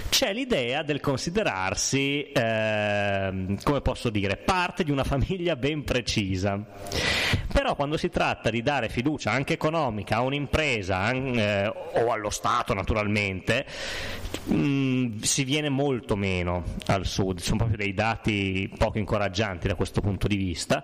c'è 0.10 0.34
l'idea 0.34 0.84
del 0.84 1.00
considerarsi, 1.00 2.32
ehm, 2.32 3.62
come 3.64 3.82
posso 3.82 4.10
dire, 4.10 4.38
parte 4.38 4.84
di 4.84 4.92
una 4.92 5.04
famiglia 5.04 5.56
ben 5.56 5.84
precisa. 5.84 6.64
Però 7.52 7.76
quando 7.76 7.98
si 7.98 8.10
tratta 8.10 8.50
di 8.50 8.62
dare 8.62 8.90
fiducia 8.90 9.32
anche 9.32 9.54
economica 9.54 10.18
a 10.18 10.22
un'impresa 10.22 10.93
an- 10.98 11.38
eh, 11.38 11.68
o 11.68 12.12
allo 12.12 12.30
Stato 12.30 12.74
naturalmente, 12.74 13.66
mh, 14.46 15.20
si 15.20 15.44
viene 15.44 15.70
molto 15.70 16.16
meno 16.16 16.64
al 16.88 17.06
sud, 17.06 17.40
sono 17.40 17.58
proprio 17.58 17.78
dei 17.78 17.94
dati 17.94 18.72
poco 18.78 18.98
incoraggianti 18.98 19.68
da 19.68 19.76
questo 19.76 20.02
punto 20.02 20.28
di 20.28 20.36
vista 20.36 20.84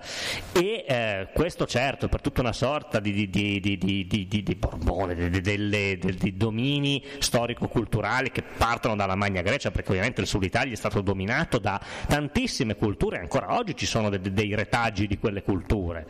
e 0.52 0.86
eh, 0.88 1.27
questo 1.34 1.65
certo 1.65 2.07
per 2.07 2.22
tutta 2.22 2.41
una 2.41 2.53
sorta 2.53 2.99
di, 2.99 3.30
di, 3.30 3.60
di, 3.60 3.77
di, 3.77 4.56
Borbone, 4.56 5.30
di 5.30 6.38
domini 6.38 7.03
storico-culturali 7.19 8.31
che 8.31 8.44
partono 8.44 8.95
dalla 8.95 9.15
Magna 9.15 9.41
Grecia, 9.41 9.72
perché 9.72 9.90
ovviamente 9.90 10.22
il 10.22 10.27
sud 10.27 10.44
Italia 10.44 10.73
è 10.73 10.77
stato 10.77 11.02
dominato 11.02 11.60
da 11.60 11.80
tantissime 12.07 12.76
culture 12.76 13.18
e 13.18 13.19
ancora 13.19 13.57
oggi 13.57 13.76
ci 13.76 13.86
sono 13.86 14.10
de- 14.10 14.19
de- 14.19 14.34
dei 14.34 14.56
retaggi 14.56 15.07
di 15.07 15.18
quelle 15.18 15.44
culture. 15.44 16.07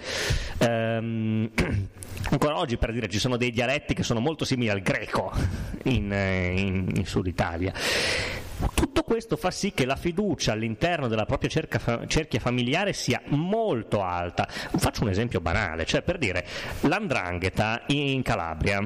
Ehm, 0.60 1.50
ancora 2.30 2.58
oggi 2.58 2.78
per 2.78 2.92
dire 2.92 3.08
ci 3.08 3.20
sono 3.20 3.38
dei 3.38 3.52
dialetti 3.52 3.79
che 3.86 4.04
sono 4.04 4.20
molto 4.20 4.46
simili 4.46 4.70
al 4.70 4.82
greco 4.82 5.32
in, 5.86 6.12
eh, 6.12 6.60
in- 6.60 6.92
in 6.96 7.06
Sud 7.06 7.28
Italia. 7.28 7.74
Tutto 8.74 9.04
questo 9.04 9.38
fa 9.38 9.52
sì 9.52 9.72
che 9.72 9.86
la 9.86 9.96
fiducia 9.96 10.52
all'interno 10.52 11.08
della 11.08 11.26
propria 11.26 11.50
cerca, 11.50 12.06
cerchia 12.08 12.40
familiare 12.42 12.92
sia 12.92 13.22
molto 13.28 14.04
alta. 14.04 14.46
Faccio 14.50 15.04
un 15.04 15.10
esempio 15.10 15.40
banale, 15.40 15.86
cioè 15.86 16.02
per 16.02 16.18
dire 16.18 16.46
l'andrangheta 16.82 17.84
in 17.88 18.22
Calabria 18.22 18.86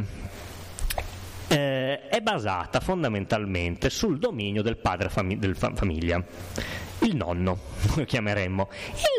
eh, 1.48 2.07
è 2.07 2.22
basata 2.22 2.80
fondamentalmente 2.80 3.90
sul 3.90 4.18
dominio 4.20 4.61
del 4.61 4.78
padre 4.78 5.10
fami- 5.10 5.38
del 5.38 5.56
fa- 5.56 5.74
famiglia. 5.74 6.24
Il 6.99 7.18
nonno, 7.18 7.60
lo 7.95 8.06
chiameremmo. 8.06 8.70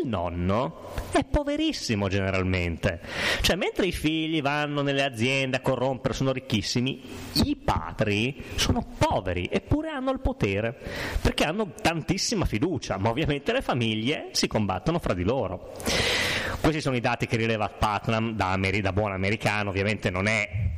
Il 0.03 0.09
nonno 0.09 0.93
è 1.11 1.23
poverissimo 1.25 2.09
generalmente. 2.09 3.01
Cioè, 3.43 3.57
mentre 3.57 3.87
i 3.87 3.93
figli 3.93 4.41
vanno 4.41 4.81
nelle 4.81 5.05
aziende 5.05 5.59
a 5.59 5.61
corrompere, 5.61 6.15
sono 6.15 6.33
ricchissimi, 6.33 7.03
i 7.45 7.57
padri 7.57 8.43
sono 8.55 8.87
poveri, 8.97 9.49
eppure 9.53 9.91
hanno 9.91 10.11
il 10.13 10.21
potere, 10.21 10.75
perché 11.21 11.45
hanno 11.45 11.75
tantissima 11.81 12.47
fiducia, 12.47 12.97
ma 12.97 13.11
ovviamente 13.11 13.53
le 13.53 13.61
famiglie 13.61 14.29
si 14.33 14.47
combattono 14.47 14.99
fra 14.99 15.13
di 15.13 15.25
loro. 15.25 15.73
Questi 16.61 16.81
sono 16.81 16.97
i 16.97 17.01
dati 17.01 17.27
che 17.27 17.37
rileva 17.37 17.69
Putnam 17.69 18.33
da, 18.33 18.53
Ameri- 18.53 18.81
da 18.81 18.95
buon 18.95 19.13
americano, 19.13 19.69
ovviamente 19.69 20.09
non 20.09 20.27
è 20.27 20.73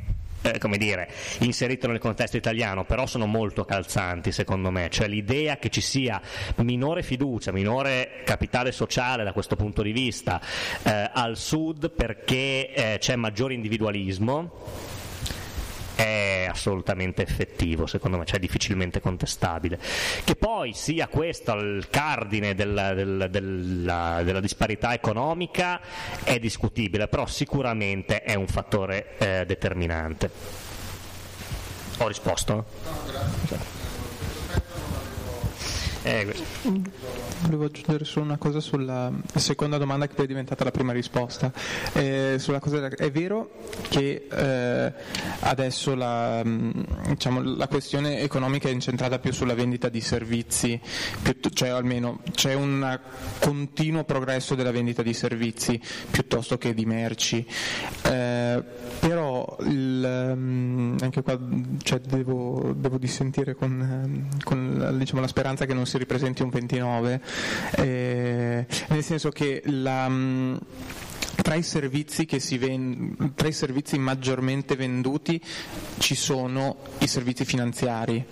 come 0.59 0.77
dire, 0.77 1.09
inserito 1.39 1.87
nel 1.87 1.99
contesto 1.99 2.37
italiano, 2.37 2.85
però 2.85 3.05
sono 3.05 3.25
molto 3.25 3.65
calzanti 3.65 4.31
secondo 4.31 4.71
me, 4.71 4.89
cioè 4.89 5.07
l'idea 5.07 5.57
che 5.57 5.69
ci 5.69 5.81
sia 5.81 6.21
minore 6.57 7.03
fiducia, 7.03 7.51
minore 7.51 8.21
capitale 8.23 8.71
sociale 8.71 9.23
da 9.23 9.33
questo 9.33 9.55
punto 9.55 9.81
di 9.81 9.91
vista 9.91 10.41
eh, 10.83 11.09
al 11.13 11.37
sud 11.37 11.91
perché 11.91 12.73
eh, 12.73 12.97
c'è 12.99 13.15
maggiore 13.15 13.53
individualismo 13.53 14.95
è 15.97 16.45
assolutamente 16.47 17.23
effettivo, 17.23 17.87
secondo 17.87 18.17
me, 18.17 18.25
cioè 18.25 18.39
difficilmente 18.39 19.01
contestabile. 19.01 19.79
Che 20.23 20.35
poi 20.35 20.73
sia 20.73 21.07
questo 21.07 21.53
il 21.55 21.87
cardine 21.89 22.53
della, 22.53 22.93
della, 22.93 23.27
della, 23.27 24.21
della 24.23 24.39
disparità 24.39 24.93
economica 24.93 25.81
è 26.23 26.37
discutibile, 26.37 27.07
però 27.07 27.25
sicuramente 27.25 28.21
è 28.21 28.35
un 28.35 28.47
fattore 28.47 29.17
eh, 29.17 29.45
determinante. 29.47 30.29
Ho 31.97 32.07
risposto? 32.07 32.53
No, 32.53 32.65
grazie. 33.07 33.76
Eh, 36.07 36.33
Volevo 37.41 37.65
aggiungere 37.65 38.05
solo 38.05 38.23
una 38.23 38.37
cosa 38.37 38.61
sulla 38.61 39.11
seconda 39.35 39.77
domanda 39.77 40.07
che 40.07 40.13
poi 40.15 40.23
è 40.23 40.27
diventata 40.27 40.63
la 40.63 40.71
prima 40.71 40.93
risposta. 40.93 41.51
Eh, 41.93 42.41
cosa 42.59 42.87
è 42.87 43.11
vero 43.11 43.51
che 43.89 44.25
eh, 44.31 44.93
adesso 45.41 45.95
la, 45.95 46.43
mh, 46.43 47.09
diciamo, 47.09 47.41
la 47.43 47.67
questione 47.67 48.21
economica 48.21 48.69
è 48.69 48.71
incentrata 48.71 49.19
più 49.19 49.33
sulla 49.33 49.53
vendita 49.53 49.89
di 49.89 49.99
servizi, 49.99 50.79
cioè 51.53 51.69
almeno 51.69 52.21
c'è 52.31 52.53
un 52.53 52.99
continuo 53.39 54.05
progresso 54.05 54.55
della 54.55 54.71
vendita 54.71 55.03
di 55.03 55.13
servizi 55.13 55.79
piuttosto 56.09 56.57
che 56.57 56.73
di 56.73 56.85
merci. 56.85 57.45
Eh, 58.03 58.63
però 58.99 59.57
il, 59.61 60.33
mh, 60.35 60.97
anche 61.01 61.21
qua 61.21 61.37
cioè, 61.83 61.99
devo, 61.99 62.73
devo 62.75 62.97
dissentire 62.97 63.55
con, 63.55 63.79
ehm, 63.81 64.43
con 64.43 64.95
diciamo, 64.97 65.21
la 65.21 65.27
speranza 65.27 65.65
che 65.65 65.73
non 65.73 65.85
si 65.97 66.03
ripresenti 66.03 66.43
un 66.43 66.49
29, 66.49 67.21
eh, 67.77 68.65
nel 68.89 69.03
senso 69.03 69.29
che 69.29 69.61
la, 69.65 70.07
mh, 70.07 70.59
tra 71.41 71.55
i, 71.55 71.63
ven- 72.57 73.33
tra 73.35 73.47
i 73.47 73.51
servizi 73.51 73.97
maggiormente 73.97 74.75
venduti 74.75 75.41
ci 75.97 76.15
sono 76.15 76.77
i 76.99 77.07
servizi 77.07 77.45
finanziari 77.45 78.23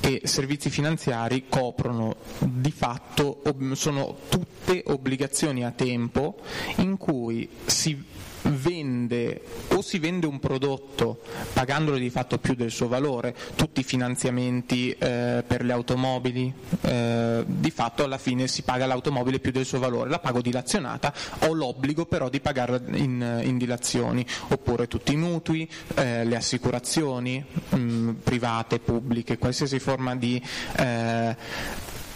e 0.00 0.20
servizi 0.24 0.68
finanziari 0.70 1.44
coprono. 1.48 2.16
Di 2.38 2.70
fatto, 2.70 3.42
sono 3.72 4.16
tutte 4.28 4.82
obbligazioni 4.86 5.64
a 5.64 5.70
tempo 5.70 6.36
in 6.76 6.96
cui 6.98 7.48
si 7.64 8.02
vende 8.50 9.42
o 9.68 9.82
si 9.82 9.98
vende 9.98 10.26
un 10.26 10.38
prodotto 10.38 11.20
pagandolo 11.52 11.96
di 11.96 12.10
fatto 12.10 12.38
più 12.38 12.54
del 12.54 12.70
suo 12.70 12.88
valore, 12.88 13.34
tutti 13.54 13.80
i 13.80 13.84
finanziamenti 13.84 14.90
eh, 14.90 15.42
per 15.46 15.64
le 15.64 15.72
automobili, 15.72 16.52
eh, 16.82 17.44
di 17.46 17.70
fatto 17.70 18.04
alla 18.04 18.18
fine 18.18 18.46
si 18.46 18.62
paga 18.62 18.86
l'automobile 18.86 19.38
più 19.38 19.52
del 19.52 19.64
suo 19.64 19.78
valore, 19.78 20.10
la 20.10 20.18
pago 20.18 20.40
dilazionata, 20.40 21.12
ho 21.40 21.52
l'obbligo 21.52 22.06
però 22.06 22.28
di 22.28 22.40
pagarla 22.40 22.80
in, 22.96 23.42
in 23.44 23.58
dilazioni, 23.58 24.24
oppure 24.48 24.86
tutti 24.88 25.12
i 25.12 25.16
mutui, 25.16 25.68
eh, 25.94 26.24
le 26.24 26.36
assicurazioni 26.36 27.44
mh, 27.68 28.10
private, 28.22 28.78
pubbliche, 28.78 29.38
qualsiasi 29.38 29.78
forma 29.78 30.14
di 30.16 30.42
eh, 30.76 31.36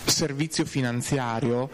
servizio 0.04 0.64
finanziario 0.64 1.70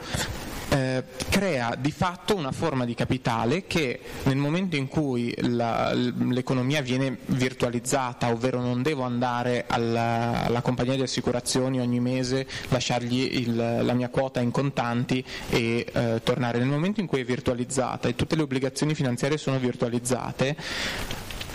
eh, 0.71 1.03
crea 1.31 1.75
di 1.79 1.91
fatto 1.91 2.35
una 2.37 2.53
forma 2.53 2.85
di 2.85 2.95
capitale 2.95 3.67
che 3.67 4.01
nel 4.25 4.37
momento 4.37 4.77
in 4.77 4.89
cui 4.89 5.35
la- 5.39 5.93
l'economia 5.93 6.81
viene 6.83 7.19
virtualizzata, 7.27 8.29
ovvero 8.31 8.61
non 8.61 8.83
devo 8.83 9.03
andare 9.03 9.65
alla, 9.69 10.45
alla 10.45 10.61
compagnia 10.63 10.95
di 10.97 11.03
assicurazioni 11.03 11.81
ogni 11.81 12.01
mese, 12.01 12.47
lasciargli 12.69 13.37
il- 13.41 13.57
la 13.57 13.93
mia 13.93 14.09
quota 14.09 14.41
in 14.41 14.51
contanti 14.51 15.25
e 15.51 15.87
eh, 15.93 16.21
tornare, 16.23 16.59
nel 16.59 16.69
momento 16.69 17.01
in 17.01 17.07
cui 17.07 17.21
è 17.21 17.25
virtualizzata 17.25 18.09
e 18.09 18.15
tutte 18.17 18.37
le 18.37 18.43
obbligazioni 18.43 18.95
finanziarie 18.95 19.39
sono 19.39 19.59
virtualizzate, 19.59 20.57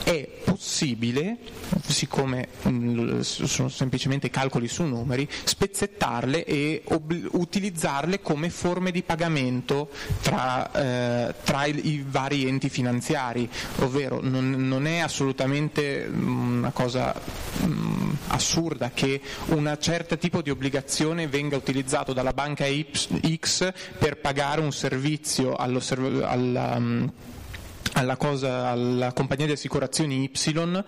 è 0.09 0.27
possibile, 0.43 1.37
siccome 1.85 2.47
mh, 2.63 3.19
sono 3.19 3.69
semplicemente 3.69 4.31
calcoli 4.31 4.67
su 4.67 4.83
numeri, 4.83 5.29
spezzettarle 5.43 6.45
e 6.45 6.81
ob- 6.85 7.27
utilizzarle 7.33 8.19
come 8.19 8.49
forme 8.49 8.89
di 8.89 9.03
pagamento 9.03 9.91
tra, 10.23 10.71
eh, 10.71 11.35
tra 11.43 11.65
i, 11.65 11.87
i 11.89 12.05
vari 12.07 12.47
enti 12.47 12.69
finanziari, 12.69 13.47
ovvero 13.81 14.19
non, 14.19 14.49
non 14.67 14.87
è 14.87 14.97
assolutamente 14.97 16.07
mh, 16.07 16.57
una 16.57 16.71
cosa 16.71 17.13
mh, 17.13 18.11
assurda 18.29 18.89
che 18.91 19.21
un 19.49 19.77
certo 19.79 20.17
tipo 20.17 20.41
di 20.41 20.49
obbligazione 20.49 21.27
venga 21.27 21.55
utilizzato 21.55 22.13
dalla 22.13 22.33
banca 22.33 22.65
X 22.65 23.71
per 23.99 24.17
pagare 24.17 24.61
un 24.61 24.71
servizio 24.71 25.53
all'osserv- 25.55 26.23
alla, 26.23 26.79
alla, 27.93 28.17
cosa, 28.17 28.69
alla 28.69 29.13
compagnia 29.13 29.45
di 29.45 29.53
assicurazioni 29.53 30.23
Y 30.23 30.83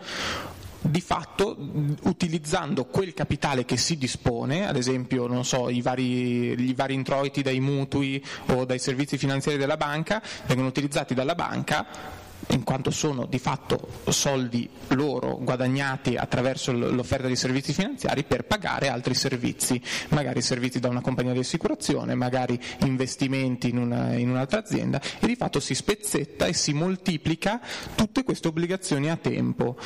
di 0.83 0.99
fatto 0.99 1.55
utilizzando 2.03 2.85
quel 2.85 3.13
capitale 3.13 3.65
che 3.65 3.77
si 3.77 3.97
dispone, 3.97 4.67
ad 4.67 4.75
esempio 4.75 5.27
so, 5.43 5.69
i, 5.69 5.79
vari, 5.81 6.59
i 6.69 6.73
vari 6.73 6.95
introiti 6.95 7.43
dai 7.43 7.59
mutui 7.59 8.23
o 8.47 8.65
dai 8.65 8.79
servizi 8.79 9.17
finanziari 9.17 9.59
della 9.59 9.77
banca, 9.77 10.21
vengono 10.47 10.67
utilizzati 10.67 11.13
dalla 11.13 11.35
banca 11.35 12.19
in 12.51 12.63
quanto 12.63 12.91
sono 12.91 13.25
di 13.25 13.39
fatto 13.39 13.87
soldi 14.09 14.69
loro 14.89 15.37
guadagnati 15.39 16.15
attraverso 16.15 16.71
l'offerta 16.71 17.27
di 17.27 17.35
servizi 17.35 17.73
finanziari 17.73 18.23
per 18.23 18.45
pagare 18.45 18.89
altri 18.89 19.13
servizi, 19.13 19.81
magari 20.09 20.41
servizi 20.41 20.79
da 20.79 20.89
una 20.89 21.01
compagnia 21.01 21.33
di 21.33 21.39
assicurazione, 21.39 22.15
magari 22.15 22.59
investimenti 22.79 23.69
in, 23.69 23.77
una- 23.77 24.15
in 24.15 24.29
un'altra 24.29 24.59
azienda 24.59 25.01
e 25.19 25.27
di 25.27 25.35
fatto 25.35 25.59
si 25.59 25.73
spezzetta 25.75 26.45
e 26.45 26.53
si 26.53 26.73
moltiplica 26.73 27.59
tutte 27.95 28.23
queste 28.23 28.47
obbligazioni 28.47 29.09
a 29.09 29.15
tempo. 29.17 29.77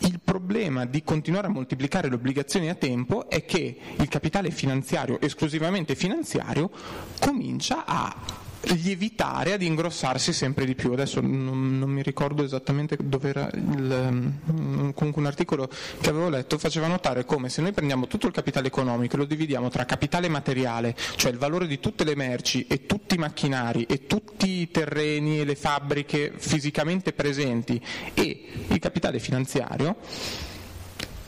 Il 0.00 0.20
problema 0.22 0.84
di 0.84 1.02
continuare 1.02 1.48
a 1.48 1.50
moltiplicare 1.50 2.08
le 2.08 2.14
obbligazioni 2.14 2.68
a 2.68 2.74
tempo 2.76 3.28
è 3.28 3.44
che 3.44 3.76
il 3.96 4.08
capitale 4.08 4.50
finanziario, 4.52 5.20
esclusivamente 5.20 5.96
finanziario, 5.96 6.70
comincia 7.18 7.84
a 7.84 8.14
lievitare, 8.62 9.52
ad 9.52 9.62
ingrossarsi 9.62 10.32
sempre 10.32 10.64
di 10.64 10.74
più. 10.74 10.92
Adesso 10.92 11.20
non, 11.20 11.78
non 11.78 11.90
mi 11.90 12.02
ricordo 12.02 12.44
esattamente 12.44 12.96
dove 13.02 13.28
era 13.28 13.50
il, 13.54 14.08
mm, 14.50 14.90
comunque 14.90 15.22
un 15.22 15.26
articolo 15.26 15.68
che 16.00 16.10
avevo 16.10 16.28
letto 16.28 16.58
faceva 16.58 16.86
notare 16.86 17.24
come 17.24 17.48
se 17.48 17.62
noi 17.62 17.72
prendiamo 17.72 18.06
tutto 18.06 18.26
il 18.26 18.32
capitale 18.32 18.68
economico 18.68 19.14
e 19.14 19.18
lo 19.18 19.24
dividiamo 19.24 19.68
tra 19.68 19.84
capitale 19.84 20.28
materiale, 20.28 20.94
cioè 21.16 21.30
il 21.30 21.38
valore 21.38 21.66
di 21.66 21.80
tutte 21.80 22.04
le 22.04 22.14
merci 22.14 22.66
e 22.68 22.86
tutti 22.86 23.14
i 23.14 23.18
macchinari 23.18 23.84
e 23.84 24.06
tutti 24.06 24.60
i 24.60 24.70
terreni 24.70 25.40
e 25.40 25.44
le 25.44 25.54
fabbriche 25.54 26.32
fisicamente 26.36 27.12
presenti 27.12 27.80
e 28.14 28.46
il 28.68 28.78
capitale 28.78 29.18
finanziario, 29.18 29.96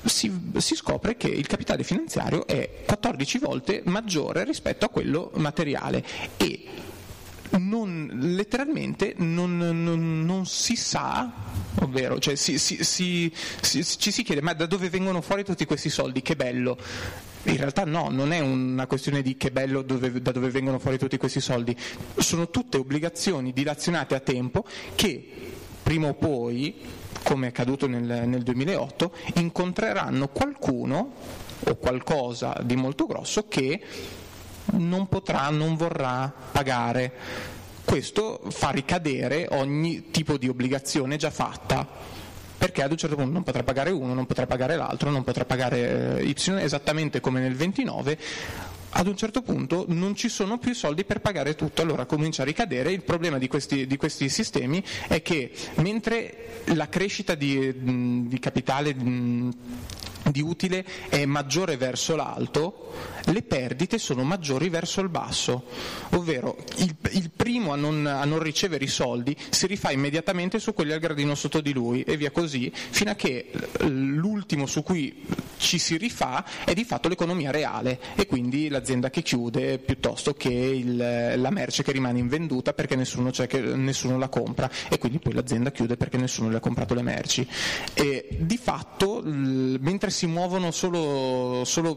si, 0.04 0.32
si 0.56 0.74
scopre 0.74 1.16
che 1.16 1.28
il 1.28 1.46
capitale 1.46 1.84
finanziario 1.84 2.46
è 2.46 2.82
14 2.86 3.38
volte 3.38 3.82
maggiore 3.84 4.44
rispetto 4.44 4.86
a 4.86 4.88
quello 4.88 5.30
materiale 5.34 6.04
e 6.36 6.64
non, 7.58 8.10
letteralmente 8.14 9.14
non, 9.18 9.56
non- 9.56 10.24
non 10.24 10.46
si 10.46 10.76
sa, 10.76 11.30
ovvero 11.80 12.18
cioè 12.18 12.34
si- 12.36 12.58
si- 12.58 12.82
si- 12.82 13.32
ci 13.84 14.10
si 14.10 14.22
chiede 14.22 14.40
ma 14.40 14.52
da 14.54 14.66
dove 14.66 14.88
vengono 14.88 15.20
fuori 15.20 15.44
tutti 15.44 15.64
questi 15.64 15.88
soldi, 15.90 16.22
che 16.22 16.36
bello. 16.36 16.78
In 17.44 17.56
realtà 17.56 17.84
no, 17.84 18.08
non 18.10 18.32
è 18.32 18.40
una 18.40 18.86
questione 18.86 19.22
di 19.22 19.36
che 19.36 19.50
bello 19.50 19.82
dove- 19.82 20.20
da 20.20 20.30
dove 20.30 20.50
vengono 20.50 20.78
fuori 20.78 20.98
tutti 20.98 21.16
questi 21.16 21.40
soldi, 21.40 21.74
sono 22.16 22.50
tutte 22.50 22.76
obbligazioni 22.76 23.52
dilazionate 23.52 24.14
a 24.14 24.20
tempo 24.20 24.64
che 24.94 25.26
prima 25.82 26.08
o 26.08 26.14
poi, 26.14 26.74
come 27.24 27.46
è 27.46 27.48
accaduto 27.48 27.86
nel, 27.86 28.28
nel 28.28 28.42
2008, 28.42 29.12
incontreranno 29.36 30.28
qualcuno 30.28 31.14
o 31.64 31.76
qualcosa 31.76 32.56
di 32.62 32.76
molto 32.76 33.06
grosso 33.06 33.48
che 33.48 33.80
non 34.72 35.08
potrà, 35.08 35.48
non 35.50 35.76
vorrà 35.76 36.32
pagare. 36.52 37.12
Questo 37.84 38.40
fa 38.48 38.70
ricadere 38.70 39.48
ogni 39.50 40.10
tipo 40.10 40.36
di 40.36 40.48
obbligazione 40.48 41.16
già 41.16 41.30
fatta 41.30 41.86
perché 42.60 42.82
ad 42.82 42.90
un 42.90 42.98
certo 42.98 43.16
punto 43.16 43.32
non 43.32 43.42
potrà 43.42 43.62
pagare 43.62 43.90
uno, 43.90 44.12
non 44.12 44.26
potrà 44.26 44.46
pagare 44.46 44.76
l'altro, 44.76 45.08
non 45.08 45.24
potrà 45.24 45.46
pagare 45.46 46.18
eh, 46.18 46.24
Y, 46.24 46.36
esattamente 46.58 47.18
come 47.18 47.40
nel 47.40 47.54
29 47.56 48.18
ad 48.90 49.06
un 49.06 49.16
certo 49.16 49.42
punto 49.42 49.84
non 49.88 50.14
ci 50.14 50.28
sono 50.28 50.58
più 50.58 50.74
soldi 50.74 51.04
per 51.04 51.20
pagare 51.20 51.54
tutto, 51.54 51.82
allora 51.82 52.06
comincia 52.06 52.42
a 52.42 52.44
ricadere. 52.46 52.92
Il 52.92 53.02
problema 53.02 53.38
di 53.38 53.48
questi, 53.48 53.86
di 53.86 53.96
questi 53.96 54.28
sistemi 54.28 54.82
è 55.08 55.22
che 55.22 55.52
mentre 55.76 56.62
la 56.74 56.88
crescita 56.88 57.34
di, 57.34 58.26
di 58.28 58.38
capitale 58.38 58.94
di 60.30 60.40
utile 60.42 60.84
è 61.08 61.24
maggiore 61.24 61.76
verso 61.76 62.14
l'alto, 62.16 62.92
le 63.26 63.42
perdite 63.42 63.98
sono 63.98 64.22
maggiori 64.22 64.68
verso 64.68 65.00
il 65.00 65.08
basso, 65.08 65.64
ovvero 66.10 66.56
il, 66.78 66.94
il 67.12 67.30
primo 67.34 67.72
a 67.72 67.76
non, 67.76 68.06
a 68.06 68.24
non, 68.24 68.38
ricevere 68.40 68.84
i 68.84 68.88
soldi 68.88 69.36
si 69.50 69.66
rifà 69.66 69.90
immediatamente 69.90 70.58
su 70.58 70.72
quelli 70.72 70.92
al 70.92 71.00
gradino 71.00 71.34
sotto 71.34 71.60
di 71.60 71.72
lui 71.72 72.02
e 72.02 72.16
via 72.16 72.30
così, 72.30 72.70
fino 72.74 73.10
a 73.10 73.14
che 73.14 73.50
l'ultimo 73.80 74.66
su 74.66 74.82
cui 74.82 75.24
ci 75.58 75.78
si 75.78 75.96
rifà 75.96 76.44
è 76.64 76.72
di 76.72 76.84
fatto 76.84 77.08
l'economia 77.08 77.50
reale 77.50 77.98
e 78.14 78.26
quindi 78.26 78.68
l'azienda 78.80 79.10
che 79.10 79.22
chiude 79.22 79.78
piuttosto 79.78 80.32
che 80.32 80.48
il, 80.48 80.96
la 80.96 81.50
merce 81.50 81.82
che 81.82 81.92
rimane 81.92 82.18
invenduta 82.18 82.72
perché 82.72 82.96
nessuno, 82.96 83.30
che 83.30 83.60
nessuno, 83.60 84.18
la 84.18 84.28
compra 84.28 84.68
e 84.88 84.98
quindi 84.98 85.18
poi 85.18 85.34
l'azienda 85.34 85.70
chiude 85.70 85.96
perché 85.96 86.16
nessuno 86.16 86.48
le 86.48 86.56
ha 86.56 86.60
comprato 86.60 86.94
le 86.94 87.02
merci. 87.02 87.46
E 87.94 88.26
di 88.40 88.56
fatto, 88.56 89.22
mentre 89.24 90.10
si 90.10 90.26
muovono 90.26 90.70
solo, 90.70 91.62
solo 91.64 91.96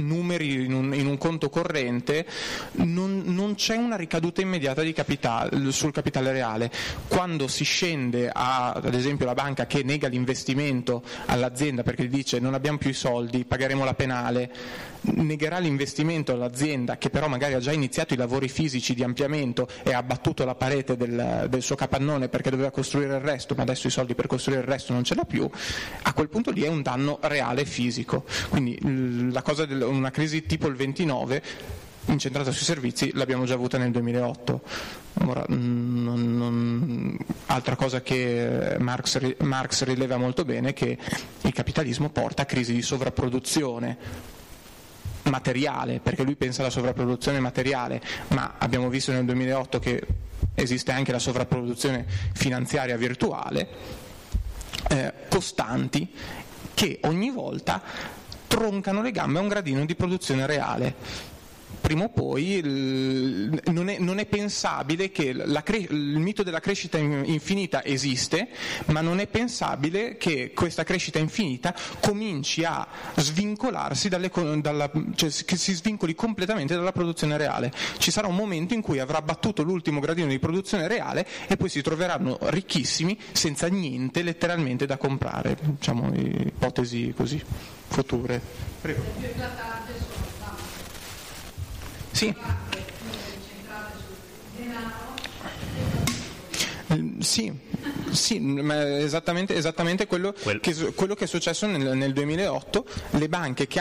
numeri 0.00 0.64
in 0.64 0.72
un, 0.72 0.94
in 0.94 1.06
un, 1.06 1.18
conto 1.18 1.50
corrente, 1.50 2.26
non, 2.72 3.22
non, 3.26 3.54
c'è 3.54 3.76
una 3.76 3.96
ricaduta 3.96 4.40
immediata 4.40 4.82
capitale, 4.92 5.70
sul 5.70 5.92
capitale 5.92 6.32
reale. 6.32 6.70
Quando 7.08 7.46
si 7.46 7.64
scende 7.64 8.30
a, 8.32 8.72
ad 8.72 8.94
esempio, 8.94 9.26
la 9.26 9.34
banca 9.34 9.66
che 9.66 9.82
nega 9.82 10.08
l'investimento 10.08 11.02
all'azienda 11.26 11.82
perché 11.82 12.08
dice 12.08 12.38
non 12.38 12.54
abbiamo 12.54 12.78
più 12.78 12.90
i 12.90 12.94
soldi, 12.94 13.44
pagheremo 13.44 13.84
la 13.84 13.94
penale, 13.94 14.50
negherà 15.00 15.57
l'investimento 15.58 16.32
all'azienda 16.32 16.98
che 16.98 17.10
però 17.10 17.28
magari 17.28 17.54
ha 17.54 17.60
già 17.60 17.72
iniziato 17.72 18.14
i 18.14 18.16
lavori 18.16 18.48
fisici 18.48 18.94
di 18.94 19.02
ampliamento 19.02 19.68
e 19.82 19.92
ha 19.92 19.98
abbattuto 19.98 20.44
la 20.44 20.54
parete 20.54 20.96
del, 20.96 21.46
del 21.48 21.62
suo 21.62 21.76
capannone 21.76 22.28
perché 22.28 22.50
doveva 22.50 22.70
costruire 22.70 23.16
il 23.16 23.20
resto, 23.20 23.54
ma 23.54 23.62
adesso 23.62 23.86
i 23.86 23.90
soldi 23.90 24.14
per 24.14 24.26
costruire 24.26 24.62
il 24.62 24.68
resto 24.68 24.92
non 24.92 25.04
ce 25.04 25.14
l'ha 25.14 25.24
più, 25.24 25.48
a 26.02 26.12
quel 26.12 26.28
punto 26.28 26.50
lì 26.50 26.62
è 26.62 26.68
un 26.68 26.82
danno 26.82 27.18
reale 27.22 27.64
fisico. 27.64 28.24
Quindi 28.48 28.78
del, 28.80 29.82
una 29.82 30.10
crisi 30.10 30.46
tipo 30.46 30.66
il 30.66 30.74
29 30.74 31.42
incentrata 32.06 32.50
sui 32.50 32.64
servizi 32.64 33.10
l'abbiamo 33.14 33.44
già 33.44 33.54
avuta 33.54 33.78
nel 33.78 33.90
2008. 33.90 34.60
Ora, 35.26 35.44
non, 35.48 36.36
non, 36.36 37.16
altra 37.46 37.76
cosa 37.76 38.02
che 38.02 38.76
Marx, 38.78 39.36
Marx 39.38 39.84
rileva 39.84 40.16
molto 40.16 40.44
bene 40.44 40.70
è 40.70 40.72
che 40.72 40.96
il 41.42 41.52
capitalismo 41.52 42.08
porta 42.08 42.42
a 42.42 42.46
crisi 42.46 42.72
di 42.72 42.82
sovrapproduzione 42.82 44.36
materiale, 45.28 46.00
perché 46.00 46.22
lui 46.22 46.36
pensa 46.36 46.62
alla 46.62 46.70
sovrapproduzione 46.70 47.40
materiale, 47.40 48.00
ma 48.28 48.54
abbiamo 48.58 48.88
visto 48.88 49.12
nel 49.12 49.24
2008 49.24 49.78
che 49.78 50.06
esiste 50.54 50.92
anche 50.92 51.12
la 51.12 51.18
sovrapproduzione 51.18 52.04
finanziaria 52.34 52.96
virtuale, 52.96 53.68
eh, 54.88 55.12
costanti, 55.28 56.10
che 56.74 57.00
ogni 57.02 57.30
volta 57.30 57.82
troncano 58.46 59.02
le 59.02 59.10
gambe 59.10 59.38
a 59.38 59.42
un 59.42 59.48
gradino 59.48 59.84
di 59.84 59.94
produzione 59.94 60.46
reale 60.46 61.36
prima 61.80 62.04
o 62.04 62.08
poi 62.08 62.60
non 62.62 63.88
è, 63.88 63.98
non 63.98 64.18
è 64.18 64.26
pensabile 64.26 65.10
che 65.10 65.34
cre- 65.62 65.86
il 65.90 66.18
mito 66.18 66.42
della 66.42 66.60
crescita 66.60 66.98
infinita 66.98 67.84
esiste, 67.84 68.48
ma 68.86 69.00
non 69.00 69.20
è 69.20 69.26
pensabile 69.26 70.16
che 70.16 70.52
questa 70.54 70.84
crescita 70.84 71.18
infinita 71.18 71.74
cominci 72.00 72.64
a 72.64 72.86
svincolarsi 73.16 74.08
dalle, 74.08 74.30
dalla, 74.60 74.90
cioè 75.14 75.30
che 75.44 75.56
si 75.56 75.72
svincoli 75.74 76.14
completamente 76.14 76.74
dalla 76.74 76.92
produzione 76.92 77.36
reale. 77.36 77.72
Ci 77.98 78.10
sarà 78.10 78.26
un 78.26 78.36
momento 78.36 78.74
in 78.74 78.80
cui 78.80 78.98
avrà 78.98 79.22
battuto 79.22 79.62
l'ultimo 79.62 80.00
gradino 80.00 80.28
di 80.28 80.38
produzione 80.38 80.88
reale 80.88 81.26
e 81.46 81.56
poi 81.56 81.68
si 81.68 81.82
troveranno 81.82 82.38
ricchissimi 82.40 83.18
senza 83.32 83.68
niente 83.68 84.22
letteralmente 84.22 84.86
da 84.86 84.96
comprare, 84.96 85.56
diciamo 85.60 86.12
ipotesi 86.14 87.12
così 87.16 87.42
future. 87.88 88.40
Prego. 88.80 90.17
Sì. 92.18 92.34
Sì, 97.20 97.52
sì 98.10 98.60
esattamente, 98.98 99.54
esattamente 99.54 100.08
quello, 100.08 100.32
Quel... 100.32 100.58
che, 100.58 100.74
quello, 100.94 101.14
che, 101.14 101.24
è 101.24 101.26
successo 101.28 101.66
nel, 101.66 101.96
nel, 101.96 102.12
2008, 102.12 102.86
le 103.10 103.28
banche 103.28 103.68
che 103.68 103.80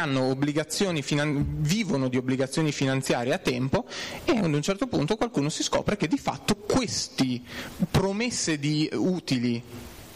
finan- 1.01 1.45
vivono 1.61 2.09
di 2.09 2.17
obbligazioni 2.17 2.71
finanziarie 2.71 3.33
a 3.33 3.39
tempo 3.39 3.85
e 4.23 4.37
ad 4.37 4.53
un 4.53 4.61
certo 4.61 4.85
punto 4.85 5.15
qualcuno 5.15 5.49
si 5.49 5.63
scopre 5.63 5.97
che 5.97 6.07
di 6.07 6.19
fatto 6.19 6.57
queste 6.57 7.41
promesse 7.89 8.59
di 8.59 8.87
utili 8.93 9.63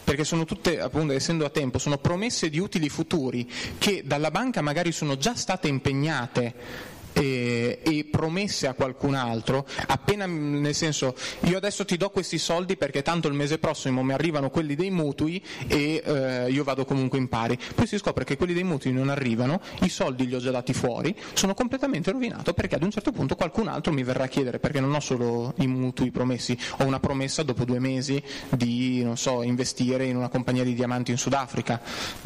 perché 0.04 0.24
sono 0.24 0.44
tutte, 0.44 0.80
appunto, 0.80 1.12
essendo 1.12 1.44
a 1.44 1.50
tempo, 1.50 1.78
sono 1.78 1.96
promesse 1.96 2.50
di 2.50 2.58
utili 2.58 2.88
futuri 2.88 3.48
che 3.78 4.02
dalla 4.04 4.30
banca 4.30 4.60
magari 4.60 4.92
sono 4.92 5.16
già 5.16 5.34
state 5.34 5.68
impegnate 5.68 6.91
e, 7.12 7.80
e, 7.82 8.04
promesse 8.10 8.66
a 8.66 8.74
qualcun 8.74 9.14
altro, 9.14 9.66
appena 9.86 10.26
nel 10.26 10.74
senso 10.74 11.14
io 11.42 11.56
adesso 11.56 11.84
ti 11.84 11.96
do 11.96 12.10
questi 12.10 12.38
soldi 12.38 12.76
perché 12.76 13.02
tanto 13.02 13.28
il 13.28 13.34
mese 13.34 13.58
prossimo 13.58 14.02
mi 14.02 14.12
arrivano 14.12 14.50
quelli 14.50 14.74
dei 14.74 14.90
mutui 14.90 15.42
e 15.66 16.02
eh, 16.04 16.50
io 16.50 16.64
vado 16.64 16.84
comunque 16.84 17.18
in 17.18 17.28
pari, 17.28 17.58
poi 17.74 17.86
si 17.86 17.98
scopre 17.98 18.24
che 18.24 18.36
quelli 18.36 18.54
dei 18.54 18.64
mutui 18.64 18.92
non 18.92 19.08
arrivano, 19.08 19.60
i 19.82 19.88
soldi 19.88 20.26
li 20.26 20.34
ho 20.34 20.38
già 20.38 20.50
dati 20.50 20.72
fuori, 20.72 21.14
sono 21.34 21.54
completamente 21.54 22.10
rovinato 22.10 22.52
perché 22.52 22.76
ad 22.76 22.82
un 22.82 22.90
certo 22.90 23.12
punto 23.12 23.34
qualcun 23.34 23.68
altro 23.68 23.92
mi 23.92 24.02
verrà 24.02 24.24
a 24.24 24.28
chiedere 24.28 24.58
perché 24.58 24.80
non 24.80 24.94
ho 24.94 25.00
solo 25.00 25.54
i 25.58 25.66
mutui 25.66 26.10
promessi, 26.10 26.56
ho 26.78 26.84
una 26.84 27.00
promessa 27.00 27.42
dopo 27.42 27.64
due 27.64 27.78
mesi 27.78 28.22
di 28.50 29.06
so, 29.14 29.42
investire 29.42 30.04
in 30.04 30.16
una 30.16 30.28
compagnia 30.28 30.64
di 30.64 30.74
diamanti 30.74 31.10
in 31.10 31.18
Sudafrica. 31.18 31.80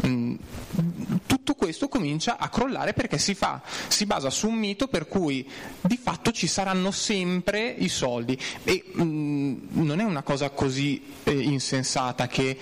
Mm, 0.06 0.34
tutto 1.26 1.54
questo 1.54 1.88
comincia 1.88 2.38
a 2.38 2.48
crollare 2.48 2.92
perché 2.92 3.18
si, 3.18 3.34
fa, 3.34 3.62
si 3.88 4.06
basa 4.06 4.30
su 4.30 4.48
un 4.48 4.54
mito 4.54 4.76
mito 4.77 4.89
per 4.89 5.09
cui 5.09 5.48
di 5.81 5.97
fatto 5.97 6.31
ci 6.31 6.47
saranno 6.47 6.90
sempre 6.90 7.74
i 7.78 7.89
soldi. 7.89 8.39
E 8.62 8.85
mh, 8.93 9.03
mm, 9.03 9.57
non 9.73 10.01
è 10.01 10.05
una 10.05 10.23
cosa 10.23 10.51
così 10.51 11.03
eh, 11.24 11.32
insensata 11.32 12.28
che 12.28 12.59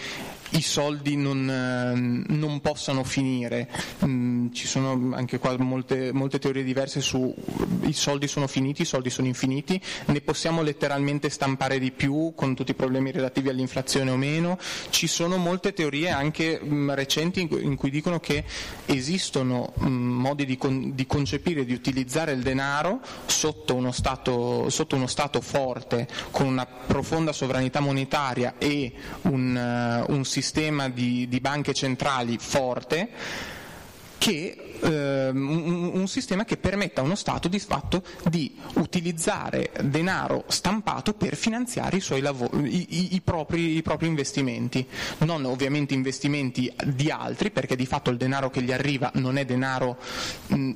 i 0.51 0.63
soldi 0.63 1.17
non, 1.17 1.49
eh, 1.49 2.33
non 2.35 2.61
possano 2.61 3.05
finire. 3.05 3.69
Mm, 4.05 4.53
ci 4.53 4.67
sono 4.67 5.15
anche 5.15 5.39
qua 5.39 5.57
molte, 5.59 6.13
molte, 6.13 6.39
teorie 6.39 6.63
diverse 6.63 7.01
su 7.01 7.35
i 7.83 7.93
soldi 7.93 8.29
sono 8.29 8.47
finiti, 8.47 8.83
i 8.83 8.87
soldi 8.87 9.11
sono 9.11 9.27
infiniti, 9.27 9.81
ne 10.07 10.21
possiamo 10.21 10.63
letteralmente 10.63 11.29
stampare 11.29 11.79
di 11.79 11.91
più 11.91 12.33
con 12.35 12.55
tutti 12.55 12.71
i 12.73 12.75
problemi 12.75 13.11
relativi 13.11 13.49
all'inflazione 13.49 14.11
o 14.11 14.17
meno. 14.17 14.59
Ci 14.91 15.07
sono 15.07 15.37
molte 15.37 15.73
teorie 15.73 16.11
anche 16.11 16.61
mm, 16.63 16.91
recenti 16.91 17.41
in 17.41 17.77
cui, 17.77 17.91
dicono 17.91 18.21
che 18.21 18.45
esistono 18.87 19.73
mm, 19.81 19.87
modi 19.87 20.45
di, 20.45 20.57
con, 20.57 20.95
di, 20.95 21.07
concepire, 21.07 21.65
di 21.65 21.73
utilizzare 21.73 22.33
il 22.33 22.43
denaro 22.43 23.01
sotto 23.27 23.75
uno, 23.75 23.93
stato, 23.93 24.69
sotto 24.71 24.97
uno 24.97 25.07
stato 25.07 25.41
forte, 25.41 26.07
con 26.31 26.47
una 26.47 26.67
profonda 26.67 27.33
sovranità 27.33 27.81
monetaria 27.81 28.55
e 28.59 28.93
un, 29.23 30.05
uh, 30.09 30.13
un 30.13 30.25
sistema 30.35 30.89
di, 30.89 31.29
di 31.29 31.39
banche 31.39 31.73
centrali 31.73 32.39
forte 32.39 33.09
che 34.19 34.57
eh, 34.81 35.29
un, 35.29 36.07
sistema 36.09 36.45
che 36.45 36.57
permetta 36.57 37.03
a 37.03 37.05
uno 37.05 37.15
Stato 37.15 37.47
di 37.47 37.59
fatto 37.59 38.03
di 38.31 38.57
utilizzare 38.75 39.71
denaro 39.83 40.45
stampato 40.49 41.13
per 41.13 41.37
finanziare 41.37 41.99
i, 41.99 42.21
lavori, 42.21 42.75
i, 42.75 43.15
i, 43.15 43.21
propri, 43.21 43.77
i, 43.77 43.83
propri, 43.83 44.07
investimenti, 44.07 44.87
non 45.19 45.45
ovviamente 45.45 45.93
investimenti 45.93 46.73
di 46.87 47.11
altri, 47.11 47.51
perché 47.51 47.77
di 47.77 47.87
fatto 47.87 48.09
il 48.09 48.17
denaro 48.17 48.49
che 48.49 48.63
gli 48.63 48.73
arriva 48.73 49.11
non 49.15 49.37
è 49.37 49.45
denaro 49.45 49.99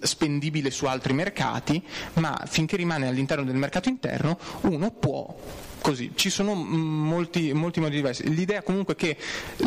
spendibile 0.02 0.70
su 0.70 0.84
altri 0.84 1.14
mercati, 1.14 1.82
ma 2.14 2.38
finché 2.46 2.76
rimane 2.76 3.08
all'interno 3.08 3.44
del 3.44 3.56
mercato 3.56 3.88
interno 3.88 4.38
uno 4.62 4.90
può 4.90 5.34
così. 5.80 6.12
Ci 6.14 6.30
sono 6.30 6.54
molti, 6.54 7.52
molti, 7.52 7.80
modi 7.80 7.96
diversi. 7.96 8.28
L'idea 8.32 8.62
comunque 8.62 8.94
che 8.94 9.16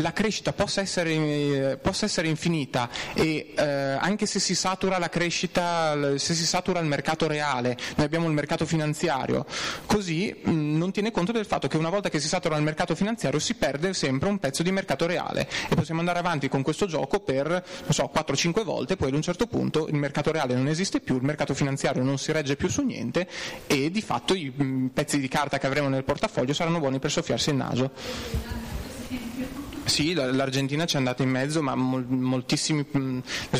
la 0.01 0.13
crescita 0.13 0.53
possa 0.53 0.81
essere, 0.81 1.11
eh, 1.13 1.77
possa 1.81 2.05
essere 2.05 2.27
infinita 2.27 2.89
e 3.13 3.53
eh, 3.55 3.63
anche 3.63 4.25
se 4.25 4.39
si 4.39 4.55
satura 4.55 4.97
la 4.97 5.09
crescita, 5.09 6.17
se 6.17 6.33
si 6.33 6.45
satura 6.45 6.79
il 6.79 6.85
mercato 6.87 7.27
reale, 7.27 7.77
noi 7.95 8.05
abbiamo 8.05 8.27
il 8.27 8.33
mercato 8.33 8.65
finanziario, 8.65 9.45
così 9.85 10.35
mh, 10.43 10.51
non 10.77 10.91
tiene 10.91 11.11
conto 11.11 11.31
del 11.31 11.45
fatto 11.45 11.67
che 11.67 11.77
una 11.77 11.89
volta 11.89 12.09
che 12.09 12.19
si 12.19 12.27
satura 12.27 12.57
il 12.57 12.63
mercato 12.63 12.95
finanziario 12.95 13.39
si 13.39 13.55
perde 13.55 13.93
sempre 13.93 14.29
un 14.29 14.39
pezzo 14.39 14.63
di 14.63 14.71
mercato 14.71 15.05
reale 15.05 15.47
e 15.69 15.75
possiamo 15.75 15.99
andare 15.99 16.19
avanti 16.19 16.49
con 16.49 16.61
questo 16.61 16.85
gioco 16.85 17.19
per 17.19 17.63
so, 17.89 18.11
4-5 18.13 18.63
volte, 18.63 18.95
poi 18.95 19.09
ad 19.09 19.15
un 19.15 19.21
certo 19.21 19.47
punto 19.47 19.87
il 19.87 19.95
mercato 19.95 20.31
reale 20.31 20.55
non 20.55 20.67
esiste 20.67 20.99
più, 20.99 21.15
il 21.15 21.23
mercato 21.23 21.53
finanziario 21.53 22.03
non 22.03 22.17
si 22.17 22.31
regge 22.31 22.55
più 22.55 22.69
su 22.69 22.81
niente 22.83 23.27
e 23.67 23.91
di 23.91 24.01
fatto 24.01 24.33
i 24.33 24.51
mh, 24.55 24.87
pezzi 24.93 25.19
di 25.19 25.27
carta 25.27 25.57
che 25.57 25.67
avremo 25.67 25.89
nel 25.89 26.00
portafoglio 26.03 26.53
saranno 26.53 26.79
buoni 26.79 26.99
per 26.99 27.11
soffiarsi 27.11 27.49
il 27.49 27.55
naso. 27.55 27.91
Sì, 29.91 30.13
l'Argentina 30.13 30.85
ci 30.85 30.95
è 30.95 30.99
andata 30.99 31.21
in 31.21 31.29
mezzo, 31.29 31.61
ma 31.61 31.75
moltissimi, 31.75 32.85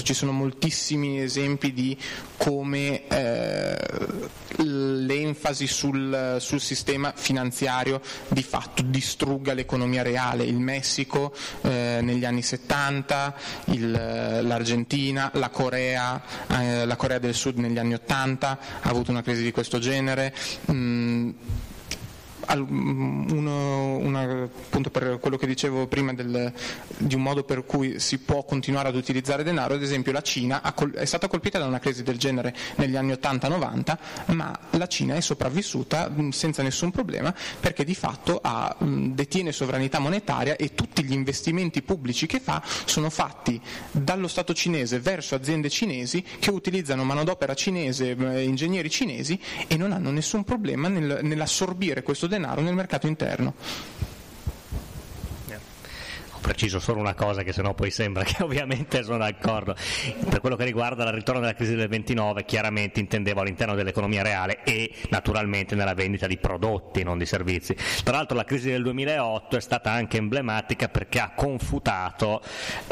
ci 0.03 0.13
sono 0.13 0.31
moltissimi 0.31 1.19
esempi 1.19 1.73
di 1.73 1.97
come 2.38 3.05
eh, 3.07 3.77
l'enfasi 4.57 5.68
sul, 5.68 6.38
sul, 6.39 6.61
sistema 6.61 7.11
finanziario 7.13 8.01
di 8.30 8.43
fatto 8.43 8.81
distrugga 8.81 9.53
l'economia 9.53 10.03
reale. 10.03 10.45
Il 10.45 10.59
Messico 10.59 11.34
eh, 11.63 11.99
negli 12.01 12.23
anni 12.23 12.43
70, 12.43 13.35
il, 13.65 13.91
l'Argentina, 13.91 15.31
la 15.34 15.49
Corea, 15.49 16.22
eh, 16.47 16.85
la 16.85 16.95
Corea 16.95 17.19
del 17.19 17.34
Sud 17.34 17.57
negli 17.57 17.77
anni 17.77 17.95
80 17.95 18.59
ha 18.81 18.89
avuto 18.89 19.11
una 19.11 19.22
crisi 19.22 19.43
di 19.43 19.51
questo 19.51 19.80
genere. 19.80 20.34
Mm, 20.72 21.30
uno, 22.49 23.97
una, 23.97 24.43
appunto 24.43 24.89
per 24.89 25.19
quello 25.19 25.38
che 25.38 25.47
dicevo 25.47 25.88
prima 25.88 26.13
del, 26.13 26.51
di 26.97 27.15
un 27.15 27.22
modo 27.22 27.43
per 27.43 27.65
cui 27.65 27.99
si 27.99 28.19
può 28.19 28.43
continuare 28.43 28.89
ad 28.89 28.95
utilizzare 28.95 29.43
denaro, 29.43 29.73
ad 29.76 29.81
esempio 29.81 30.11
la 30.11 30.22
Cina 30.22 30.61
è 30.95 31.05
stata 31.05 31.27
colpita 31.27 31.59
da 31.59 31.65
una 31.65 31.80
crisi 31.80 32.03
del 32.03 32.18
genere 32.18 32.55
negli 32.76 32.95
anni 32.95 33.11
80-90, 33.13 33.97
ma 34.27 34.57
la 34.72 34.88
Cina 34.88 35.15
è 35.15 35.22
sopravvissuta 35.22 36.11
senza 36.30 36.63
nessun 36.63 36.91
problema 36.91 37.34
perché 37.59 37.84
di 37.84 37.95
fatto 37.95 38.39
ha, 38.41 38.76
detiene 38.80 39.51
sovranità 39.51 39.99
monetaria 39.99 40.55
e 40.55 40.73
tutti 40.73 41.03
gli 41.03 41.13
investimenti 41.13 41.81
pubblici 41.81 42.27
che 42.27 42.39
fa 42.39 42.63
sono 42.85 43.09
fatti 43.09 43.59
dallo 43.91 44.27
Stato 44.27 44.53
cinese 44.53 44.99
verso 44.99 45.35
aziende 45.35 45.69
cinesi 45.69 46.23
che 46.39 46.49
utilizzano 46.51 47.03
manodopera 47.03 47.53
cinese, 47.53 48.11
ingegneri 48.11 48.89
cinesi 48.89 49.39
e 49.68 49.77
non 49.77 49.91
hanno 49.91 50.11
nessun 50.11 50.43
problema 50.43 50.88
nel, 50.88 51.19
nell'assorbire 51.23 52.03
questo 52.03 52.27
denaro 52.32 52.62
nel 52.62 52.74
mercato 52.74 53.08
interno 53.08 53.53
preciso 56.41 56.80
solo 56.80 56.99
una 56.99 57.13
cosa 57.13 57.43
che 57.43 57.53
sennò 57.53 57.73
poi 57.73 57.91
sembra 57.91 58.23
che 58.26 58.43
ovviamente 58.43 59.03
sono 59.03 59.19
d'accordo. 59.19 59.76
Per 60.30 60.41
quello 60.41 60.55
che 60.55 60.65
riguarda 60.65 61.03
il 61.05 61.13
ritorno 61.13 61.39
della 61.39 61.53
crisi 61.53 61.76
del 61.76 61.88
29, 61.88 62.43
chiaramente 62.43 62.99
intendevo 62.99 63.41
all'interno 63.41 63.76
dell'economia 63.76 64.23
reale 64.23 64.63
e 64.63 64.91
naturalmente 65.09 65.76
nella 65.76 65.93
vendita 65.93 66.27
di 66.27 66.38
prodotti, 66.38 67.03
non 67.03 67.18
di 67.18 67.26
servizi. 67.26 67.76
Tra 68.03 68.18
l'altro 68.18 68.35
la 68.35 68.43
crisi 68.43 68.69
del 68.69 68.84
2008 68.84 69.55
è 69.55 69.61
stata 69.61 69.91
anche 69.91 70.18
emblematica 70.18 70.89
perché 70.89 71.19
ha 71.19 71.31
confutato 71.35 72.41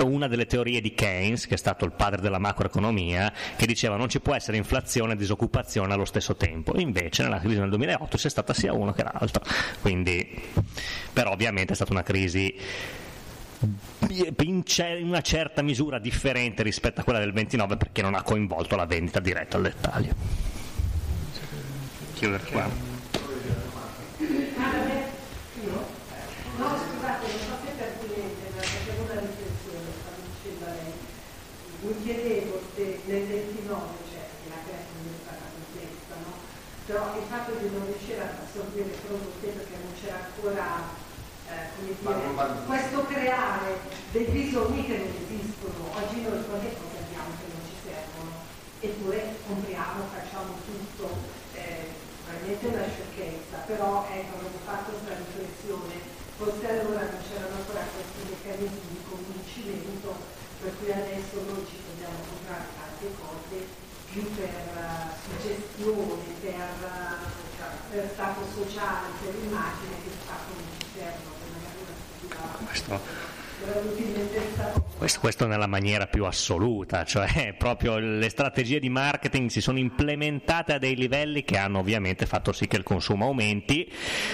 una 0.03 0.27
delle 0.27 0.45
teorie 0.45 0.80
di 0.81 0.93
Keynes, 0.93 1.47
che 1.47 1.55
è 1.55 1.57
stato 1.57 1.85
il 1.85 1.91
padre 1.91 2.21
della 2.21 2.39
macroeconomia, 2.39 3.34
che 3.55 3.65
diceva 3.65 3.95
non 3.95 4.09
ci 4.09 4.19
può 4.19 4.35
essere 4.35 4.57
inflazione 4.57 5.13
e 5.13 5.15
disoccupazione 5.15 5.93
allo 5.93 6.05
stesso 6.05 6.35
tempo. 6.35 6.80
Invece 6.80 7.23
nella 7.23 7.39
crisi 7.39 7.59
del 7.59 7.69
2008 7.69 8.17
c'è 8.17 8.30
stata 8.30 8.53
sia 8.53 8.73
uno 8.73 8.93
che 8.93 9.03
l'altro. 9.03 9.43
Quindi, 9.81 10.41
però 11.11 11.31
ovviamente 11.31 11.73
è 11.73 11.76
stata 11.76 11.91
una 11.91 12.03
crisi 12.03 12.55
in 13.60 15.07
una 15.07 15.22
certa 15.22 15.61
misura 15.61 15.99
differente 15.99 16.64
rispetto 16.64 17.02
a 17.02 17.03
quella 17.03 17.19
del 17.19 17.34
29 17.34 17.76
perché 17.77 18.02
non 18.02 18.15
ha 18.15 18.23
coinvolto 18.23 18.76
la 18.76 18.86
vendita 18.86 19.19
diretta 19.19 19.57
al 19.57 19.64
dettaglio. 19.64 20.14
Chiudere 22.14 22.44
qua. 22.45 22.64
A. 22.64 22.98
Mi 31.81 31.95
chiedevo 32.03 32.61
se 32.76 32.99
nel 33.06 33.26
29, 33.26 33.88
cioè 34.11 34.27
la 34.49 34.60
crisi 34.68 34.91
non 34.99 35.14
è 35.14 35.19
stata 35.23 35.45
complessa, 35.48 36.15
no? 36.22 36.34
Però 36.86 37.15
il 37.18 37.23
fatto 37.30 37.53
di 37.56 37.69
non 37.72 37.86
riuscire 37.86 38.19
ad 38.19 38.36
assorbire 38.44 38.90
il 38.90 38.99
prodotto 38.99 39.48
perché 39.48 39.76
non 39.81 39.94
c'era 39.95 40.19
ancora 40.26 41.07
eh, 41.49 41.93
dire, 42.01 42.63
questo 42.65 43.05
creare 43.05 43.80
dei 44.11 44.26
bisogni 44.26 44.85
che 44.85 44.97
non 44.97 45.13
esistono. 45.13 45.89
Oggi 45.93 46.21
noi 46.21 46.45
quante 46.45 46.73
cose 46.77 46.97
abbiamo 47.01 47.34
che 47.38 47.47
non 47.49 47.61
ci 47.65 47.76
servono, 47.84 48.31
eppure 48.80 49.35
compriamo, 49.47 50.05
facciamo 50.13 50.53
tutto. 50.65 51.09
Eh, 51.53 52.07
è 52.30 52.65
una 52.65 52.85
sciocchezza, 52.85 53.65
però 53.65 54.05
ecco, 54.05 54.38
avevo 54.38 54.61
fatto 54.63 54.91
questa 54.91 55.17
riflessione, 55.17 55.97
forse 56.38 56.65
allora 56.69 57.01
non 57.09 57.21
c'erano 57.26 57.55
ancora 57.57 57.81
questi 57.89 58.21
meccanismi 58.30 58.85
di 58.93 59.01
convincimento 59.09 60.13
per 60.61 60.76
cui 60.77 60.91
adesso 60.91 61.39
noi 61.47 61.65
ci 61.65 61.80
dobbiamo 61.88 62.19
comprare 62.19 62.67
tante 62.76 63.07
cose 63.15 63.88
più 64.11 64.23
per 64.35 64.53
uh, 64.76 65.09
suggestione, 65.23 66.23
per, 66.41 66.69
uh, 66.84 67.89
per 67.89 68.09
stato 68.13 68.41
sociale, 68.53 69.07
per 69.23 69.34
immagine 69.35 70.03
che 70.03 70.11
fatto 70.26 70.53
non 70.53 70.67
ci 70.77 70.85
servono. 70.93 71.39
Questo, 72.66 72.99
questo, 74.98 75.19
questo, 75.19 75.48
nella 75.48 75.68
maniera 75.68 76.07
più 76.07 76.26
assoluta, 76.26 77.03
cioè 77.03 77.53
proprio 77.57 77.98
le 77.98 78.30
strategie 78.30 78.80
di 78.80 78.90
marketing 78.90 79.49
si 79.49 79.61
sono 79.61 79.80
implementate 79.80 80.73
a 80.73 80.77
dei 80.77 80.95
livelli 80.95 81.44
che 81.44 81.57
hanno 81.57 81.80
ovviamente 81.80 82.26
fatto 82.26 82.52
sì 82.52 82.68
che 82.68 82.77
il 82.77 82.84
consumo 82.84 83.26
aumenti, 83.26 83.91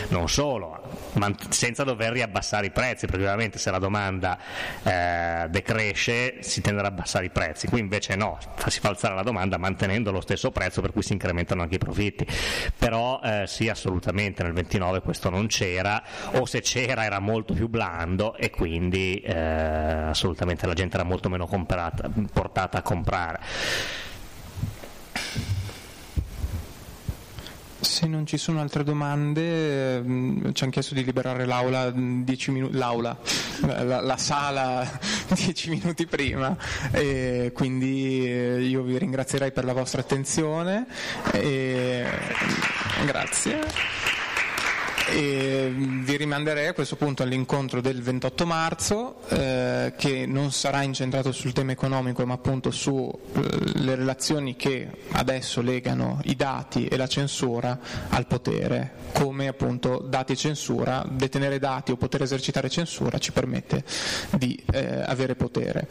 non 0.10 0.30
solo, 0.30 1.10
ma 1.14 1.34
senza 1.49 1.84
dover 1.84 2.14
riabbassare 2.14 2.68
i 2.68 2.72
prezzi, 2.72 3.06
perché 3.06 3.23
ovviamente 3.23 3.57
se 3.57 3.72
la 3.72 3.80
domanda 3.80 4.38
eh, 4.84 5.47
decresce 5.49 6.38
si 6.41 6.61
tenderà 6.61 6.88
ad 6.88 6.93
abbassare 6.93 7.26
i 7.26 7.31
prezzi, 7.31 7.68
qui 7.68 7.80
invece 7.80 8.15
no, 8.15 8.38
si 8.68 8.80
fa 8.80 8.89
alzare 8.89 9.15
la 9.15 9.23
domanda 9.23 9.57
mantenendo 9.57 10.11
lo 10.11 10.22
stesso 10.22 10.52
prezzo 10.52 10.81
per 10.81 10.91
cui 10.91 11.02
si 11.02 11.14
incrementano 11.14 11.61
anche 11.61 11.76
i 11.76 11.80
profitti, 11.80 12.27
però 12.77 13.19
eh, 13.23 13.43
sì 13.47 13.69
assolutamente 13.69 14.43
nel 14.43 14.53
29 14.53 15.02
questo 15.02 15.30
non 15.30 15.47
c'era, 15.47 16.03
o 16.34 16.45
se 16.45 16.61
c'era 16.61 17.06
era 17.06 17.19
molto 17.19 17.53
più 17.53 17.68
blando 17.68 18.35
e 18.35 18.49
quindi 18.49 19.14
eh, 19.17 19.33
assolutamente 19.35 20.65
la 20.65 20.73
gente 20.73 20.95
era 20.95 21.03
molto 21.03 21.29
meno 21.29 21.47
comprata, 21.47 22.09
portata 22.31 22.79
a 22.79 22.81
comprare. 22.81 23.39
Se 27.79 28.07
non 28.07 28.25
ci 28.25 28.37
sono 28.37 28.61
altre 28.61 28.83
domande, 28.83 30.01
mm, 30.01 30.51
ci 30.53 30.63
hanno 30.63 30.71
chiesto 30.71 30.95
di 30.95 31.03
liberare 31.03 31.45
l'aula, 31.45 31.91
minu- 31.93 32.73
l'aula 32.73 33.15
la, 33.61 34.01
la, 34.01 34.17
sala 34.17 34.99
dieci 35.29 35.69
minuti 35.69 36.07
prima, 36.07 36.57
e 36.91 37.51
quindi 37.53 38.25
eh, 38.27 38.61
io 38.61 38.81
vi 38.81 38.97
ringrazierei 38.97 39.51
per 39.51 39.65
la 39.65 39.73
vostra 39.73 40.01
attenzione. 40.01 40.87
E... 41.31 42.05
Grazie 43.05 44.24
e 45.07 45.72
vi 45.76 46.18
rimanderei 46.18 46.68
a 46.68 46.73
questo 46.73 46.95
punto 46.95 47.23
all'incontro 47.23 47.80
del 47.82 48.02
28 48.02 48.45
marzo 48.45 49.22
eh, 49.30 49.94
che 49.98 50.26
non 50.26 50.52
sarà 50.52 50.82
incentrato 50.82 51.32
sul 51.32 51.53
tema 51.53 51.72
economico 51.72 52.26
ma 52.26 52.34
appunto 52.34 52.72
sulle 52.72 53.11
eh, 53.34 53.95
relazioni 53.95 54.56
che 54.56 54.90
adesso 55.11 55.61
legano 55.61 56.19
i 56.23 56.36
dati 56.36 56.88
e 56.88 56.98
la 56.98 57.07
censura 57.07 57.80
al 58.10 58.26
potere 58.26 59.03
come 59.14 59.48
appunto 59.48 60.03
dati 60.07 60.34
e 60.34 60.36
censura 60.36 61.06
detenere 61.07 61.60
dati 61.60 61.91
o 61.91 61.98
poter 61.98 62.23
esercitare 62.23 62.69
censura 62.69 63.18
ci 63.18 63.32
permette 63.32 63.84
di 64.32 64.61
eh, 64.72 65.02
avere 65.06 65.36
potere. 65.36 65.88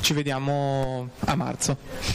Ci 0.00 0.14
vediamo 0.14 1.10
a 1.26 1.34
marzo 1.34 1.76